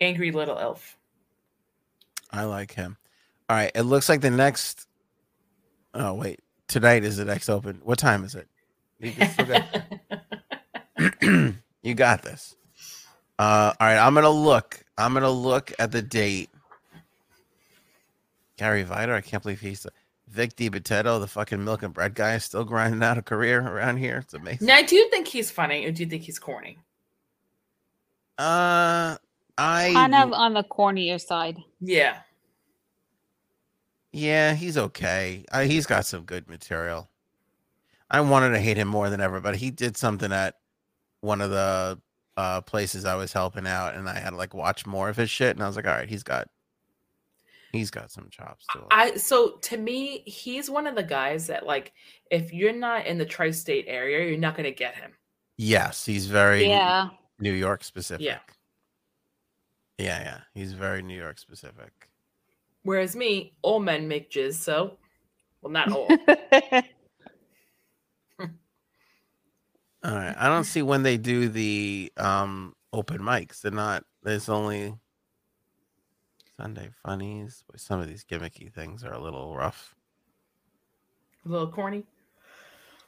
Angry 0.00 0.30
little 0.32 0.58
elf. 0.58 0.96
I 2.30 2.44
like 2.44 2.72
him. 2.72 2.96
All 3.48 3.56
right, 3.56 3.70
it 3.74 3.82
looks 3.82 4.08
like 4.08 4.20
the 4.22 4.30
next. 4.30 4.86
Oh 5.94 6.14
wait, 6.14 6.40
tonight 6.68 7.04
is 7.04 7.18
the 7.18 7.24
next 7.26 7.48
open. 7.50 7.80
What 7.84 7.98
time 7.98 8.24
is 8.24 8.34
it? 8.34 8.48
You, 8.98 9.12
still 9.26 9.46
got- 9.46 9.82
you 11.82 11.94
got 11.94 12.22
this. 12.22 12.56
Uh, 13.38 13.72
all 13.78 13.86
right, 13.86 13.98
I'm 13.98 14.14
gonna 14.14 14.30
look. 14.30 14.84
I'm 14.98 15.14
gonna 15.14 15.30
look 15.30 15.72
at 15.78 15.92
the 15.92 16.02
date. 16.02 16.50
Gary 18.56 18.84
Viter, 18.84 19.14
I 19.14 19.20
can't 19.20 19.42
believe 19.42 19.60
he's 19.60 19.86
Vic 20.28 20.56
DiBitetto, 20.56 21.20
the 21.20 21.26
fucking 21.26 21.64
milk 21.64 21.82
and 21.82 21.92
bread 21.92 22.14
guy, 22.14 22.34
is 22.34 22.44
still 22.44 22.64
grinding 22.64 23.02
out 23.02 23.18
a 23.18 23.22
career 23.22 23.60
around 23.60 23.98
here. 23.98 24.18
It's 24.18 24.34
amazing. 24.34 24.66
now, 24.66 24.80
do 24.82 24.96
you 24.96 25.10
think 25.10 25.28
he's 25.28 25.50
funny 25.50 25.84
or 25.84 25.92
do 25.92 26.02
you 26.02 26.08
think 26.08 26.22
he's 26.22 26.38
corny? 26.38 26.78
Uh, 28.38 29.16
I 29.58 29.90
Kind 29.92 30.14
of 30.14 30.32
on 30.32 30.54
the 30.54 30.64
cornier 30.64 31.20
side. 31.20 31.58
Yeah. 31.80 32.18
Yeah, 34.12 34.54
he's 34.54 34.78
okay. 34.78 35.44
Uh, 35.50 35.62
he's 35.62 35.86
got 35.86 36.06
some 36.06 36.22
good 36.22 36.48
material. 36.48 37.08
I 38.10 38.20
wanted 38.20 38.50
to 38.50 38.60
hate 38.60 38.76
him 38.76 38.88
more 38.88 39.10
than 39.10 39.20
ever, 39.20 39.40
but 39.40 39.56
he 39.56 39.70
did 39.70 39.96
something 39.96 40.32
at 40.32 40.56
one 41.20 41.40
of 41.40 41.50
the 41.50 41.98
uh, 42.36 42.60
places 42.62 43.04
I 43.04 43.14
was 43.14 43.32
helping 43.32 43.66
out, 43.66 43.94
and 43.94 44.08
I 44.08 44.18
had 44.18 44.30
to 44.30 44.36
like 44.36 44.54
watch 44.54 44.86
more 44.86 45.08
of 45.08 45.16
his 45.16 45.30
shit, 45.30 45.54
and 45.56 45.62
I 45.62 45.66
was 45.66 45.76
like, 45.76 45.86
all 45.86 45.92
right, 45.94 46.08
he's 46.08 46.22
got, 46.22 46.48
he's 47.72 47.90
got 47.90 48.10
some 48.10 48.28
chops 48.30 48.66
to. 48.72 48.84
I 48.90 49.16
so 49.16 49.56
to 49.62 49.76
me, 49.76 50.22
he's 50.26 50.70
one 50.70 50.86
of 50.86 50.94
the 50.94 51.02
guys 51.02 51.46
that 51.48 51.66
like 51.66 51.92
if 52.30 52.52
you're 52.52 52.72
not 52.72 53.06
in 53.06 53.18
the 53.18 53.26
tri-state 53.26 53.84
area, 53.88 54.28
you're 54.28 54.38
not 54.38 54.56
gonna 54.56 54.70
get 54.70 54.94
him. 54.94 55.12
yes, 55.58 56.04
he's 56.06 56.26
very 56.26 56.66
Yeah. 56.66 57.08
New 57.38 57.52
York 57.52 57.82
specific. 57.84 58.24
Yeah. 58.24 58.38
yeah, 59.98 60.20
yeah. 60.22 60.38
He's 60.54 60.72
very 60.72 61.02
New 61.02 61.16
York 61.16 61.38
specific. 61.38 62.08
Whereas 62.84 63.14
me, 63.16 63.54
all 63.62 63.80
men 63.80 64.08
make 64.08 64.30
jizz, 64.30 64.54
so 64.54 64.96
well 65.60 65.72
not 65.72 65.92
all. 65.92 66.08
All 70.04 70.14
right, 70.14 70.34
I 70.36 70.48
don't 70.48 70.64
see 70.64 70.82
when 70.82 71.02
they 71.02 71.16
do 71.16 71.48
the 71.48 72.12
um 72.16 72.74
open 72.92 73.18
mics. 73.18 73.60
They're 73.60 73.70
not. 73.70 74.04
There's 74.22 74.48
only 74.48 74.94
Sunday 76.56 76.90
funnies. 77.04 77.64
But 77.70 77.80
some 77.80 78.00
of 78.00 78.08
these 78.08 78.24
gimmicky 78.24 78.72
things 78.72 79.04
are 79.04 79.12
a 79.12 79.20
little 79.20 79.54
rough. 79.56 79.94
A 81.46 81.48
little 81.48 81.70
corny. 81.70 82.04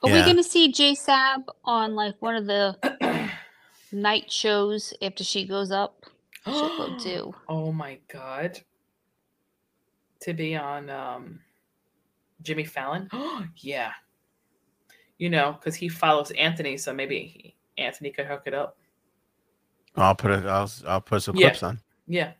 Are 0.03 0.13
we 0.13 0.21
gonna 0.21 0.43
see 0.43 0.71
J 0.71 0.95
Sab 0.95 1.51
on 1.65 1.95
like 1.95 2.15
one 2.21 2.37
of 2.37 2.47
the 2.47 3.31
night 3.93 4.31
shows 4.31 4.93
after 5.01 5.25
she 5.25 5.47
goes 5.47 5.71
up? 5.71 6.05
She'll 6.45 6.77
go 6.77 6.99
do. 7.03 7.35
Oh 7.49 7.73
my 7.73 7.99
god. 8.09 8.61
To 10.21 10.35
be 10.35 10.57
on 10.57 10.91
um 10.91 11.41
Jimmy 12.43 12.65
Fallon? 12.65 13.09
yeah. 13.57 13.93
You 15.19 15.31
know, 15.31 15.53
because 15.53 15.75
he 15.77 15.89
follows 15.89 16.31
Anthony, 16.33 16.77
so 16.77 16.93
maybe 16.93 17.21
he, 17.21 17.83
Anthony 17.83 18.11
could 18.11 18.27
hook 18.27 18.43
it 18.47 18.55
up. 18.55 18.77
I'll 19.97 20.15
put 20.15 20.33
it. 20.33 20.45
I'll 20.47 20.71
I'll 20.87 21.01
put 21.01 21.23
some 21.23 21.37
Yeah. 21.37 21.51
clips 21.51 21.63
on. 21.63 21.81
Yeah. 22.07 22.33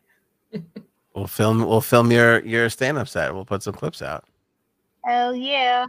We'll 1.15 1.27
film. 1.27 1.65
We'll 1.65 1.79
film 1.79 2.11
your 2.11 2.45
your 2.45 2.69
stand 2.69 2.97
up 2.97 3.07
set. 3.07 3.33
We'll 3.33 3.45
put 3.45 3.63
some 3.63 3.73
clips 3.73 4.01
out. 4.01 4.25
Oh 5.07 5.31
yeah! 5.31 5.85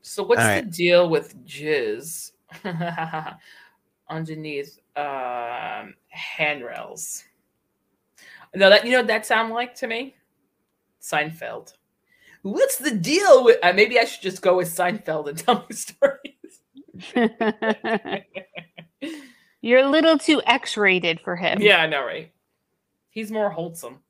So 0.00 0.22
what's 0.22 0.40
All 0.42 0.56
the 0.56 0.62
deal 0.62 1.10
with 1.10 1.36
jizz 1.44 2.32
underneath 4.08 4.78
um 4.96 5.94
handrails? 6.08 7.24
No, 8.54 8.70
that 8.70 8.86
you 8.86 8.92
know 8.92 8.98
what 9.00 9.08
that 9.08 9.26
sound 9.26 9.52
like 9.52 9.74
to 9.74 9.86
me? 9.86 10.14
Seinfeld. 11.02 11.74
What's 12.44 12.76
the 12.76 12.90
deal 12.90 13.42
with? 13.44 13.58
Uh, 13.62 13.72
maybe 13.72 13.98
I 13.98 14.04
should 14.04 14.20
just 14.20 14.42
go 14.42 14.56
with 14.58 14.68
Seinfeld 14.68 15.28
and 15.30 15.38
tell 15.38 15.64
me 15.68 15.74
stories. 15.76 16.60
You're 19.62 19.80
a 19.80 19.88
little 19.88 20.18
too 20.18 20.42
X-rated 20.44 21.20
for 21.20 21.36
him. 21.36 21.62
yeah, 21.62 21.78
I 21.78 21.86
know, 21.86 22.04
right? 22.04 22.30
He's 23.08 23.30
more 23.30 23.48
wholesome. 23.48 24.00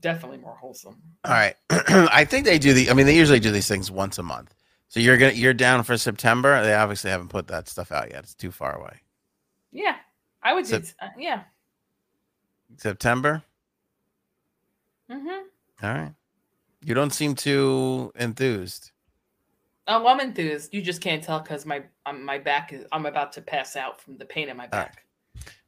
Definitely 0.00 0.38
more 0.38 0.54
wholesome. 0.56 0.96
All 1.24 1.32
right. 1.32 1.54
I 1.70 2.24
think 2.24 2.46
they 2.46 2.58
do 2.58 2.72
the. 2.72 2.88
I 2.88 2.94
mean, 2.94 3.04
they 3.04 3.16
usually 3.16 3.40
do 3.40 3.50
these 3.50 3.68
things 3.68 3.90
once 3.90 4.16
a 4.18 4.22
month. 4.22 4.54
So 4.88 4.98
you're 5.00 5.18
gonna 5.18 5.32
you're 5.32 5.52
down 5.52 5.82
for 5.82 5.98
September. 5.98 6.62
They 6.62 6.72
obviously 6.72 7.10
haven't 7.10 7.28
put 7.28 7.48
that 7.48 7.68
stuff 7.68 7.92
out 7.92 8.10
yet. 8.10 8.20
It's 8.20 8.34
too 8.34 8.50
far 8.50 8.74
away. 8.78 9.00
Yeah, 9.72 9.96
I 10.42 10.54
would. 10.54 10.66
So- 10.66 10.80
say, 10.80 10.94
uh, 11.02 11.08
yeah. 11.18 11.42
September. 12.78 13.42
hmm 15.10 15.28
All 15.28 15.44
right. 15.82 16.12
You 16.84 16.94
don't 16.94 17.12
seem 17.12 17.34
too 17.34 18.12
enthused. 18.16 18.90
Oh, 19.88 20.06
I'm 20.06 20.20
enthused. 20.20 20.74
You 20.74 20.82
just 20.82 21.00
can't 21.00 21.22
tell 21.22 21.40
because 21.40 21.66
my 21.66 21.82
um, 22.06 22.24
my 22.24 22.38
back 22.38 22.72
is. 22.72 22.84
I'm 22.92 23.06
about 23.06 23.32
to 23.32 23.40
pass 23.42 23.76
out 23.76 24.00
from 24.00 24.16
the 24.16 24.24
pain 24.24 24.48
in 24.48 24.56
my 24.56 24.64
All 24.64 24.78
right. 24.78 24.86
back. 24.86 25.04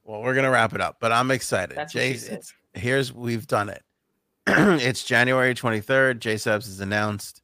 Well, 0.05 0.23
we're 0.23 0.35
gonna 0.35 0.51
wrap 0.51 0.74
it 0.74 0.81
up, 0.81 0.97
but 1.01 1.12
I'm 1.12 1.31
excited. 1.31 1.77
That's 1.77 1.95
what 1.95 2.01
Jay, 2.01 2.12
she 2.12 2.19
said. 2.19 2.39
it's, 2.39 2.55
here's 2.74 3.12
we've 3.12 3.47
done 3.47 3.69
it. 3.69 3.82
it's 4.47 5.05
January 5.05 5.55
23rd. 5.55 6.19
J 6.19 6.36
Subs 6.36 6.69
is 6.69 6.81
announced. 6.81 7.43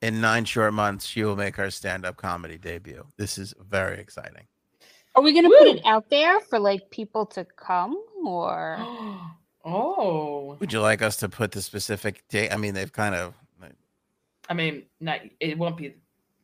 In 0.00 0.20
nine 0.20 0.44
short 0.44 0.72
months, 0.74 1.04
she 1.06 1.24
will 1.24 1.34
make 1.34 1.56
her 1.56 1.72
stand-up 1.72 2.16
comedy 2.16 2.56
debut. 2.56 3.04
This 3.16 3.36
is 3.36 3.52
very 3.68 3.98
exciting. 3.98 4.46
Are 5.16 5.22
we 5.22 5.32
gonna 5.32 5.48
put 5.48 5.66
it 5.66 5.84
out 5.84 6.08
there 6.10 6.38
for 6.38 6.60
like 6.60 6.90
people 6.90 7.26
to 7.26 7.44
come, 7.44 8.00
or 8.24 8.78
oh, 9.74 10.56
Would 10.60 10.72
you 10.72 10.80
like 10.80 11.02
us 11.02 11.16
to 11.18 11.28
put 11.28 11.52
the 11.52 11.62
specific 11.62 12.26
date? 12.28 12.50
I 12.52 12.56
mean, 12.56 12.74
they've 12.74 12.92
kind 12.92 13.14
of 13.14 13.34
I 14.50 14.54
mean, 14.54 14.84
not. 15.00 15.20
It 15.40 15.58
won't 15.58 15.76
be. 15.76 15.94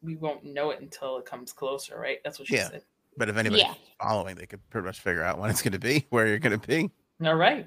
We 0.03 0.17
won't 0.17 0.45
know 0.45 0.71
it 0.71 0.81
until 0.81 1.17
it 1.17 1.25
comes 1.25 1.53
closer, 1.55 1.99
right? 1.99 2.19
That's 2.23 2.39
what 2.39 2.49
she 2.49 2.57
Yeah. 2.57 2.69
said. 2.69 2.83
But 3.17 3.31
if 3.31 3.37
anybody's 3.39 3.65
Yeah. 3.65 3.75
following, 3.99 4.37
they 4.37 4.45
could 4.45 4.61
pretty 4.69 4.85
much 4.85 5.01
figure 5.01 5.23
out 5.23 5.39
when 5.39 5.49
it's 5.49 5.63
going 5.63 5.73
to 5.73 5.79
be, 5.79 6.05
where 6.11 6.27
you're 6.27 6.39
going 6.39 6.59
to 6.59 6.67
be. 6.67 6.91
All 7.25 7.35
right. 7.35 7.67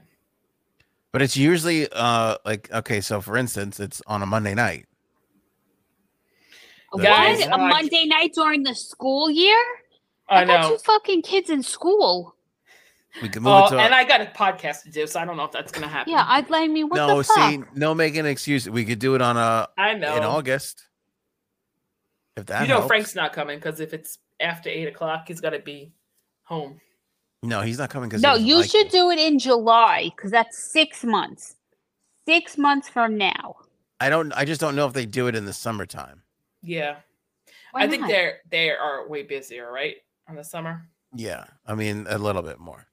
But 1.12 1.24
it's 1.24 1.36
usually 1.36 1.88
uh 1.92 2.38
like 2.46 2.72
okay, 2.72 3.02
so 3.02 3.20
for 3.22 3.36
instance, 3.36 3.80
it's 3.80 4.02
on 4.06 4.22
a 4.22 4.28
Monday 4.28 4.54
night. 4.54 4.86
what? 6.92 7.02
Guys, 7.02 7.42
a 7.48 7.58
Monday 7.58 8.06
night 8.06 8.34
during 8.36 8.62
the 8.62 8.76
school 8.76 9.32
year? 9.32 9.58
I 10.30 10.46
got 10.46 10.62
know. 10.62 10.70
two 10.70 10.78
fucking 10.84 11.24
kids 11.24 11.50
in 11.50 11.64
school. 11.64 12.36
We 13.22 13.30
can 13.30 13.44
move 13.44 13.54
Oh, 13.54 13.70
to 13.70 13.80
and 13.80 13.94
I 13.94 14.04
got 14.04 14.22
a 14.22 14.26
podcast 14.26 14.84
to 14.84 14.92
do, 14.92 15.08
so 15.08 15.20
I 15.20 15.26
don't 15.26 15.38
know 15.38 15.46
if 15.46 15.52
that's 15.52 15.72
gonna 15.72 15.88
happen. 15.88 16.12
Yeah, 16.14 16.26
I 16.28 16.42
blame 16.42 16.62
like 16.64 16.72
me. 16.72 16.84
What 16.84 16.96
no. 16.98 17.18
the 17.18 17.24
fuck? 17.24 17.50
See, 17.52 17.64
no 17.74 17.96
making 17.96 18.22
an 18.22 18.26
excuse. 18.28 18.70
We 18.70 18.86
could 18.86 19.00
do 19.00 19.16
it 19.16 19.22
on 19.22 19.38
a 19.38 19.68
I 19.78 19.94
know. 19.94 20.16
in 20.16 20.24
August. 20.24 20.84
If 22.36 22.46
that 22.48 22.62
you 22.62 22.68
know, 22.68 22.76
helps. 22.76 22.88
Frank's 22.88 23.16
not 23.16 23.34
coming 23.34 23.58
because 23.58 23.80
if 23.80 23.94
it's 23.94 24.20
after 24.40 24.70
eight 24.70 24.88
o'clock, 24.88 25.26
he's 25.28 25.42
got 25.42 25.52
to 25.52 25.60
be 25.60 25.92
home. 26.44 26.80
No, 27.44 27.62
he's 27.62 27.80
not 27.80 27.90
coming 27.90 28.10
because 28.10 28.22
No, 28.22 28.36
you 28.36 28.64
should 28.64 28.90
do 28.90 29.10
it 29.10 29.20
in 29.20 29.40
July 29.40 30.12
because 30.16 30.32
that's 30.32 30.72
six 30.72 31.04
months. 31.04 31.56
Six 32.28 32.58
months 32.58 32.90
from 32.90 33.18
now. 33.18 33.56
I 34.00 34.10
don't. 34.10 34.32
I 34.34 34.46
just 34.46 34.62
don't 34.62 34.76
know 34.76 34.86
if 34.86 34.94
they 34.94 35.06
do 35.06 35.28
it 35.28 35.36
in 35.36 35.46
the 35.46 35.54
summertime. 35.54 36.22
Yeah, 36.62 36.98
Why 37.72 37.84
I 37.84 37.88
think 37.88 38.08
they're 38.08 38.40
they 38.52 38.70
are 38.72 39.08
way 39.08 39.24
busier, 39.24 39.72
right? 39.72 39.96
In 40.30 40.36
the 40.36 40.44
summer. 40.44 40.88
Yeah, 41.16 41.46
I 41.66 41.74
mean 41.74 42.06
a 42.10 42.18
little 42.18 42.42
bit 42.42 42.60
more. 42.60 42.86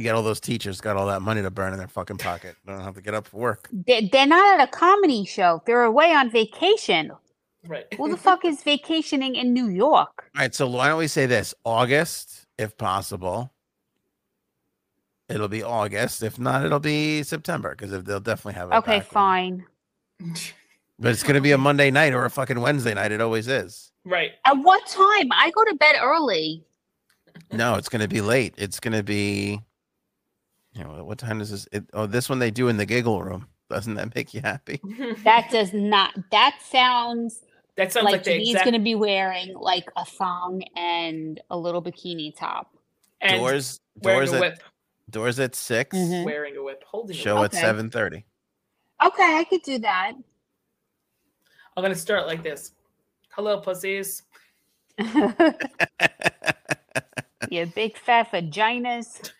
You 0.00 0.04
got 0.06 0.14
all 0.14 0.22
those 0.22 0.40
teachers 0.40 0.80
got 0.80 0.96
all 0.96 1.06
that 1.08 1.20
money 1.20 1.42
to 1.42 1.50
burn 1.50 1.74
in 1.74 1.78
their 1.78 1.86
fucking 1.86 2.16
pocket. 2.16 2.56
They 2.64 2.72
don't 2.72 2.80
have 2.82 2.94
to 2.94 3.02
get 3.02 3.12
up 3.12 3.26
for 3.26 3.36
work. 3.36 3.68
They're, 3.70 4.00
they're 4.10 4.26
not 4.26 4.58
at 4.58 4.66
a 4.66 4.70
comedy 4.70 5.26
show. 5.26 5.62
They're 5.66 5.82
away 5.82 6.14
on 6.14 6.30
vacation. 6.30 7.12
Right. 7.68 7.84
Who 7.98 8.08
the 8.10 8.16
fuck 8.16 8.46
is 8.46 8.62
vacationing 8.62 9.34
in 9.36 9.52
New 9.52 9.68
York? 9.68 10.30
All 10.34 10.40
right, 10.40 10.54
so 10.54 10.66
why 10.66 10.88
don't 10.88 10.96
we 10.96 11.06
say 11.06 11.26
this? 11.26 11.54
August, 11.66 12.46
if 12.56 12.78
possible. 12.78 13.52
It'll 15.28 15.48
be 15.48 15.62
August. 15.62 16.22
If 16.22 16.38
not, 16.38 16.64
it'll 16.64 16.80
be 16.80 17.22
September 17.22 17.76
because 17.76 17.90
they'll 18.04 18.20
definitely 18.20 18.54
have 18.54 18.70
it. 18.72 18.76
Okay, 18.76 19.00
back 19.00 19.12
when- 19.12 19.12
fine. 19.12 19.66
But 20.98 21.12
it's 21.12 21.22
gonna 21.22 21.42
be 21.42 21.52
a 21.52 21.58
Monday 21.58 21.90
night 21.90 22.14
or 22.14 22.24
a 22.24 22.30
fucking 22.30 22.58
Wednesday 22.60 22.94
night. 22.94 23.12
It 23.12 23.20
always 23.20 23.48
is. 23.48 23.92
right. 24.06 24.30
At 24.46 24.54
what 24.54 24.86
time? 24.86 25.28
I 25.32 25.50
go 25.54 25.64
to 25.64 25.74
bed 25.76 25.96
early. 26.02 26.64
No, 27.52 27.74
it's 27.74 27.88
gonna 27.90 28.08
be 28.08 28.22
late. 28.22 28.54
It's 28.56 28.80
gonna 28.80 29.02
be. 29.02 29.60
You 30.80 30.86
know 30.86 31.04
what 31.04 31.18
time 31.18 31.42
is 31.42 31.50
this? 31.50 31.68
It, 31.72 31.84
oh, 31.92 32.06
this 32.06 32.30
one 32.30 32.38
they 32.38 32.50
do 32.50 32.68
in 32.68 32.78
the 32.78 32.86
giggle 32.86 33.22
room. 33.22 33.46
Doesn't 33.68 33.94
that 33.94 34.14
make 34.14 34.32
you 34.32 34.40
happy? 34.40 34.80
That 35.24 35.50
does 35.50 35.74
not. 35.74 36.14
That 36.30 36.58
sounds 36.62 37.42
that 37.76 37.92
sounds 37.92 38.04
like, 38.04 38.12
like 38.12 38.24
the 38.24 38.32
he's 38.38 38.50
exact 38.50 38.64
going 38.64 38.80
to 38.80 38.84
be 38.84 38.94
wearing 38.94 39.54
like 39.54 39.90
a 39.96 40.04
thong 40.06 40.62
and 40.76 41.38
a 41.50 41.56
little 41.58 41.82
bikini 41.82 42.34
top. 42.36 42.74
and 43.20 43.38
doors 43.38 43.80
doors 44.00 44.32
at 44.32 44.40
whip, 44.40 44.62
doors 45.10 45.38
at 45.38 45.54
6 45.54 45.94
Mhm. 45.96 46.24
wearing 46.24 46.56
a 46.56 46.62
whip, 46.62 46.82
holding 46.86 47.14
a 47.14 47.18
Show 47.18 47.34
whip. 47.36 47.52
at 47.52 47.54
Okay. 47.54 47.60
seven 47.60 47.90
thirty. 47.90 48.24
Okay, 49.04 49.36
I 49.38 49.44
could 49.48 49.62
do 49.62 49.78
that. 49.80 50.12
I'm 51.76 51.82
gonna 51.84 51.94
start 51.94 52.26
like 52.26 52.42
this. 52.42 52.72
Hello, 53.30 53.60
pussies. 53.60 54.22
you 57.50 57.66
big 57.74 57.96
fat 57.98 58.30
vaginas. 58.32 59.30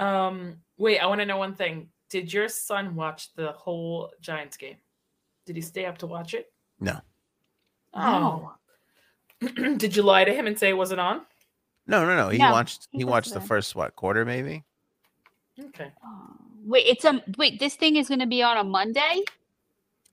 Um, 0.00 0.56
wait, 0.78 0.98
I 0.98 1.06
want 1.06 1.20
to 1.20 1.26
know 1.26 1.36
one 1.36 1.54
thing. 1.54 1.88
Did 2.08 2.32
your 2.32 2.48
son 2.48 2.94
watch 2.96 3.32
the 3.34 3.52
whole 3.52 4.10
Giants 4.20 4.56
game? 4.56 4.76
Did 5.46 5.56
he 5.56 5.62
stay 5.62 5.84
up 5.86 5.98
to 5.98 6.06
watch 6.06 6.34
it? 6.34 6.52
No. 6.80 6.98
Oh. 7.94 8.54
Did 9.40 9.94
you 9.96 10.02
lie 10.02 10.24
to 10.24 10.32
him 10.34 10.46
and 10.46 10.58
say 10.58 10.70
it 10.70 10.76
wasn't 10.76 11.00
on? 11.00 11.22
No, 11.86 12.04
no, 12.04 12.16
no. 12.16 12.28
He 12.28 12.38
No, 12.38 12.52
watched. 12.52 12.88
he 12.90 12.98
He 12.98 13.04
watched 13.04 13.32
the 13.32 13.40
first 13.40 13.74
what 13.74 13.94
quarter 13.96 14.24
maybe. 14.24 14.64
Okay. 15.58 15.92
Oh, 16.04 16.30
Wait, 16.64 16.86
it's 16.86 17.04
a 17.04 17.22
wait. 17.38 17.58
This 17.58 17.74
thing 17.74 17.96
is 17.96 18.06
going 18.08 18.20
to 18.20 18.26
be 18.26 18.42
on 18.42 18.56
a 18.58 18.64
Monday. 18.64 19.22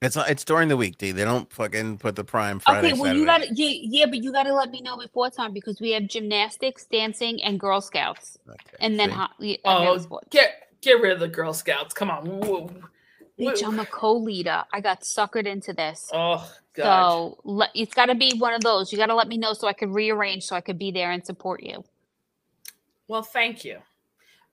It's 0.01 0.15
uh, 0.17 0.25
it's 0.29 0.45
during 0.45 0.69
the 0.69 0.77
week, 0.77 0.97
D. 0.99 1.11
They 1.11 1.25
don't 1.25 1.51
fucking 1.51 1.97
put 1.97 2.15
the 2.15 2.23
prime 2.23 2.59
Friday. 2.59 2.89
okay, 2.89 2.93
well 2.99 3.15
you 3.15 3.25
got 3.25 3.39
to 3.43 3.53
yeah, 3.53 3.79
yeah, 3.81 4.05
but 4.05 4.23
you 4.23 4.31
got 4.31 4.43
to 4.43 4.53
let 4.53 4.71
me 4.71 4.81
know 4.81 4.97
before 4.97 5.29
time 5.31 5.53
because 5.53 5.81
we 5.81 5.91
have 5.91 6.07
gymnastics, 6.07 6.85
dancing, 6.85 7.43
and 7.43 7.59
Girl 7.59 7.81
Scouts, 7.81 8.37
Okay, 8.47 8.77
and 8.79 8.99
then 8.99 9.09
see? 9.09 9.15
ho- 9.15 9.27
yeah, 9.39 9.57
Oh, 9.65 9.77
and 9.77 9.99
then 10.01 10.07
oh, 10.11 10.19
get 10.29 10.69
get 10.81 11.01
rid 11.01 11.13
of 11.13 11.19
the 11.19 11.27
Girl 11.27 11.53
Scouts. 11.53 11.93
Come 11.95 12.11
on. 12.11 12.25
Whoa. 12.25 12.69
Bitch, 13.39 13.61
Whoa. 13.61 13.69
I'm 13.69 13.79
a 13.79 13.85
co-leader. 13.85 14.63
I 14.73 14.81
got 14.81 15.01
suckered 15.01 15.47
into 15.47 15.73
this. 15.73 16.09
Oh 16.13 16.47
God. 16.75 16.85
So 17.11 17.37
le- 17.43 17.69
it's 17.75 17.93
got 17.93 18.07
to 18.07 18.15
be 18.15 18.33
one 18.37 18.53
of 18.53 18.61
those. 18.61 18.91
You 18.91 18.99
got 18.99 19.07
to 19.07 19.15
let 19.15 19.27
me 19.27 19.37
know 19.37 19.53
so 19.53 19.67
I 19.67 19.73
could 19.73 19.89
rearrange 19.93 20.45
so 20.45 20.55
I 20.55 20.61
could 20.61 20.77
be 20.79 20.91
there 20.91 21.11
and 21.11 21.25
support 21.25 21.63
you. 21.63 21.83
Well, 23.07 23.23
thank 23.23 23.65
you. 23.65 23.79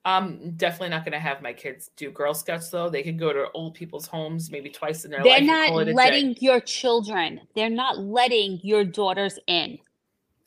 I'm 0.07 0.51
definitely 0.53 0.91
not 0.91 1.05
going 1.05 1.13
to 1.13 1.19
have 1.19 1.41
my 1.41 1.53
kids 1.55 1.91
do 1.97 2.11
Girl 2.11 2.35
Scouts 2.35 2.69
though. 2.69 2.91
They 2.91 3.03
could 3.03 3.19
go 3.19 3.33
to 3.33 3.47
old 3.55 3.75
people's 3.75 4.07
homes 4.07 4.51
maybe 4.51 4.69
twice 4.69 5.05
in 5.05 5.11
their 5.11 5.21
life. 5.21 5.25
They're 5.25 5.33
life. 5.33 5.39
and 5.39 5.47
not 5.47 5.69
call 5.69 5.85
day. 5.85 5.93
letting 5.93 6.37
your 6.41 6.61
children. 6.61 7.41
They're 7.55 7.71
not 7.71 7.99
letting 7.99 8.61
your 8.63 8.85
daughters 8.85 9.39
in. 9.47 9.79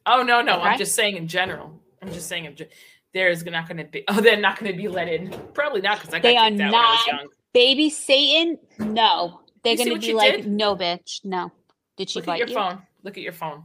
Oh 0.06 0.22
no, 0.22 0.42
no. 0.42 0.60
I'm 0.62 0.78
just 0.78 0.96
saying 0.96 1.18
in 1.18 1.28
general. 1.28 1.82
I'm 2.02 2.12
just 2.12 2.28
saying. 2.28 2.56
Ge- 2.56 2.70
there's 3.14 3.44
not 3.46 3.68
going 3.68 3.78
to 3.78 3.86
be. 3.86 4.04
Oh, 4.08 4.22
they're 4.22 4.40
not 4.40 4.60
going 4.60 4.72
to 4.72 4.78
be 4.78 4.88
let 4.88 5.08
in. 5.08 5.32
Probably 5.54 5.82
not 5.82 6.00
because 6.00 6.14
I 6.14 6.20
got 6.20 6.24
They 6.24 6.38
are 6.38 6.50
kicked 6.50 6.62
out 6.62 6.72
when 6.72 6.76
I 6.76 6.92
was 6.92 7.08
not. 7.08 7.20
young. 7.22 7.28
Baby 7.54 7.90
Satan, 7.90 8.60
no. 8.80 9.42
They're 9.64 9.76
going 9.76 9.90
to 9.90 10.00
be 10.00 10.14
like, 10.14 10.36
did? 10.38 10.48
no, 10.48 10.76
bitch, 10.76 11.26
no. 11.26 11.52
Did 11.98 12.10
she 12.12 12.20
Look 12.20 12.28
at 12.28 12.38
your 12.38 12.48
you? 12.48 12.54
phone. 12.54 12.82
Look 13.04 13.18
at 13.18 13.24
your 13.24 13.34
phone. 13.34 13.64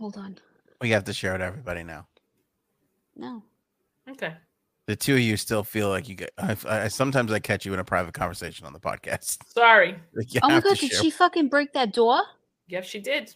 Hold 0.00 0.16
on. 0.16 0.38
we 0.80 0.90
have 0.90 1.04
to 1.04 1.12
share 1.12 1.34
it 1.34 1.38
to 1.38 1.44
everybody 1.44 1.82
now. 1.84 2.06
No. 3.14 3.42
Okay. 4.10 4.34
The 4.86 4.96
two 4.96 5.14
of 5.14 5.20
you 5.20 5.36
still 5.38 5.64
feel 5.64 5.88
like 5.88 6.08
you 6.08 6.14
get. 6.14 6.30
I, 6.36 6.56
I 6.68 6.88
sometimes 6.88 7.32
I 7.32 7.38
catch 7.38 7.64
you 7.64 7.72
in 7.72 7.78
a 7.80 7.84
private 7.84 8.12
conversation 8.14 8.66
on 8.66 8.72
the 8.74 8.80
podcast. 8.80 9.38
Sorry. 9.52 9.96
Like 10.14 10.26
Oh 10.42 10.48
my 10.48 10.60
god, 10.60 10.76
did 10.76 10.90
share- 10.90 11.00
she 11.02 11.10
fucking 11.10 11.48
break 11.48 11.72
that 11.72 11.92
door? 11.94 12.20
Yep, 12.68 12.84
she 12.84 13.00
did. 13.00 13.34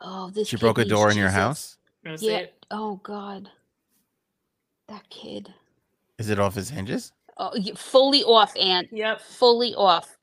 Oh, 0.00 0.30
this 0.30 0.48
She 0.48 0.56
kid 0.56 0.60
broke 0.62 0.78
a 0.78 0.82
needs 0.82 0.90
door 0.90 1.10
in 1.10 1.16
your 1.18 1.28
house. 1.30 1.76
You 2.04 2.16
see 2.16 2.30
Yeah. 2.30 2.38
it? 2.38 2.66
Oh 2.70 2.96
god. 3.02 3.50
That 4.88 5.08
kid. 5.10 5.52
Is 6.18 6.30
it 6.30 6.38
off 6.38 6.54
his 6.54 6.70
hinges? 6.70 7.12
Oh, 7.38 7.50
y- 7.54 7.72
fully 7.76 8.22
off, 8.24 8.54
Aunt. 8.56 8.88
Yep. 8.92 9.20
Fully 9.20 9.74
off. 9.74 10.18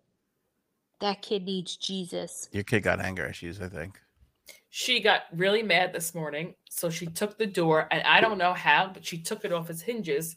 That 0.99 1.21
kid 1.21 1.45
needs 1.45 1.75
Jesus. 1.77 2.49
Your 2.51 2.63
kid 2.63 2.81
got 2.83 2.99
anger 2.99 3.25
issues, 3.25 3.61
I 3.61 3.69
think. 3.69 3.99
She 4.71 4.99
got 4.99 5.23
really 5.33 5.63
mad 5.63 5.93
this 5.93 6.13
morning, 6.13 6.53
so 6.69 6.89
she 6.89 7.07
took 7.07 7.37
the 7.37 7.47
door, 7.47 7.87
and 7.91 8.03
I 8.03 8.21
don't 8.21 8.37
know 8.37 8.53
how, 8.53 8.91
but 8.93 9.03
she 9.03 9.17
took 9.17 9.43
it 9.43 9.51
off 9.51 9.69
its 9.69 9.81
hinges. 9.81 10.35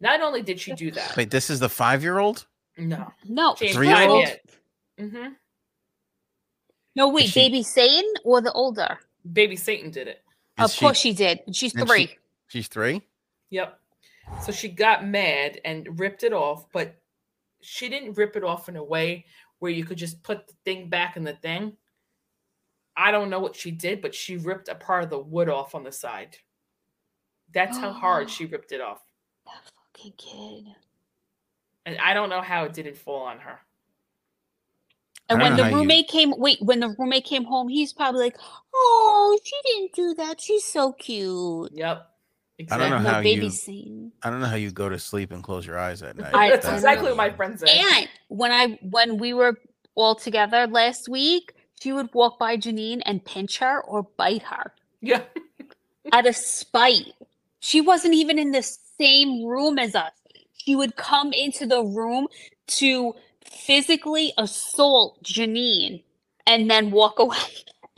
Not 0.00 0.20
only 0.20 0.42
did 0.42 0.58
she 0.60 0.72
do 0.74 0.90
that, 0.90 1.16
Wait, 1.16 1.30
this 1.30 1.48
is 1.48 1.60
the 1.60 1.68
five-year-old. 1.68 2.46
no, 2.76 3.12
No, 3.28 3.54
Three-year-old? 3.54 4.26
Mm-hmm. 4.98 5.28
no, 6.96 7.08
wait, 7.08 7.28
she- 7.28 7.40
baby 7.40 7.62
Satan 7.62 8.12
or 8.24 8.40
the 8.40 8.52
older? 8.52 8.98
Baby 9.32 9.56
Satan 9.56 9.90
did 9.90 10.08
it. 10.08 10.22
Is 10.58 10.64
of 10.64 10.70
she- 10.72 10.80
course 10.84 10.98
she 10.98 11.12
did. 11.12 11.40
She's 11.52 11.74
and 11.74 11.82
she- 11.82 11.86
three. 11.86 12.18
She's 12.48 12.68
three. 12.68 13.02
Yep. 13.50 13.78
So 14.42 14.52
she 14.52 14.68
got 14.68 15.06
mad 15.06 15.60
and 15.64 15.98
ripped 16.00 16.22
it 16.24 16.32
off, 16.32 16.66
but 16.72 16.96
she 17.60 17.88
didn't 17.88 18.14
rip 18.16 18.36
it 18.36 18.42
off 18.44 18.68
in 18.68 18.76
a 18.76 18.82
way 18.82 19.24
where 19.60 19.70
you 19.70 19.84
could 19.84 19.98
just 19.98 20.22
put 20.22 20.46
the 20.48 20.54
thing 20.64 20.88
back 20.88 21.16
in 21.16 21.24
the 21.24 21.34
thing. 21.34 21.76
I 22.96 23.10
don't 23.10 23.28
know 23.30 23.40
what 23.40 23.54
she 23.56 23.70
did, 23.70 24.00
but 24.00 24.14
she 24.14 24.36
ripped 24.38 24.68
a 24.68 24.74
part 24.74 25.04
of 25.04 25.10
the 25.10 25.18
wood 25.18 25.48
off 25.48 25.74
on 25.74 25.84
the 25.84 25.92
side. 25.92 26.36
That's 27.52 27.76
how 27.78 27.92
hard 27.92 28.30
she 28.30 28.46
ripped 28.52 28.72
it 28.72 28.80
off. 28.80 29.02
that 29.46 29.60
fucking 29.94 30.12
kid. 30.16 30.64
And 31.84 31.98
I 31.98 32.14
don't 32.14 32.30
know 32.30 32.40
how 32.40 32.64
it 32.64 32.72
didn't 32.72 32.96
fall 32.96 33.22
on 33.26 33.38
her. 33.38 33.60
And 35.28 35.40
when 35.40 35.56
the 35.56 35.64
how 35.64 35.70
you- 35.70 35.76
roommate 35.76 36.08
came, 36.08 36.32
wait, 36.36 36.58
when 36.62 36.80
the 36.80 36.94
roommate 36.98 37.24
came 37.24 37.44
home, 37.44 37.68
he's 37.68 37.92
probably 37.92 38.20
like, 38.20 38.36
"Oh, 38.74 39.38
she 39.44 39.56
didn't 39.64 39.92
do 39.92 40.14
that. 40.14 40.40
She's 40.40 40.64
so 40.64 40.92
cute." 40.92 41.70
Yep. 41.74 41.96
I 41.98 42.62
Exactly. 42.62 42.88
don't 42.88 43.02
know 43.02 43.10
how 43.10 43.22
baby 43.22 43.44
you- 43.46 43.50
Satan. 43.50 44.12
I 44.22 44.30
don't 44.30 44.40
know 44.40 44.46
how 44.46 44.56
you 44.56 44.70
go 44.70 44.88
to 44.88 44.98
sleep 44.98 45.30
and 45.32 45.42
close 45.42 45.66
your 45.66 45.78
eyes 45.78 46.02
at 46.02 46.16
night. 46.16 46.34
I- 46.34 46.50
That's 46.56 46.68
exactly 46.68 47.08
what 47.08 47.16
my 47.16 47.30
friend 47.30 47.58
said. 47.58 47.68
And 47.68 48.08
when 48.28 48.52
I 48.52 48.78
when 48.82 49.18
we 49.18 49.34
were 49.34 49.58
all 49.96 50.14
together 50.14 50.66
last 50.68 51.08
week, 51.08 51.54
she 51.82 51.92
would 51.92 52.12
walk 52.14 52.38
by 52.38 52.56
Janine 52.56 53.02
and 53.06 53.24
pinch 53.24 53.58
her 53.58 53.82
or 53.82 54.04
bite 54.16 54.42
her 54.44 54.72
Yeah. 55.02 55.22
out 56.12 56.26
of 56.26 56.36
spite. 56.36 57.14
She 57.60 57.80
wasn't 57.80 58.14
even 58.14 58.38
in 58.38 58.52
the 58.52 58.62
same 59.00 59.44
room 59.44 59.78
as 59.78 59.94
us. 59.94 60.12
She 60.58 60.76
would 60.76 60.96
come 60.96 61.32
into 61.32 61.66
the 61.66 61.82
room 61.84 62.28
to 62.68 63.14
physically 63.44 64.32
assault 64.38 65.22
Janine 65.24 66.02
and 66.46 66.70
then 66.70 66.90
walk 66.90 67.18
away. 67.20 67.36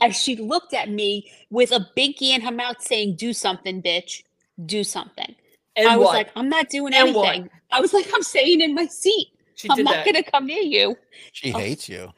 As 0.01 0.15
she 0.17 0.35
looked 0.37 0.73
at 0.73 0.89
me 0.89 1.31
with 1.49 1.71
a 1.71 1.87
binky 1.97 2.29
in 2.35 2.41
her 2.41 2.51
mouth 2.51 2.81
saying, 2.81 3.15
Do 3.17 3.33
something, 3.33 3.81
bitch. 3.81 4.23
Do 4.65 4.83
something. 4.83 5.35
And 5.75 5.87
I 5.89 5.97
was 5.97 6.07
what? 6.07 6.13
like, 6.13 6.31
I'm 6.35 6.49
not 6.49 6.69
doing 6.69 6.93
And 6.93 7.15
what? 7.15 7.27
anything. 7.29 7.49
I 7.71 7.81
was 7.81 7.93
like, 7.93 8.07
I'm 8.13 8.23
staying 8.23 8.61
in 8.61 8.75
my 8.75 8.87
seat. 8.87 9.29
she 9.55 9.69
I'm 9.69 9.77
not 9.83 9.93
that. 9.95 10.05
gonna 10.05 10.23
come 10.23 10.47
near 10.47 10.61
you. 10.61 10.97
She 11.33 11.51
Oh. 11.53 11.59
hates 11.59 11.89
you. 11.89 12.11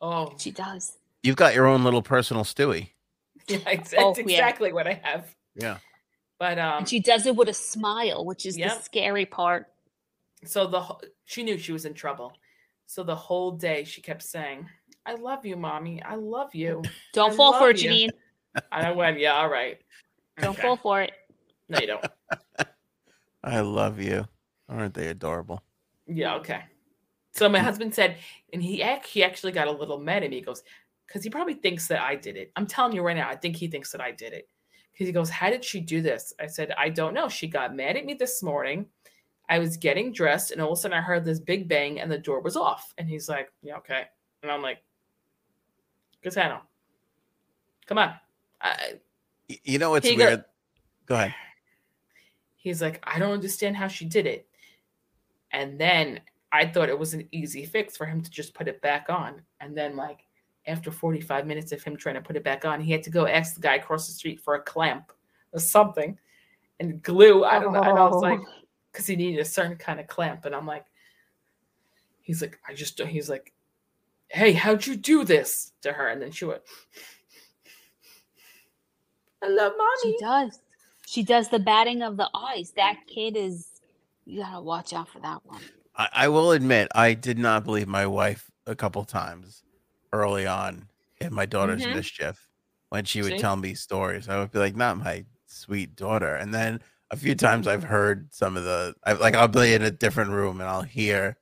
Oh, 0.00 0.34
She 0.38 0.50
does. 0.52 0.98
You've 1.24 1.36
got 1.36 1.54
your 1.54 1.66
own 1.66 1.82
little 1.84 2.02
personal 2.02 2.44
Stewie. 2.44 2.90
yeah, 3.48 3.58
ex- 3.66 3.94
Oh, 3.96 4.12
that's 4.14 4.18
yeah. 4.30 4.36
exactly 4.36 4.72
what 4.72 4.86
I 4.86 5.00
have. 5.02 5.34
Yeah. 5.56 5.78
But 6.38 6.58
um, 6.58 6.78
And 6.80 6.88
she 6.88 7.00
does 7.00 7.24
it 7.26 7.34
with 7.34 7.48
a 7.48 7.54
smile, 7.54 8.24
which 8.26 8.44
is 8.46 8.56
Yep. 8.58 8.68
the 8.76 8.82
scary 8.82 9.24
part. 9.26 9.66
so 10.44 10.66
the 10.66 10.80
wh- 10.82 11.00
she 11.24 11.42
knew 11.42 11.56
she 11.58 11.72
was 11.72 11.86
in 11.86 11.94
trouble. 11.94 12.34
So 12.86 13.02
the 13.02 13.16
whole 13.16 13.52
day 13.52 13.84
she 13.84 14.02
kept 14.02 14.22
saying, 14.22 14.68
"I 15.06 15.14
love 15.14 15.46
you, 15.46 15.56
mommy. 15.56 16.02
I 16.02 16.16
love 16.16 16.54
you." 16.54 16.82
Don't 17.14 17.32
I 17.32 17.36
fall 17.36 17.54
for 17.58 17.70
it, 17.70 17.76
love 17.76 17.82
you. 17.82 18.08
Janine. 18.08 18.10
And 18.72 18.86
I 18.86 18.92
went, 18.92 19.18
"Yeah, 19.18 19.32
all 19.32 19.48
right." 19.48 19.80
Don't 20.38 20.50
Okay. 20.50 20.60
fall 20.62 20.76
for 20.76 21.00
it. 21.00 21.12
No, 21.70 21.78
you 21.80 21.86
don't. 21.86 22.04
I 23.42 23.60
love 23.60 23.98
you. 24.00 24.26
Aren't 24.68 24.92
they 24.94 25.08
adorable? 25.08 25.62
Yeah, 26.06 26.34
okay. 26.36 26.64
So 27.32 27.48
my 27.48 27.58
husband 27.60 27.94
said, 27.94 28.16
and 28.52 28.62
he 28.62 28.82
ac- 28.82 29.08
he 29.10 29.24
actually 29.24 29.52
got 29.52 29.66
a 29.68 29.72
little 29.72 29.98
mad 29.98 30.22
at 30.24 30.30
me. 30.30 30.36
He 30.36 30.42
goes, 30.42 30.62
because 31.06 31.22
he 31.22 31.30
probably 31.30 31.54
thinks 31.54 31.88
that 31.88 32.00
I 32.00 32.14
did 32.14 32.36
it. 32.36 32.52
I'm 32.56 32.66
telling 32.66 32.94
you 32.94 33.02
right 33.02 33.16
now, 33.16 33.28
I 33.28 33.36
think 33.36 33.56
he 33.56 33.68
thinks 33.68 33.92
that 33.92 34.00
I 34.00 34.10
did 34.10 34.32
it. 34.32 34.48
Because 34.92 35.06
he 35.06 35.12
goes, 35.12 35.30
How 35.30 35.50
did 35.50 35.64
she 35.64 35.80
do 35.80 36.00
this? 36.00 36.32
I 36.40 36.46
said, 36.46 36.72
I 36.78 36.88
don't 36.88 37.14
know. 37.14 37.28
She 37.28 37.46
got 37.46 37.74
mad 37.74 37.96
at 37.96 38.04
me 38.04 38.14
this 38.14 38.42
morning. 38.42 38.86
I 39.48 39.58
was 39.58 39.76
getting 39.76 40.12
dressed, 40.12 40.52
and 40.52 40.60
all 40.60 40.72
of 40.72 40.78
a 40.78 40.80
sudden 40.80 40.96
I 40.96 41.02
heard 41.02 41.24
this 41.24 41.40
big 41.40 41.68
bang, 41.68 42.00
and 42.00 42.10
the 42.10 42.18
door 42.18 42.40
was 42.40 42.56
off. 42.56 42.94
And 42.96 43.08
he's 43.08 43.28
like, 43.28 43.50
Yeah, 43.62 43.76
okay. 43.78 44.04
And 44.42 44.50
I'm 44.50 44.62
like, 44.62 44.78
Casano, 46.24 46.60
come 47.86 47.98
on. 47.98 48.14
I, 48.60 48.94
You 49.48 49.78
know 49.78 49.90
what's 49.90 50.06
weird? 50.06 50.44
Go 51.06 51.16
ahead. 51.16 51.34
he's 52.56 52.80
like, 52.80 53.02
I 53.04 53.18
don't 53.18 53.32
understand 53.32 53.76
how 53.76 53.88
she 53.88 54.06
did 54.06 54.26
it. 54.26 54.48
And 55.52 55.78
then 55.78 56.20
I 56.50 56.66
thought 56.66 56.88
it 56.88 56.98
was 56.98 57.14
an 57.14 57.28
easy 57.30 57.66
fix 57.66 57.96
for 57.96 58.06
him 58.06 58.22
to 58.22 58.30
just 58.30 58.54
put 58.54 58.68
it 58.68 58.80
back 58.80 59.06
on. 59.08 59.42
And 59.60 59.76
then, 59.76 59.96
like, 59.96 60.20
after 60.66 60.90
45 60.90 61.46
minutes 61.46 61.72
of 61.72 61.82
him 61.82 61.96
trying 61.96 62.14
to 62.14 62.20
put 62.20 62.36
it 62.36 62.44
back 62.44 62.64
on, 62.64 62.80
he 62.80 62.92
had 62.92 63.02
to 63.02 63.10
go 63.10 63.26
ask 63.26 63.54
the 63.54 63.60
guy 63.60 63.74
across 63.76 64.06
the 64.06 64.12
street 64.12 64.40
for 64.40 64.54
a 64.54 64.62
clamp 64.62 65.12
or 65.52 65.60
something 65.60 66.18
and 66.80 67.02
glue. 67.02 67.44
I 67.44 67.58
don't 67.58 67.72
know. 67.72 67.82
And 67.82 67.98
I 67.98 68.08
was 68.08 68.22
like, 68.22 68.40
Oh. 68.46 68.52
because 68.92 69.06
he 69.06 69.16
needed 69.16 69.40
a 69.40 69.44
certain 69.44 69.76
kind 69.76 70.00
of 70.00 70.06
clamp. 70.06 70.44
And 70.44 70.54
I'm 70.54 70.66
like, 70.66 70.86
he's 72.22 72.40
like, 72.40 72.58
I 72.68 72.74
just, 72.74 73.00
he's 73.00 73.28
like, 73.28 73.52
hey, 74.28 74.52
how'd 74.52 74.86
you 74.86 74.96
do 74.96 75.24
this 75.24 75.72
to 75.82 75.92
her? 75.92 76.08
And 76.08 76.22
then 76.22 76.30
she 76.30 76.44
went, 76.44 76.62
I 79.42 79.48
love 79.48 79.72
mommy. 79.76 79.90
She 80.02 80.16
does. 80.20 80.60
She 81.06 81.22
does 81.22 81.48
the 81.48 81.58
batting 81.58 82.02
of 82.02 82.16
the 82.16 82.28
eyes. 82.34 82.72
That 82.76 82.96
kid 83.06 83.36
is. 83.36 83.68
You 84.24 84.40
gotta 84.40 84.62
watch 84.62 84.94
out 84.94 85.08
for 85.10 85.20
that 85.20 85.40
one. 85.44 85.60
I, 85.96 86.08
I 86.12 86.28
will 86.28 86.52
admit, 86.52 86.88
I 86.94 87.12
did 87.12 87.38
not 87.38 87.64
believe 87.64 87.86
my 87.86 88.06
wife 88.06 88.50
a 88.66 88.74
couple 88.74 89.04
times 89.04 89.62
early 90.14 90.46
on 90.46 90.88
in 91.20 91.34
my 91.34 91.46
daughter's 91.46 91.84
Mhm. 91.84 91.94
mischief 91.94 92.48
when 92.90 93.04
she 93.04 93.20
would 93.22 93.32
See? 93.32 93.38
tell 93.38 93.56
me 93.56 93.74
stories. 93.74 94.28
I 94.28 94.38
would 94.38 94.52
be 94.52 94.58
like, 94.60 94.76
"Not 94.76 94.98
my 94.98 95.24
sweet 95.46 95.96
daughter," 95.96 96.34
and 96.36 96.54
then 96.54 96.80
a 97.10 97.16
few 97.16 97.34
times 97.34 97.66
I've 97.68 97.82
heard 97.84 98.32
some 98.32 98.56
of 98.56 98.64
the, 98.64 98.94
I, 99.04 99.12
like 99.12 99.34
I'll 99.34 99.48
be 99.48 99.74
in 99.74 99.82
a 99.82 99.90
different 99.90 100.30
room 100.30 100.60
and 100.60 100.68
I'll 100.68 100.82
hear 100.82 101.36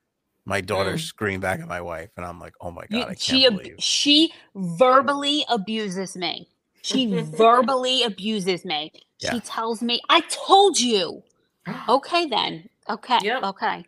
my 0.45 0.61
daughter 0.61 0.95
Mm. 0.95 1.01
scream 1.01 1.41
back 1.41 1.61
at 1.61 1.69
my 1.69 1.81
wife, 1.81 2.11
and 2.17 2.27
I'm 2.27 2.41
like, 2.41 2.55
"Oh 2.61 2.71
my 2.71 2.83
god, 2.91 2.97
You- 2.97 3.03
I 3.03 3.07
can't 3.07 3.21
she 3.21 3.47
ab- 3.47 3.57
believe." 3.59 3.77
she 3.79 4.33
verbally 4.55 5.45
abuses 5.49 6.17
me. 6.17 6.49
She 6.83 7.07
verbally 7.37 8.03
abuses 8.03 8.65
me. 8.65 8.91
Yeah. 9.21 9.35
She 9.35 9.41
tells 9.41 9.83
me, 9.83 10.01
"I 10.09 10.21
told 10.23 10.81
you." 10.81 11.23
Okay, 11.89 12.27
then. 12.27 12.69
Okay. 12.93 13.19
Yep. 13.23 13.43
Okay. 13.43 13.85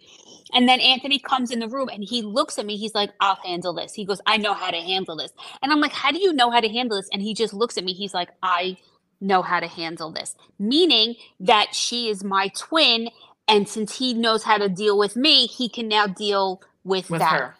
And 0.55 0.69
then 0.69 0.81
Anthony 0.81 1.19
comes 1.19 1.51
in 1.51 1.59
the 1.59 1.69
room 1.69 1.89
and 1.89 2.03
he 2.05 2.23
looks 2.23 2.59
at 2.59 2.67
me. 2.67 2.77
He's 2.77 2.95
like, 2.95 3.11
I'll 3.21 3.39
handle 3.45 3.75
this. 3.75 3.93
He 3.93 4.05
goes, 4.05 4.21
I 4.27 4.37
know 4.37 4.55
how 4.55 4.71
to 4.71 4.77
handle 4.81 5.17
this. 5.17 5.33
And 5.63 5.73
I'm 5.73 5.81
like, 5.81 5.93
How 5.93 6.11
do 6.13 6.21
you 6.21 6.33
know 6.33 6.51
how 6.51 6.61
to 6.61 6.69
handle 6.69 6.97
this? 6.97 7.09
And 7.13 7.21
he 7.21 7.35
just 7.35 7.53
looks 7.53 7.77
at 7.77 7.85
me. 7.85 7.93
He's 7.93 8.15
like, 8.15 8.31
I 8.43 8.77
know 9.21 9.43
how 9.43 9.61
to 9.61 9.67
handle 9.67 10.11
this. 10.11 10.37
Meaning 10.59 11.17
that 11.41 11.75
she 11.75 12.09
is 12.09 12.25
my 12.25 12.49
twin. 12.57 13.09
And 13.49 13.69
since 13.69 13.99
he 13.99 14.15
knows 14.15 14.43
how 14.43 14.57
to 14.57 14.69
deal 14.69 14.97
with 14.97 15.17
me, 15.17 15.47
he 15.47 15.69
can 15.69 15.89
now 15.89 16.07
deal 16.07 16.63
with, 16.85 17.11
with 17.11 17.21
that. 17.21 17.41
her. 17.41 17.57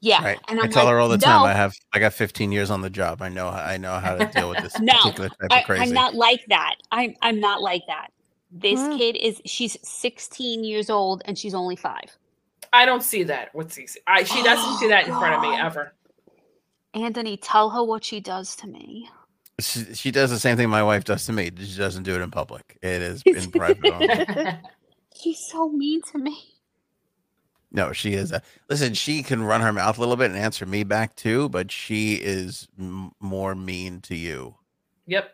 Yeah. 0.00 0.22
Right. 0.22 0.38
And 0.48 0.60
I 0.60 0.64
I'm 0.64 0.70
tell 0.70 0.84
like, 0.84 0.92
her 0.92 1.00
all 1.00 1.08
the 1.08 1.16
time. 1.16 1.44
I 1.44 1.54
have, 1.54 1.74
I 1.94 1.98
got 1.98 2.12
15 2.12 2.52
years 2.52 2.70
on 2.70 2.82
the 2.82 2.90
job. 2.90 3.22
I 3.22 3.30
know, 3.30 3.48
I 3.48 3.78
know 3.78 3.94
how 3.94 4.16
to 4.16 4.26
deal 4.26 4.50
with 4.50 4.62
this 4.62 4.78
No, 4.80 4.92
particular 4.98 5.30
type 5.30 5.48
I, 5.50 5.60
of 5.60 5.64
crazy. 5.64 5.82
I'm 5.82 5.92
not 5.92 6.14
like 6.14 6.44
that. 6.48 6.76
I'm 6.92 7.14
I'm 7.22 7.40
not 7.40 7.62
like 7.62 7.82
that. 7.88 8.08
This 8.56 8.80
Hmm. 8.80 8.96
kid 8.96 9.16
is 9.16 9.42
she's 9.44 9.76
16 9.82 10.62
years 10.62 10.88
old 10.88 11.22
and 11.24 11.36
she's 11.36 11.54
only 11.54 11.74
five. 11.76 12.16
I 12.72 12.86
don't 12.86 13.02
see 13.02 13.24
that 13.24 13.52
with 13.54 13.68
Cece. 13.70 13.96
I 14.06 14.22
she 14.24 14.42
doesn't 14.44 14.78
see 14.78 14.88
that 14.88 15.06
in 15.08 15.12
front 15.12 15.34
of 15.34 15.42
me 15.42 15.56
ever. 15.58 15.92
Anthony, 16.94 17.36
tell 17.36 17.70
her 17.70 17.82
what 17.82 18.04
she 18.04 18.20
does 18.20 18.54
to 18.56 18.68
me. 18.68 19.08
she, 19.60 19.94
she 19.94 20.10
does 20.12 20.30
the 20.30 20.38
same 20.38 20.56
thing 20.56 20.70
my 20.70 20.82
wife 20.84 21.02
does 21.04 21.26
to 21.26 21.32
me. 21.32 21.50
She 21.58 21.76
doesn't 21.76 22.04
do 22.04 22.14
it 22.14 22.20
in 22.20 22.30
public. 22.30 22.78
It 22.80 23.02
is 23.02 23.22
in 23.26 23.50
private. 23.50 23.90
only. 23.92 24.08
She's 25.20 25.40
so 25.50 25.68
mean 25.68 26.02
to 26.12 26.18
me. 26.18 26.36
No, 27.72 27.92
she 27.92 28.14
is. 28.14 28.30
A, 28.30 28.40
listen, 28.70 28.94
she 28.94 29.24
can 29.24 29.42
run 29.42 29.60
her 29.60 29.72
mouth 29.72 29.96
a 29.98 30.00
little 30.00 30.16
bit 30.16 30.30
and 30.30 30.38
answer 30.38 30.64
me 30.66 30.84
back 30.84 31.16
too, 31.16 31.48
but 31.48 31.72
she 31.72 32.14
is 32.14 32.68
m- 32.78 33.10
more 33.20 33.56
mean 33.56 34.00
to 34.02 34.14
you. 34.14 34.54
yep. 35.06 35.32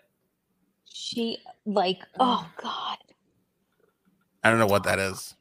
She 0.92 1.38
like, 1.66 1.98
oh 2.18 2.47
God. 2.56 2.97
I 4.42 4.50
don't 4.50 4.58
know 4.58 4.66
what 4.66 4.84
that 4.84 4.98
is, 4.98 5.34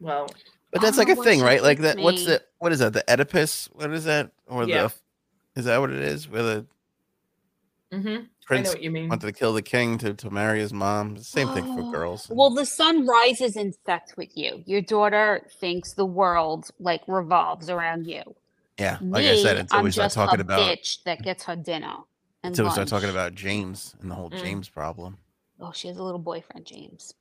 Well, 0.00 0.28
but 0.72 0.80
that's 0.80 0.98
like 0.98 1.08
a 1.08 1.16
thing, 1.16 1.40
right? 1.40 1.62
Like 1.62 1.78
thinks 1.78 1.96
that. 1.96 2.04
What's 2.04 2.24
me. 2.26 2.32
the 2.32 2.42
what 2.58 2.72
is 2.72 2.78
that? 2.80 2.92
The 2.92 3.04
Oedipus? 3.10 3.68
What 3.72 3.90
is 3.92 4.04
that? 4.04 4.30
Or 4.46 4.64
Yeah. 4.64 4.88
the 4.88 5.60
is 5.60 5.64
that 5.66 5.78
what 5.80 5.90
it 5.90 6.00
is? 6.00 6.28
Where 6.28 6.42
the 6.42 6.66
Mm-hmm. 7.92 8.08
I 8.08 8.14
know 8.16 8.24
Prince 8.46 8.68
what 8.70 8.82
you 8.82 8.90
mean. 8.90 9.08
wanted 9.08 9.26
to 9.26 9.32
kill 9.32 9.52
the 9.52 9.62
king 9.62 9.96
to, 9.98 10.12
to 10.14 10.30
marry 10.30 10.58
his 10.60 10.72
mom. 10.72 11.16
Same 11.18 11.48
thing 11.48 11.64
Oh, 11.68 11.76
for 11.76 11.82
girls. 11.96 12.26
Well, 12.30 12.50
the 12.50 12.66
sun 12.66 13.06
rises 13.06 13.56
and 13.56 13.74
sets 13.86 14.16
with 14.16 14.36
you. 14.36 14.62
Your 14.66 14.80
daughter 14.82 15.46
thinks 15.60 15.92
the 15.94 16.04
world 16.04 16.68
like 16.80 17.02
revolves 17.06 17.70
around 17.70 18.06
you. 18.06 18.22
yeah, 18.78 18.98
like 19.00 19.24
Me, 19.24 19.30
I 19.30 19.36
said, 19.36 19.56
until 19.56 19.78
I'm 19.78 19.84
we 19.84 19.92
start 19.92 20.06
just 20.06 20.16
talking 20.16 20.40
a 20.40 20.42
about 20.42 20.60
bitch 20.68 21.02
that 21.04 21.22
gets 21.22 21.44
her 21.44 21.56
dinner. 21.56 21.94
And 22.42 22.52
until 22.52 22.64
we 22.66 22.70
start 22.72 22.88
talking 22.88 23.10
about 23.10 23.34
James 23.34 23.94
and 24.00 24.10
the 24.10 24.14
whole 24.14 24.30
Mm. 24.30 24.40
James 24.42 24.68
problem. 24.68 25.18
Oh, 25.60 25.72
she 25.72 25.88
has 25.88 25.96
a 25.96 26.02
little 26.02 26.18
boyfriend, 26.20 26.66
James. 26.66 27.14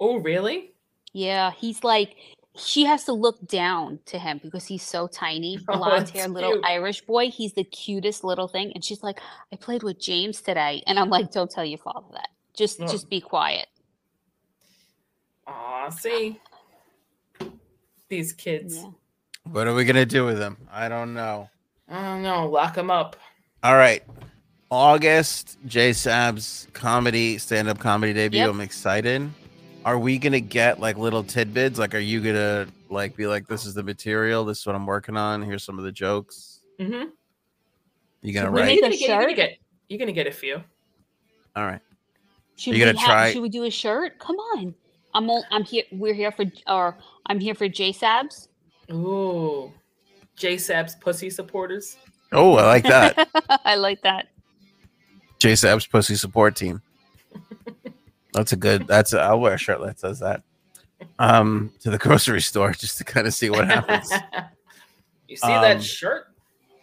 Oh, 0.00 0.16
really? 0.18 0.72
Yeah, 1.12 1.50
he's 1.52 1.82
like 1.84 2.16
she 2.58 2.84
has 2.86 3.04
to 3.04 3.12
look 3.12 3.46
down 3.46 3.98
to 4.06 4.18
him 4.18 4.40
because 4.42 4.64
he's 4.66 4.82
so 4.82 5.06
tiny, 5.06 5.58
Oh, 5.68 5.76
blonde 5.76 6.00
that's 6.06 6.10
hair 6.10 6.26
little 6.28 6.52
cute. 6.52 6.64
Irish 6.64 7.02
boy. 7.02 7.28
He's 7.30 7.52
the 7.52 7.64
cutest 7.64 8.24
little 8.24 8.48
thing, 8.48 8.72
and 8.74 8.82
she's 8.84 9.02
like, 9.02 9.20
"I 9.52 9.56
played 9.56 9.82
with 9.82 10.00
James 10.00 10.40
today," 10.40 10.82
and 10.86 10.98
I'm 10.98 11.10
like, 11.10 11.30
"Don't 11.30 11.50
tell 11.50 11.64
your 11.64 11.78
father 11.78 12.06
that. 12.12 12.28
Just, 12.54 12.80
Oh. 12.80 12.86
just 12.86 13.10
be 13.10 13.20
quiet." 13.20 13.66
Aw, 15.46 15.90
see 15.90 16.40
these 18.08 18.32
kids. 18.32 18.76
Yeah. 18.76 18.90
What 19.50 19.66
are 19.66 19.74
we 19.74 19.84
gonna 19.84 20.06
do 20.06 20.24
with 20.24 20.38
them? 20.38 20.56
I 20.72 20.88
don't 20.88 21.14
know. 21.14 21.48
I 21.88 22.02
don't 22.02 22.22
know. 22.22 22.48
Lock 22.48 22.74
them 22.74 22.90
up. 22.90 23.16
All 23.62 23.76
right. 23.76 24.02
August, 24.70 25.58
J 25.66 25.92
Sab's 25.92 26.66
comedy, 26.72 27.38
stand 27.38 27.68
up 27.68 27.78
comedy 27.78 28.12
debut. 28.12 28.40
Yep. 28.40 28.50
I'm 28.50 28.60
excited. 28.60 29.30
Are 29.86 29.96
we 29.98 30.18
gonna 30.18 30.40
get 30.40 30.80
like 30.80 30.98
little 30.98 31.22
tidbits? 31.22 31.78
Like, 31.78 31.94
are 31.94 32.00
you 32.00 32.20
gonna 32.20 32.66
like 32.90 33.14
be 33.16 33.28
like, 33.28 33.46
this 33.46 33.64
is 33.64 33.72
the 33.72 33.84
material, 33.84 34.44
this 34.44 34.58
is 34.58 34.66
what 34.66 34.74
I'm 34.74 34.84
working 34.84 35.16
on, 35.16 35.40
here's 35.42 35.62
some 35.62 35.78
of 35.78 35.84
the 35.84 35.92
jokes? 35.92 36.58
Mm-hmm. 36.80 37.08
You 38.20 38.32
gonna 38.34 38.50
we 38.50 38.60
write? 38.60 38.74
You're 38.74 38.78
a 38.78 38.80
gonna, 38.80 38.96
get, 38.96 39.00
you're 39.08 39.16
gonna 39.16 39.28
shirt? 39.28 39.36
get. 39.36 39.58
You're 39.88 39.98
gonna 40.00 40.12
get 40.12 40.26
a 40.26 40.32
few. 40.32 40.60
All 41.54 41.64
right. 41.64 41.80
Should 42.56 42.72
You 42.74 42.80
we 42.80 42.84
gotta 42.84 42.98
have- 42.98 43.06
try- 43.08 43.32
Should 43.32 43.42
we 43.42 43.48
do 43.48 43.62
a 43.62 43.70
shirt? 43.70 44.18
Come 44.18 44.36
on. 44.36 44.74
I'm. 45.14 45.30
All, 45.30 45.44
I'm 45.52 45.62
here. 45.62 45.84
We're 45.92 46.14
here 46.14 46.32
for. 46.32 46.44
Or 46.66 46.98
I'm 47.26 47.38
here 47.38 47.54
for 47.54 47.68
J 47.68 47.92
Sabs. 47.92 48.48
Ooh, 48.90 49.72
J 50.34 50.58
Sab's 50.58 50.96
pussy 50.96 51.30
supporters. 51.30 51.96
Oh, 52.32 52.54
I 52.56 52.66
like 52.66 52.82
that. 52.84 53.28
I 53.64 53.76
like 53.76 54.02
that. 54.02 54.26
J 55.38 55.54
Sab's 55.54 55.86
pussy 55.86 56.16
support 56.16 56.56
team. 56.56 56.82
That's 58.36 58.52
a 58.52 58.56
good. 58.56 58.86
That's 58.86 59.14
a, 59.14 59.20
I'll 59.20 59.40
wear 59.40 59.54
a 59.54 59.58
shirt 59.58 59.80
that 59.80 59.98
says 59.98 60.18
that. 60.20 60.42
Um, 61.18 61.72
to 61.80 61.90
the 61.90 61.96
grocery 61.96 62.42
store 62.42 62.72
just 62.72 62.98
to 62.98 63.04
kind 63.04 63.26
of 63.26 63.32
see 63.32 63.48
what 63.48 63.66
happens. 63.66 64.10
you 65.28 65.36
see 65.36 65.48
that 65.48 65.76
Um, 65.76 65.82
shirt? 65.82 66.26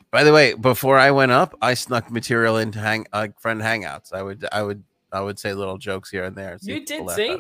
By 0.10 0.24
the 0.24 0.34
way, 0.34 0.56
before 0.56 0.98
I 0.98 1.12
went 1.12 1.32
up, 1.32 1.56
I 1.62 1.76
snuck 1.76 2.10
material 2.10 2.58
into 2.58 2.80
hang 2.80 3.06
uh, 3.14 3.28
friend 3.40 3.62
hangouts. 3.62 4.12
I 4.14 4.24
would, 4.24 4.48
I 4.52 4.64
would, 4.64 4.84
I 5.12 5.22
would 5.22 5.38
say 5.38 5.54
little 5.54 5.78
jokes 5.78 6.10
here 6.10 6.24
and 6.24 6.36
there. 6.36 6.58
You 6.64 6.84
did 6.84 7.04
laugh 7.06 7.16
see. 7.18 7.38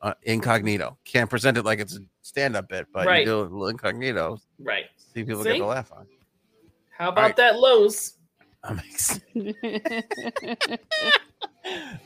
uh, 0.00 0.14
incognito. 0.22 0.96
Can't 1.04 1.28
present 1.28 1.58
it 1.58 1.64
like 1.66 1.80
it's 1.80 1.96
a 1.96 2.00
stand-up 2.22 2.68
bit, 2.70 2.86
but 2.94 3.06
Right. 3.06 3.20
you 3.20 3.26
do 3.26 3.40
a 3.40 3.42
little 3.42 3.68
incognito. 3.68 4.38
Right. 4.58 4.86
See 5.14 5.22
people 5.22 5.42
See? 5.44 5.52
get 5.52 5.58
the 5.58 5.66
laugh 5.66 5.92
on. 5.92 6.06
How 6.96 7.10
about 7.10 7.22
right. 7.22 7.36
that 7.36 7.58
Lowe's? 7.58 8.14
I'm 8.64 8.78
ex- 8.80 9.20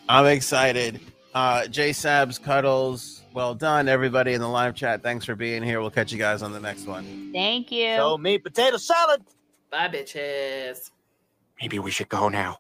I'm 0.09 0.27
excited. 0.27 1.01
Uh, 1.35 1.67
J 1.67 1.91
Sabs 1.91 2.43
cuddles. 2.43 3.23
Well 3.33 3.55
done, 3.55 3.89
everybody 3.89 4.33
in 4.33 4.41
the 4.41 4.49
live 4.49 4.75
chat. 4.75 5.03
Thanks 5.03 5.25
for 5.25 5.37
being 5.37 5.63
here. 5.63 5.81
We'll 5.81 5.91
catch 5.91 6.11
you 6.11 6.19
guys 6.19 6.43
on 6.43 6.53
the 6.53 6.59
next 6.59 6.87
one. 6.87 7.31
Thank 7.33 7.71
you. 7.71 7.95
So 7.97 8.19
me 8.19 8.39
potato 8.39 8.77
salad. 8.77 9.23
Bye, 9.71 9.89
bitches. 9.89 10.91
Maybe 11.61 11.79
we 11.79 11.91
should 11.91 12.09
go 12.09 12.29
now. 12.29 12.60